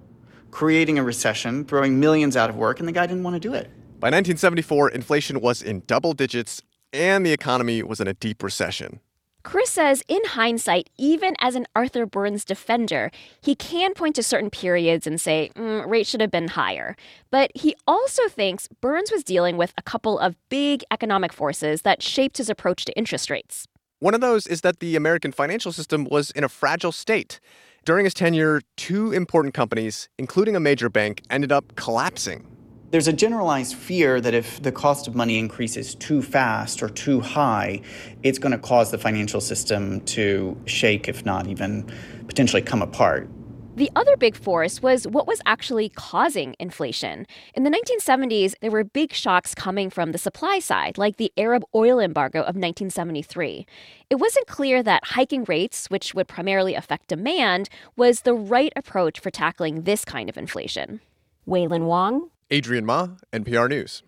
creating 0.51 0.99
a 0.99 1.05
recession, 1.05 1.65
throwing 1.65 2.01
millions 2.01 2.37
out 2.37 2.51
of 2.51 2.57
work, 2.57 2.81
and 2.81 2.89
the 2.89 2.93
guy 2.93 3.07
didn't 3.07 3.23
want 3.23 3.35
to 3.35 3.41
do 3.41 3.55
it. 3.55 3.71
By 4.01 4.09
1974, 4.09 4.91
inflation 4.91 5.41
was 5.41 5.63
in 5.63 5.83
double 5.87 6.13
digits 6.13 6.63
and 6.93 7.25
the 7.25 7.33
economy 7.33 7.83
was 7.83 8.01
in 8.01 8.09
a 8.09 8.15
deep 8.15 8.43
recession. 8.43 9.01
Chris 9.43 9.71
says, 9.71 10.03
in 10.07 10.25
hindsight, 10.25 10.91
even 10.99 11.35
as 11.41 11.55
an 11.55 11.67
Arthur 11.75 12.05
Burns 12.05 12.45
defender, 12.45 13.11
he 13.41 13.55
can 13.55 13.95
point 13.95 14.15
to 14.17 14.23
certain 14.23 14.51
periods 14.51 15.07
and 15.07 15.21
say, 15.21 15.51
mm, 15.55 15.89
rates 15.89 16.11
should 16.11 16.21
have 16.21 16.31
been 16.31 16.49
higher. 16.49 16.97
But 17.31 17.51
he 17.55 17.75
also 17.87 18.29
thinks 18.29 18.69
Burns 18.81 19.11
was 19.11 19.25
dealing 19.25 19.57
with 19.57 19.73
a 19.79 19.83
couple 19.83 20.19
of 20.19 20.37
big 20.49 20.85
economic 20.91 21.33
forces 21.33 21.83
that 21.83 22.03
shaped 22.03 22.37
his 22.37 22.51
approach 22.51 22.85
to 22.85 22.97
interest 22.97 23.31
rates. 23.31 23.67
One 23.99 24.15
of 24.15 24.21
those 24.21 24.47
is 24.47 24.63
that 24.63 24.81
the 24.81 24.97
American 24.97 25.33
financial 25.33 25.73
system 25.73 26.07
was 26.11 26.31
in 26.31 26.45
a 26.45 26.49
fragile 26.49 26.93
state. 26.93 27.41
During 27.85 28.05
his 28.05 28.15
tenure, 28.15 28.61
two 28.77 29.13
important 29.13 29.55
companies, 29.55 30.09
including 30.19 30.55
a 30.55 30.61
major 30.61 30.91
bank, 30.91 31.23
ended 31.31 31.51
up 31.51 31.77
collapsing. 31.77 32.47
There's 32.91 33.07
a 33.07 33.13
generalized 33.13 33.77
fear 33.77 34.21
that 34.21 34.35
if 34.35 34.61
the 34.65 34.73
cost 34.73 35.07
of 35.07 35.15
money 35.15 35.39
increases 35.39 35.95
too 35.95 36.23
fast 36.23 36.83
or 36.83 36.89
too 36.89 37.21
high, 37.21 37.83
it's 38.25 38.37
going 38.41 38.51
to 38.51 38.59
cause 38.59 38.91
the 38.91 38.99
financial 38.99 39.41
system 39.41 40.01
to 40.07 40.61
shake, 40.65 41.09
if 41.09 41.25
not 41.25 41.47
even 41.47 41.89
potentially 42.27 42.63
come 42.63 42.83
apart. 42.83 43.29
The 43.77 43.93
other 43.95 44.17
big 44.17 44.35
force 44.35 44.83
was 44.83 45.07
what 45.07 45.29
was 45.29 45.41
actually 45.47 45.91
causing 45.91 46.57
inflation. 46.59 47.27
In 47.55 47.63
the 47.63 47.71
1970s, 47.71 48.55
there 48.61 48.73
were 48.73 48.83
big 48.83 49.13
shocks 49.13 49.55
coming 49.55 49.89
from 49.89 50.11
the 50.11 50.19
supply 50.19 50.59
side, 50.59 50.99
like 50.99 51.17
the 51.17 51.33
Arab 51.37 51.63
oil 51.77 52.01
embargo 52.01 52.41
of 52.41 52.57
1973. 52.57 53.67
It 54.11 54.17
wasn't 54.17 54.49
clear 54.49 54.83
that 54.83 55.05
hiking 55.05 55.45
rates, 55.45 55.87
which 55.91 56.13
would 56.13 56.27
primarily 56.27 56.75
affect 56.75 57.07
demand, 57.07 57.69
was 57.95 58.23
the 58.23 58.35
right 58.35 58.73
approach 58.75 59.21
for 59.21 59.31
tackling 59.31 59.83
this 59.83 60.05
kind 60.05 60.29
of 60.29 60.37
inflation. 60.37 61.01
Wailin 61.47 61.85
Wong, 61.85 62.31
Adrian 62.53 62.85
Ma, 62.85 63.11
NPR 63.33 63.69
News. 63.69 64.03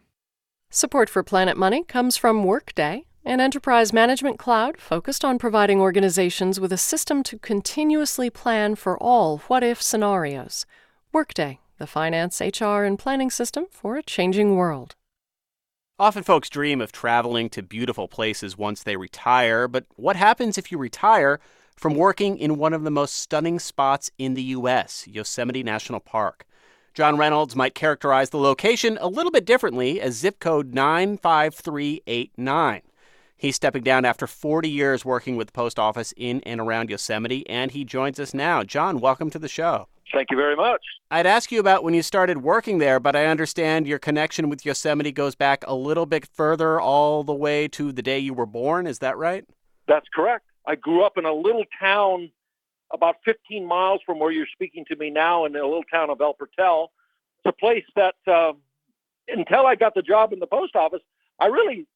Support 0.69 1.09
for 1.09 1.23
Planet 1.23 1.57
Money 1.57 1.85
comes 1.85 2.17
from 2.17 2.43
Workday, 2.43 3.05
an 3.25 3.41
enterprise 3.41 3.93
management 3.93 4.41
cloud 4.41 4.81
focused 4.81 5.25
on 5.25 5.39
providing 5.39 5.81
organizations 5.81 6.59
with 6.59 6.73
a 6.73 6.77
system 6.77 7.23
to 7.23 7.39
continuously 7.39 8.31
plan 8.31 8.75
for 8.75 8.99
all 8.99 9.39
what 9.47 9.63
if 9.63 9.81
scenarios. 9.81 10.67
Workday, 11.13 11.61
the 11.79 11.87
finance, 11.87 12.41
HR, 12.41 12.83
and 12.83 12.99
planning 12.99 13.31
system 13.31 13.67
for 13.71 13.97
a 13.97 14.03
changing 14.03 14.57
world. 14.57 14.97
Often 16.01 16.25
folks 16.25 16.51
dream 16.51 16.81
of 16.81 16.91
traveling 16.91 17.49
to 17.51 17.63
beautiful 17.63 18.09
places 18.09 18.59
once 18.59 18.83
they 18.83 18.97
retire, 18.97 19.69
but 19.69 19.85
what 19.95 20.17
happens 20.17 20.59
if 20.59 20.73
you 20.73 20.79
retire 20.79 21.39
from 21.77 21.95
working 21.95 22.39
in 22.39 22.59
one 22.59 22.73
of 22.73 22.83
the 22.83 22.91
most 22.91 23.15
stunning 23.15 23.61
spots 23.61 24.11
in 24.19 24.35
the 24.35 24.43
U.S., 24.43 25.07
Yosemite 25.07 25.63
National 25.63 26.01
Park? 26.01 26.45
John 26.95 27.17
Reynolds 27.17 27.57
might 27.57 27.75
characterize 27.75 28.29
the 28.29 28.39
location 28.39 28.99
a 29.01 29.09
little 29.09 29.31
bit 29.31 29.47
differently 29.47 29.99
as 29.99 30.15
zip 30.15 30.39
code 30.39 30.75
95389. 30.75 32.83
He's 33.35 33.57
stepping 33.57 33.83
down 33.83 34.05
after 34.05 34.27
40 34.27 34.69
years 34.69 35.03
working 35.03 35.37
with 35.37 35.47
the 35.47 35.53
post 35.53 35.79
office 35.79 36.13
in 36.19 36.43
and 36.43 36.61
around 36.61 36.91
Yosemite, 36.91 37.49
and 37.49 37.71
he 37.71 37.85
joins 37.85 38.21
us 38.21 38.35
now. 38.35 38.63
John, 38.63 39.01
welcome 39.01 39.31
to 39.31 39.39
the 39.39 39.49
show. 39.49 39.89
Thank 40.13 40.31
you 40.31 40.37
very 40.37 40.55
much. 40.55 40.83
I'd 41.11 41.27
ask 41.27 41.51
you 41.51 41.61
about 41.61 41.83
when 41.83 41.95
you 41.95 42.03
started 42.03 42.43
working 42.43 42.77
there, 42.77 43.01
but 43.01 43.17
I 43.17 43.25
understand 43.25 43.87
your 43.87 43.99
connection 43.99 44.51
with 44.51 44.67
Yosemite 44.67 45.13
goes 45.13 45.35
back 45.35 45.65
a 45.67 45.75
little 45.75 46.05
bit 46.05 46.27
further, 46.27 46.79
all 46.79 47.25
the 47.25 47.33
way 47.33 47.69
to 47.69 47.93
the 47.93 48.03
day 48.03 48.19
you 48.19 48.35
were 48.35 48.45
born. 48.45 48.87
Is 48.87 48.99
that 48.99 49.17
right? 49.17 49.47
That's 49.89 50.07
correct. 50.15 50.45
I 50.69 50.75
grew 50.75 51.05
up 51.05 51.17
in 51.17 51.25
a 51.25 51.33
little 51.33 51.65
town 51.81 52.31
about 52.93 53.17
15 53.25 53.67
miles 53.67 54.01
from 54.05 54.19
where 54.19 54.31
you're 54.31 54.47
speaking 54.53 54.85
to 54.89 54.97
me 54.97 55.11
now 55.11 55.45
in 55.45 55.53
the 55.53 55.63
little 55.63 55.85
town 55.85 56.11
of 56.11 56.21
El 56.21 56.35
Portal. 56.35 56.93
It's 57.45 57.55
a 57.55 57.59
place 57.59 57.85
that, 57.97 58.15
uh, 58.27 58.53
until 59.29 59.67
I 59.67 59.75
got 59.75 59.95
the 59.95 60.03
job 60.03 60.33
in 60.33 60.39
the 60.39 60.47
post 60.47 60.77
office, 60.77 61.01
I 61.41 61.47
really 61.47 61.87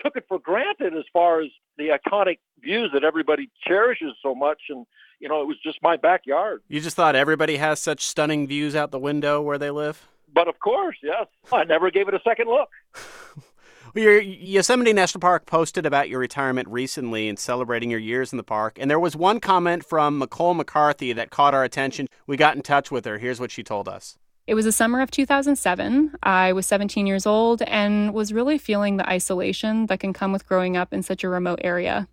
took 0.00 0.16
it 0.16 0.24
for 0.28 0.38
granted 0.38 0.94
as 0.96 1.04
far 1.12 1.40
as 1.40 1.48
the 1.78 1.88
iconic 1.88 2.38
views 2.60 2.90
that 2.92 3.04
everybody 3.04 3.50
cherishes 3.66 4.12
so 4.22 4.34
much. 4.34 4.60
And, 4.68 4.86
you 5.20 5.28
know, 5.28 5.40
it 5.42 5.46
was 5.46 5.56
just 5.62 5.78
my 5.82 5.96
backyard. 5.96 6.62
You 6.68 6.80
just 6.80 6.96
thought 6.96 7.16
everybody 7.16 7.56
has 7.56 7.80
such 7.80 8.04
stunning 8.04 8.46
views 8.46 8.76
out 8.76 8.90
the 8.90 8.98
window 8.98 9.40
where 9.40 9.58
they 9.58 9.70
live? 9.70 10.06
But 10.34 10.48
of 10.48 10.58
course, 10.60 10.96
yes. 11.02 11.26
I 11.52 11.64
never 11.64 11.90
gave 11.90 12.08
it 12.08 12.14
a 12.14 12.20
second 12.24 12.48
look. 12.48 12.68
Well, 13.94 14.04
your 14.04 14.20
Yosemite 14.22 14.94
National 14.94 15.20
Park 15.20 15.44
posted 15.44 15.84
about 15.84 16.08
your 16.08 16.18
retirement 16.18 16.66
recently 16.68 17.28
and 17.28 17.38
celebrating 17.38 17.90
your 17.90 18.00
years 18.00 18.32
in 18.32 18.38
the 18.38 18.42
park. 18.42 18.78
And 18.80 18.90
there 18.90 18.98
was 18.98 19.14
one 19.14 19.38
comment 19.38 19.84
from 19.84 20.18
McCole 20.18 20.56
McCarthy 20.56 21.12
that 21.12 21.28
caught 21.28 21.52
our 21.52 21.62
attention. 21.62 22.06
We 22.26 22.38
got 22.38 22.56
in 22.56 22.62
touch 22.62 22.90
with 22.90 23.04
her. 23.04 23.18
Here's 23.18 23.38
what 23.38 23.50
she 23.50 23.62
told 23.62 23.88
us. 23.88 24.16
It 24.46 24.54
was 24.54 24.64
the 24.64 24.72
summer 24.72 25.02
of 25.02 25.10
2007. 25.10 26.14
I 26.22 26.54
was 26.54 26.66
17 26.66 27.06
years 27.06 27.26
old 27.26 27.60
and 27.62 28.14
was 28.14 28.32
really 28.32 28.56
feeling 28.56 28.96
the 28.96 29.06
isolation 29.06 29.86
that 29.86 30.00
can 30.00 30.14
come 30.14 30.32
with 30.32 30.48
growing 30.48 30.74
up 30.74 30.94
in 30.94 31.02
such 31.02 31.22
a 31.22 31.28
remote 31.28 31.60
area. 31.62 32.08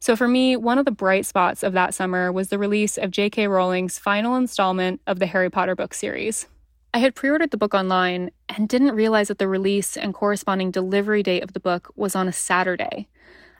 So, 0.00 0.16
for 0.16 0.26
me, 0.26 0.56
one 0.56 0.76
of 0.76 0.84
the 0.86 0.90
bright 0.90 1.24
spots 1.24 1.62
of 1.62 1.72
that 1.72 1.94
summer 1.94 2.32
was 2.32 2.48
the 2.48 2.58
release 2.58 2.98
of 2.98 3.12
J.K. 3.12 3.46
Rowling's 3.46 3.98
final 3.98 4.34
installment 4.34 5.00
of 5.06 5.20
the 5.20 5.26
Harry 5.26 5.50
Potter 5.50 5.76
book 5.76 5.94
series. 5.94 6.46
I 6.94 6.98
had 6.98 7.14
pre 7.14 7.30
ordered 7.30 7.50
the 7.50 7.56
book 7.56 7.74
online 7.74 8.30
and 8.48 8.68
didn't 8.68 8.94
realize 8.94 9.28
that 9.28 9.38
the 9.38 9.48
release 9.48 9.96
and 9.96 10.14
corresponding 10.14 10.70
delivery 10.70 11.22
date 11.22 11.42
of 11.42 11.52
the 11.52 11.60
book 11.60 11.92
was 11.94 12.16
on 12.16 12.28
a 12.28 12.32
Saturday, 12.32 13.08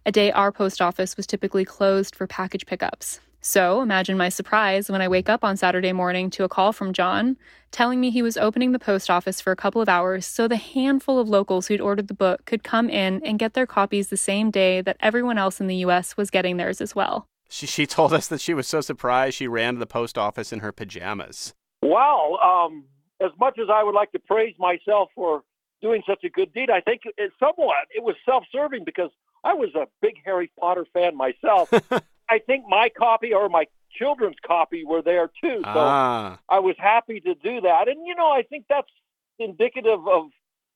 a 0.06 0.12
day 0.12 0.32
our 0.32 0.52
post 0.52 0.80
office 0.80 1.16
was 1.16 1.26
typically 1.26 1.64
closed 1.64 2.14
for 2.14 2.26
package 2.26 2.64
pickups. 2.64 3.20
So 3.40 3.80
imagine 3.80 4.16
my 4.16 4.28
surprise 4.28 4.90
when 4.90 5.00
I 5.00 5.08
wake 5.08 5.28
up 5.28 5.44
on 5.44 5.56
Saturday 5.56 5.92
morning 5.92 6.30
to 6.30 6.44
a 6.44 6.48
call 6.48 6.72
from 6.72 6.92
John 6.92 7.36
telling 7.70 8.00
me 8.00 8.10
he 8.10 8.22
was 8.22 8.36
opening 8.36 8.72
the 8.72 8.78
post 8.78 9.08
office 9.08 9.40
for 9.40 9.52
a 9.52 9.56
couple 9.56 9.80
of 9.80 9.88
hours 9.88 10.26
so 10.26 10.48
the 10.48 10.56
handful 10.56 11.18
of 11.20 11.28
locals 11.28 11.66
who'd 11.68 11.80
ordered 11.80 12.08
the 12.08 12.14
book 12.14 12.44
could 12.44 12.64
come 12.64 12.88
in 12.88 13.22
and 13.24 13.38
get 13.38 13.54
their 13.54 13.66
copies 13.66 14.08
the 14.08 14.16
same 14.16 14.50
day 14.50 14.80
that 14.80 14.96
everyone 14.98 15.38
else 15.38 15.60
in 15.60 15.68
the 15.68 15.76
US 15.76 16.16
was 16.16 16.30
getting 16.30 16.56
theirs 16.56 16.80
as 16.80 16.96
well. 16.96 17.28
She, 17.48 17.66
she 17.66 17.86
told 17.86 18.12
us 18.12 18.26
that 18.28 18.40
she 18.40 18.54
was 18.54 18.66
so 18.66 18.80
surprised 18.80 19.36
she 19.36 19.46
ran 19.46 19.74
to 19.74 19.78
the 19.78 19.86
post 19.86 20.18
office 20.18 20.52
in 20.52 20.58
her 20.60 20.72
pajamas. 20.72 21.54
Well, 21.82 22.40
Um, 22.42 22.86
as 23.20 23.30
much 23.38 23.58
as 23.58 23.68
I 23.72 23.82
would 23.82 23.94
like 23.94 24.12
to 24.12 24.18
praise 24.18 24.54
myself 24.58 25.10
for 25.14 25.42
doing 25.82 26.02
such 26.06 26.24
a 26.24 26.30
good 26.30 26.52
deed, 26.52 26.70
I 26.70 26.80
think 26.80 27.02
it, 27.04 27.32
somewhat 27.38 27.86
it 27.94 28.02
was 28.02 28.16
self 28.24 28.44
serving 28.52 28.84
because 28.84 29.10
I 29.44 29.54
was 29.54 29.74
a 29.74 29.86
big 30.02 30.14
Harry 30.24 30.50
Potter 30.58 30.86
fan 30.92 31.16
myself. 31.16 31.72
I 32.28 32.38
think 32.40 32.64
my 32.68 32.88
copy 32.88 33.32
or 33.32 33.48
my 33.48 33.66
children's 33.96 34.36
copy 34.44 34.84
were 34.84 35.02
there 35.02 35.30
too. 35.42 35.60
So 35.62 35.70
ah. 35.74 36.38
I 36.48 36.58
was 36.58 36.74
happy 36.78 37.20
to 37.20 37.34
do 37.34 37.60
that. 37.60 37.88
And, 37.88 38.06
you 38.06 38.14
know, 38.14 38.30
I 38.30 38.42
think 38.42 38.64
that's 38.68 38.90
indicative 39.38 40.06
of 40.08 40.26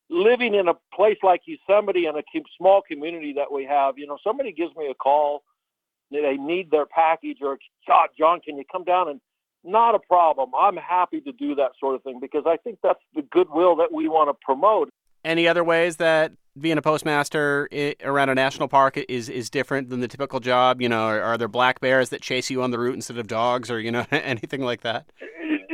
living 0.09 0.55
in 0.55 0.69
a 0.69 0.75
place 0.95 1.19
like 1.23 1.43
Yosemite 1.47 2.07
and 2.07 2.19
a 2.19 2.23
small 2.57 2.83
community 2.83 3.35
that 3.35 3.51
we 3.53 3.65
have. 3.65 3.99
You 3.99 4.07
know, 4.07 4.19
somebody 4.25 4.53
gives 4.53 4.75
me 4.77 4.89
a 4.91 4.95
call, 4.95 5.43
they 6.11 6.37
need 6.37 6.71
their 6.71 6.87
package 6.87 7.39
or, 7.43 7.59
God, 7.87 8.09
John, 8.19 8.41
can 8.41 8.57
you 8.57 8.65
come 8.71 8.85
down 8.85 9.09
and 9.09 9.21
not 9.65 9.95
a 9.95 9.99
problem. 9.99 10.51
I'm 10.59 10.77
happy 10.77 11.21
to 11.21 11.33
do 11.33 11.55
that 11.57 11.73
sort 11.79 11.95
of 11.95 12.03
thing 12.03 12.19
because 12.21 12.45
I 12.47 12.57
think 12.57 12.79
that's 12.83 13.01
the 13.15 13.23
goodwill 13.23 13.77
that 13.77 13.93
we 13.93 14.09
want 14.09 14.29
to 14.31 14.39
promote. 14.45 14.91
Any 15.25 15.47
other 15.47 15.63
ways 15.63 15.97
that 15.97 16.33
being 16.59 16.79
a 16.79 16.83
postmaster 16.83 17.69
around 18.03 18.29
a 18.29 18.35
national 18.35 18.69
park 18.69 18.97
is 19.09 19.29
is 19.29 19.51
different 19.51 19.91
than 19.91 20.01
the 20.01 20.09
typical 20.09 20.41
job? 20.41 20.81
You 20.81 20.89
know, 20.89 21.03
are, 21.03 21.21
are 21.21 21.39
there 21.39 21.49
black 21.49 21.81
bears 21.81 22.09
that 22.09 22.23
chase 22.23 22.51
you 22.51 22.63
on 22.63 22.71
the 22.71 22.79
route 22.79 22.95
instead 22.95 23.19
of 23.19 23.27
dogs, 23.27 23.71
or 23.71 23.81
you 23.81 23.91
know, 23.91 24.07
anything 24.11 24.63
like 24.63 24.81
that? 24.83 25.07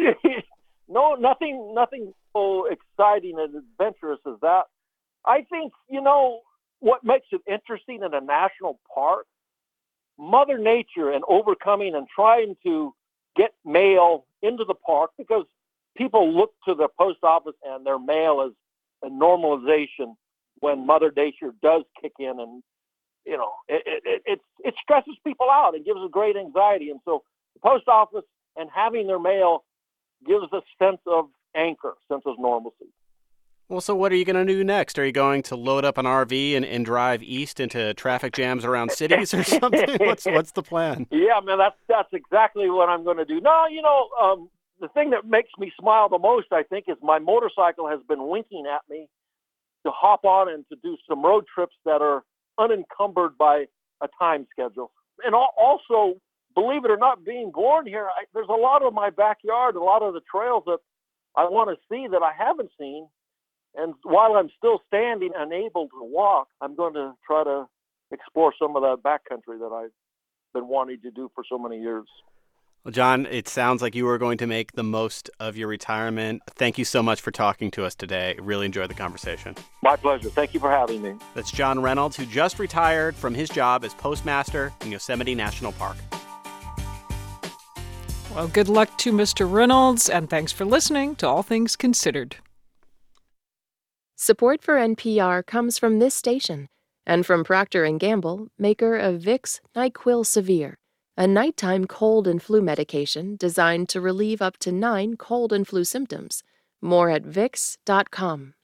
no, 0.88 1.14
nothing, 1.14 1.72
nothing 1.74 2.12
so 2.32 2.66
exciting 2.66 3.38
and 3.38 3.54
adventurous 3.54 4.20
as 4.26 4.34
that. 4.42 4.62
I 5.24 5.42
think 5.50 5.72
you 5.88 6.00
know 6.00 6.40
what 6.80 7.04
makes 7.04 7.26
it 7.30 7.40
interesting 7.46 8.02
in 8.04 8.12
a 8.14 8.20
national 8.20 8.80
park. 8.92 9.26
Mother 10.18 10.56
Nature 10.56 11.10
and 11.10 11.22
overcoming 11.28 11.94
and 11.94 12.06
trying 12.14 12.56
to 12.64 12.94
get 13.36 13.52
mail 13.64 14.26
into 14.42 14.64
the 14.64 14.74
park 14.74 15.10
because 15.18 15.44
people 15.96 16.34
look 16.34 16.52
to 16.66 16.74
the 16.74 16.88
post 16.98 17.18
office 17.22 17.54
and 17.64 17.86
their 17.86 17.98
mail 17.98 18.42
as 18.46 18.52
a 19.02 19.12
normalization 19.12 20.14
when 20.60 20.86
Mother 20.86 21.12
Nature 21.16 21.52
does 21.62 21.82
kick 22.00 22.12
in, 22.18 22.40
and 22.40 22.62
you 23.24 23.36
know 23.36 23.50
it 23.68 23.82
it, 23.86 24.22
it 24.26 24.40
it 24.64 24.74
stresses 24.82 25.16
people 25.24 25.48
out 25.50 25.74
and 25.74 25.84
gives 25.84 26.00
a 26.04 26.08
great 26.08 26.36
anxiety. 26.36 26.90
And 26.90 27.00
so 27.04 27.22
the 27.54 27.60
post 27.60 27.88
office 27.88 28.24
and 28.56 28.68
having 28.74 29.06
their 29.06 29.18
mail 29.18 29.64
gives 30.26 30.46
a 30.52 30.60
sense 30.82 31.00
of 31.06 31.26
anchor, 31.54 31.94
sense 32.10 32.22
of 32.26 32.38
normalcy. 32.38 32.86
Well, 33.68 33.80
so 33.80 33.96
what 33.96 34.12
are 34.12 34.16
you 34.16 34.24
going 34.24 34.46
to 34.46 34.52
do 34.52 34.62
next? 34.62 34.96
Are 34.96 35.04
you 35.04 35.10
going 35.10 35.42
to 35.44 35.56
load 35.56 35.84
up 35.84 35.98
an 35.98 36.06
RV 36.06 36.56
and, 36.56 36.64
and 36.64 36.84
drive 36.84 37.20
east 37.22 37.58
into 37.58 37.94
traffic 37.94 38.32
jams 38.32 38.64
around 38.64 38.92
cities 38.92 39.34
or 39.34 39.42
something? 39.42 39.96
what's 39.98 40.24
what's 40.24 40.52
the 40.52 40.62
plan? 40.62 41.08
Yeah, 41.10 41.40
man, 41.42 41.58
that's 41.58 41.76
that's 41.88 42.12
exactly 42.12 42.70
what 42.70 42.88
I'm 42.88 43.02
going 43.02 43.16
to 43.16 43.24
do. 43.24 43.40
No, 43.40 43.66
you 43.68 43.82
know, 43.82 44.08
um, 44.22 44.48
the 44.80 44.86
thing 44.88 45.10
that 45.10 45.26
makes 45.26 45.50
me 45.58 45.72
smile 45.80 46.08
the 46.08 46.18
most, 46.18 46.46
I 46.52 46.62
think, 46.62 46.84
is 46.88 46.96
my 47.02 47.18
motorcycle 47.18 47.88
has 47.88 47.98
been 48.08 48.28
winking 48.28 48.66
at 48.72 48.82
me 48.88 49.08
to 49.84 49.90
hop 49.90 50.24
on 50.24 50.48
and 50.48 50.64
to 50.68 50.76
do 50.82 50.96
some 51.08 51.24
road 51.24 51.44
trips 51.52 51.74
that 51.84 52.02
are 52.02 52.22
unencumbered 52.58 53.36
by 53.36 53.64
a 54.00 54.08
time 54.18 54.46
schedule. 54.52 54.92
And 55.24 55.34
also, 55.34 56.20
believe 56.54 56.84
it 56.84 56.90
or 56.90 56.98
not, 56.98 57.24
being 57.24 57.50
born 57.52 57.86
here, 57.86 58.06
I, 58.06 58.24
there's 58.32 58.48
a 58.48 58.52
lot 58.52 58.82
of 58.82 58.92
my 58.92 59.10
backyard, 59.10 59.74
a 59.74 59.82
lot 59.82 60.02
of 60.02 60.14
the 60.14 60.20
trails 60.30 60.62
that 60.66 60.78
I 61.34 61.44
want 61.44 61.70
to 61.70 61.76
see 61.90 62.06
that 62.10 62.22
I 62.22 62.32
haven't 62.36 62.70
seen. 62.78 63.08
And 63.76 63.94
while 64.04 64.36
I'm 64.36 64.48
still 64.56 64.80
standing 64.86 65.32
unable 65.36 65.88
to 65.88 66.00
walk, 66.02 66.48
I'm 66.60 66.74
going 66.74 66.94
to 66.94 67.12
try 67.26 67.44
to 67.44 67.66
explore 68.10 68.54
some 68.58 68.74
of 68.74 68.82
that 68.82 69.02
backcountry 69.04 69.58
that 69.58 69.72
I've 69.72 69.90
been 70.54 70.68
wanting 70.68 71.00
to 71.02 71.10
do 71.10 71.30
for 71.34 71.44
so 71.48 71.58
many 71.58 71.80
years. 71.80 72.06
Well, 72.84 72.92
John, 72.92 73.26
it 73.26 73.48
sounds 73.48 73.82
like 73.82 73.96
you 73.96 74.08
are 74.08 74.16
going 74.16 74.38
to 74.38 74.46
make 74.46 74.72
the 74.72 74.84
most 74.84 75.28
of 75.40 75.56
your 75.56 75.66
retirement. 75.66 76.40
Thank 76.50 76.78
you 76.78 76.84
so 76.84 77.02
much 77.02 77.20
for 77.20 77.32
talking 77.32 77.70
to 77.72 77.84
us 77.84 77.96
today. 77.96 78.38
Really 78.40 78.64
enjoyed 78.64 78.88
the 78.88 78.94
conversation. 78.94 79.56
My 79.82 79.96
pleasure. 79.96 80.30
Thank 80.30 80.54
you 80.54 80.60
for 80.60 80.70
having 80.70 81.02
me. 81.02 81.14
That's 81.34 81.50
John 81.50 81.82
Reynolds, 81.82 82.16
who 82.16 82.24
just 82.26 82.58
retired 82.60 83.16
from 83.16 83.34
his 83.34 83.48
job 83.50 83.84
as 83.84 83.92
postmaster 83.94 84.72
in 84.82 84.92
Yosemite 84.92 85.34
National 85.34 85.72
Park. 85.72 85.96
Well, 88.32 88.48
good 88.48 88.68
luck 88.68 88.96
to 88.98 89.12
Mr. 89.12 89.50
Reynolds, 89.50 90.08
and 90.08 90.30
thanks 90.30 90.52
for 90.52 90.64
listening 90.64 91.16
to 91.16 91.26
All 91.26 91.42
Things 91.42 91.74
Considered. 91.74 92.36
Support 94.16 94.62
for 94.62 94.74
NPR 94.74 95.46
comes 95.46 95.78
from 95.78 95.98
this 95.98 96.14
station 96.14 96.68
and 97.06 97.24
from 97.24 97.44
Procter 97.44 97.88
& 97.90 97.98
Gamble, 97.98 98.48
maker 98.58 98.96
of 98.96 99.20
Vicks 99.20 99.60
NyQuil 99.76 100.26
Severe 100.26 100.78
a 101.16 101.26
nighttime 101.26 101.86
cold 101.86 102.28
and 102.28 102.42
flu 102.42 102.60
medication 102.60 103.36
designed 103.36 103.88
to 103.88 104.00
relieve 104.00 104.42
up 104.42 104.58
to 104.58 104.70
nine 104.70 105.16
cold 105.16 105.52
and 105.52 105.66
flu 105.66 105.82
symptoms. 105.82 106.42
More 106.82 107.08
at 107.08 107.22
Vicks.com. 107.22 108.54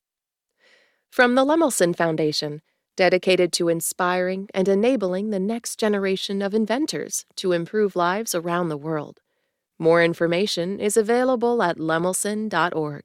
From 1.11 1.35
the 1.35 1.45
Lemelson 1.45 1.97
Foundation, 1.97 2.61
dedicated 2.95 3.53
to 3.55 3.69
inspiring 3.69 4.49
and 4.53 4.69
enabling 4.69 5.31
the 5.31 5.41
next 5.41 5.79
generation 5.79 6.43
of 6.43 6.53
inventors 6.53 7.25
to 7.37 7.53
improve 7.53 7.97
lives 7.97 8.35
around 8.35 8.69
the 8.69 8.77
world. 8.77 9.21
More 9.79 10.03
information 10.03 10.79
is 10.79 10.99
available 10.99 11.63
at 11.63 11.79
lemelson.org. 11.79 13.05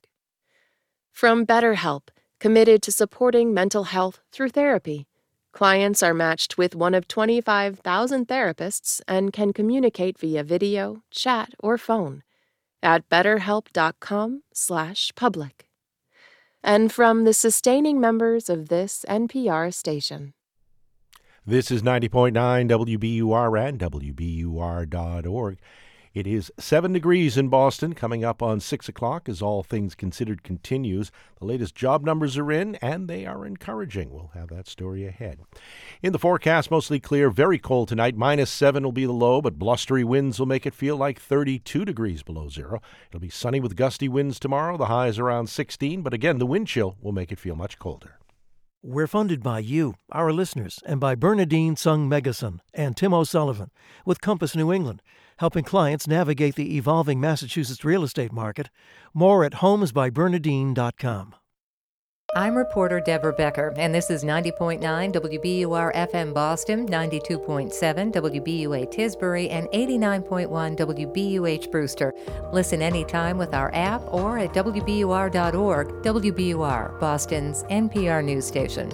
From 1.13 1.45
BetterHelp, 1.45 2.09
committed 2.39 2.81
to 2.83 2.91
supporting 2.91 3.53
mental 3.53 3.85
health 3.85 4.19
through 4.31 4.49
therapy. 4.49 5.07
Clients 5.51 6.03
are 6.03 6.13
matched 6.13 6.57
with 6.57 6.75
one 6.75 6.93
of 6.93 7.07
25,000 7.07 8.27
therapists 8.27 9.01
and 9.07 9.33
can 9.33 9.53
communicate 9.53 10.19
via 10.19 10.43
video, 10.43 11.01
chat, 11.09 11.53
or 11.59 11.77
phone 11.77 12.21
at 12.83 13.09
betterhelp.com/public. 13.09 15.63
And 16.63 16.91
from 16.91 17.23
the 17.23 17.33
sustaining 17.33 17.99
members 17.99 18.49
of 18.49 18.69
this 18.69 19.05
NPR 19.07 19.73
station. 19.73 20.33
This 21.45 21.71
is 21.71 21.81
90.9 21.81 22.67
WBUR 22.67 23.67
and 23.67 23.79
WBUR.org. 23.79 25.57
It 26.17 26.25
is 26.25 26.51
7 26.57 26.93
degrees 26.93 27.37
in 27.37 27.47
Boston. 27.47 27.93
Coming 27.93 28.25
up 28.25 28.41
on 28.41 28.59
6 28.59 28.89
o'clock 28.89 29.29
as 29.29 29.39
All 29.39 29.61
Things 29.61 29.93
Considered 29.93 30.41
continues. 30.41 31.11
The 31.37 31.45
latest 31.45 31.75
job 31.75 32.03
numbers 32.03 32.39
are 32.39 32.51
in, 32.51 32.73
and 32.77 33.07
they 33.07 33.27
are 33.27 33.45
encouraging. 33.45 34.09
We'll 34.09 34.31
have 34.33 34.47
that 34.47 34.67
story 34.67 35.05
ahead. 35.05 35.41
In 36.01 36.13
the 36.13 36.17
forecast, 36.17 36.71
mostly 36.71 36.99
clear, 36.99 37.29
very 37.29 37.59
cold 37.59 37.89
tonight. 37.89 38.17
Minus 38.17 38.49
7 38.49 38.81
will 38.81 38.91
be 38.91 39.05
the 39.05 39.11
low, 39.11 39.43
but 39.43 39.59
blustery 39.59 40.03
winds 40.03 40.39
will 40.39 40.47
make 40.47 40.65
it 40.65 40.73
feel 40.73 40.97
like 40.97 41.21
32 41.21 41.85
degrees 41.85 42.23
below 42.23 42.49
zero. 42.49 42.81
It'll 43.09 43.19
be 43.19 43.29
sunny 43.29 43.59
with 43.59 43.75
gusty 43.75 44.09
winds 44.09 44.39
tomorrow. 44.39 44.75
The 44.75 44.87
high 44.87 45.09
is 45.09 45.19
around 45.19 45.51
16, 45.51 46.01
but 46.01 46.15
again, 46.15 46.39
the 46.39 46.47
wind 46.47 46.67
chill 46.67 46.97
will 46.99 47.11
make 47.11 47.31
it 47.31 47.37
feel 47.37 47.55
much 47.55 47.77
colder. 47.77 48.17
We're 48.81 49.05
funded 49.05 49.43
by 49.43 49.59
you, 49.59 49.95
our 50.11 50.33
listeners, 50.33 50.79
and 50.83 50.99
by 50.99 51.13
Bernadine 51.13 51.75
Sung 51.75 52.09
Megason 52.09 52.59
and 52.73 52.97
Tim 52.97 53.13
O'Sullivan 53.13 53.69
with 54.03 54.21
Compass 54.21 54.55
New 54.55 54.73
England 54.73 55.03
helping 55.37 55.63
clients 55.63 56.07
navigate 56.07 56.55
the 56.55 56.77
evolving 56.77 57.19
Massachusetts 57.19 57.83
real 57.83 58.03
estate 58.03 58.31
market. 58.31 58.69
More 59.13 59.43
at 59.43 59.53
homesbybernadine.com. 59.53 61.35
I'm 62.35 62.55
reporter 62.55 62.99
Deborah 62.99 63.31
Becker, 63.31 63.73
and 63.77 63.95
this 63.95 64.09
is 64.09 64.25
90.9 64.25 64.81
WBUR 64.81 65.95
FM 65.95 66.33
Boston, 66.33 66.85
92.7 66.85 67.71
WBUA 68.11 68.93
Tisbury, 68.93 69.49
and 69.49 69.67
89.1 69.69 70.77
WBUH 70.77 71.71
Brewster. 71.71 72.13
Listen 72.51 72.81
anytime 72.81 73.37
with 73.37 73.53
our 73.53 73.73
app 73.73 74.01
or 74.11 74.39
at 74.39 74.53
WBUR.org. 74.53 75.87
WBUR, 76.03 76.99
Boston's 76.99 77.63
NPR 77.63 78.23
news 78.23 78.45
station. 78.45 78.91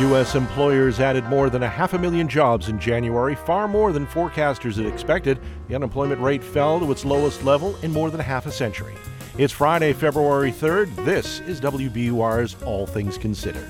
U.S. 0.00 0.34
employers 0.34 1.00
added 1.00 1.24
more 1.26 1.50
than 1.50 1.62
a 1.62 1.68
half 1.68 1.92
a 1.92 1.98
million 1.98 2.26
jobs 2.26 2.68
in 2.68 2.80
January, 2.80 3.34
far 3.34 3.68
more 3.68 3.92
than 3.92 4.06
forecasters 4.06 4.76
had 4.76 4.86
expected. 4.86 5.38
The 5.68 5.74
unemployment 5.74 6.20
rate 6.20 6.42
fell 6.42 6.80
to 6.80 6.90
its 6.90 7.04
lowest 7.04 7.44
level 7.44 7.76
in 7.82 7.92
more 7.92 8.10
than 8.10 8.18
half 8.18 8.46
a 8.46 8.50
century. 8.50 8.94
It's 9.36 9.52
Friday, 9.52 9.92
February 9.92 10.50
3rd. 10.50 11.04
This 11.04 11.40
is 11.40 11.60
WBUR's 11.60 12.60
All 12.64 12.86
Things 12.86 13.18
Considered. 13.18 13.68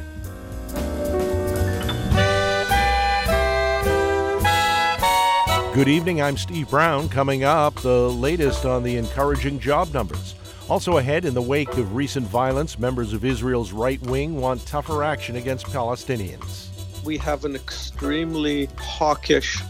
Good 5.75 5.89
evening, 5.89 6.23
I'm 6.23 6.37
Steve 6.37 6.71
Brown. 6.71 7.09
Coming 7.09 7.45
up, 7.45 7.75
the 7.77 8.11
latest 8.11 8.65
on 8.65 8.83
the 8.83 8.97
encouraging 8.97 9.59
job 9.59 9.93
numbers. 9.93 10.35
Also 10.73 10.97
ahead, 10.97 11.27
in 11.27 11.35
the 11.35 11.43
wake 11.43 11.77
of 11.77 11.95
recent 11.95 12.27
violence, 12.27 12.79
members 12.79 13.13
of 13.13 13.27
Israel's 13.27 13.73
right 13.73 14.01
wing 14.07 14.41
want 14.41 14.67
tougher 14.67 15.05
action 15.05 15.37
against 15.37 15.67
Palestinians. 15.67 16.71
We 17.05 17.19
have 17.19 17.45
an 17.45 17.55
extremely 17.55 18.71
hawkish 18.79 19.61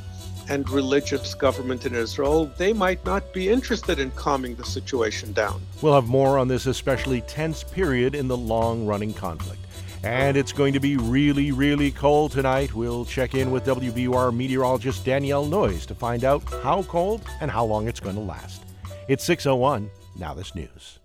and 0.48 0.70
religious 0.70 1.34
government 1.34 1.86
in 1.86 1.96
Israel. 1.96 2.52
They 2.56 2.72
might 2.72 3.04
not 3.04 3.32
be 3.32 3.48
interested 3.48 3.98
in 3.98 4.12
calming 4.12 4.54
the 4.54 4.64
situation 4.64 5.32
down. 5.32 5.60
We'll 5.80 5.92
have 5.94 6.06
more 6.06 6.38
on 6.38 6.46
this 6.46 6.66
especially 6.66 7.22
tense 7.22 7.64
period 7.64 8.14
in 8.14 8.28
the 8.28 8.36
long 8.36 8.86
running 8.86 9.12
conflict. 9.12 9.60
And 10.04 10.36
it's 10.36 10.52
going 10.52 10.72
to 10.72 10.80
be 10.80 10.98
really, 10.98 11.50
really 11.50 11.90
cold 11.90 12.30
tonight. 12.30 12.74
We'll 12.74 13.06
check 13.06 13.34
in 13.34 13.50
with 13.50 13.64
WBUR 13.64 14.32
meteorologist 14.32 15.04
Danielle 15.04 15.46
Noyes 15.46 15.84
to 15.86 15.96
find 15.96 16.22
out 16.22 16.44
how 16.62 16.84
cold 16.84 17.26
and 17.40 17.50
how 17.50 17.64
long 17.64 17.88
it's 17.88 17.98
going 17.98 18.14
to 18.14 18.22
last. 18.22 18.62
It's 19.08 19.24
601. 19.24 19.90
Now, 20.16 20.34
this 20.34 20.54
news. 20.54 20.98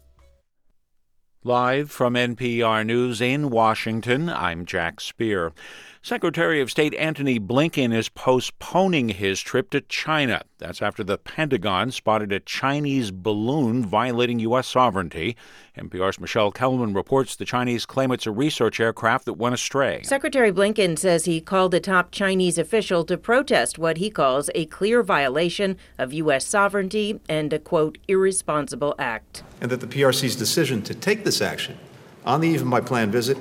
Live 1.44 1.90
from 1.90 2.16
NPR 2.16 2.86
News 2.86 3.22
in 3.22 3.50
Washington, 3.50 4.30
I'm 4.30 4.66
Jack 4.66 5.00
Speer. 5.00 5.54
Secretary 6.08 6.62
of 6.62 6.72
State 6.72 6.94
Antony 6.94 7.38
Blinken 7.38 7.94
is 7.94 8.08
postponing 8.08 9.10
his 9.10 9.42
trip 9.42 9.70
to 9.72 9.82
China. 9.82 10.42
That's 10.58 10.82
after 10.82 11.04
the 11.04 11.18
Pentagon 11.18 11.92
spotted 11.92 12.32
a 12.32 12.40
Chinese 12.40 13.12
balloon 13.12 13.84
violating 13.84 14.40
U.S. 14.40 14.70
sovereignty. 14.70 15.36
NPR's 15.78 16.18
Michele 16.18 16.54
Kelemen 16.54 16.96
reports 16.96 17.36
the 17.36 17.44
Chinese 17.44 17.86
claim 17.86 18.14
it's 18.14 18.26
a 18.26 18.32
research 18.32 18.80
aircraft 18.80 19.26
that 19.26 19.34
went 19.34 19.54
astray. 19.54 20.02
Secretary 20.04 20.50
Blinken 20.50 20.98
says 20.98 21.26
he 21.26 21.42
called 21.42 21.74
a 21.74 21.82
top 21.82 22.12
Chinese 22.12 22.58
official 22.58 23.04
to 23.04 23.18
protest 23.18 23.78
what 23.78 23.98
he 23.98 24.10
calls 24.10 24.50
a 24.56 24.66
clear 24.68 25.04
violation 25.04 25.76
of 25.98 26.14
U.S. 26.14 26.46
sovereignty 26.46 27.20
and 27.28 27.52
a, 27.52 27.60
quote, 27.60 27.98
irresponsible 28.08 28.96
act. 28.98 29.44
And 29.60 29.70
that 29.72 29.82
the 29.82 29.88
PRC's 29.88 30.38
decision 30.38 30.82
to 30.84 30.96
take 30.96 31.26
this 31.26 31.42
action 31.42 31.78
on 32.26 32.40
the 32.40 32.48
eve 32.48 32.62
of 32.62 32.68
my 32.68 32.80
planned 32.80 33.12
visit 33.12 33.38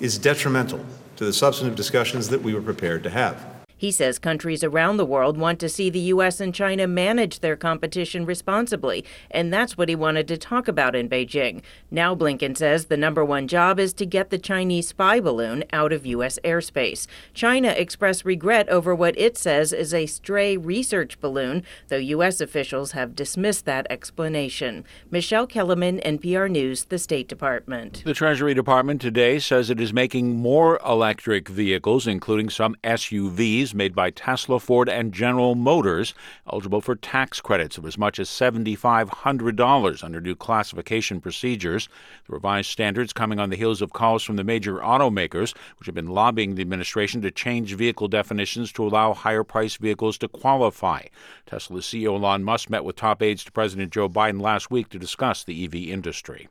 is 0.00 0.16
detrimental 0.16 0.80
to 1.16 1.24
the 1.24 1.32
substantive 1.32 1.76
discussions 1.76 2.28
that 2.28 2.42
we 2.42 2.54
were 2.54 2.62
prepared 2.62 3.02
to 3.02 3.10
have. 3.10 3.55
He 3.78 3.92
says 3.92 4.18
countries 4.18 4.64
around 4.64 4.96
the 4.96 5.04
world 5.04 5.36
want 5.36 5.60
to 5.60 5.68
see 5.68 5.90
the 5.90 6.00
U.S. 6.00 6.40
and 6.40 6.54
China 6.54 6.86
manage 6.86 7.40
their 7.40 7.56
competition 7.56 8.24
responsibly, 8.24 9.04
and 9.30 9.52
that's 9.52 9.76
what 9.76 9.90
he 9.90 9.94
wanted 9.94 10.26
to 10.28 10.38
talk 10.38 10.66
about 10.66 10.96
in 10.96 11.10
Beijing. 11.10 11.60
Now, 11.90 12.14
Blinken 12.14 12.56
says 12.56 12.86
the 12.86 12.96
number 12.96 13.22
one 13.22 13.46
job 13.46 13.78
is 13.78 13.92
to 13.94 14.06
get 14.06 14.30
the 14.30 14.38
Chinese 14.38 14.88
spy 14.88 15.20
balloon 15.20 15.62
out 15.74 15.92
of 15.92 16.06
U.S. 16.06 16.38
airspace. 16.42 17.06
China 17.34 17.68
expressed 17.68 18.24
regret 18.24 18.66
over 18.70 18.94
what 18.94 19.18
it 19.18 19.36
says 19.36 19.74
is 19.74 19.92
a 19.92 20.06
stray 20.06 20.56
research 20.56 21.20
balloon, 21.20 21.62
though 21.88 21.96
U.S. 21.96 22.40
officials 22.40 22.92
have 22.92 23.14
dismissed 23.14 23.66
that 23.66 23.86
explanation. 23.90 24.84
Michele 25.10 25.46
Kelemen, 25.46 26.02
NPR 26.02 26.50
News, 26.50 26.84
the 26.84 26.98
State 26.98 27.28
Department. 27.28 28.02
The 28.06 28.14
Treasury 28.14 28.54
Department 28.54 29.02
today 29.02 29.38
says 29.38 29.68
it 29.68 29.80
is 29.80 29.92
making 29.92 30.34
more 30.34 30.80
electric 30.86 31.48
vehicles, 31.48 32.06
including 32.06 32.48
some 32.48 32.74
SUVs 32.82 33.65
made 33.74 33.94
by 33.94 34.10
Tesla, 34.10 34.60
Ford, 34.60 34.88
and 34.88 35.12
General 35.12 35.54
Motors, 35.54 36.14
eligible 36.50 36.80
for 36.80 36.94
tax 36.94 37.40
credits 37.40 37.78
of 37.78 37.86
as 37.86 37.96
much 37.96 38.18
as 38.18 38.28
$7,500 38.28 40.04
under 40.04 40.20
new 40.20 40.34
classification 40.34 41.20
procedures. 41.20 41.88
The 42.26 42.34
revised 42.34 42.70
standards 42.70 43.12
coming 43.12 43.38
on 43.38 43.50
the 43.50 43.56
heels 43.56 43.82
of 43.82 43.92
calls 43.92 44.22
from 44.22 44.36
the 44.36 44.44
major 44.44 44.76
automakers, 44.76 45.54
which 45.78 45.86
have 45.86 45.94
been 45.94 46.08
lobbying 46.08 46.54
the 46.54 46.62
administration 46.62 47.22
to 47.22 47.30
change 47.30 47.74
vehicle 47.74 48.08
definitions 48.08 48.72
to 48.72 48.86
allow 48.86 49.14
higher 49.14 49.44
priced 49.44 49.78
vehicles 49.78 50.18
to 50.18 50.28
qualify. 50.28 51.02
Tesla 51.46 51.80
CEO 51.80 52.16
Elon 52.16 52.44
Musk 52.44 52.70
met 52.70 52.84
with 52.84 52.96
top 52.96 53.22
aides 53.22 53.44
to 53.44 53.52
President 53.52 53.92
Joe 53.92 54.08
Biden 54.08 54.40
last 54.40 54.70
week 54.70 54.88
to 54.90 54.98
discuss 54.98 55.44
the 55.44 55.64
EV 55.64 55.74
industry. 55.74 56.48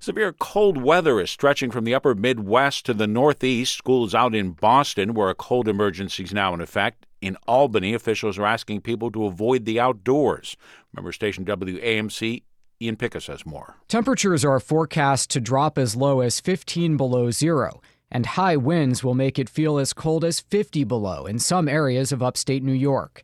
Severe 0.00 0.32
cold 0.32 0.80
weather 0.80 1.20
is 1.20 1.30
stretching 1.30 1.70
from 1.70 1.84
the 1.84 1.94
upper 1.94 2.14
Midwest 2.14 2.86
to 2.86 2.94
the 2.94 3.06
Northeast. 3.06 3.76
Schools 3.76 4.14
out 4.14 4.34
in 4.34 4.52
Boston, 4.52 5.14
where 5.14 5.30
a 5.30 5.34
cold 5.34 5.68
emergency 5.68 6.24
is 6.24 6.34
now 6.34 6.54
in 6.54 6.60
effect. 6.60 7.06
In 7.20 7.36
Albany, 7.46 7.94
officials 7.94 8.38
are 8.38 8.46
asking 8.46 8.82
people 8.82 9.10
to 9.10 9.24
avoid 9.24 9.64
the 9.64 9.80
outdoors. 9.80 10.56
Member 10.92 11.12
station 11.12 11.44
WAMC 11.44 12.42
Ian 12.80 12.96
Pickus 12.96 13.26
has 13.28 13.46
more. 13.46 13.76
Temperatures 13.88 14.44
are 14.44 14.60
forecast 14.60 15.30
to 15.30 15.40
drop 15.40 15.78
as 15.78 15.96
low 15.96 16.20
as 16.20 16.40
15 16.40 16.96
below 16.96 17.30
zero, 17.30 17.80
and 18.10 18.26
high 18.26 18.56
winds 18.56 19.02
will 19.02 19.14
make 19.14 19.38
it 19.38 19.48
feel 19.48 19.78
as 19.78 19.94
cold 19.94 20.24
as 20.24 20.40
50 20.40 20.84
below 20.84 21.24
in 21.26 21.38
some 21.38 21.68
areas 21.68 22.12
of 22.12 22.22
upstate 22.22 22.62
New 22.62 22.72
York. 22.72 23.22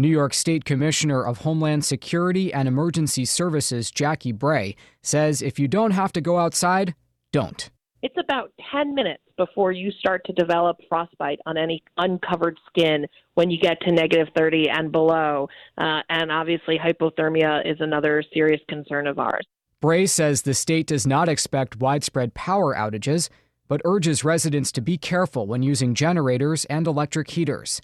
New 0.00 0.08
York 0.08 0.32
State 0.32 0.64
Commissioner 0.64 1.22
of 1.22 1.38
Homeland 1.38 1.84
Security 1.84 2.52
and 2.52 2.66
Emergency 2.66 3.24
Services 3.24 3.90
Jackie 3.90 4.32
Bray 4.32 4.74
says 5.02 5.42
if 5.42 5.58
you 5.58 5.68
don't 5.68 5.90
have 5.90 6.12
to 6.12 6.20
go 6.20 6.38
outside, 6.38 6.94
don't. 7.32 7.70
It's 8.02 8.16
about 8.18 8.52
10 8.72 8.94
minutes 8.94 9.22
before 9.36 9.72
you 9.72 9.90
start 9.90 10.22
to 10.24 10.32
develop 10.32 10.78
frostbite 10.88 11.38
on 11.44 11.58
any 11.58 11.82
uncovered 11.98 12.58
skin 12.68 13.06
when 13.34 13.50
you 13.50 13.58
get 13.58 13.78
to 13.82 13.92
negative 13.92 14.28
30 14.34 14.70
and 14.70 14.90
below. 14.90 15.48
Uh, 15.76 16.00
and 16.08 16.32
obviously, 16.32 16.78
hypothermia 16.78 17.70
is 17.70 17.76
another 17.80 18.24
serious 18.32 18.60
concern 18.68 19.06
of 19.06 19.18
ours. 19.18 19.46
Bray 19.82 20.06
says 20.06 20.42
the 20.42 20.54
state 20.54 20.86
does 20.86 21.06
not 21.06 21.28
expect 21.28 21.80
widespread 21.80 22.32
power 22.32 22.74
outages, 22.74 23.28
but 23.68 23.82
urges 23.84 24.24
residents 24.24 24.72
to 24.72 24.80
be 24.80 24.96
careful 24.96 25.46
when 25.46 25.62
using 25.62 25.94
generators 25.94 26.64
and 26.66 26.86
electric 26.86 27.30
heaters. 27.30 27.80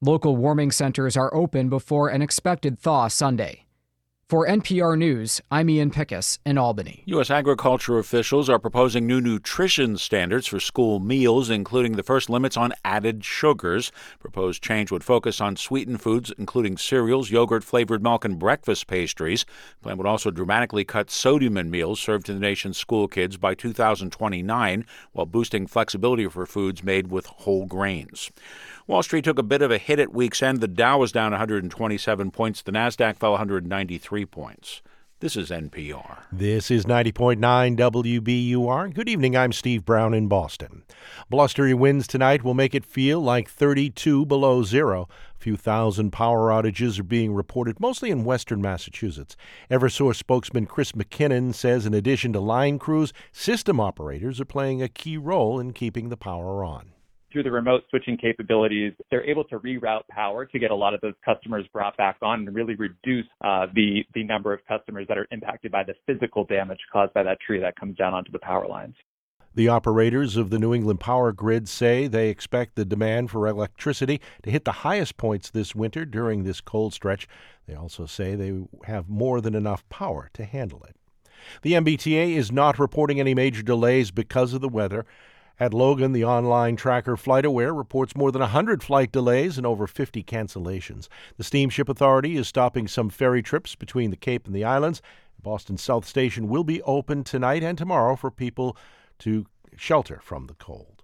Local 0.00 0.36
warming 0.36 0.70
centers 0.70 1.16
are 1.16 1.34
open 1.34 1.68
before 1.68 2.08
an 2.08 2.22
expected 2.22 2.78
thaw 2.78 3.08
Sunday. 3.08 3.64
For 4.28 4.46
NPR 4.46 4.96
News, 4.96 5.40
I'm 5.50 5.68
Ian 5.68 5.90
Pickus 5.90 6.38
in 6.46 6.56
Albany. 6.56 7.02
U.S. 7.06 7.30
agriculture 7.30 7.98
officials 7.98 8.48
are 8.48 8.60
proposing 8.60 9.08
new 9.08 9.20
nutrition 9.20 9.96
standards 9.96 10.46
for 10.46 10.60
school 10.60 11.00
meals, 11.00 11.50
including 11.50 11.96
the 11.96 12.04
first 12.04 12.30
limits 12.30 12.56
on 12.56 12.74
added 12.84 13.24
sugars. 13.24 13.90
Proposed 14.20 14.62
change 14.62 14.92
would 14.92 15.02
focus 15.02 15.40
on 15.40 15.56
sweetened 15.56 16.00
foods, 16.00 16.30
including 16.38 16.76
cereals, 16.76 17.32
yogurt, 17.32 17.64
flavored 17.64 18.02
milk, 18.02 18.24
and 18.24 18.38
breakfast 18.38 18.86
pastries. 18.86 19.46
Plan 19.82 19.96
would 19.96 20.06
also 20.06 20.30
dramatically 20.30 20.84
cut 20.84 21.10
sodium 21.10 21.56
in 21.56 21.70
meals 21.70 21.98
served 21.98 22.26
to 22.26 22.34
the 22.34 22.38
nation's 22.38 22.76
school 22.76 23.08
kids 23.08 23.36
by 23.36 23.52
2029, 23.52 24.84
while 25.10 25.26
boosting 25.26 25.66
flexibility 25.66 26.28
for 26.28 26.46
foods 26.46 26.84
made 26.84 27.10
with 27.10 27.26
whole 27.26 27.66
grains. 27.66 28.30
Wall 28.88 29.02
Street 29.02 29.24
took 29.24 29.38
a 29.38 29.42
bit 29.42 29.60
of 29.60 29.70
a 29.70 29.76
hit 29.76 29.98
at 29.98 30.14
week's 30.14 30.42
end. 30.42 30.62
The 30.62 30.66
Dow 30.66 30.96
was 30.96 31.12
down 31.12 31.32
127 31.32 32.30
points. 32.30 32.62
The 32.62 32.72
Nasdaq 32.72 33.16
fell 33.16 33.32
193 33.32 34.24
points. 34.24 34.80
This 35.20 35.36
is 35.36 35.50
NPR. 35.50 36.20
This 36.32 36.70
is 36.70 36.86
90.9 36.86 37.38
WBUR. 37.76 38.94
Good 38.94 39.10
evening. 39.10 39.36
I'm 39.36 39.52
Steve 39.52 39.84
Brown 39.84 40.14
in 40.14 40.26
Boston. 40.26 40.84
Blustery 41.28 41.74
winds 41.74 42.06
tonight 42.06 42.42
will 42.42 42.54
make 42.54 42.74
it 42.74 42.86
feel 42.86 43.20
like 43.20 43.50
32 43.50 44.24
below 44.24 44.62
zero. 44.62 45.06
A 45.36 45.38
few 45.38 45.58
thousand 45.58 46.12
power 46.12 46.48
outages 46.48 46.98
are 46.98 47.02
being 47.02 47.34
reported, 47.34 47.78
mostly 47.80 48.10
in 48.10 48.24
western 48.24 48.62
Massachusetts. 48.62 49.36
Eversource 49.70 50.16
spokesman 50.16 50.64
Chris 50.64 50.92
McKinnon 50.92 51.54
says 51.54 51.84
in 51.84 51.92
addition 51.92 52.32
to 52.32 52.40
line 52.40 52.78
crews, 52.78 53.12
system 53.32 53.80
operators 53.80 54.40
are 54.40 54.46
playing 54.46 54.80
a 54.80 54.88
key 54.88 55.18
role 55.18 55.60
in 55.60 55.74
keeping 55.74 56.08
the 56.08 56.16
power 56.16 56.64
on 56.64 56.94
through 57.32 57.42
the 57.42 57.50
remote 57.50 57.82
switching 57.90 58.16
capabilities, 58.16 58.92
they're 59.10 59.24
able 59.24 59.44
to 59.44 59.58
reroute 59.58 60.06
power 60.10 60.46
to 60.46 60.58
get 60.58 60.70
a 60.70 60.74
lot 60.74 60.94
of 60.94 61.00
those 61.00 61.14
customers 61.24 61.66
brought 61.72 61.96
back 61.96 62.16
on 62.22 62.40
and 62.40 62.54
really 62.54 62.74
reduce 62.74 63.26
uh, 63.42 63.66
the 63.74 64.04
the 64.14 64.24
number 64.24 64.52
of 64.52 64.60
customers 64.66 65.06
that 65.08 65.18
are 65.18 65.26
impacted 65.30 65.70
by 65.70 65.84
the 65.84 65.94
physical 66.06 66.44
damage 66.44 66.78
caused 66.92 67.12
by 67.14 67.22
that 67.22 67.38
tree 67.40 67.60
that 67.60 67.76
comes 67.76 67.96
down 67.96 68.14
onto 68.14 68.32
the 68.32 68.38
power 68.38 68.66
lines. 68.66 68.94
The 69.54 69.68
operators 69.68 70.36
of 70.36 70.50
the 70.50 70.58
New 70.58 70.72
England 70.72 71.00
power 71.00 71.32
grid 71.32 71.68
say 71.68 72.06
they 72.06 72.28
expect 72.28 72.76
the 72.76 72.84
demand 72.84 73.30
for 73.30 73.46
electricity 73.46 74.20
to 74.42 74.50
hit 74.50 74.64
the 74.64 74.70
highest 74.70 75.16
points 75.16 75.50
this 75.50 75.74
winter 75.74 76.04
during 76.04 76.44
this 76.44 76.60
cold 76.60 76.94
stretch. 76.94 77.26
They 77.66 77.74
also 77.74 78.06
say 78.06 78.34
they 78.34 78.68
have 78.84 79.08
more 79.08 79.40
than 79.40 79.54
enough 79.54 79.88
power 79.88 80.30
to 80.34 80.44
handle 80.44 80.84
it. 80.84 80.94
The 81.62 81.72
MBTA 81.72 82.36
is 82.36 82.52
not 82.52 82.78
reporting 82.78 83.20
any 83.20 83.34
major 83.34 83.62
delays 83.62 84.10
because 84.10 84.52
of 84.52 84.60
the 84.60 84.68
weather. 84.68 85.06
At 85.60 85.74
Logan, 85.74 86.12
the 86.12 86.24
online 86.24 86.76
tracker 86.76 87.16
FlightAware 87.16 87.76
reports 87.76 88.14
more 88.14 88.30
than 88.30 88.40
100 88.40 88.80
flight 88.80 89.10
delays 89.10 89.56
and 89.56 89.66
over 89.66 89.88
50 89.88 90.22
cancellations. 90.22 91.08
The 91.36 91.42
Steamship 91.42 91.88
Authority 91.88 92.36
is 92.36 92.46
stopping 92.46 92.86
some 92.86 93.10
ferry 93.10 93.42
trips 93.42 93.74
between 93.74 94.10
the 94.10 94.16
Cape 94.16 94.46
and 94.46 94.54
the 94.54 94.62
islands. 94.62 95.02
Boston 95.42 95.76
South 95.76 96.06
Station 96.06 96.48
will 96.48 96.62
be 96.62 96.80
open 96.82 97.24
tonight 97.24 97.64
and 97.64 97.76
tomorrow 97.76 98.14
for 98.14 98.30
people 98.30 98.76
to 99.18 99.46
shelter 99.76 100.20
from 100.22 100.46
the 100.46 100.54
cold. 100.54 100.97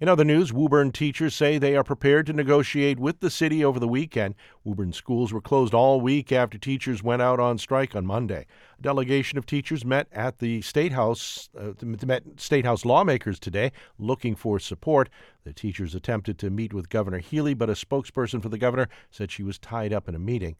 In 0.00 0.08
other 0.08 0.24
news, 0.24 0.52
Woburn 0.52 0.92
teachers 0.92 1.34
say 1.34 1.58
they 1.58 1.76
are 1.76 1.84
prepared 1.84 2.26
to 2.26 2.32
negotiate 2.32 2.98
with 2.98 3.20
the 3.20 3.30
city 3.30 3.64
over 3.64 3.78
the 3.78 3.88
weekend. 3.88 4.34
Woburn 4.64 4.92
schools 4.92 5.32
were 5.32 5.40
closed 5.40 5.74
all 5.74 6.00
week 6.00 6.32
after 6.32 6.58
teachers 6.58 7.02
went 7.02 7.22
out 7.22 7.40
on 7.40 7.58
strike 7.58 7.94
on 7.94 8.06
Monday. 8.06 8.46
A 8.78 8.82
delegation 8.82 9.38
of 9.38 9.46
teachers 9.46 9.84
met 9.84 10.08
at 10.12 10.38
the 10.38 10.62
State 10.62 10.92
House, 10.92 11.48
uh, 11.58 11.72
met 11.84 12.22
State 12.36 12.64
House 12.64 12.84
lawmakers 12.84 13.38
today 13.38 13.72
looking 13.98 14.34
for 14.34 14.58
support. 14.58 15.08
The 15.44 15.52
teachers 15.52 15.94
attempted 15.94 16.38
to 16.38 16.50
meet 16.50 16.72
with 16.72 16.88
Governor 16.88 17.18
Healey, 17.18 17.54
but 17.54 17.70
a 17.70 17.74
spokesperson 17.74 18.42
for 18.42 18.48
the 18.48 18.58
governor 18.58 18.88
said 19.10 19.30
she 19.30 19.42
was 19.42 19.58
tied 19.58 19.92
up 19.92 20.08
in 20.08 20.14
a 20.14 20.18
meeting. 20.18 20.56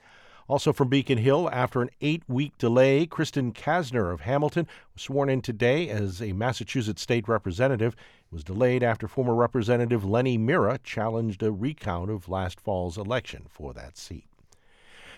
Also 0.47 0.75
from 0.75 0.89
Beacon 0.89 1.17
Hill, 1.17 1.49
after 1.53 1.81
an 1.81 1.89
eight 2.03 2.23
week 2.29 2.57
delay, 2.59 3.07
Kristin 3.07 3.55
Kassner 3.55 4.13
of 4.13 4.21
Hamilton 4.21 4.67
was 4.93 5.03
sworn 5.03 5.31
in 5.31 5.41
today 5.41 5.89
as 5.89 6.21
a 6.21 6.35
Massachusetts 6.35 7.01
state 7.01 7.27
representative. 7.29 7.97
Was 8.35 8.43
delayed 8.43 8.83
after 8.83 9.07
former 9.07 9.33
Representative 9.33 10.05
Lenny 10.05 10.37
Mirra 10.37 10.81
challenged 10.83 11.41
a 11.45 11.53
recount 11.53 12.11
of 12.11 12.29
last 12.29 12.61
fall's 12.61 12.99
election 12.99 13.47
for 13.49 13.73
that 13.75 13.97
seat. 13.97 14.27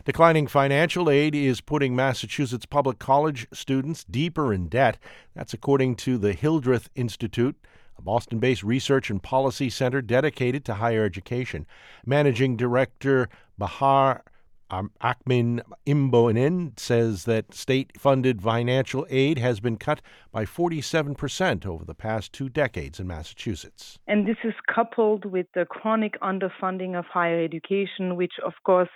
Declining 0.05 0.47
financial 0.47 1.09
aid 1.09 1.35
is 1.35 1.63
putting 1.63 1.97
Massachusetts 1.97 2.67
public 2.67 2.99
college 2.99 3.47
students 3.55 4.05
deeper 4.05 4.53
in 4.53 4.69
debt. 4.69 4.99
That's 5.35 5.55
according 5.55 5.97
to 5.97 6.19
the 6.19 6.35
Hildreth 6.35 6.91
Institute 6.95 7.57
a 7.97 8.03
Boston 8.03 8.39
based 8.39 8.63
research 8.63 9.09
and 9.09 9.23
policy 9.23 9.71
center 9.71 10.03
dedicated 10.03 10.67
to 10.67 10.75
higher 10.75 11.03
education. 11.03 11.65
Managing 12.05 12.55
Director 12.55 13.31
Bahar 13.57 14.25
um, 14.71 14.91
Akman 15.01 15.63
says 16.77 17.25
that 17.25 17.55
state 17.55 17.93
funded 17.99 18.43
financial 18.43 19.07
aid 19.11 19.39
has 19.39 19.61
been 19.61 19.77
cut 19.77 20.01
by 20.33 20.45
47% 20.45 21.67
over 21.67 21.85
the 21.85 21.95
past 21.95 22.33
two 22.33 22.49
decades 22.49 22.99
in 22.99 23.07
Massachusetts. 23.07 23.99
And 24.07 24.27
this 24.27 24.37
is 24.45 24.55
coupled 24.73 25.25
with 25.25 25.47
the 25.55 25.65
chronic 25.67 26.21
underfunding 26.21 26.99
of 26.99 27.05
higher 27.07 27.43
education, 27.43 28.17
which, 28.17 28.35
of 28.45 28.55
course, 28.65 28.89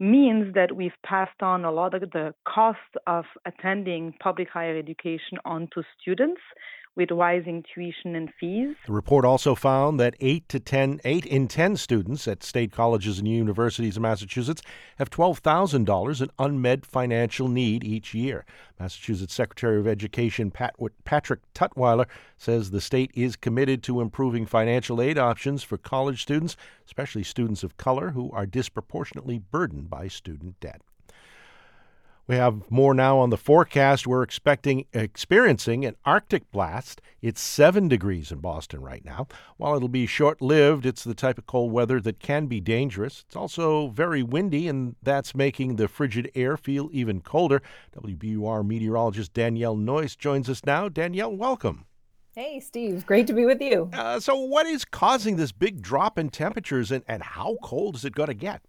means 0.00 0.52
that 0.54 0.74
we've 0.74 0.90
passed 1.06 1.42
on 1.42 1.64
a 1.64 1.70
lot 1.70 1.94
of 1.94 2.10
the 2.10 2.34
cost 2.46 2.78
of 3.06 3.24
attending 3.46 4.14
public 4.20 4.48
higher 4.48 4.76
education 4.76 5.38
onto 5.44 5.82
students 6.00 6.40
with 6.94 7.10
rising 7.10 7.64
tuition 7.74 8.14
and 8.14 8.30
fees. 8.38 8.76
The 8.86 8.92
report 8.92 9.24
also 9.24 9.54
found 9.54 9.98
that 10.00 10.14
8 10.20 10.48
to 10.50 10.60
10 10.60 11.00
8 11.04 11.24
in 11.24 11.48
10 11.48 11.76
students 11.76 12.28
at 12.28 12.42
state 12.42 12.72
colleges 12.72 13.18
and 13.18 13.26
universities 13.26 13.96
in 13.96 14.02
Massachusetts 14.02 14.62
have 14.98 15.10
$12,000 15.10 16.20
in 16.20 16.30
unmet 16.38 16.84
financial 16.84 17.48
need 17.48 17.82
each 17.82 18.12
year. 18.12 18.44
Massachusetts 18.78 19.34
Secretary 19.34 19.78
of 19.78 19.86
Education 19.86 20.50
Pat, 20.50 20.74
Patrick 21.04 21.40
Tutwiler 21.54 22.06
says 22.36 22.70
the 22.70 22.80
state 22.80 23.10
is 23.14 23.36
committed 23.36 23.82
to 23.84 24.00
improving 24.00 24.44
financial 24.44 25.00
aid 25.00 25.16
options 25.16 25.62
for 25.62 25.78
college 25.78 26.22
students, 26.22 26.56
especially 26.84 27.22
students 27.22 27.62
of 27.62 27.76
color 27.76 28.10
who 28.10 28.30
are 28.32 28.46
disproportionately 28.46 29.38
burdened 29.38 29.88
by 29.88 30.08
student 30.08 30.60
debt. 30.60 30.82
We 32.28 32.36
have 32.36 32.70
more 32.70 32.94
now 32.94 33.18
on 33.18 33.30
the 33.30 33.36
forecast. 33.36 34.06
We're 34.06 34.22
expecting 34.22 34.86
experiencing 34.92 35.84
an 35.84 35.96
Arctic 36.04 36.48
blast. 36.52 37.02
It's 37.20 37.40
7 37.40 37.88
degrees 37.88 38.30
in 38.30 38.38
Boston 38.38 38.80
right 38.80 39.04
now. 39.04 39.26
While 39.56 39.74
it'll 39.74 39.88
be 39.88 40.06
short-lived, 40.06 40.86
it's 40.86 41.02
the 41.02 41.14
type 41.14 41.36
of 41.36 41.46
cold 41.46 41.72
weather 41.72 42.00
that 42.00 42.20
can 42.20 42.46
be 42.46 42.60
dangerous. 42.60 43.24
It's 43.26 43.34
also 43.34 43.88
very 43.88 44.22
windy 44.22 44.68
and 44.68 44.94
that's 45.02 45.34
making 45.34 45.76
the 45.76 45.88
frigid 45.88 46.30
air 46.36 46.56
feel 46.56 46.90
even 46.92 47.22
colder. 47.22 47.60
WBUR 48.00 48.64
meteorologist 48.64 49.32
Danielle 49.34 49.76
Noyes 49.76 50.14
joins 50.14 50.48
us 50.48 50.64
now. 50.64 50.88
Danielle, 50.88 51.34
welcome. 51.34 51.86
Hey, 52.34 52.60
Steve. 52.60 53.04
Great 53.04 53.26
to 53.26 53.34
be 53.34 53.44
with 53.44 53.60
you. 53.60 53.90
Uh, 53.92 54.18
so, 54.20 54.36
what 54.36 54.66
is 54.66 54.84
causing 54.86 55.36
this 55.36 55.52
big 55.52 55.82
drop 55.82 56.18
in 56.18 56.30
temperatures 56.30 56.90
and, 56.90 57.04
and 57.06 57.22
how 57.22 57.58
cold 57.62 57.96
is 57.96 58.04
it 58.04 58.14
going 58.14 58.28
to 58.28 58.34
get? 58.34 58.62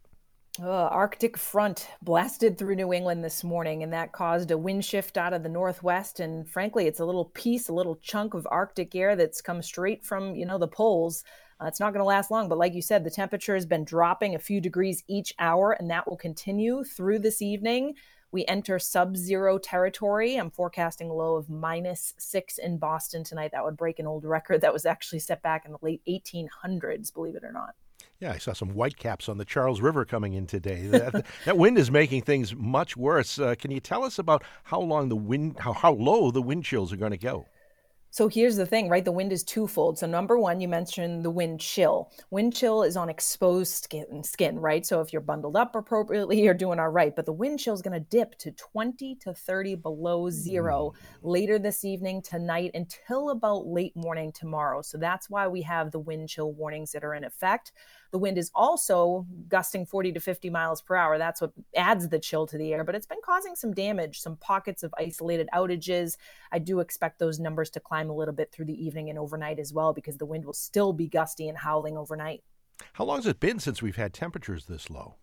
Uh, 0.61 0.69
Arctic 0.69 1.35
front 1.35 1.87
blasted 2.03 2.59
through 2.59 2.75
New 2.75 2.93
England 2.93 3.23
this 3.23 3.43
morning, 3.43 3.81
and 3.81 3.91
that 3.91 4.11
caused 4.11 4.51
a 4.51 4.57
wind 4.57 4.85
shift 4.85 5.17
out 5.17 5.33
of 5.33 5.41
the 5.41 5.49
northwest. 5.49 6.19
And 6.19 6.47
frankly, 6.47 6.85
it's 6.85 6.99
a 6.99 7.05
little 7.05 7.25
piece, 7.25 7.69
a 7.69 7.73
little 7.73 7.95
chunk 7.95 8.35
of 8.35 8.47
Arctic 8.51 8.93
air 8.93 9.15
that's 9.15 9.41
come 9.41 9.63
straight 9.63 10.05
from 10.05 10.35
you 10.35 10.45
know 10.45 10.59
the 10.59 10.67
poles. 10.67 11.23
Uh, 11.59 11.65
it's 11.65 11.79
not 11.79 11.91
going 11.91 12.01
to 12.01 12.05
last 12.05 12.29
long, 12.29 12.49
but 12.49 12.59
like 12.59 12.75
you 12.75 12.83
said, 12.83 13.03
the 13.03 13.09
temperature 13.09 13.55
has 13.55 13.65
been 13.65 13.83
dropping 13.83 14.35
a 14.35 14.39
few 14.39 14.61
degrees 14.61 15.03
each 15.07 15.33
hour, 15.39 15.71
and 15.71 15.89
that 15.89 16.07
will 16.07 16.17
continue 16.17 16.83
through 16.83 17.17
this 17.17 17.41
evening. 17.41 17.95
We 18.31 18.45
enter 18.45 18.77
sub-zero 18.77 19.57
territory. 19.57 20.35
I'm 20.35 20.51
forecasting 20.51 21.09
a 21.09 21.13
low 21.13 21.35
of 21.35 21.49
minus 21.49 22.13
six 22.19 22.59
in 22.59 22.77
Boston 22.77 23.23
tonight. 23.23 23.51
That 23.53 23.63
would 23.63 23.77
break 23.77 23.97
an 23.97 24.05
old 24.05 24.23
record 24.23 24.61
that 24.61 24.73
was 24.73 24.85
actually 24.85 25.19
set 25.19 25.41
back 25.41 25.65
in 25.65 25.71
the 25.71 25.79
late 25.81 26.01
1800s, 26.07 27.11
believe 27.11 27.35
it 27.35 27.43
or 27.43 27.51
not. 27.51 27.73
Yeah, 28.23 28.31
I 28.31 28.37
saw 28.37 28.53
some 28.53 28.69
whitecaps 28.69 29.27
on 29.27 29.37
the 29.37 29.43
Charles 29.43 29.81
River 29.81 30.05
coming 30.05 30.31
in 30.31 30.47
today. 30.47 30.87
That, 30.87 31.25
that 31.45 31.57
wind 31.57 31.77
is 31.77 31.91
making 31.91 32.21
things 32.21 32.55
much 32.55 32.95
worse. 32.95 33.37
Uh, 33.37 33.53
can 33.59 33.69
you 33.69 33.81
tell 33.81 34.01
us 34.01 34.17
about 34.17 34.45
how 34.63 34.79
long 34.79 35.09
the 35.09 35.15
wind, 35.17 35.59
how, 35.59 35.73
how 35.73 35.91
low 35.91 36.31
the 36.31 36.41
wind 36.41 36.63
chills 36.63 36.93
are 36.93 36.95
going 36.95 37.11
to 37.11 37.17
go? 37.17 37.45
So 38.11 38.29
here's 38.29 38.55
the 38.55 38.65
thing, 38.67 38.89
right? 38.89 39.03
The 39.03 39.11
wind 39.11 39.33
is 39.33 39.43
twofold. 39.43 39.97
So 39.97 40.05
number 40.05 40.37
one, 40.37 40.61
you 40.61 40.67
mentioned 40.67 41.25
the 41.25 41.31
wind 41.31 41.59
chill. 41.59 42.11
Wind 42.29 42.55
chill 42.55 42.83
is 42.83 42.95
on 42.95 43.09
exposed 43.09 43.73
skin, 43.73 44.23
skin, 44.23 44.59
right? 44.59 44.85
So 44.85 45.01
if 45.01 45.11
you're 45.11 45.21
bundled 45.21 45.55
up 45.55 45.75
appropriately, 45.75 46.39
you're 46.43 46.53
doing 46.53 46.79
all 46.79 46.89
right. 46.89 47.13
But 47.13 47.25
the 47.25 47.33
wind 47.33 47.59
chill 47.59 47.73
is 47.73 47.81
going 47.81 47.99
to 47.99 48.07
dip 48.11 48.37
to 48.37 48.51
20 48.51 49.15
to 49.15 49.33
30 49.33 49.75
below 49.75 50.29
zero 50.29 50.93
mm. 50.95 51.17
later 51.23 51.57
this 51.57 51.83
evening, 51.83 52.21
tonight, 52.21 52.69
until 52.75 53.31
about 53.31 53.65
late 53.65 53.95
morning 53.97 54.31
tomorrow. 54.31 54.83
So 54.83 54.99
that's 54.99 55.27
why 55.27 55.47
we 55.47 55.63
have 55.63 55.89
the 55.89 55.99
wind 55.99 56.29
chill 56.29 56.53
warnings 56.53 56.91
that 56.91 57.03
are 57.03 57.15
in 57.15 57.23
effect. 57.23 57.71
The 58.13 58.19
wind 58.19 58.37
is 58.37 58.51
also 58.53 59.25
gusting 59.49 59.87
40 59.87 60.11
to 60.11 60.19
50 60.19 60.51
miles 60.51 60.83
per 60.83 60.95
hour. 60.95 61.17
That's 61.17 61.41
what 61.41 61.51
adds 61.75 62.07
the 62.07 62.19
chill 62.19 62.45
to 62.45 62.59
the 62.59 62.71
air, 62.71 62.83
but 62.83 62.93
it's 62.93 63.07
been 63.07 63.17
causing 63.25 63.55
some 63.55 63.73
damage, 63.73 64.19
some 64.19 64.37
pockets 64.37 64.83
of 64.83 64.93
isolated 64.99 65.49
outages. 65.51 66.17
I 66.51 66.59
do 66.59 66.79
expect 66.79 67.17
those 67.17 67.39
numbers 67.39 67.71
to 67.71 67.79
climb 67.79 68.11
a 68.11 68.15
little 68.15 68.35
bit 68.35 68.51
through 68.51 68.65
the 68.65 68.85
evening 68.85 69.09
and 69.09 69.17
overnight 69.17 69.57
as 69.57 69.73
well 69.73 69.93
because 69.93 70.17
the 70.17 70.27
wind 70.27 70.45
will 70.45 70.53
still 70.53 70.93
be 70.93 71.07
gusty 71.07 71.49
and 71.49 71.57
howling 71.57 71.97
overnight. 71.97 72.43
How 72.93 73.03
long 73.03 73.17
has 73.17 73.25
it 73.25 73.39
been 73.39 73.57
since 73.57 73.81
we've 73.81 73.95
had 73.95 74.13
temperatures 74.13 74.65
this 74.67 74.91
low? 74.91 75.15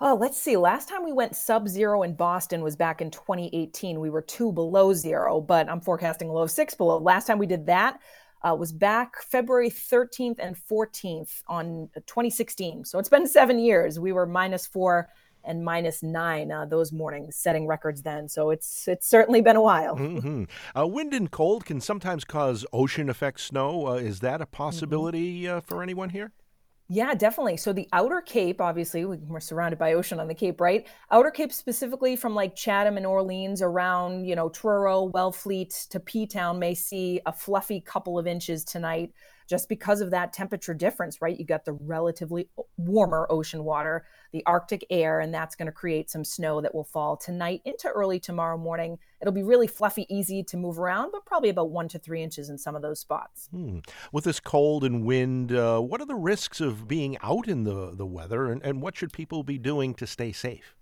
Oh, 0.00 0.14
let's 0.14 0.40
see. 0.40 0.56
Last 0.56 0.88
time 0.88 1.04
we 1.04 1.12
went 1.12 1.34
sub 1.34 1.66
zero 1.66 2.04
in 2.04 2.14
Boston 2.14 2.62
was 2.62 2.76
back 2.76 3.00
in 3.00 3.10
2018. 3.10 3.98
We 3.98 4.10
were 4.10 4.22
two 4.22 4.52
below 4.52 4.94
zero, 4.94 5.40
but 5.40 5.68
I'm 5.68 5.80
forecasting 5.80 6.28
a 6.28 6.32
low 6.32 6.46
six 6.46 6.74
below. 6.74 6.98
Last 6.98 7.26
time 7.26 7.38
we 7.38 7.46
did 7.46 7.66
that 7.66 7.98
uh, 8.44 8.54
was 8.54 8.72
back 8.72 9.22
February 9.22 9.70
13th 9.70 10.38
and 10.38 10.56
14th 10.56 11.42
on 11.48 11.88
2016. 11.94 12.84
So 12.84 12.98
it's 12.98 13.08
been 13.08 13.26
seven 13.26 13.58
years. 13.58 13.98
We 13.98 14.12
were 14.12 14.26
minus 14.26 14.66
four 14.66 15.08
and 15.44 15.64
minus 15.64 16.02
nine 16.02 16.50
uh, 16.50 16.64
those 16.66 16.92
mornings, 16.92 17.36
setting 17.36 17.66
records 17.66 18.02
then. 18.02 18.28
So 18.28 18.50
it's 18.50 18.88
it's 18.88 19.06
certainly 19.06 19.40
been 19.40 19.56
a 19.56 19.62
while. 19.62 19.96
Mm-hmm. 19.96 20.44
Uh, 20.78 20.86
wind 20.86 21.12
and 21.12 21.30
cold 21.30 21.64
can 21.64 21.80
sometimes 21.80 22.24
cause 22.24 22.64
ocean 22.72 23.08
effect 23.08 23.40
snow. 23.40 23.88
Uh, 23.88 23.94
is 23.94 24.20
that 24.20 24.40
a 24.40 24.46
possibility 24.46 25.42
mm-hmm. 25.42 25.60
for 25.60 25.82
anyone 25.82 26.10
here? 26.10 26.32
Yeah, 26.88 27.14
definitely. 27.14 27.56
So 27.56 27.72
the 27.72 27.88
outer 27.94 28.20
Cape, 28.20 28.60
obviously, 28.60 29.06
we're 29.06 29.40
surrounded 29.40 29.78
by 29.78 29.94
ocean 29.94 30.20
on 30.20 30.28
the 30.28 30.34
Cape, 30.34 30.60
right? 30.60 30.86
Outer 31.10 31.30
Cape 31.30 31.50
specifically 31.52 32.14
from 32.14 32.34
like 32.34 32.54
Chatham 32.54 32.98
and 32.98 33.06
Orleans 33.06 33.62
around, 33.62 34.26
you 34.26 34.36
know, 34.36 34.50
Truro, 34.50 35.08
Wellfleet 35.10 35.88
to 35.88 35.98
P 35.98 36.26
Town 36.26 36.58
may 36.58 36.74
see 36.74 37.20
a 37.24 37.32
fluffy 37.32 37.80
couple 37.80 38.18
of 38.18 38.26
inches 38.26 38.64
tonight 38.64 39.12
just 39.46 39.68
because 39.68 40.00
of 40.00 40.10
that 40.10 40.32
temperature 40.32 40.74
difference, 40.74 41.20
right? 41.20 41.38
You 41.38 41.44
got 41.44 41.64
the 41.64 41.72
relatively 41.72 42.48
warmer 42.76 43.26
ocean 43.30 43.64
water, 43.64 44.04
the 44.32 44.42
Arctic 44.46 44.84
air, 44.90 45.20
and 45.20 45.32
that's 45.32 45.54
going 45.54 45.66
to 45.66 45.72
create 45.72 46.10
some 46.10 46.24
snow 46.24 46.60
that 46.60 46.74
will 46.74 46.84
fall 46.84 47.16
tonight 47.16 47.62
into 47.64 47.88
early 47.88 48.18
tomorrow 48.18 48.56
morning. 48.56 48.98
It'll 49.20 49.32
be 49.32 49.42
really 49.42 49.66
fluffy, 49.66 50.06
easy 50.14 50.42
to 50.44 50.56
move 50.56 50.78
around, 50.78 51.12
but 51.12 51.24
probably 51.24 51.48
about 51.48 51.70
one 51.70 51.88
to 51.88 51.98
three 51.98 52.22
inches 52.22 52.48
in 52.48 52.58
some 52.58 52.76
of 52.76 52.82
those 52.82 53.00
spots. 53.00 53.48
Hmm. 53.50 53.78
With 54.12 54.24
this 54.24 54.40
cold 54.40 54.84
and 54.84 55.04
wind, 55.04 55.52
uh, 55.52 55.80
what 55.80 56.00
are 56.00 56.06
the 56.06 56.14
risks 56.14 56.60
of 56.60 56.88
being 56.88 57.16
out 57.22 57.48
in 57.48 57.64
the, 57.64 57.92
the 57.94 58.06
weather, 58.06 58.50
and, 58.50 58.62
and 58.62 58.82
what 58.82 58.96
should 58.96 59.12
people 59.12 59.42
be 59.42 59.58
doing 59.58 59.94
to 59.94 60.06
stay 60.06 60.32
safe? 60.32 60.73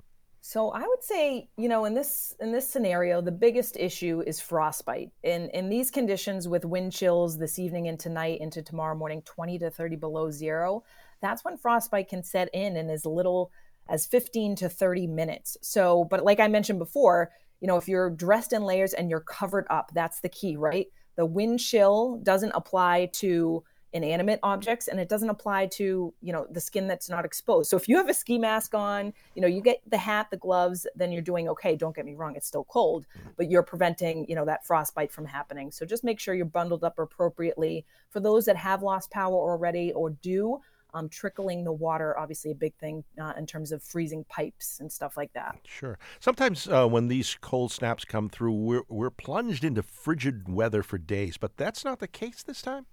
So 0.45 0.71
I 0.71 0.85
would 0.85 1.05
say, 1.05 1.49
you 1.57 1.69
know, 1.69 1.85
in 1.85 1.95
this 1.95 2.35
in 2.41 2.51
this 2.51 2.69
scenario, 2.69 3.21
the 3.21 3.31
biggest 3.31 3.77
issue 3.77 4.25
is 4.27 4.41
frostbite. 4.41 5.13
In 5.23 5.49
in 5.51 5.69
these 5.69 5.89
conditions 5.89 6.49
with 6.49 6.65
wind 6.65 6.91
chills 6.93 7.39
this 7.39 7.61
evening 7.61 7.87
and 7.87 7.99
tonight 7.99 8.41
into 8.41 8.61
tomorrow 8.61 8.97
morning, 8.97 9.23
20 9.23 9.61
to 9.61 9.71
30 9.71 9.95
below 9.95 10.33
zero, 10.33 10.83
that's 11.21 11.45
when 11.45 11.57
frostbite 11.57 12.09
can 12.09 12.25
set 12.25 12.49
in 12.53 12.77
in 12.77 12.91
as 12.91 13.07
little 13.07 13.53
as 13.89 14.05
15 14.07 14.57
to 14.57 14.69
30 14.69 15.07
minutes. 15.07 15.57
So, 15.63 16.05
but 16.11 16.25
like 16.25 16.41
I 16.41 16.49
mentioned 16.49 16.81
before, 16.81 17.31
you 17.61 17.69
know, 17.69 17.77
if 17.77 17.87
you're 17.87 18.11
dressed 18.11 18.53
in 18.53 18.65
layers 18.65 18.95
and 18.95 19.09
you're 19.09 19.21
covered 19.21 19.67
up, 19.71 19.93
that's 19.95 20.23
the 20.23 20.29
key, 20.29 20.57
right? 20.57 20.89
The 21.15 21.25
wind 21.25 21.61
chill 21.61 22.19
doesn't 22.21 22.53
apply 22.57 23.11
to 23.13 23.63
inanimate 23.93 24.41
objects 24.43 24.89
and 24.89 24.99
it 24.99 25.09
doesn't 25.09 25.29
apply 25.29 25.67
to 25.67 26.13
you 26.23 26.33
know 26.33 26.47
the 26.51 26.61
skin 26.61 26.87
that's 26.87 27.11
not 27.11 27.25
exposed 27.25 27.69
so 27.69 27.77
if 27.77 27.89
you 27.89 27.97
have 27.97 28.09
a 28.09 28.15
ski 28.15 28.39
mask 28.39 28.75
on 28.75 29.13
you 29.35 29.43
know 29.43 29.49
you 29.49 29.61
get 29.61 29.81
the 29.89 29.99
hat 29.99 30.29
the 30.31 30.37
gloves 30.37 30.87
then 30.97 31.13
you're 31.13 31.23
doing 31.23 31.49
okay 31.49 31.77
don't 31.77 31.95
get 31.95 32.05
me 32.05 32.15
wrong 32.15 32.35
it's 32.35 32.47
still 32.47 32.65
cold 32.65 33.07
but 33.37 33.51
you're 33.51 33.63
preventing 33.63 34.25
you 34.29 34.35
know 34.35 34.45
that 34.45 34.65
frostbite 34.65 35.13
from 35.13 35.27
happening 35.27 35.71
so 35.71 35.85
just 35.85 36.05
make 36.05 36.19
sure 36.19 36.35
you're 36.35 36.47
bundled 36.47 36.85
up 36.85 36.99
appropriately 36.99 37.85
for 38.11 38.21
those 38.21 38.47
that 38.47 38.57
have 38.57 38.83
lost 38.83 39.11
power 39.11 39.35
already 39.35 39.93
or 39.93 40.11
do 40.11 40.59
um, 40.95 41.09
trickling 41.09 41.65
the 41.65 41.73
water, 41.73 42.19
obviously 42.19 42.51
a 42.51 42.55
big 42.55 42.75
thing 42.77 43.05
uh, 43.21 43.33
in 43.37 43.47
terms 43.47 43.73
of 43.73 43.83
freezing 43.83 44.25
pipes 44.25 44.79
and 44.81 44.91
stuff 44.91 45.17
like 45.17 45.33
that. 45.33 45.57
Sure. 45.67 45.99
Sometimes 46.21 46.69
uh, 46.69 46.87
when 46.87 47.09
these 47.09 47.37
cold 47.41 47.73
snaps 47.73 48.05
come 48.05 48.29
through, 48.29 48.53
we're, 48.53 48.83
we're 48.89 49.11
plunged 49.11 49.65
into 49.65 49.83
frigid 49.83 50.49
weather 50.49 50.83
for 50.83 50.99
days, 50.99 51.37
but 51.37 51.57
that's 51.57 51.85
not 51.85 51.99
the 51.99 52.09
case 52.09 52.43
this 52.43 52.63
time? 52.63 52.87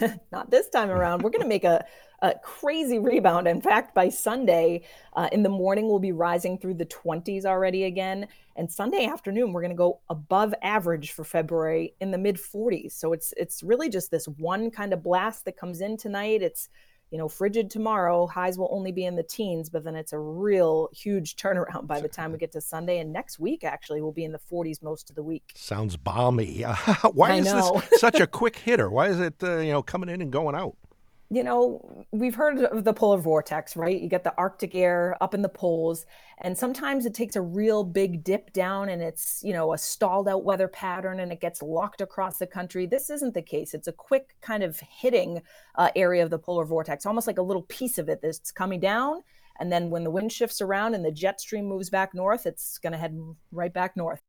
not 0.32 0.50
this 0.50 0.68
time 0.68 0.90
around. 0.90 1.22
We're 1.22 1.30
going 1.30 1.42
to 1.42 1.48
make 1.48 1.64
a, 1.64 1.84
a, 2.20 2.34
crazy 2.42 2.98
rebound. 2.98 3.46
In 3.46 3.60
fact, 3.60 3.94
by 3.94 4.08
Sunday 4.08 4.82
uh, 5.14 5.28
in 5.32 5.42
the 5.42 5.48
morning, 5.48 5.88
we'll 5.88 5.98
be 5.98 6.12
rising 6.12 6.58
through 6.58 6.74
the 6.74 6.86
20s 6.86 7.44
already 7.44 7.84
again. 7.84 8.26
And 8.56 8.70
Sunday 8.70 9.06
afternoon, 9.06 9.52
we're 9.52 9.60
going 9.60 9.70
to 9.70 9.76
go 9.76 10.00
above 10.08 10.54
average 10.62 11.12
for 11.12 11.24
February 11.24 11.94
in 12.00 12.10
the 12.10 12.18
mid 12.18 12.36
40s. 12.36 12.92
So 12.92 13.12
it's 13.12 13.32
it's 13.36 13.62
really 13.62 13.88
just 13.88 14.10
this 14.10 14.26
one 14.26 14.70
kind 14.70 14.92
of 14.92 15.02
blast 15.02 15.44
that 15.44 15.56
comes 15.56 15.80
in 15.80 15.96
tonight. 15.96 16.42
It's 16.42 16.68
you 17.12 17.18
know, 17.18 17.28
frigid 17.28 17.70
tomorrow. 17.70 18.26
Highs 18.26 18.56
will 18.56 18.70
only 18.72 18.90
be 18.90 19.04
in 19.04 19.16
the 19.16 19.22
teens, 19.22 19.68
but 19.68 19.84
then 19.84 19.94
it's 19.94 20.14
a 20.14 20.18
real 20.18 20.88
huge 20.94 21.36
turnaround 21.36 21.86
by 21.86 22.00
the 22.00 22.08
time 22.08 22.32
we 22.32 22.38
get 22.38 22.52
to 22.52 22.60
Sunday. 22.60 22.98
And 22.98 23.12
next 23.12 23.38
week, 23.38 23.62
actually, 23.62 24.00
we'll 24.00 24.12
be 24.12 24.24
in 24.24 24.32
the 24.32 24.40
40s 24.50 24.82
most 24.82 25.10
of 25.10 25.16
the 25.16 25.22
week. 25.22 25.52
Sounds 25.54 25.96
balmy. 25.98 26.62
Why 27.12 27.32
I 27.32 27.36
is 27.36 27.44
know. 27.44 27.82
this 27.90 28.00
such 28.00 28.18
a 28.18 28.26
quick 28.40 28.56
hitter? 28.56 28.90
Why 28.90 29.08
is 29.08 29.20
it, 29.20 29.34
uh, 29.42 29.58
you 29.58 29.72
know, 29.72 29.82
coming 29.82 30.08
in 30.08 30.22
and 30.22 30.32
going 30.32 30.56
out? 30.56 30.74
You 31.32 31.42
know, 31.42 32.04
we've 32.12 32.34
heard 32.34 32.58
of 32.58 32.84
the 32.84 32.92
polar 32.92 33.16
vortex, 33.16 33.74
right? 33.74 33.98
You 33.98 34.06
get 34.06 34.22
the 34.22 34.34
Arctic 34.36 34.74
air 34.74 35.16
up 35.22 35.32
in 35.32 35.40
the 35.40 35.48
poles, 35.48 36.04
and 36.42 36.58
sometimes 36.58 37.06
it 37.06 37.14
takes 37.14 37.36
a 37.36 37.40
real 37.40 37.84
big 37.84 38.22
dip 38.22 38.52
down 38.52 38.90
and 38.90 39.00
it's, 39.00 39.40
you 39.42 39.54
know, 39.54 39.72
a 39.72 39.78
stalled 39.78 40.28
out 40.28 40.44
weather 40.44 40.68
pattern 40.68 41.20
and 41.20 41.32
it 41.32 41.40
gets 41.40 41.62
locked 41.62 42.02
across 42.02 42.36
the 42.36 42.46
country. 42.46 42.84
This 42.84 43.08
isn't 43.08 43.32
the 43.32 43.40
case. 43.40 43.72
It's 43.72 43.88
a 43.88 43.92
quick 43.92 44.36
kind 44.42 44.62
of 44.62 44.78
hitting 44.80 45.40
uh, 45.76 45.88
area 45.96 46.22
of 46.22 46.28
the 46.28 46.38
polar 46.38 46.66
vortex, 46.66 47.06
almost 47.06 47.26
like 47.26 47.38
a 47.38 47.42
little 47.42 47.62
piece 47.62 47.96
of 47.96 48.10
it 48.10 48.20
that's 48.20 48.52
coming 48.52 48.80
down. 48.80 49.22
And 49.58 49.72
then 49.72 49.88
when 49.88 50.04
the 50.04 50.10
wind 50.10 50.32
shifts 50.32 50.60
around 50.60 50.94
and 50.94 51.04
the 51.04 51.12
jet 51.12 51.40
stream 51.40 51.64
moves 51.64 51.88
back 51.88 52.12
north, 52.12 52.44
it's 52.44 52.76
going 52.76 52.92
to 52.92 52.98
head 52.98 53.18
right 53.52 53.72
back 53.72 53.96
north. 53.96 54.20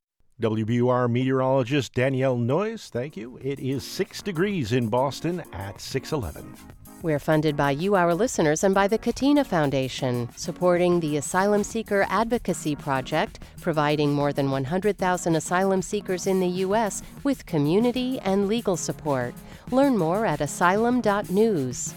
WBUR 0.42 1.12
meteorologist 1.12 1.94
Danielle 1.94 2.38
Noyes, 2.38 2.90
thank 2.90 3.18
you. 3.18 3.38
It 3.42 3.60
is 3.60 3.84
six 3.84 4.22
degrees 4.22 4.72
in 4.72 4.88
Boston 4.88 5.44
at 5.52 5.82
611. 5.82 6.83
We're 7.04 7.20
funded 7.20 7.58
by 7.58 7.72
you, 7.72 7.96
our 7.96 8.16
listeners, 8.16 8.64
and 8.64 8.74
by 8.74 8.88
the 8.88 8.98
Katina 8.98 9.44
Foundation, 9.44 10.30
supporting 10.38 11.02
the 11.02 11.18
Asylum 11.18 11.66
Seeker 11.66 12.06
Advocacy 12.08 12.78
Project, 12.78 13.40
providing 13.60 14.14
more 14.14 14.32
than 14.32 14.50
100,000 14.50 15.36
asylum 15.36 15.82
seekers 15.82 16.28
in 16.28 16.40
the 16.40 16.48
U.S. 16.48 17.04
with 17.26 17.46
community 17.46 18.22
and 18.22 18.48
legal 18.48 18.78
support. 18.78 19.36
Learn 19.70 19.98
more 19.98 20.26
at 20.26 20.40
asylum.news. 20.40 21.94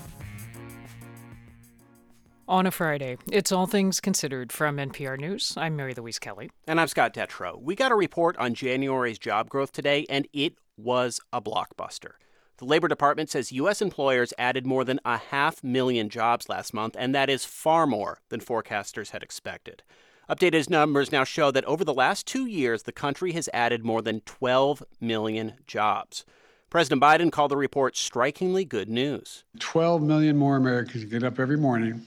On 2.48 2.66
a 2.66 2.72
Friday, 2.72 3.16
it's 3.30 3.52
All 3.52 3.68
Things 3.68 4.00
Considered 4.00 4.50
from 4.50 4.76
NPR 4.76 5.20
News. 5.20 5.54
I'm 5.56 5.76
Mary 5.76 5.94
Louise 5.94 6.18
Kelly. 6.18 6.50
And 6.66 6.80
I'm 6.80 6.88
Scott 6.88 7.14
Detrow. 7.14 7.62
We 7.62 7.76
got 7.76 7.92
a 7.92 7.96
report 7.96 8.36
on 8.38 8.54
January's 8.54 9.20
job 9.20 9.50
growth 9.50 9.70
today, 9.70 10.04
and 10.10 10.26
it 10.32 10.54
was 10.76 11.20
a 11.32 11.40
blockbuster. 11.40 12.14
The 12.58 12.64
Labor 12.64 12.88
Department 12.88 13.28
says 13.28 13.52
U.S. 13.52 13.82
employers 13.82 14.32
added 14.38 14.66
more 14.66 14.82
than 14.82 14.98
a 15.04 15.18
half 15.18 15.62
million 15.62 16.08
jobs 16.08 16.48
last 16.48 16.72
month, 16.72 16.96
and 16.98 17.14
that 17.14 17.28
is 17.28 17.44
far 17.44 17.86
more 17.86 18.20
than 18.30 18.40
forecasters 18.40 19.10
had 19.10 19.22
expected. 19.22 19.82
Updated 20.30 20.70
numbers 20.70 21.12
now 21.12 21.22
show 21.22 21.50
that 21.50 21.64
over 21.66 21.84
the 21.84 21.92
last 21.92 22.26
two 22.26 22.46
years, 22.46 22.84
the 22.84 22.92
country 22.92 23.32
has 23.32 23.50
added 23.52 23.84
more 23.84 24.00
than 24.00 24.20
12 24.20 24.82
million 25.00 25.52
jobs. 25.66 26.24
President 26.70 27.02
Biden 27.02 27.30
called 27.30 27.50
the 27.50 27.56
report 27.56 27.96
strikingly 27.96 28.64
good 28.64 28.88
news. 28.88 29.44
12 29.60 30.02
million 30.02 30.36
more 30.36 30.56
Americans 30.56 31.04
get 31.04 31.22
up 31.22 31.38
every 31.38 31.58
morning 31.58 32.02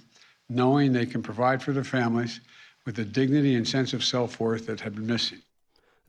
knowing 0.49 0.91
they 0.91 1.05
can 1.05 1.21
provide 1.21 1.61
for 1.61 1.71
their 1.71 1.83
families 1.83 2.41
with 2.85 2.95
the 2.95 3.05
dignity 3.05 3.55
and 3.55 3.67
sense 3.67 3.93
of 3.93 4.03
self 4.03 4.39
worth 4.39 4.65
that 4.65 4.79
had 4.79 4.95
been 4.95 5.05
missing. 5.05 5.41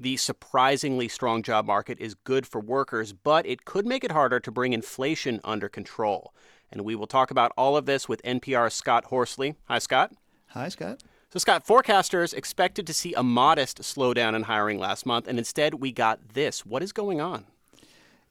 The 0.01 0.17
surprisingly 0.17 1.09
strong 1.09 1.43
job 1.43 1.67
market 1.67 2.01
is 2.01 2.15
good 2.15 2.47
for 2.47 2.59
workers, 2.59 3.13
but 3.13 3.45
it 3.45 3.67
could 3.67 3.85
make 3.85 4.03
it 4.03 4.13
harder 4.13 4.41
to 4.41 4.51
bring 4.51 4.73
inflation 4.73 5.43
under 5.45 5.69
control. 5.69 6.33
And 6.73 6.87
we 6.87 6.95
will 6.95 7.07
talk 7.07 7.31
about 7.31 7.53
all 7.55 7.77
of 7.77 7.85
this 7.85 8.09
with 8.09 8.23
NPR's 8.23 8.73
Scott 8.73 9.05
Horsley. 9.05 9.57
Hi, 9.65 9.79
Scott. 9.79 10.15
Hi, 10.49 10.71
Scott. 10.71 11.03
So, 11.31 11.39
Scott, 11.39 11.67
forecasters 11.67 12.33
expected 12.33 12.87
to 12.87 12.95
see 12.95 13.13
a 13.13 13.23
modest 13.23 13.83
slowdown 13.83 14.35
in 14.35 14.45
hiring 14.45 14.79
last 14.79 15.05
month, 15.05 15.29
and 15.29 15.39
instead 15.39 15.75
we 15.75 15.93
got 15.93 16.31
this. 16.31 16.65
What 16.65 16.83
is 16.83 16.93
going 16.93 17.21
on? 17.21 17.45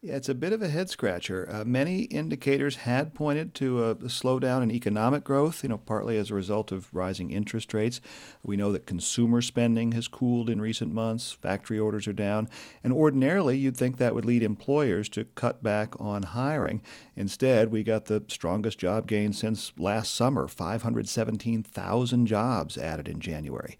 Yeah, 0.01 0.15
it's 0.15 0.29
a 0.29 0.33
bit 0.33 0.53
of 0.53 0.61
a 0.61 0.69
head 0.69 0.89
scratcher. 0.89 1.45
Uh, 1.51 1.65
many 1.65 2.03
indicators 2.03 2.77
had 2.77 3.13
pointed 3.13 3.53
to 3.55 3.83
a, 3.83 3.95
slowdown 3.95 4.63
in 4.63 4.71
economic 4.71 5.25
growth, 5.25 5.61
you 5.61 5.67
know, 5.67 5.77
partly 5.77 6.15
as 6.15 6.31
a 6.31 6.35
result 6.35 6.71
of 6.71 6.87
rising 6.93 7.31
interest 7.31 7.73
rates. 7.73 7.99
We 8.41 8.55
know 8.55 8.71
that 8.71 8.85
consumer 8.85 9.41
spending 9.41 9.91
has 9.91 10.07
cooled 10.07 10.49
in 10.49 10.61
recent 10.61 10.93
months, 10.93 11.33
factory 11.33 11.77
orders 11.77 12.07
are 12.07 12.13
down, 12.13 12.47
and 12.81 12.93
ordinarily 12.93 13.57
you'd 13.57 13.75
think 13.75 13.97
that 13.97 14.15
would 14.15 14.23
lead 14.23 14.41
employers 14.41 15.09
to 15.09 15.25
cut 15.25 15.61
back 15.61 15.99
on 15.99 16.23
hiring. 16.23 16.81
Instead, 17.17 17.69
we 17.69 17.83
got 17.83 18.05
the 18.05 18.23
strongest 18.29 18.79
job 18.79 19.05
gain 19.05 19.33
since 19.33 19.73
last 19.77 20.15
summer 20.15 20.47
517,000 20.47 22.25
jobs 22.25 22.77
added 22.77 23.09
in 23.09 23.19
January. 23.19 23.77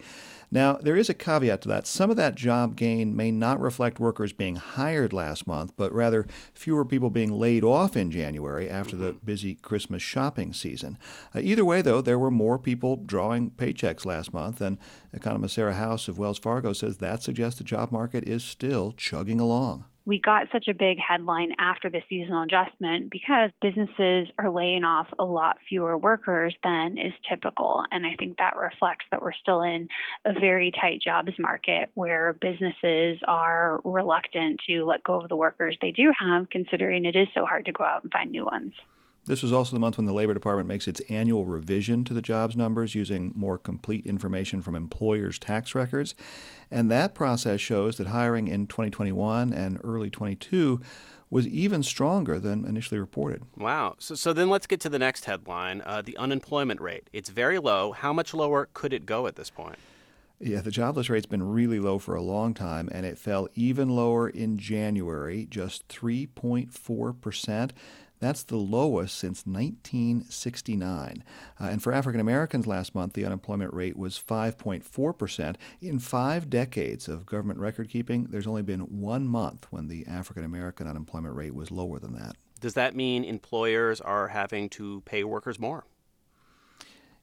Now, 0.52 0.74
there 0.74 0.96
is 0.96 1.10
a 1.10 1.14
caveat 1.14 1.62
to 1.62 1.68
that. 1.70 1.86
Some 1.86 2.10
of 2.10 2.18
that 2.18 2.36
job 2.36 2.76
gain 2.76 3.16
may 3.16 3.32
not 3.32 3.60
reflect 3.60 4.00
workers 4.00 4.34
being 4.34 4.56
hired 4.56 5.14
last 5.14 5.46
month, 5.46 5.74
but 5.78 5.94
rather 5.94 6.26
fewer 6.54 6.84
people 6.84 7.10
being 7.10 7.32
laid 7.32 7.64
off 7.64 7.96
in 7.96 8.10
January 8.10 8.70
after 8.70 8.96
the 8.96 9.12
mm-hmm. 9.14 9.26
busy 9.26 9.56
Christmas 9.56 10.02
shopping 10.02 10.54
season. 10.54 10.98
Uh, 11.36 11.40
either 11.40 11.64
way, 11.64 11.82
though, 11.82 12.02
there 12.02 12.20
were 12.20 12.32
more 12.32 12.58
people 12.58 12.96
drawing 12.96 13.52
paychecks 13.52 14.06
last 14.06 14.34
month, 14.34 14.60
and 14.60 14.80
economist 15.14 15.56
Sarah 15.56 15.76
House 15.76 16.08
of 16.08 16.18
Wells 16.18 16.40
Fargo 16.40 16.74
says 16.74 16.98
that 16.98 17.22
suggests 17.22 17.60
the 17.60 17.64
job 17.64 17.92
market 17.92 18.28
is 18.28 18.44
still 18.44 18.94
chugging 18.94 19.40
along. 19.40 19.86
We 20.10 20.20
got 20.20 20.48
such 20.52 20.68
a 20.68 20.74
big 20.74 20.98
headline 20.98 21.52
after 21.60 21.88
the 21.88 22.02
seasonal 22.10 22.42
adjustment 22.42 23.12
because 23.12 23.52
businesses 23.62 24.28
are 24.40 24.50
laying 24.50 24.84
off 24.84 25.06
a 25.20 25.24
lot 25.24 25.58
fewer 25.70 26.00
workers 26.00 26.56
than 26.64 26.98
is 26.98 27.14
typical. 27.30 27.84
And 27.92 28.08
I 28.08 28.16
think 28.18 28.38
that 28.40 28.58
reflects 28.58 29.06
that 29.12 29.22
we're 29.22 29.34
still 29.34 29.62
in 29.62 29.88
a 30.26 30.34
very 30.34 30.72
tight 30.72 31.00
jobs 31.00 31.34
market 31.38 31.92
where 31.94 32.36
businesses 32.42 33.20
are 33.28 33.82
reluctant 33.84 34.60
to 34.68 34.84
let 34.84 35.04
go 35.04 35.22
of 35.22 35.30
the 35.30 35.36
workers 35.36 35.78
they 35.80 35.92
do 35.92 36.12
have, 36.20 36.50
considering 36.50 37.06
it 37.06 37.16
is 37.16 37.28
so 37.36 37.46
hard 37.46 37.66
to 37.66 37.72
go 37.72 37.84
out 37.84 38.02
and 38.02 38.12
find 38.12 38.32
new 38.32 38.46
ones. 38.46 38.74
This 39.30 39.44
was 39.44 39.54
also 39.54 39.76
the 39.76 39.80
month 39.80 39.98
when 39.98 40.08
the 40.08 40.12
Labor 40.12 40.34
Department 40.34 40.68
makes 40.68 40.88
its 40.88 41.02
annual 41.02 41.46
revision 41.46 42.04
to 42.06 42.16
the 42.16 42.22
jobs 42.22 42.58
numbers 42.58 42.96
using 42.96 43.32
more 43.36 43.60
complete 43.60 44.08
information 44.08 44.64
from 44.64 44.74
employers' 44.74 45.38
tax 45.38 45.76
records. 45.76 46.16
And 46.72 46.90
that 46.90 47.14
process 47.14 47.62
shows 47.62 47.98
that 47.98 48.08
hiring 48.08 48.48
in 48.48 48.66
2021 48.66 49.54
and 49.54 49.80
early 49.84 50.10
22 50.10 50.82
was 51.30 51.48
even 51.48 51.84
stronger 51.84 52.40
than 52.40 52.66
initially 52.66 53.00
reported. 53.00 53.44
Wow. 53.56 53.98
So, 54.00 54.16
so 54.16 54.34
then 54.34 54.50
let's 54.50 54.66
get 54.66 54.80
to 54.80 54.90
the 54.90 54.98
next 54.98 55.26
headline 55.26 55.84
uh, 55.86 56.02
the 56.02 56.18
unemployment 56.18 56.82
rate. 56.82 57.08
It's 57.14 57.30
very 57.30 57.60
low. 57.60 57.92
How 57.92 58.12
much 58.12 58.34
lower 58.34 58.68
could 58.74 58.94
it 58.94 59.06
go 59.06 59.28
at 59.28 59.36
this 59.36 59.52
point? 59.52 59.78
Yeah, 60.42 60.62
the 60.62 60.72
jobless 60.72 61.10
rate's 61.10 61.26
been 61.26 61.44
really 61.44 61.82
low 61.82 62.00
for 62.00 62.16
a 62.16 62.22
long 62.22 62.54
time, 62.54 62.90
and 62.94 63.06
it 63.06 63.18
fell 63.18 63.50
even 63.56 63.90
lower 63.90 64.30
in 64.30 64.58
January, 64.58 65.46
just 65.46 65.86
3.4%. 65.90 67.72
That's 68.20 68.44
the 68.44 68.58
lowest 68.58 69.18
since 69.18 69.46
1969. 69.46 71.24
Uh, 71.60 71.64
and 71.64 71.82
for 71.82 71.94
African 71.94 72.20
Americans 72.20 72.68
last 72.68 72.94
month, 72.94 73.14
the 73.14 73.26
unemployment 73.26 73.74
rate 73.74 73.98
was 73.98 74.20
5.4%. 74.20 75.56
In 75.82 76.00
five 76.00 76.50
decades 76.50 77.08
of 77.08 77.26
government 77.26 77.60
record 77.60 77.90
keeping, 77.90 78.26
there's 78.26 78.48
only 78.48 78.62
been 78.62 78.82
one 78.82 79.26
month 79.26 79.68
when 79.70 79.88
the 79.88 80.06
African 80.06 80.44
American 80.44 80.88
unemployment 80.88 81.36
rate 81.36 81.56
was 81.56 81.72
lower 81.72 82.00
than 82.00 82.14
that. 82.16 82.36
Does 82.60 82.74
that 82.74 82.94
mean 82.94 83.24
employers 83.24 84.02
are 84.02 84.28
having 84.28 84.68
to 84.70 85.02
pay 85.06 85.24
workers 85.24 85.58
more? 85.58 85.86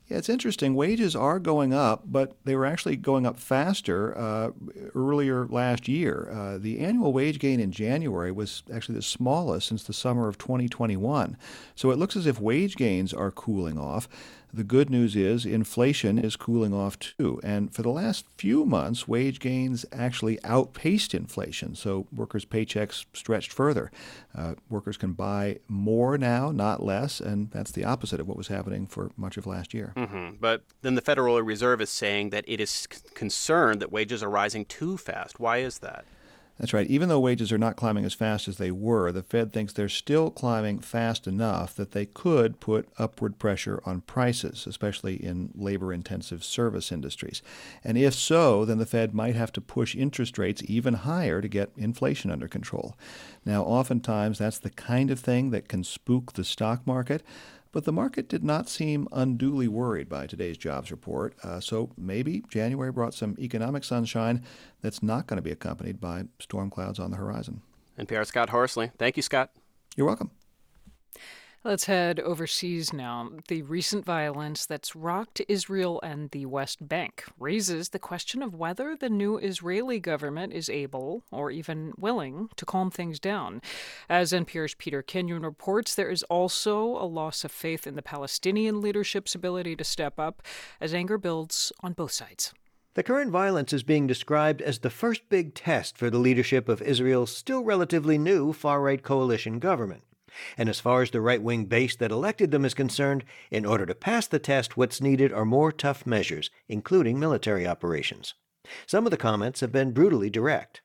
Yeah, 0.08 0.18
it's 0.18 0.28
interesting. 0.28 0.76
Wages 0.76 1.16
are 1.16 1.40
going 1.40 1.74
up, 1.74 2.04
but 2.06 2.36
they 2.44 2.54
were 2.54 2.64
actually 2.64 2.94
going 2.96 3.26
up 3.26 3.40
faster 3.40 4.16
uh, 4.16 4.50
earlier 4.94 5.46
last 5.46 5.88
year. 5.88 6.30
Uh, 6.32 6.58
the 6.58 6.78
annual 6.78 7.12
wage 7.12 7.40
gain 7.40 7.58
in 7.58 7.72
January 7.72 8.30
was 8.30 8.62
actually 8.72 8.94
the 8.94 9.02
smallest 9.02 9.66
since 9.66 9.82
the 9.82 9.92
summer 9.92 10.28
of 10.28 10.38
2021. 10.38 11.36
So 11.74 11.90
it 11.90 11.98
looks 11.98 12.14
as 12.14 12.26
if 12.26 12.40
wage 12.40 12.76
gains 12.76 13.12
are 13.12 13.32
cooling 13.32 13.78
off. 13.78 14.08
The 14.56 14.64
good 14.64 14.88
news 14.88 15.14
is 15.14 15.44
inflation 15.44 16.18
is 16.18 16.34
cooling 16.34 16.72
off 16.72 16.98
too. 16.98 17.38
And 17.44 17.74
for 17.74 17.82
the 17.82 17.90
last 17.90 18.24
few 18.38 18.64
months, 18.64 19.06
wage 19.06 19.38
gains 19.38 19.84
actually 19.92 20.42
outpaced 20.44 21.12
inflation. 21.14 21.74
So 21.74 22.06
workers' 22.10 22.46
paychecks 22.46 23.04
stretched 23.12 23.52
further. 23.52 23.90
Uh, 24.34 24.54
workers 24.70 24.96
can 24.96 25.12
buy 25.12 25.58
more 25.68 26.16
now, 26.16 26.52
not 26.52 26.82
less. 26.82 27.20
And 27.20 27.50
that's 27.50 27.70
the 27.70 27.84
opposite 27.84 28.18
of 28.18 28.26
what 28.26 28.38
was 28.38 28.48
happening 28.48 28.86
for 28.86 29.10
much 29.18 29.36
of 29.36 29.46
last 29.46 29.74
year. 29.74 29.92
Mm-hmm. 29.94 30.36
But 30.40 30.62
then 30.80 30.94
the 30.94 31.02
Federal 31.02 31.38
Reserve 31.42 31.82
is 31.82 31.90
saying 31.90 32.30
that 32.30 32.44
it 32.48 32.58
is 32.58 32.86
concerned 33.12 33.82
that 33.82 33.92
wages 33.92 34.22
are 34.22 34.30
rising 34.30 34.64
too 34.64 34.96
fast. 34.96 35.38
Why 35.38 35.58
is 35.58 35.80
that? 35.80 36.06
That's 36.58 36.72
right. 36.72 36.86
Even 36.86 37.10
though 37.10 37.20
wages 37.20 37.52
are 37.52 37.58
not 37.58 37.76
climbing 37.76 38.06
as 38.06 38.14
fast 38.14 38.48
as 38.48 38.56
they 38.56 38.70
were, 38.70 39.12
the 39.12 39.22
Fed 39.22 39.52
thinks 39.52 39.74
they're 39.74 39.90
still 39.90 40.30
climbing 40.30 40.78
fast 40.78 41.26
enough 41.26 41.74
that 41.74 41.92
they 41.92 42.06
could 42.06 42.60
put 42.60 42.88
upward 42.98 43.38
pressure 43.38 43.82
on 43.84 44.00
prices, 44.00 44.66
especially 44.66 45.16
in 45.16 45.50
labor 45.54 45.92
intensive 45.92 46.42
service 46.42 46.90
industries. 46.90 47.42
And 47.84 47.98
if 47.98 48.14
so, 48.14 48.64
then 48.64 48.78
the 48.78 48.86
Fed 48.86 49.14
might 49.14 49.36
have 49.36 49.52
to 49.52 49.60
push 49.60 49.94
interest 49.94 50.38
rates 50.38 50.62
even 50.64 50.94
higher 50.94 51.42
to 51.42 51.48
get 51.48 51.72
inflation 51.76 52.30
under 52.30 52.48
control. 52.48 52.96
Now, 53.44 53.62
oftentimes 53.62 54.38
that's 54.38 54.58
the 54.58 54.70
kind 54.70 55.10
of 55.10 55.20
thing 55.20 55.50
that 55.50 55.68
can 55.68 55.84
spook 55.84 56.32
the 56.32 56.44
stock 56.44 56.86
market. 56.86 57.22
But 57.76 57.84
the 57.84 57.92
market 57.92 58.26
did 58.26 58.42
not 58.42 58.70
seem 58.70 59.06
unduly 59.12 59.68
worried 59.68 60.08
by 60.08 60.26
today's 60.26 60.56
jobs 60.56 60.90
report, 60.90 61.34
uh, 61.42 61.60
so 61.60 61.90
maybe 61.98 62.42
January 62.48 62.90
brought 62.90 63.12
some 63.12 63.36
economic 63.38 63.84
sunshine 63.84 64.42
that's 64.80 65.02
not 65.02 65.26
going 65.26 65.36
to 65.36 65.42
be 65.42 65.50
accompanied 65.50 66.00
by 66.00 66.24
storm 66.40 66.70
clouds 66.70 66.98
on 66.98 67.10
the 67.10 67.18
horizon. 67.18 67.60
NPR 67.98 68.24
Scott 68.24 68.48
Horsley. 68.48 68.92
Thank 68.96 69.18
you, 69.18 69.22
Scott. 69.22 69.50
You're 69.94 70.06
welcome. 70.06 70.30
Let's 71.66 71.86
head 71.86 72.20
overseas 72.20 72.92
now. 72.92 73.28
The 73.48 73.62
recent 73.62 74.04
violence 74.04 74.66
that's 74.66 74.94
rocked 74.94 75.42
Israel 75.48 75.98
and 76.00 76.30
the 76.30 76.46
West 76.46 76.86
Bank 76.86 77.24
raises 77.40 77.88
the 77.88 77.98
question 77.98 78.40
of 78.40 78.54
whether 78.54 78.94
the 78.94 79.10
new 79.10 79.36
Israeli 79.38 79.98
government 79.98 80.52
is 80.52 80.70
able 80.70 81.24
or 81.32 81.50
even 81.50 81.92
willing 81.98 82.50
to 82.54 82.64
calm 82.64 82.92
things 82.92 83.18
down. 83.18 83.60
As 84.08 84.30
NPR's 84.30 84.74
Peter 84.74 85.02
Kenyon 85.02 85.42
reports, 85.42 85.96
there 85.96 86.08
is 86.08 86.22
also 86.30 86.84
a 86.84 87.02
loss 87.02 87.42
of 87.42 87.50
faith 87.50 87.84
in 87.84 87.96
the 87.96 88.00
Palestinian 88.00 88.80
leadership's 88.80 89.34
ability 89.34 89.74
to 89.74 89.82
step 89.82 90.20
up 90.20 90.44
as 90.80 90.94
anger 90.94 91.18
builds 91.18 91.72
on 91.80 91.94
both 91.94 92.12
sides. 92.12 92.54
The 92.94 93.02
current 93.02 93.32
violence 93.32 93.72
is 93.72 93.82
being 93.82 94.06
described 94.06 94.62
as 94.62 94.78
the 94.78 94.88
first 94.88 95.28
big 95.28 95.52
test 95.56 95.98
for 95.98 96.10
the 96.10 96.18
leadership 96.18 96.68
of 96.68 96.80
Israel's 96.80 97.34
still 97.36 97.64
relatively 97.64 98.18
new 98.18 98.52
far 98.52 98.80
right 98.80 99.02
coalition 99.02 99.58
government. 99.58 100.04
And 100.56 100.68
as 100.68 100.80
far 100.80 101.02
as 101.02 101.10
the 101.10 101.20
right 101.20 101.42
wing 101.42 101.66
base 101.66 101.96
that 101.96 102.10
elected 102.10 102.50
them 102.50 102.64
is 102.64 102.74
concerned, 102.74 103.24
in 103.50 103.64
order 103.64 103.86
to 103.86 103.94
pass 103.94 104.26
the 104.26 104.38
test, 104.38 104.76
what's 104.76 105.00
needed 105.00 105.32
are 105.32 105.44
more 105.44 105.72
tough 105.72 106.06
measures, 106.06 106.50
including 106.68 107.18
military 107.18 107.66
operations. 107.66 108.34
Some 108.86 109.06
of 109.06 109.10
the 109.10 109.16
comments 109.16 109.60
have 109.60 109.72
been 109.72 109.92
brutally 109.92 110.30
direct. 110.30 110.82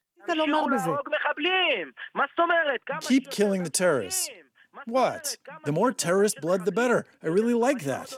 Keep 3.02 3.30
killing 3.32 3.64
the 3.64 3.70
terrorists. 3.70 4.30
What? 4.86 5.38
The 5.66 5.72
more 5.72 5.92
terrorist 5.92 6.40
blood, 6.42 6.66
the 6.66 6.72
better. 6.72 7.06
I 7.24 7.28
really 7.28 7.54
like 7.54 7.84
that. 7.84 8.14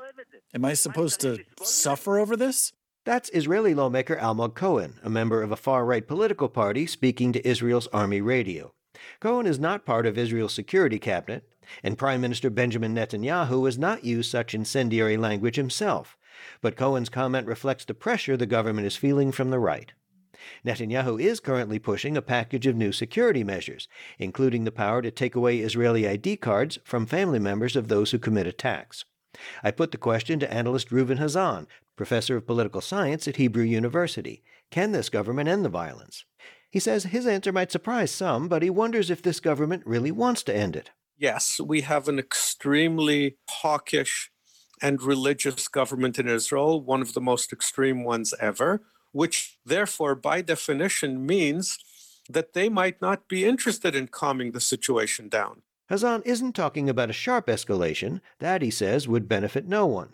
Am 0.53 0.65
I 0.65 0.73
supposed 0.73 1.19
to 1.21 1.39
suffer 1.61 2.19
over 2.19 2.35
this? 2.35 2.73
That's 3.05 3.29
Israeli 3.33 3.73
lawmaker 3.73 4.15
Almog 4.15 4.53
Cohen, 4.53 4.99
a 5.03 5.09
member 5.09 5.41
of 5.41 5.51
a 5.51 5.57
far 5.57 5.85
right 5.85 6.07
political 6.07 6.47
party, 6.47 6.85
speaking 6.85 7.33
to 7.33 7.45
Israel's 7.47 7.87
Army 7.87 8.21
radio. 8.21 8.73
Cohen 9.19 9.45
is 9.45 9.59
not 9.59 9.85
part 9.85 10.05
of 10.05 10.17
Israel's 10.17 10.53
security 10.53 10.99
cabinet, 10.99 11.47
and 11.81 11.97
Prime 11.97 12.21
Minister 12.21 12.49
Benjamin 12.49 12.93
Netanyahu 12.93 13.65
has 13.65 13.77
not 13.77 14.03
used 14.03 14.29
such 14.29 14.53
incendiary 14.53 15.17
language 15.17 15.55
himself. 15.55 16.17
But 16.61 16.75
Cohen's 16.75 17.09
comment 17.09 17.47
reflects 17.47 17.85
the 17.85 17.93
pressure 17.93 18.35
the 18.35 18.45
government 18.45 18.87
is 18.87 18.95
feeling 18.95 19.31
from 19.31 19.49
the 19.49 19.59
right. 19.59 19.93
Netanyahu 20.65 21.21
is 21.21 21.39
currently 21.39 21.79
pushing 21.79 22.17
a 22.17 22.21
package 22.21 22.67
of 22.67 22.75
new 22.75 22.91
security 22.91 23.43
measures, 23.43 23.87
including 24.19 24.63
the 24.63 24.71
power 24.71 25.01
to 25.01 25.11
take 25.11 25.35
away 25.35 25.59
Israeli 25.59 26.07
ID 26.07 26.37
cards 26.37 26.79
from 26.83 27.05
family 27.05 27.39
members 27.39 27.75
of 27.75 27.87
those 27.87 28.11
who 28.11 28.19
commit 28.19 28.47
attacks. 28.47 29.05
I 29.63 29.71
put 29.71 29.91
the 29.91 29.97
question 29.97 30.39
to 30.39 30.53
analyst 30.53 30.89
Reuven 30.89 31.17
Hazan, 31.17 31.67
professor 31.95 32.35
of 32.35 32.45
political 32.45 32.81
science 32.81 33.27
at 33.27 33.37
Hebrew 33.37 33.63
University. 33.63 34.43
Can 34.69 34.91
this 34.91 35.09
government 35.09 35.49
end 35.49 35.63
the 35.63 35.69
violence? 35.69 36.25
He 36.73 36.79
says 36.79 37.03
his 37.03 37.27
answer 37.27 37.51
might 37.51 37.71
surprise 37.71 38.09
some, 38.09 38.47
but 38.47 38.63
he 38.63 38.69
wonders 38.71 39.11
if 39.11 39.21
this 39.21 39.39
government 39.39 39.83
really 39.85 40.09
wants 40.09 40.41
to 40.43 40.55
end 40.55 40.75
it. 40.75 40.89
Yes, 41.15 41.59
we 41.59 41.81
have 41.81 42.07
an 42.07 42.17
extremely 42.17 43.37
hawkish 43.47 44.31
and 44.81 44.99
religious 44.99 45.67
government 45.67 46.17
in 46.17 46.27
Israel, 46.27 46.81
one 46.81 47.03
of 47.03 47.13
the 47.13 47.21
most 47.21 47.53
extreme 47.53 48.03
ones 48.03 48.33
ever, 48.39 48.81
which 49.11 49.59
therefore, 49.63 50.15
by 50.15 50.41
definition, 50.41 51.23
means 51.27 51.77
that 52.27 52.53
they 52.53 52.69
might 52.69 52.99
not 52.99 53.27
be 53.27 53.45
interested 53.45 53.93
in 53.93 54.07
calming 54.07 54.51
the 54.51 54.59
situation 54.59 55.29
down. 55.29 55.61
Hazan 55.91 56.23
isn't 56.25 56.55
talking 56.55 56.89
about 56.89 57.11
a 57.11 57.13
sharp 57.13 57.45
escalation. 57.45 58.19
That, 58.39 58.63
he 58.63 58.71
says, 58.71 59.07
would 59.07 59.29
benefit 59.29 59.67
no 59.67 59.85
one. 59.85 60.13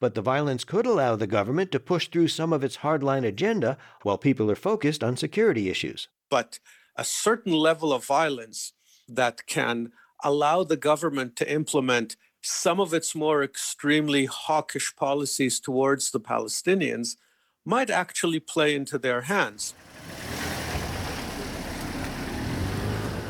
But 0.00 0.14
the 0.14 0.22
violence 0.22 0.64
could 0.64 0.86
allow 0.86 1.16
the 1.16 1.26
government 1.26 1.72
to 1.72 1.80
push 1.80 2.08
through 2.08 2.28
some 2.28 2.52
of 2.52 2.64
its 2.64 2.78
hardline 2.78 3.26
agenda 3.26 3.76
while 4.02 4.18
people 4.18 4.50
are 4.50 4.56
focused 4.56 5.02
on 5.02 5.16
security 5.16 5.68
issues. 5.68 6.08
But 6.30 6.58
a 6.96 7.04
certain 7.04 7.52
level 7.52 7.92
of 7.92 8.04
violence 8.04 8.72
that 9.08 9.46
can 9.46 9.92
allow 10.22 10.64
the 10.64 10.76
government 10.76 11.36
to 11.36 11.52
implement 11.52 12.16
some 12.42 12.78
of 12.78 12.92
its 12.92 13.14
more 13.14 13.42
extremely 13.42 14.26
hawkish 14.26 14.94
policies 14.96 15.60
towards 15.60 16.10
the 16.10 16.20
Palestinians 16.20 17.16
might 17.64 17.90
actually 17.90 18.40
play 18.40 18.74
into 18.74 18.98
their 18.98 19.22
hands. 19.22 19.74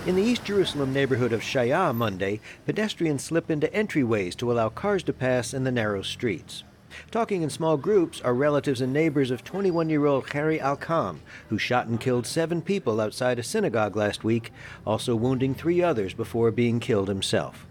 In 0.07 0.17
the 0.17 0.23
East 0.23 0.45
Jerusalem 0.45 0.93
neighborhood 0.93 1.33
of 1.33 1.41
Shaya 1.41 1.95
Monday, 1.95 2.39
pedestrians 2.67 3.25
slip 3.25 3.51
into 3.51 3.69
entryways 3.69 4.37
to 4.37 4.53
allow 4.53 4.69
cars 4.69 5.03
to 5.05 5.15
pass 5.15 5.55
in 5.55 5.65
the 5.65 5.73
narrow 5.73 6.03
streets. 6.03 6.63
Talking 7.11 7.41
in 7.41 7.49
small 7.49 7.79
groups 7.79 8.21
are 8.21 8.35
relatives 8.35 8.83
and 8.83 8.93
neighbors 8.93 9.31
of 9.31 9.45
21 9.45 9.89
year 9.89 10.05
old 10.05 10.27
Khairy 10.27 10.61
Alkam, 10.61 11.21
who 11.49 11.57
shot 11.57 11.87
and 11.87 11.99
killed 11.99 12.27
seven 12.27 12.61
people 12.61 13.01
outside 13.01 13.39
a 13.39 13.43
synagogue 13.43 13.97
last 13.97 14.25
week, 14.25 14.53
also 14.87 15.17
wounding 15.17 15.55
three 15.55 15.83
others 15.83 16.13
before 16.13 16.51
being 16.51 16.81
killed 16.81 17.09
himself. 17.09 17.67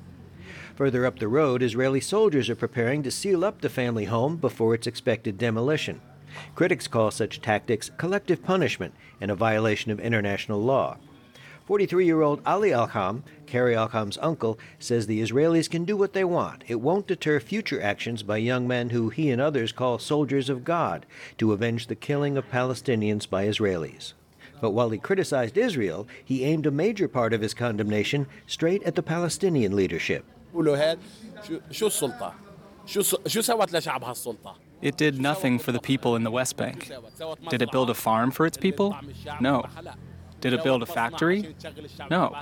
Further 0.75 1.05
up 1.05 1.19
the 1.19 1.27
road, 1.27 1.61
Israeli 1.61 2.01
soldiers 2.01 2.49
are 2.49 2.55
preparing 2.55 3.03
to 3.03 3.11
seal 3.11 3.45
up 3.45 3.61
the 3.61 3.69
family 3.69 4.05
home 4.05 4.37
before 4.37 4.73
its 4.73 4.87
expected 4.87 5.37
demolition. 5.37 6.01
Critics 6.55 6.87
call 6.87 7.11
such 7.11 7.41
tactics 7.41 7.91
collective 7.99 8.43
punishment 8.43 8.95
and 9.21 9.29
a 9.29 9.35
violation 9.35 9.91
of 9.91 9.99
international 9.99 10.59
law. 10.59 10.97
43 11.65 12.05
year 12.05 12.21
old 12.21 12.41
Ali 12.45 12.71
Alkam, 12.71 13.23
Khairy 13.45 13.73
Alkam's 13.73 14.17
uncle, 14.21 14.59
says 14.79 15.07
the 15.07 15.21
Israelis 15.21 15.69
can 15.69 15.85
do 15.85 15.95
what 15.95 16.13
they 16.13 16.25
want. 16.25 16.63
It 16.67 16.81
won't 16.81 17.07
deter 17.07 17.39
future 17.39 17.81
actions 17.81 18.21
by 18.21 18.37
young 18.37 18.67
men 18.67 18.89
who 18.89 19.09
he 19.09 19.31
and 19.31 19.41
others 19.41 19.71
call 19.71 19.97
soldiers 19.97 20.49
of 20.49 20.65
God 20.65 21.05
to 21.37 21.53
avenge 21.53 21.87
the 21.87 21.95
killing 21.95 22.37
of 22.37 22.51
Palestinians 22.51 23.29
by 23.29 23.45
Israelis. 23.45 24.13
But 24.59 24.71
while 24.71 24.89
he 24.89 24.97
criticized 24.97 25.57
Israel, 25.57 26.07
he 26.23 26.43
aimed 26.43 26.65
a 26.65 26.71
major 26.71 27.07
part 27.07 27.33
of 27.33 27.41
his 27.41 27.53
condemnation 27.53 28.27
straight 28.45 28.83
at 28.83 28.95
the 28.95 29.03
Palestinian 29.03 29.75
leadership. 29.75 30.25
It 34.81 34.97
did 34.97 35.21
nothing 35.21 35.59
for 35.59 35.71
the 35.71 35.79
people 35.79 36.17
in 36.17 36.23
the 36.23 36.31
West 36.31 36.57
Bank. 36.57 36.91
Did 37.49 37.61
it 37.61 37.71
build 37.71 37.89
a 37.89 37.93
farm 37.93 38.31
for 38.31 38.45
its 38.45 38.57
people? 38.57 38.97
No. 39.39 39.65
Did 40.43 40.51
it 40.51 40.61
build 40.61 40.83
a 40.83 40.85
factory? 40.85 41.55
No. 42.11 42.35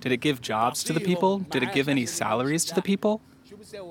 Did 0.00 0.10
it 0.10 0.16
give 0.16 0.40
jobs 0.40 0.82
to 0.82 0.92
the 0.92 0.98
people? 0.98 1.38
Did 1.38 1.62
it 1.62 1.72
give 1.72 1.88
any 1.88 2.04
salaries 2.04 2.64
to 2.64 2.74
the 2.74 2.82
people? 2.82 3.20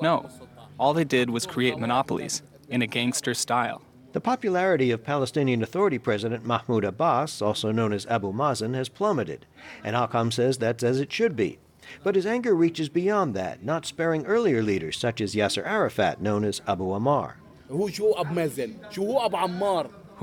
No. 0.01 0.29
All 0.77 0.93
they 0.93 1.05
did 1.05 1.29
was 1.29 1.45
create 1.45 1.79
monopolies 1.79 2.41
in 2.67 2.81
a 2.81 2.87
gangster 2.87 3.33
style. 3.33 3.83
The 4.11 4.19
popularity 4.19 4.91
of 4.91 5.05
Palestinian 5.05 5.63
Authority 5.63 5.97
President 5.97 6.45
Mahmoud 6.45 6.83
Abbas, 6.83 7.41
also 7.41 7.71
known 7.71 7.93
as 7.93 8.05
Abu 8.07 8.33
Mazen, 8.33 8.75
has 8.75 8.89
plummeted, 8.89 9.45
and 9.81 9.95
Alkam 9.95 10.33
says 10.33 10.57
that's 10.57 10.83
as 10.83 10.99
it 10.99 11.13
should 11.13 11.37
be. 11.37 11.57
But 12.03 12.15
his 12.15 12.25
anger 12.25 12.53
reaches 12.53 12.89
beyond 12.89 13.33
that, 13.35 13.63
not 13.63 13.85
sparing 13.85 14.25
earlier 14.25 14.61
leaders 14.61 14.97
such 14.97 15.21
as 15.21 15.35
Yasser 15.35 15.65
Arafat, 15.65 16.21
known 16.21 16.43
as 16.43 16.61
Abu 16.67 16.83
Ammar. 16.87 17.35
Who 17.69 17.87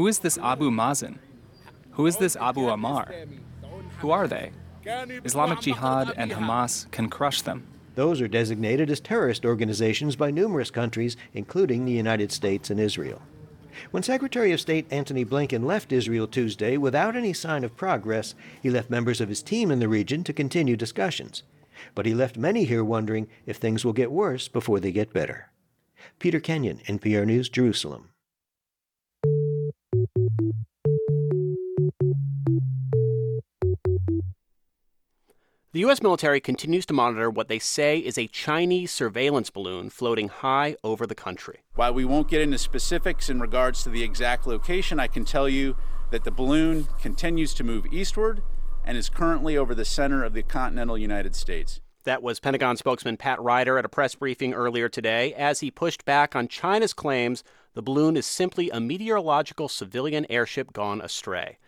is 0.06 0.18
this 0.18 0.36
Abu 0.36 0.70
Mazen? 0.70 1.18
Who 1.98 2.06
is 2.06 2.16
this 2.16 2.36
Abu 2.36 2.60
Ammar? 2.60 3.26
Who 3.98 4.12
are 4.12 4.28
they? 4.28 4.52
Islamic 5.24 5.60
Jihad 5.60 6.14
and 6.16 6.30
Hamas 6.30 6.88
can 6.92 7.10
crush 7.10 7.42
them. 7.42 7.66
Those 7.96 8.20
are 8.20 8.28
designated 8.28 8.88
as 8.88 9.00
terrorist 9.00 9.44
organizations 9.44 10.14
by 10.14 10.30
numerous 10.30 10.70
countries, 10.70 11.16
including 11.34 11.84
the 11.84 11.92
United 11.92 12.30
States 12.30 12.70
and 12.70 12.78
Israel. 12.78 13.20
When 13.90 14.04
Secretary 14.04 14.52
of 14.52 14.60
State 14.60 14.86
Antony 14.92 15.24
Blinken 15.24 15.64
left 15.64 15.90
Israel 15.90 16.28
Tuesday 16.28 16.76
without 16.76 17.16
any 17.16 17.32
sign 17.32 17.64
of 17.64 17.76
progress, 17.76 18.36
he 18.62 18.70
left 18.70 18.90
members 18.90 19.20
of 19.20 19.28
his 19.28 19.42
team 19.42 19.72
in 19.72 19.80
the 19.80 19.88
region 19.88 20.22
to 20.22 20.32
continue 20.32 20.76
discussions. 20.76 21.42
But 21.96 22.06
he 22.06 22.14
left 22.14 22.36
many 22.36 22.62
here 22.62 22.84
wondering 22.84 23.26
if 23.44 23.56
things 23.56 23.84
will 23.84 23.92
get 23.92 24.12
worse 24.12 24.46
before 24.46 24.78
they 24.78 24.92
get 24.92 25.12
better. 25.12 25.50
Peter 26.20 26.38
Kenyon, 26.38 26.78
NPR 26.86 27.26
News, 27.26 27.48
Jerusalem. 27.48 28.07
The 35.70 35.80
U.S. 35.80 36.02
military 36.02 36.40
continues 36.40 36.86
to 36.86 36.94
monitor 36.94 37.28
what 37.28 37.48
they 37.48 37.58
say 37.58 37.98
is 37.98 38.16
a 38.16 38.26
Chinese 38.26 38.90
surveillance 38.90 39.50
balloon 39.50 39.90
floating 39.90 40.28
high 40.28 40.76
over 40.82 41.06
the 41.06 41.14
country. 41.14 41.58
While 41.74 41.92
we 41.92 42.06
won't 42.06 42.30
get 42.30 42.40
into 42.40 42.56
specifics 42.56 43.28
in 43.28 43.38
regards 43.38 43.82
to 43.82 43.90
the 43.90 44.02
exact 44.02 44.46
location, 44.46 44.98
I 44.98 45.08
can 45.08 45.26
tell 45.26 45.46
you 45.46 45.76
that 46.10 46.24
the 46.24 46.30
balloon 46.30 46.88
continues 47.02 47.52
to 47.52 47.64
move 47.64 47.84
eastward 47.92 48.40
and 48.82 48.96
is 48.96 49.10
currently 49.10 49.58
over 49.58 49.74
the 49.74 49.84
center 49.84 50.24
of 50.24 50.32
the 50.32 50.42
continental 50.42 50.96
United 50.96 51.34
States. 51.36 51.82
That 52.04 52.22
was 52.22 52.40
Pentagon 52.40 52.78
spokesman 52.78 53.18
Pat 53.18 53.38
Ryder 53.38 53.76
at 53.76 53.84
a 53.84 53.90
press 53.90 54.14
briefing 54.14 54.54
earlier 54.54 54.88
today 54.88 55.34
as 55.34 55.60
he 55.60 55.70
pushed 55.70 56.06
back 56.06 56.34
on 56.34 56.48
China's 56.48 56.94
claims 56.94 57.44
the 57.74 57.82
balloon 57.82 58.16
is 58.16 58.24
simply 58.24 58.70
a 58.70 58.80
meteorological 58.80 59.68
civilian 59.68 60.24
airship 60.30 60.72
gone 60.72 61.02
astray. 61.02 61.58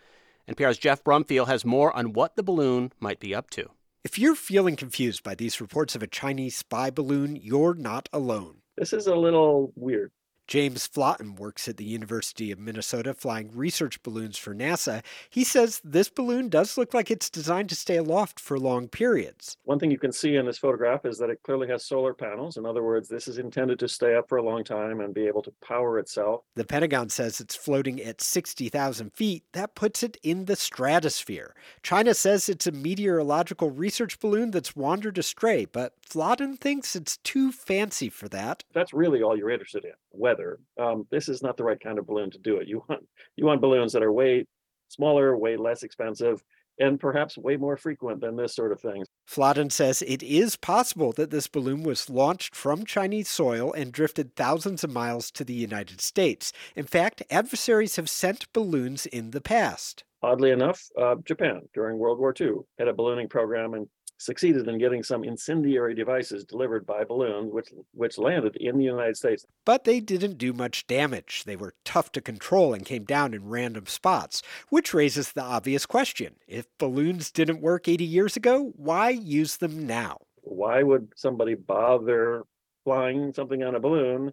NPR's 0.49 0.79
Jeff 0.79 1.03
Brumfiel 1.03 1.45
has 1.45 1.63
more 1.63 1.95
on 1.95 2.13
what 2.13 2.35
the 2.35 2.41
balloon 2.41 2.91
might 2.99 3.19
be 3.19 3.35
up 3.35 3.51
to. 3.51 3.69
If 4.03 4.17
you're 4.17 4.33
feeling 4.33 4.75
confused 4.75 5.21
by 5.21 5.35
these 5.35 5.61
reports 5.61 5.95
of 5.95 6.01
a 6.01 6.07
Chinese 6.07 6.57
spy 6.57 6.89
balloon, 6.89 7.35
you're 7.35 7.75
not 7.75 8.09
alone. 8.11 8.63
This 8.75 8.93
is 8.93 9.05
a 9.05 9.15
little 9.15 9.73
weird. 9.75 10.11
James 10.51 10.85
Flaten 10.85 11.35
works 11.35 11.69
at 11.69 11.77
the 11.77 11.85
University 11.85 12.51
of 12.51 12.59
Minnesota 12.59 13.13
flying 13.13 13.49
research 13.55 14.03
balloons 14.03 14.37
for 14.37 14.53
NASA. 14.53 15.01
He 15.29 15.45
says 15.45 15.79
this 15.81 16.09
balloon 16.09 16.49
does 16.49 16.77
look 16.77 16.93
like 16.93 17.09
it's 17.09 17.29
designed 17.29 17.69
to 17.69 17.75
stay 17.75 17.95
aloft 17.95 18.37
for 18.37 18.59
long 18.59 18.89
periods. 18.89 19.55
One 19.63 19.79
thing 19.79 19.91
you 19.91 19.97
can 19.97 20.11
see 20.11 20.35
in 20.35 20.45
this 20.45 20.57
photograph 20.57 21.05
is 21.05 21.17
that 21.19 21.29
it 21.29 21.41
clearly 21.43 21.69
has 21.69 21.85
solar 21.85 22.13
panels. 22.13 22.57
In 22.57 22.65
other 22.65 22.83
words, 22.83 23.07
this 23.07 23.29
is 23.29 23.37
intended 23.37 23.79
to 23.79 23.87
stay 23.87 24.13
up 24.13 24.27
for 24.27 24.39
a 24.39 24.43
long 24.43 24.65
time 24.65 24.99
and 24.99 25.13
be 25.13 25.25
able 25.25 25.41
to 25.43 25.53
power 25.65 25.99
itself. 25.99 26.41
The 26.55 26.65
Pentagon 26.65 27.07
says 27.07 27.39
it's 27.39 27.55
floating 27.55 28.01
at 28.01 28.19
60,000 28.19 29.13
feet. 29.13 29.45
That 29.53 29.73
puts 29.73 30.03
it 30.03 30.17
in 30.21 30.47
the 30.47 30.57
stratosphere. 30.57 31.55
China 31.81 32.13
says 32.13 32.49
it's 32.49 32.67
a 32.67 32.73
meteorological 32.73 33.69
research 33.69 34.19
balloon 34.19 34.51
that's 34.51 34.75
wandered 34.75 35.17
astray, 35.17 35.63
but 35.63 35.93
Flaten 36.01 36.57
thinks 36.57 36.93
it's 36.93 37.15
too 37.15 37.53
fancy 37.53 38.09
for 38.09 38.27
that. 38.27 38.65
That's 38.73 38.93
really 38.93 39.23
all 39.23 39.37
you're 39.37 39.49
interested 39.49 39.85
in 39.85 39.93
weather. 40.11 40.59
Um, 40.79 41.07
this 41.11 41.29
is 41.29 41.41
not 41.41 41.57
the 41.57 41.63
right 41.63 41.79
kind 41.79 41.99
of 41.99 42.07
balloon 42.07 42.31
to 42.31 42.39
do 42.39 42.57
it. 42.57 42.67
You 42.67 42.83
want 42.87 43.05
you 43.35 43.45
want 43.45 43.61
balloons 43.61 43.93
that 43.93 44.03
are 44.03 44.11
way 44.11 44.45
smaller, 44.89 45.37
way 45.37 45.57
less 45.57 45.83
expensive, 45.83 46.43
and 46.79 46.99
perhaps 46.99 47.37
way 47.37 47.57
more 47.57 47.77
frequent 47.77 48.21
than 48.21 48.35
this 48.35 48.55
sort 48.55 48.71
of 48.71 48.81
thing. 48.81 49.03
Flaten 49.25 49.69
says 49.69 50.01
it 50.01 50.23
is 50.23 50.55
possible 50.55 51.11
that 51.13 51.29
this 51.29 51.47
balloon 51.47 51.83
was 51.83 52.09
launched 52.09 52.55
from 52.55 52.85
Chinese 52.85 53.29
soil 53.29 53.71
and 53.73 53.91
drifted 53.91 54.35
thousands 54.35 54.83
of 54.83 54.91
miles 54.91 55.31
to 55.31 55.43
the 55.43 55.53
United 55.53 56.01
States. 56.01 56.51
In 56.75 56.85
fact, 56.85 57.23
adversaries 57.29 57.95
have 57.95 58.09
sent 58.09 58.51
balloons 58.53 59.05
in 59.05 59.31
the 59.31 59.41
past. 59.41 60.03
Oddly 60.23 60.51
enough, 60.51 60.87
uh, 60.99 61.15
Japan 61.23 61.61
during 61.73 61.97
World 61.97 62.19
War 62.19 62.33
II 62.39 62.53
had 62.77 62.87
a 62.87 62.93
ballooning 62.93 63.27
program 63.27 63.73
and 63.73 63.87
succeeded 64.21 64.67
in 64.67 64.77
getting 64.77 65.03
some 65.03 65.23
incendiary 65.23 65.95
devices 65.95 66.45
delivered 66.45 66.85
by 66.85 67.03
balloon, 67.03 67.49
which 67.51 67.69
which 67.93 68.17
landed 68.17 68.55
in 68.57 68.77
the 68.77 68.83
United 68.83 69.17
States. 69.17 69.45
But 69.65 69.83
they 69.83 69.99
didn't 69.99 70.37
do 70.37 70.53
much 70.53 70.87
damage. 70.87 71.43
They 71.45 71.55
were 71.55 71.73
tough 71.83 72.11
to 72.13 72.21
control 72.21 72.73
and 72.73 72.85
came 72.85 73.03
down 73.03 73.33
in 73.33 73.49
random 73.49 73.87
spots, 73.87 74.41
which 74.69 74.93
raises 74.93 75.31
the 75.31 75.43
obvious 75.43 75.85
question: 75.85 76.35
if 76.47 76.65
balloons 76.77 77.31
didn't 77.31 77.61
work 77.61 77.87
80 77.87 78.05
years 78.05 78.37
ago, 78.37 78.73
why 78.75 79.09
use 79.09 79.57
them 79.57 79.87
now? 79.87 80.17
Why 80.43 80.83
would 80.83 81.13
somebody 81.15 81.55
bother 81.55 82.43
flying 82.83 83.33
something 83.33 83.63
on 83.63 83.75
a 83.75 83.79
balloon 83.79 84.31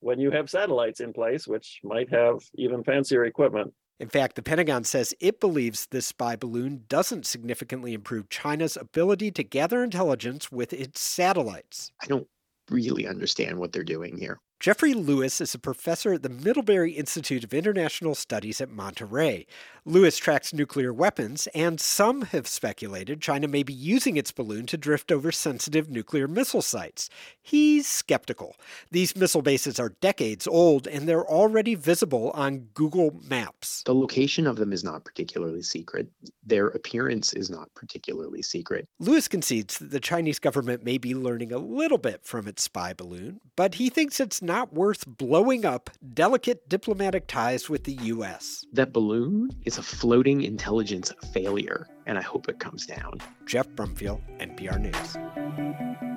when 0.00 0.18
you 0.20 0.30
have 0.30 0.50
satellites 0.50 1.00
in 1.00 1.12
place, 1.12 1.46
which 1.46 1.80
might 1.82 2.10
have 2.10 2.38
even 2.54 2.84
fancier 2.84 3.24
equipment? 3.24 3.72
In 4.00 4.08
fact, 4.08 4.36
the 4.36 4.42
Pentagon 4.42 4.84
says 4.84 5.14
it 5.20 5.38
believes 5.38 5.86
this 5.86 6.06
spy 6.06 6.34
balloon 6.34 6.84
doesn't 6.88 7.26
significantly 7.26 7.94
improve 7.94 8.28
China's 8.28 8.76
ability 8.76 9.30
to 9.32 9.44
gather 9.44 9.84
intelligence 9.84 10.50
with 10.50 10.72
its 10.72 11.00
satellites. 11.00 11.92
I 12.02 12.06
don't 12.06 12.26
really 12.70 13.06
understand 13.06 13.58
what 13.58 13.72
they're 13.72 13.84
doing 13.84 14.16
here. 14.16 14.38
Jeffrey 14.62 14.94
Lewis 14.94 15.40
is 15.40 15.56
a 15.56 15.58
professor 15.58 16.12
at 16.12 16.22
the 16.22 16.28
Middlebury 16.28 16.92
Institute 16.92 17.42
of 17.42 17.52
International 17.52 18.14
Studies 18.14 18.60
at 18.60 18.70
Monterey. 18.70 19.44
Lewis 19.84 20.16
tracks 20.16 20.54
nuclear 20.54 20.92
weapons, 20.92 21.48
and 21.52 21.80
some 21.80 22.22
have 22.22 22.46
speculated 22.46 23.20
China 23.20 23.48
may 23.48 23.64
be 23.64 23.72
using 23.72 24.16
its 24.16 24.30
balloon 24.30 24.64
to 24.66 24.76
drift 24.76 25.10
over 25.10 25.32
sensitive 25.32 25.90
nuclear 25.90 26.28
missile 26.28 26.62
sites. 26.62 27.10
He's 27.40 27.88
skeptical. 27.88 28.54
These 28.92 29.16
missile 29.16 29.42
bases 29.42 29.80
are 29.80 29.96
decades 30.00 30.46
old, 30.46 30.86
and 30.86 31.08
they're 31.08 31.26
already 31.26 31.74
visible 31.74 32.30
on 32.30 32.68
Google 32.72 33.20
Maps. 33.28 33.82
The 33.84 33.96
location 33.96 34.46
of 34.46 34.54
them 34.54 34.72
is 34.72 34.84
not 34.84 35.04
particularly 35.04 35.62
secret. 35.62 36.06
Their 36.46 36.68
appearance 36.68 37.32
is 37.32 37.50
not 37.50 37.74
particularly 37.74 38.42
secret. 38.42 38.86
Lewis 39.00 39.26
concedes 39.26 39.78
that 39.78 39.90
the 39.90 39.98
Chinese 39.98 40.38
government 40.38 40.84
may 40.84 40.98
be 40.98 41.16
learning 41.16 41.50
a 41.50 41.58
little 41.58 41.98
bit 41.98 42.24
from 42.24 42.46
its 42.46 42.62
spy 42.62 42.92
balloon, 42.92 43.40
but 43.56 43.74
he 43.74 43.90
thinks 43.90 44.20
it's 44.20 44.40
not 44.40 44.51
worth 44.72 45.04
blowing 45.06 45.64
up 45.64 45.88
delicate 46.12 46.68
diplomatic 46.68 47.26
ties 47.26 47.70
with 47.70 47.84
the 47.84 47.94
U.S. 47.94 48.66
That 48.72 48.92
balloon 48.92 49.50
is 49.64 49.78
a 49.78 49.82
floating 49.82 50.42
intelligence 50.42 51.10
failure, 51.32 51.86
and 52.06 52.18
I 52.18 52.22
hope 52.22 52.48
it 52.48 52.58
comes 52.58 52.84
down. 52.84 53.20
Jeff 53.46 53.68
Brumfiel, 53.70 54.20
NPR 54.38 54.78
News. 54.78 56.11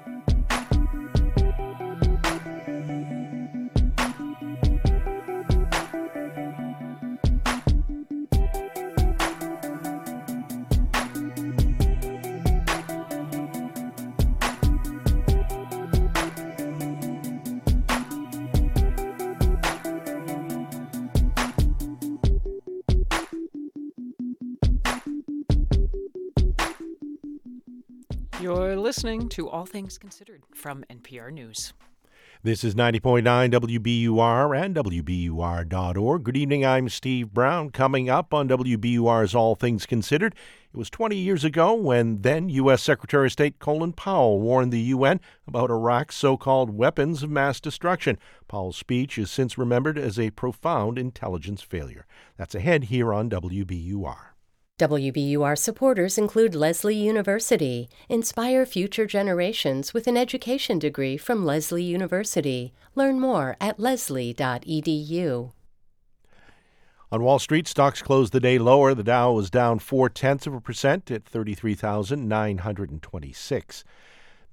You're 28.45 28.75
listening 28.75 29.27
to 29.29 29.49
All 29.49 29.65
Things 29.65 29.97
Considered 29.97 30.43
from 30.53 30.85
NPR 30.87 31.31
News. 31.31 31.73
This 32.43 32.63
is 32.63 32.75
90.9 32.75 33.23
WBUR 33.23 34.63
and 34.63 34.75
WBUR.org. 34.75 36.23
Good 36.23 36.37
evening, 36.37 36.63
I'm 36.63 36.87
Steve 36.87 37.33
Brown. 37.33 37.71
Coming 37.71 38.07
up 38.07 38.35
on 38.35 38.47
WBUR's 38.47 39.33
All 39.33 39.55
Things 39.55 39.87
Considered, 39.87 40.35
It 40.71 40.77
was 40.77 40.91
20 40.91 41.15
years 41.15 41.43
ago 41.43 41.73
when 41.73 42.21
then 42.21 42.49
U.S. 42.49 42.83
Secretary 42.83 43.25
of 43.25 43.31
State 43.31 43.57
Colin 43.57 43.93
Powell 43.93 44.39
warned 44.39 44.71
the 44.71 44.79
UN 44.79 45.21
about 45.47 45.71
Iraq's 45.71 46.15
so 46.15 46.37
called 46.37 46.69
weapons 46.69 47.23
of 47.23 47.31
mass 47.31 47.59
destruction. 47.59 48.19
Powell's 48.47 48.77
speech 48.77 49.17
is 49.17 49.31
since 49.31 49.57
remembered 49.57 49.97
as 49.97 50.19
a 50.19 50.29
profound 50.29 50.99
intelligence 50.99 51.63
failure. 51.63 52.05
That's 52.37 52.53
ahead 52.53 52.83
here 52.83 53.11
on 53.11 53.27
WBUR. 53.27 54.34
WBUR 54.77 55.57
supporters 55.57 56.17
include 56.17 56.53
Lesley 56.53 56.97
University. 56.97 57.87
Inspire 58.09 58.65
future 58.65 59.05
generations 59.05 59.93
with 59.93 60.05
an 60.05 60.17
education 60.17 60.79
degree 60.79 61.15
from 61.15 61.45
Lesley 61.45 61.83
University. 61.83 62.73
Learn 62.93 63.17
more 63.17 63.55
at 63.61 63.79
lesley.edu. 63.79 65.53
On 67.09 67.23
Wall 67.23 67.39
Street, 67.39 67.69
stocks 67.69 68.01
closed 68.01 68.33
the 68.33 68.41
day 68.41 68.59
lower. 68.59 68.93
The 68.93 69.01
Dow 69.01 69.31
was 69.31 69.49
down 69.49 69.79
four 69.79 70.09
tenths 70.09 70.45
of 70.45 70.53
a 70.53 70.59
percent 70.59 71.09
at 71.09 71.23
33,926. 71.23 73.83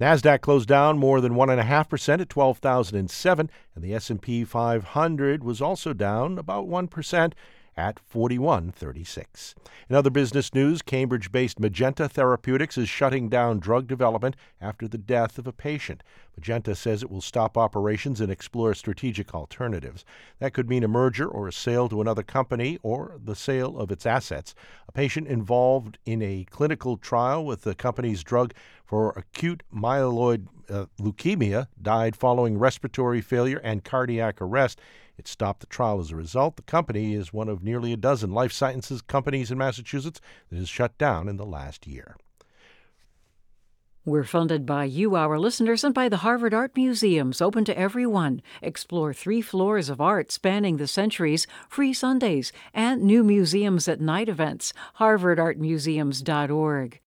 Nasdaq 0.01 0.41
closed 0.41 0.69
down 0.69 0.99
more 0.99 1.21
than 1.21 1.35
one 1.35 1.51
and 1.51 1.59
a 1.59 1.65
half 1.65 1.89
percent 1.89 2.23
at 2.23 2.29
12,007, 2.29 3.51
and 3.75 3.85
the 3.85 3.93
S&P 3.93 4.45
500 4.45 5.43
was 5.43 5.61
also 5.61 5.93
down 5.93 6.39
about 6.39 6.69
one 6.69 6.87
percent 6.87 7.35
at 7.77 7.99
4136. 8.01 9.55
In 9.89 9.97
other 9.97 10.11
business 10.11 10.55
news, 10.55 10.83
Cambridge 10.83 11.33
based 11.33 11.59
Magenta 11.59 12.09
Therapeutics 12.09 12.77
is 12.79 12.89
shutting 12.89 13.29
down 13.29 13.59
drug 13.59 13.87
development 13.87 14.37
after 14.61 14.87
the 14.87 14.99
death 14.99 15.39
of 15.39 15.47
a 15.47 15.53
patient. 15.53 16.03
Magenta 16.37 16.75
says 16.75 17.03
it 17.03 17.11
will 17.11 17.21
stop 17.21 17.59
operations 17.59 18.21
and 18.21 18.31
explore 18.31 18.75
strategic 18.75 19.35
alternatives. 19.35 20.05
That 20.39 20.55
could 20.55 20.69
mean 20.69 20.85
a 20.85 20.89
merger 20.89 21.29
or 21.29 21.49
a 21.49 21.53
sale 21.53 21.89
to 21.89 22.01
another 22.01 22.23
company 22.23 22.79
or 22.83 23.19
the 23.23 23.37
sale 23.37 23.79
of 23.79 23.91
its 23.91 24.07
assets. 24.07 24.55
A 24.89 24.93
patient 24.93 25.27
involved 25.29 25.99
in 26.05 26.23
a 26.23 26.47
clinical 26.51 26.97
trial 26.97 27.45
with 27.45 27.63
the 27.63 27.75
company's 27.75 28.23
drug 28.23 28.55
for 28.85 29.11
acute 29.11 29.63
myeloid 29.75 30.47
uh, 30.71 30.87
leukemia 31.01 31.67
died 31.81 32.17
following 32.17 32.59
respiratory 32.59 33.21
failure 33.21 33.61
and 33.63 33.85
cardiac 33.85 34.41
arrest. 34.41 34.81
It 35.19 35.29
stopped 35.29 35.61
the 35.61 35.67
trial 35.67 36.01
as 36.01 36.11
a 36.11 36.17
result. 36.17 36.57
The 36.57 36.63
company 36.63 37.15
is 37.15 37.33
one 37.33 37.49
of 37.49 37.63
nearly 37.63 37.93
a 37.93 37.97
dozen 37.97 38.33
life 38.33 38.53
sciences 38.53 39.03
companies 39.03 39.51
in 39.51 39.59
Massachusetts 39.59 40.21
that 40.51 40.57
has 40.57 40.69
shut 40.69 40.97
down 40.99 41.29
in 41.29 41.37
the 41.37 41.47
last 41.47 41.87
year. 41.87 42.17
We're 44.05 44.25
funded 44.25 44.67
by 44.67 44.87
you, 44.87 45.15
our 45.15 45.39
listeners, 45.39 45.85
and 45.85 45.95
by 45.95 46.09
the 46.09 46.17
Harvard 46.19 46.53
Art 46.53 46.73
Museums, 46.75 47.41
open 47.41 47.65
to 47.67 47.79
everyone. 47.79 48.43
Explore 48.61 49.15
three 49.15 49.41
floors 49.41 49.89
of 49.89 50.01
art 50.01 50.33
spanning 50.33 50.77
the 50.77 50.89
centuries, 50.89 51.47
free 51.69 51.93
Sundays, 51.93 52.51
and 52.75 53.05
new 53.05 53.23
museums 53.23 53.87
at 53.87 54.01
night 54.01 54.29
events. 54.29 54.73
HarvardArtMuseums.org. 54.99 57.01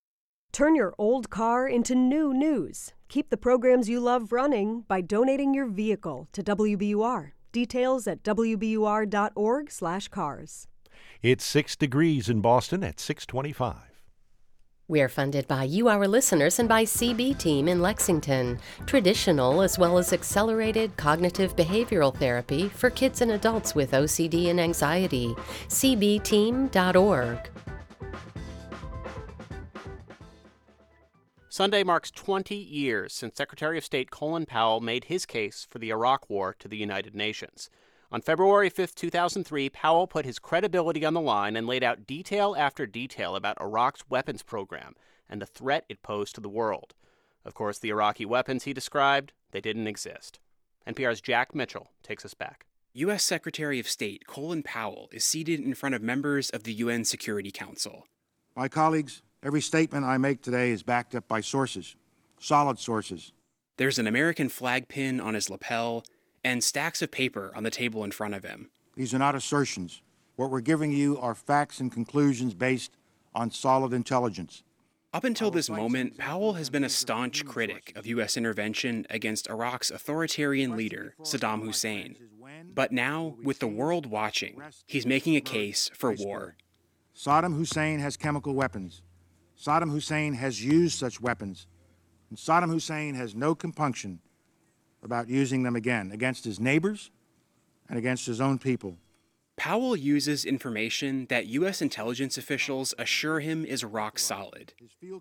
Turn 0.54 0.74
your 0.74 0.96
old 0.98 1.30
car 1.30 1.68
into 1.68 1.96
new 1.96 2.34
news. 2.34 2.94
Keep 3.10 3.30
the 3.30 3.36
programs 3.36 3.90
you 3.90 4.00
love 4.00 4.32
running 4.32 4.86
by 4.88 5.02
donating 5.02 5.54
your 5.54 5.66
vehicle 5.66 6.30
to 6.32 6.42
WBUR. 6.42 7.35
Details 7.56 8.06
at 8.06 8.22
wbur.org/cars. 8.24 10.68
It's 11.22 11.46
6 11.46 11.76
degrees 11.78 12.28
in 12.28 12.42
Boston 12.42 12.84
at 12.84 13.00
625. 13.00 13.78
We're 14.90 15.08
funded 15.08 15.48
by 15.48 15.64
you, 15.64 15.88
our 15.88 16.06
listeners, 16.06 16.60
and 16.60 16.68
by 16.68 16.84
CB 16.84 17.40
Team 17.40 17.70
in 17.70 17.82
Lexington. 17.82 18.60
Traditional 18.86 19.62
as 19.62 19.80
well 19.80 19.98
as 19.98 20.12
accelerated 20.12 20.98
cognitive 20.98 21.56
behavioral 21.56 22.14
therapy 22.14 22.68
for 22.68 22.90
kids 22.90 23.22
and 23.22 23.32
adults 23.32 23.74
with 23.74 23.94
OCD 23.94 24.50
and 24.50 24.60
anxiety. 24.60 25.34
CBTeam.org. 25.70 27.40
Sunday 31.56 31.86
marks 31.86 32.12
20 32.12 32.54
years 32.54 33.14
since 33.14 33.38
Secretary 33.38 33.78
of 33.78 33.86
State 33.86 34.12
Colin 34.12 34.46
Powell 34.46 34.82
made 34.82 35.06
his 35.06 35.26
case 35.26 35.66
for 35.70 35.80
the 35.80 35.90
Iraq 35.90 36.30
War 36.30 36.54
to 36.60 36.68
the 36.68 36.76
United 36.76 37.16
Nations. 37.16 37.70
On 38.12 38.20
February 38.20 38.70
5, 38.70 38.94
2003, 38.94 39.70
Powell 39.70 40.06
put 40.06 40.26
his 40.26 40.38
credibility 40.38 41.06
on 41.06 41.14
the 41.14 41.22
line 41.22 41.56
and 41.56 41.66
laid 41.66 41.82
out 41.82 42.06
detail 42.06 42.58
after 42.58 42.86
detail 42.86 43.38
about 43.38 43.56
Iraq's 43.62 44.04
weapons 44.10 44.44
program 44.44 44.96
and 45.30 45.42
the 45.42 45.46
threat 45.46 45.86
it 45.88 46.04
posed 46.04 46.36
to 46.36 46.42
the 46.42 46.50
world. 46.50 46.94
Of 47.46 47.54
course, 47.54 47.80
the 47.80 47.88
Iraqi 47.88 48.26
weapons 48.26 48.66
he 48.66 48.74
described, 48.74 49.32
they 49.52 49.62
didn't 49.62 49.88
exist. 49.88 50.42
NPR's 50.86 51.22
Jack 51.22 51.56
Mitchell 51.56 51.88
takes 52.04 52.26
us 52.26 52.34
back. 52.34 52.66
U.S. 52.96 53.24
Secretary 53.24 53.80
of 53.80 53.88
State 53.88 54.28
Colin 54.28 54.62
Powell 54.62 55.08
is 55.14 55.24
seated 55.24 55.62
in 55.62 55.74
front 55.74 55.96
of 55.96 56.02
members 56.02 56.50
of 56.50 56.64
the 56.64 56.74
UN 56.74 57.06
Security 57.06 57.50
Council. 57.50 58.08
My 58.58 58.68
colleagues, 58.68 59.22
Every 59.46 59.62
statement 59.62 60.04
I 60.08 60.18
make 60.18 60.42
today 60.42 60.72
is 60.72 60.82
backed 60.82 61.14
up 61.14 61.28
by 61.28 61.40
sources, 61.40 61.96
solid 62.40 62.80
sources. 62.80 63.32
There's 63.78 64.00
an 64.00 64.08
American 64.08 64.50
flag 64.50 64.88
pin 64.88 65.22
on 65.22 65.36
his 65.36 65.52
lapel 65.52 66.04
and 66.44 66.64
stacks 66.64 67.04
of 67.04 67.12
paper 67.12 67.52
on 67.56 67.62
the 67.62 67.70
table 67.70 68.04
in 68.04 68.10
front 68.10 68.34
of 68.34 68.44
him. 68.44 68.72
These 68.96 69.14
are 69.14 69.20
not 69.20 69.36
assertions. 69.36 70.02
What 70.36 70.50
we're 70.50 70.62
giving 70.62 70.92
you 70.92 71.20
are 71.20 71.36
facts 71.36 71.80
and 71.80 71.92
conclusions 71.92 72.56
based 72.56 72.98
on 73.36 73.52
solid 73.52 73.94
intelligence. 73.94 74.64
Up 75.14 75.24
until 75.24 75.52
this 75.52 75.70
moment, 75.70 76.18
Powell 76.18 76.54
has 76.54 76.72
been 76.72 76.84
a 76.84 76.90
staunch 76.90 77.46
critic 77.46 77.94
of 77.96 78.08
U.S. 78.08 78.38
intervention 78.38 79.06
against 79.12 79.48
Iraq's 79.48 79.92
authoritarian 79.92 80.76
leader, 80.76 81.14
Saddam 81.22 81.62
Hussein. 81.62 82.16
But 82.74 82.92
now, 82.92 83.36
with 83.44 83.60
the 83.60 83.68
world 83.68 84.08
watching, 84.08 84.60
he's 84.88 85.06
making 85.06 85.36
a 85.36 85.42
case 85.42 85.92
for 85.94 86.12
war. 86.12 86.56
Saddam 87.16 87.56
Hussein 87.56 88.00
has 88.00 88.18
chemical 88.18 88.56
weapons. 88.56 89.04
Saddam 89.60 89.92
Hussein 89.92 90.34
has 90.34 90.64
used 90.64 90.98
such 90.98 91.22
weapons, 91.22 91.68
and 92.30 92.38
Saddam 92.38 92.70
Hussein 92.70 93.16
has 93.16 93.36
no 93.36 93.56
compunction 93.56 94.20
about 95.04 95.30
using 95.30 95.64
them 95.64 95.76
again 95.76 96.12
against 96.12 96.44
his 96.44 96.60
neighbors 96.60 97.12
and 97.88 97.98
against 97.98 98.26
his 98.26 98.42
own 98.42 98.60
people. 98.60 98.98
Powell 99.58 99.96
uses 99.96 100.44
information 100.44 101.28
that 101.30 101.48
U.S. 101.48 101.82
intelligence 101.82 102.38
officials 102.38 102.94
assure 103.00 103.40
him 103.40 103.64
is 103.64 103.86
rock 103.86 104.20
solid. 104.20 104.74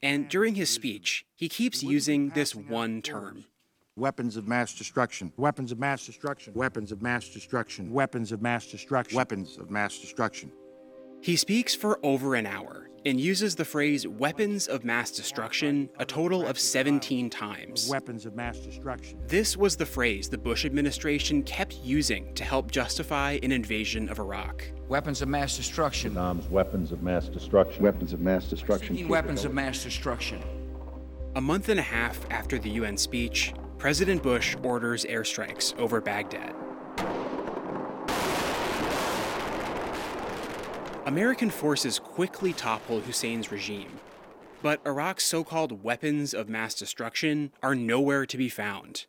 And 0.02 0.28
during 0.28 0.56
his 0.56 0.70
speech, 0.70 1.24
he 1.36 1.48
keeps 1.48 1.82
using 1.82 2.30
this 2.30 2.54
one 2.54 3.00
term 3.00 3.44
weapons 3.96 4.36
of 4.36 4.48
mass 4.48 4.74
destruction, 4.74 5.32
weapons 5.36 5.70
of 5.70 5.78
mass 5.78 6.04
destruction, 6.04 6.52
weapons 6.54 6.90
of 6.90 7.00
mass 7.00 7.28
destruction, 7.28 7.92
weapons 7.92 8.32
of 8.32 8.42
mass 8.42 8.66
destruction, 8.66 9.16
weapons 9.16 9.56
of 9.56 9.70
mass 9.70 9.98
destruction. 9.98 10.50
He 11.20 11.36
speaks 11.36 11.76
for 11.76 12.00
over 12.02 12.34
an 12.34 12.44
hour 12.44 12.90
and 13.04 13.20
uses 13.20 13.54
the 13.54 13.64
phrase 13.64 14.06
weapons 14.06 14.66
of 14.66 14.84
mass 14.84 15.10
destruction 15.10 15.88
a 15.98 16.04
total 16.04 16.46
of 16.46 16.58
17 16.58 17.30
times. 17.30 17.88
Weapons 17.88 18.26
of 18.26 18.34
mass 18.34 18.58
destruction. 18.58 19.18
This 19.26 19.56
was 19.56 19.76
the 19.76 19.86
phrase 19.86 20.28
the 20.28 20.38
Bush 20.38 20.64
administration 20.64 21.42
kept 21.42 21.76
using 21.82 22.32
to 22.34 22.44
help 22.44 22.70
justify 22.70 23.38
an 23.42 23.52
invasion 23.52 24.08
of 24.08 24.18
Iraq. 24.18 24.64
Weapons 24.88 25.22
of 25.22 25.28
mass 25.28 25.56
destruction. 25.56 26.14
Saddam's 26.14 26.48
weapons 26.48 26.92
of 26.92 27.02
mass 27.02 27.28
destruction. 27.28 27.82
Weapons 27.82 28.12
of 28.12 28.20
mass 28.20 28.46
destruction. 28.46 29.08
Weapons 29.08 29.44
of 29.44 29.54
mass 29.54 29.82
destruction. 29.82 30.42
A 31.36 31.40
month 31.40 31.68
and 31.68 31.80
a 31.80 31.82
half 31.82 32.24
after 32.30 32.58
the 32.58 32.70
UN 32.70 32.96
speech, 32.96 33.52
President 33.78 34.22
Bush 34.22 34.56
orders 34.62 35.04
airstrikes 35.04 35.76
over 35.78 36.00
Baghdad. 36.00 36.54
American 41.06 41.50
forces 41.50 41.98
quickly 41.98 42.54
topple 42.54 42.98
Hussein's 43.02 43.52
regime, 43.52 44.00
but 44.62 44.80
Iraq's 44.86 45.26
so 45.26 45.44
called 45.44 45.84
weapons 45.84 46.32
of 46.32 46.48
mass 46.48 46.74
destruction 46.74 47.52
are 47.62 47.74
nowhere 47.74 48.24
to 48.24 48.38
be 48.38 48.48
found. 48.48 49.04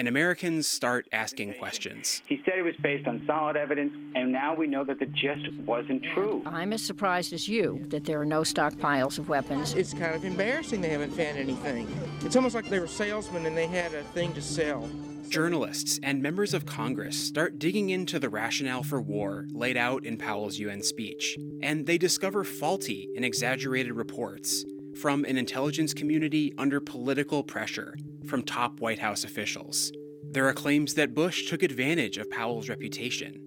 And 0.00 0.08
Americans 0.08 0.66
start 0.66 1.06
asking 1.12 1.52
questions. 1.58 2.22
He 2.24 2.40
said 2.46 2.54
it 2.56 2.62
was 2.62 2.74
based 2.76 3.06
on 3.06 3.22
solid 3.26 3.54
evidence, 3.54 3.92
and 4.14 4.32
now 4.32 4.54
we 4.54 4.66
know 4.66 4.82
that 4.82 5.02
it 5.02 5.12
just 5.12 5.52
wasn't 5.66 6.02
true. 6.14 6.42
I'm 6.46 6.72
as 6.72 6.80
surprised 6.80 7.34
as 7.34 7.46
you 7.46 7.84
that 7.88 8.06
there 8.06 8.18
are 8.18 8.24
no 8.24 8.40
stockpiles 8.40 9.18
of 9.18 9.28
weapons. 9.28 9.74
It's 9.74 9.92
kind 9.92 10.14
of 10.14 10.24
embarrassing 10.24 10.80
they 10.80 10.88
haven't 10.88 11.10
found 11.10 11.36
anything. 11.36 11.86
It's 12.22 12.34
almost 12.34 12.54
like 12.54 12.70
they 12.70 12.80
were 12.80 12.86
salesmen 12.86 13.44
and 13.44 13.54
they 13.54 13.66
had 13.66 13.92
a 13.92 14.02
thing 14.14 14.32
to 14.32 14.40
sell. 14.40 14.88
Journalists 15.28 16.00
and 16.02 16.22
members 16.22 16.54
of 16.54 16.64
Congress 16.64 17.18
start 17.18 17.58
digging 17.58 17.90
into 17.90 18.18
the 18.18 18.30
rationale 18.30 18.82
for 18.82 19.02
war 19.02 19.48
laid 19.52 19.76
out 19.76 20.06
in 20.06 20.16
Powell's 20.16 20.58
UN 20.58 20.82
speech, 20.82 21.36
and 21.62 21.84
they 21.84 21.98
discover 21.98 22.42
faulty 22.42 23.10
and 23.16 23.22
exaggerated 23.22 23.92
reports 23.92 24.64
from 25.00 25.24
an 25.24 25.38
intelligence 25.38 25.94
community 25.94 26.52
under 26.58 26.80
political 26.80 27.42
pressure 27.42 27.96
from 28.28 28.42
top 28.42 28.80
White 28.80 28.98
House 28.98 29.24
officials. 29.24 29.92
There 30.30 30.46
are 30.46 30.52
claims 30.52 30.94
that 30.94 31.14
Bush 31.14 31.48
took 31.48 31.62
advantage 31.62 32.18
of 32.18 32.30
Powell's 32.30 32.68
reputation. 32.68 33.40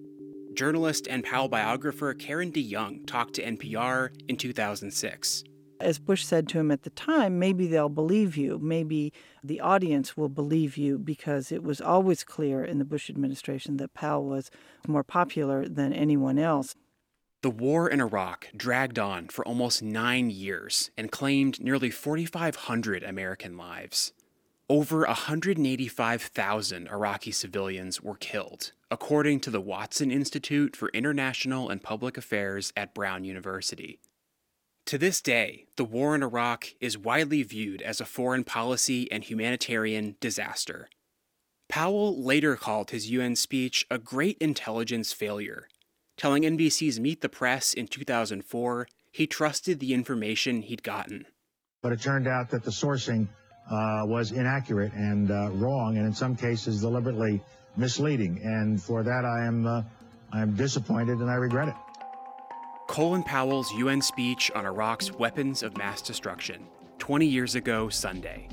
Journalist 0.54 1.06
and 1.08 1.24
Powell 1.24 1.48
biographer 1.48 2.12
Karen 2.14 2.52
DeYoung 2.52 3.06
talked 3.06 3.34
to 3.34 3.44
NPR 3.44 4.10
in 4.28 4.36
2006 4.36 5.44
as 5.80 5.98
Bush 5.98 6.24
said 6.24 6.48
to 6.48 6.58
him 6.58 6.70
at 6.70 6.82
the 6.82 6.90
time, 6.90 7.38
maybe 7.38 7.66
they'll 7.66 7.88
believe 7.88 8.36
you. 8.36 8.58
Maybe 8.58 9.12
the 9.42 9.60
audience 9.60 10.16
will 10.16 10.28
believe 10.28 10.76
you 10.76 10.98
because 10.98 11.52
it 11.52 11.62
was 11.62 11.80
always 11.80 12.24
clear 12.24 12.64
in 12.64 12.78
the 12.78 12.84
Bush 12.84 13.10
administration 13.10 13.76
that 13.76 13.94
Powell 13.94 14.24
was 14.24 14.50
more 14.88 15.04
popular 15.04 15.68
than 15.68 15.92
anyone 15.92 16.38
else. 16.38 16.74
The 17.44 17.50
war 17.50 17.90
in 17.90 18.00
Iraq 18.00 18.48
dragged 18.56 18.98
on 18.98 19.28
for 19.28 19.46
almost 19.46 19.82
nine 19.82 20.30
years 20.30 20.90
and 20.96 21.12
claimed 21.12 21.60
nearly 21.60 21.90
4,500 21.90 23.02
American 23.02 23.58
lives. 23.58 24.14
Over 24.70 25.00
185,000 25.00 26.88
Iraqi 26.88 27.32
civilians 27.32 28.00
were 28.00 28.16
killed, 28.16 28.72
according 28.90 29.40
to 29.40 29.50
the 29.50 29.60
Watson 29.60 30.10
Institute 30.10 30.74
for 30.74 30.88
International 30.94 31.68
and 31.68 31.82
Public 31.82 32.16
Affairs 32.16 32.72
at 32.78 32.94
Brown 32.94 33.24
University. 33.24 34.00
To 34.86 34.96
this 34.96 35.20
day, 35.20 35.66
the 35.76 35.84
war 35.84 36.14
in 36.14 36.22
Iraq 36.22 36.68
is 36.80 36.96
widely 36.96 37.42
viewed 37.42 37.82
as 37.82 38.00
a 38.00 38.06
foreign 38.06 38.44
policy 38.44 39.12
and 39.12 39.22
humanitarian 39.22 40.16
disaster. 40.18 40.88
Powell 41.68 42.24
later 42.24 42.56
called 42.56 42.90
his 42.90 43.10
UN 43.10 43.36
speech 43.36 43.84
a 43.90 43.98
great 43.98 44.38
intelligence 44.38 45.12
failure, 45.12 45.68
telling 46.16 46.42
NBC's 46.42 47.00
Meet 47.00 47.20
the 47.20 47.28
Press 47.28 47.74
in 47.74 47.86
2004 47.86 48.86
he 49.14 49.28
trusted 49.28 49.78
the 49.78 49.94
information 49.94 50.62
he'd 50.62 50.82
gotten. 50.82 51.24
But 51.82 51.92
it 51.92 52.00
turned 52.00 52.26
out 52.26 52.50
that 52.50 52.64
the 52.64 52.72
sourcing 52.72 53.28
uh, 53.70 54.02
was 54.06 54.32
inaccurate 54.32 54.92
and 54.92 55.30
uh, 55.30 55.50
wrong, 55.52 55.96
and 55.98 56.04
in 56.04 56.12
some 56.12 56.34
cases 56.34 56.80
deliberately 56.80 57.40
misleading. 57.76 58.40
And 58.42 58.82
for 58.82 59.04
that, 59.04 59.24
I 59.24 59.46
am 59.46 59.66
uh, 59.68 59.82
I 60.32 60.42
am 60.42 60.56
disappointed 60.56 61.18
and 61.18 61.30
I 61.30 61.34
regret 61.34 61.68
it. 61.68 61.74
Colin 62.88 63.22
Powell's 63.22 63.70
UN 63.74 64.02
speech 64.02 64.50
on 64.52 64.66
Iraq's 64.66 65.12
weapons 65.12 65.62
of 65.62 65.76
mass 65.76 66.02
destruction, 66.02 66.66
20 66.98 67.24
years 67.24 67.54
ago 67.54 67.88
Sunday. 67.88 68.48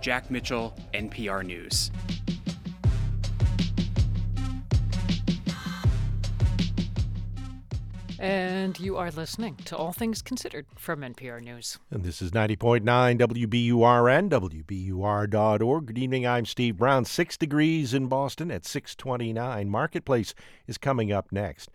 Jack 0.00 0.28
Mitchell, 0.28 0.74
NPR 0.92 1.44
News. 1.44 1.92
And 8.20 8.78
you 8.78 8.98
are 8.98 9.10
listening 9.10 9.56
to 9.64 9.74
All 9.74 9.94
Things 9.94 10.20
Considered 10.20 10.66
from 10.76 11.00
NPR 11.00 11.42
News. 11.42 11.78
And 11.90 12.04
this 12.04 12.20
is 12.20 12.32
90.9 12.32 12.82
WBURN, 12.84 14.28
WBUR.org. 14.28 15.86
Good 15.86 15.96
evening. 15.96 16.26
I'm 16.26 16.44
Steve 16.44 16.76
Brown. 16.76 17.06
Six 17.06 17.38
degrees 17.38 17.94
in 17.94 18.08
Boston 18.08 18.50
at 18.50 18.66
629. 18.66 19.70
Marketplace 19.70 20.34
is 20.66 20.76
coming 20.76 21.10
up 21.10 21.32
next. 21.32 21.70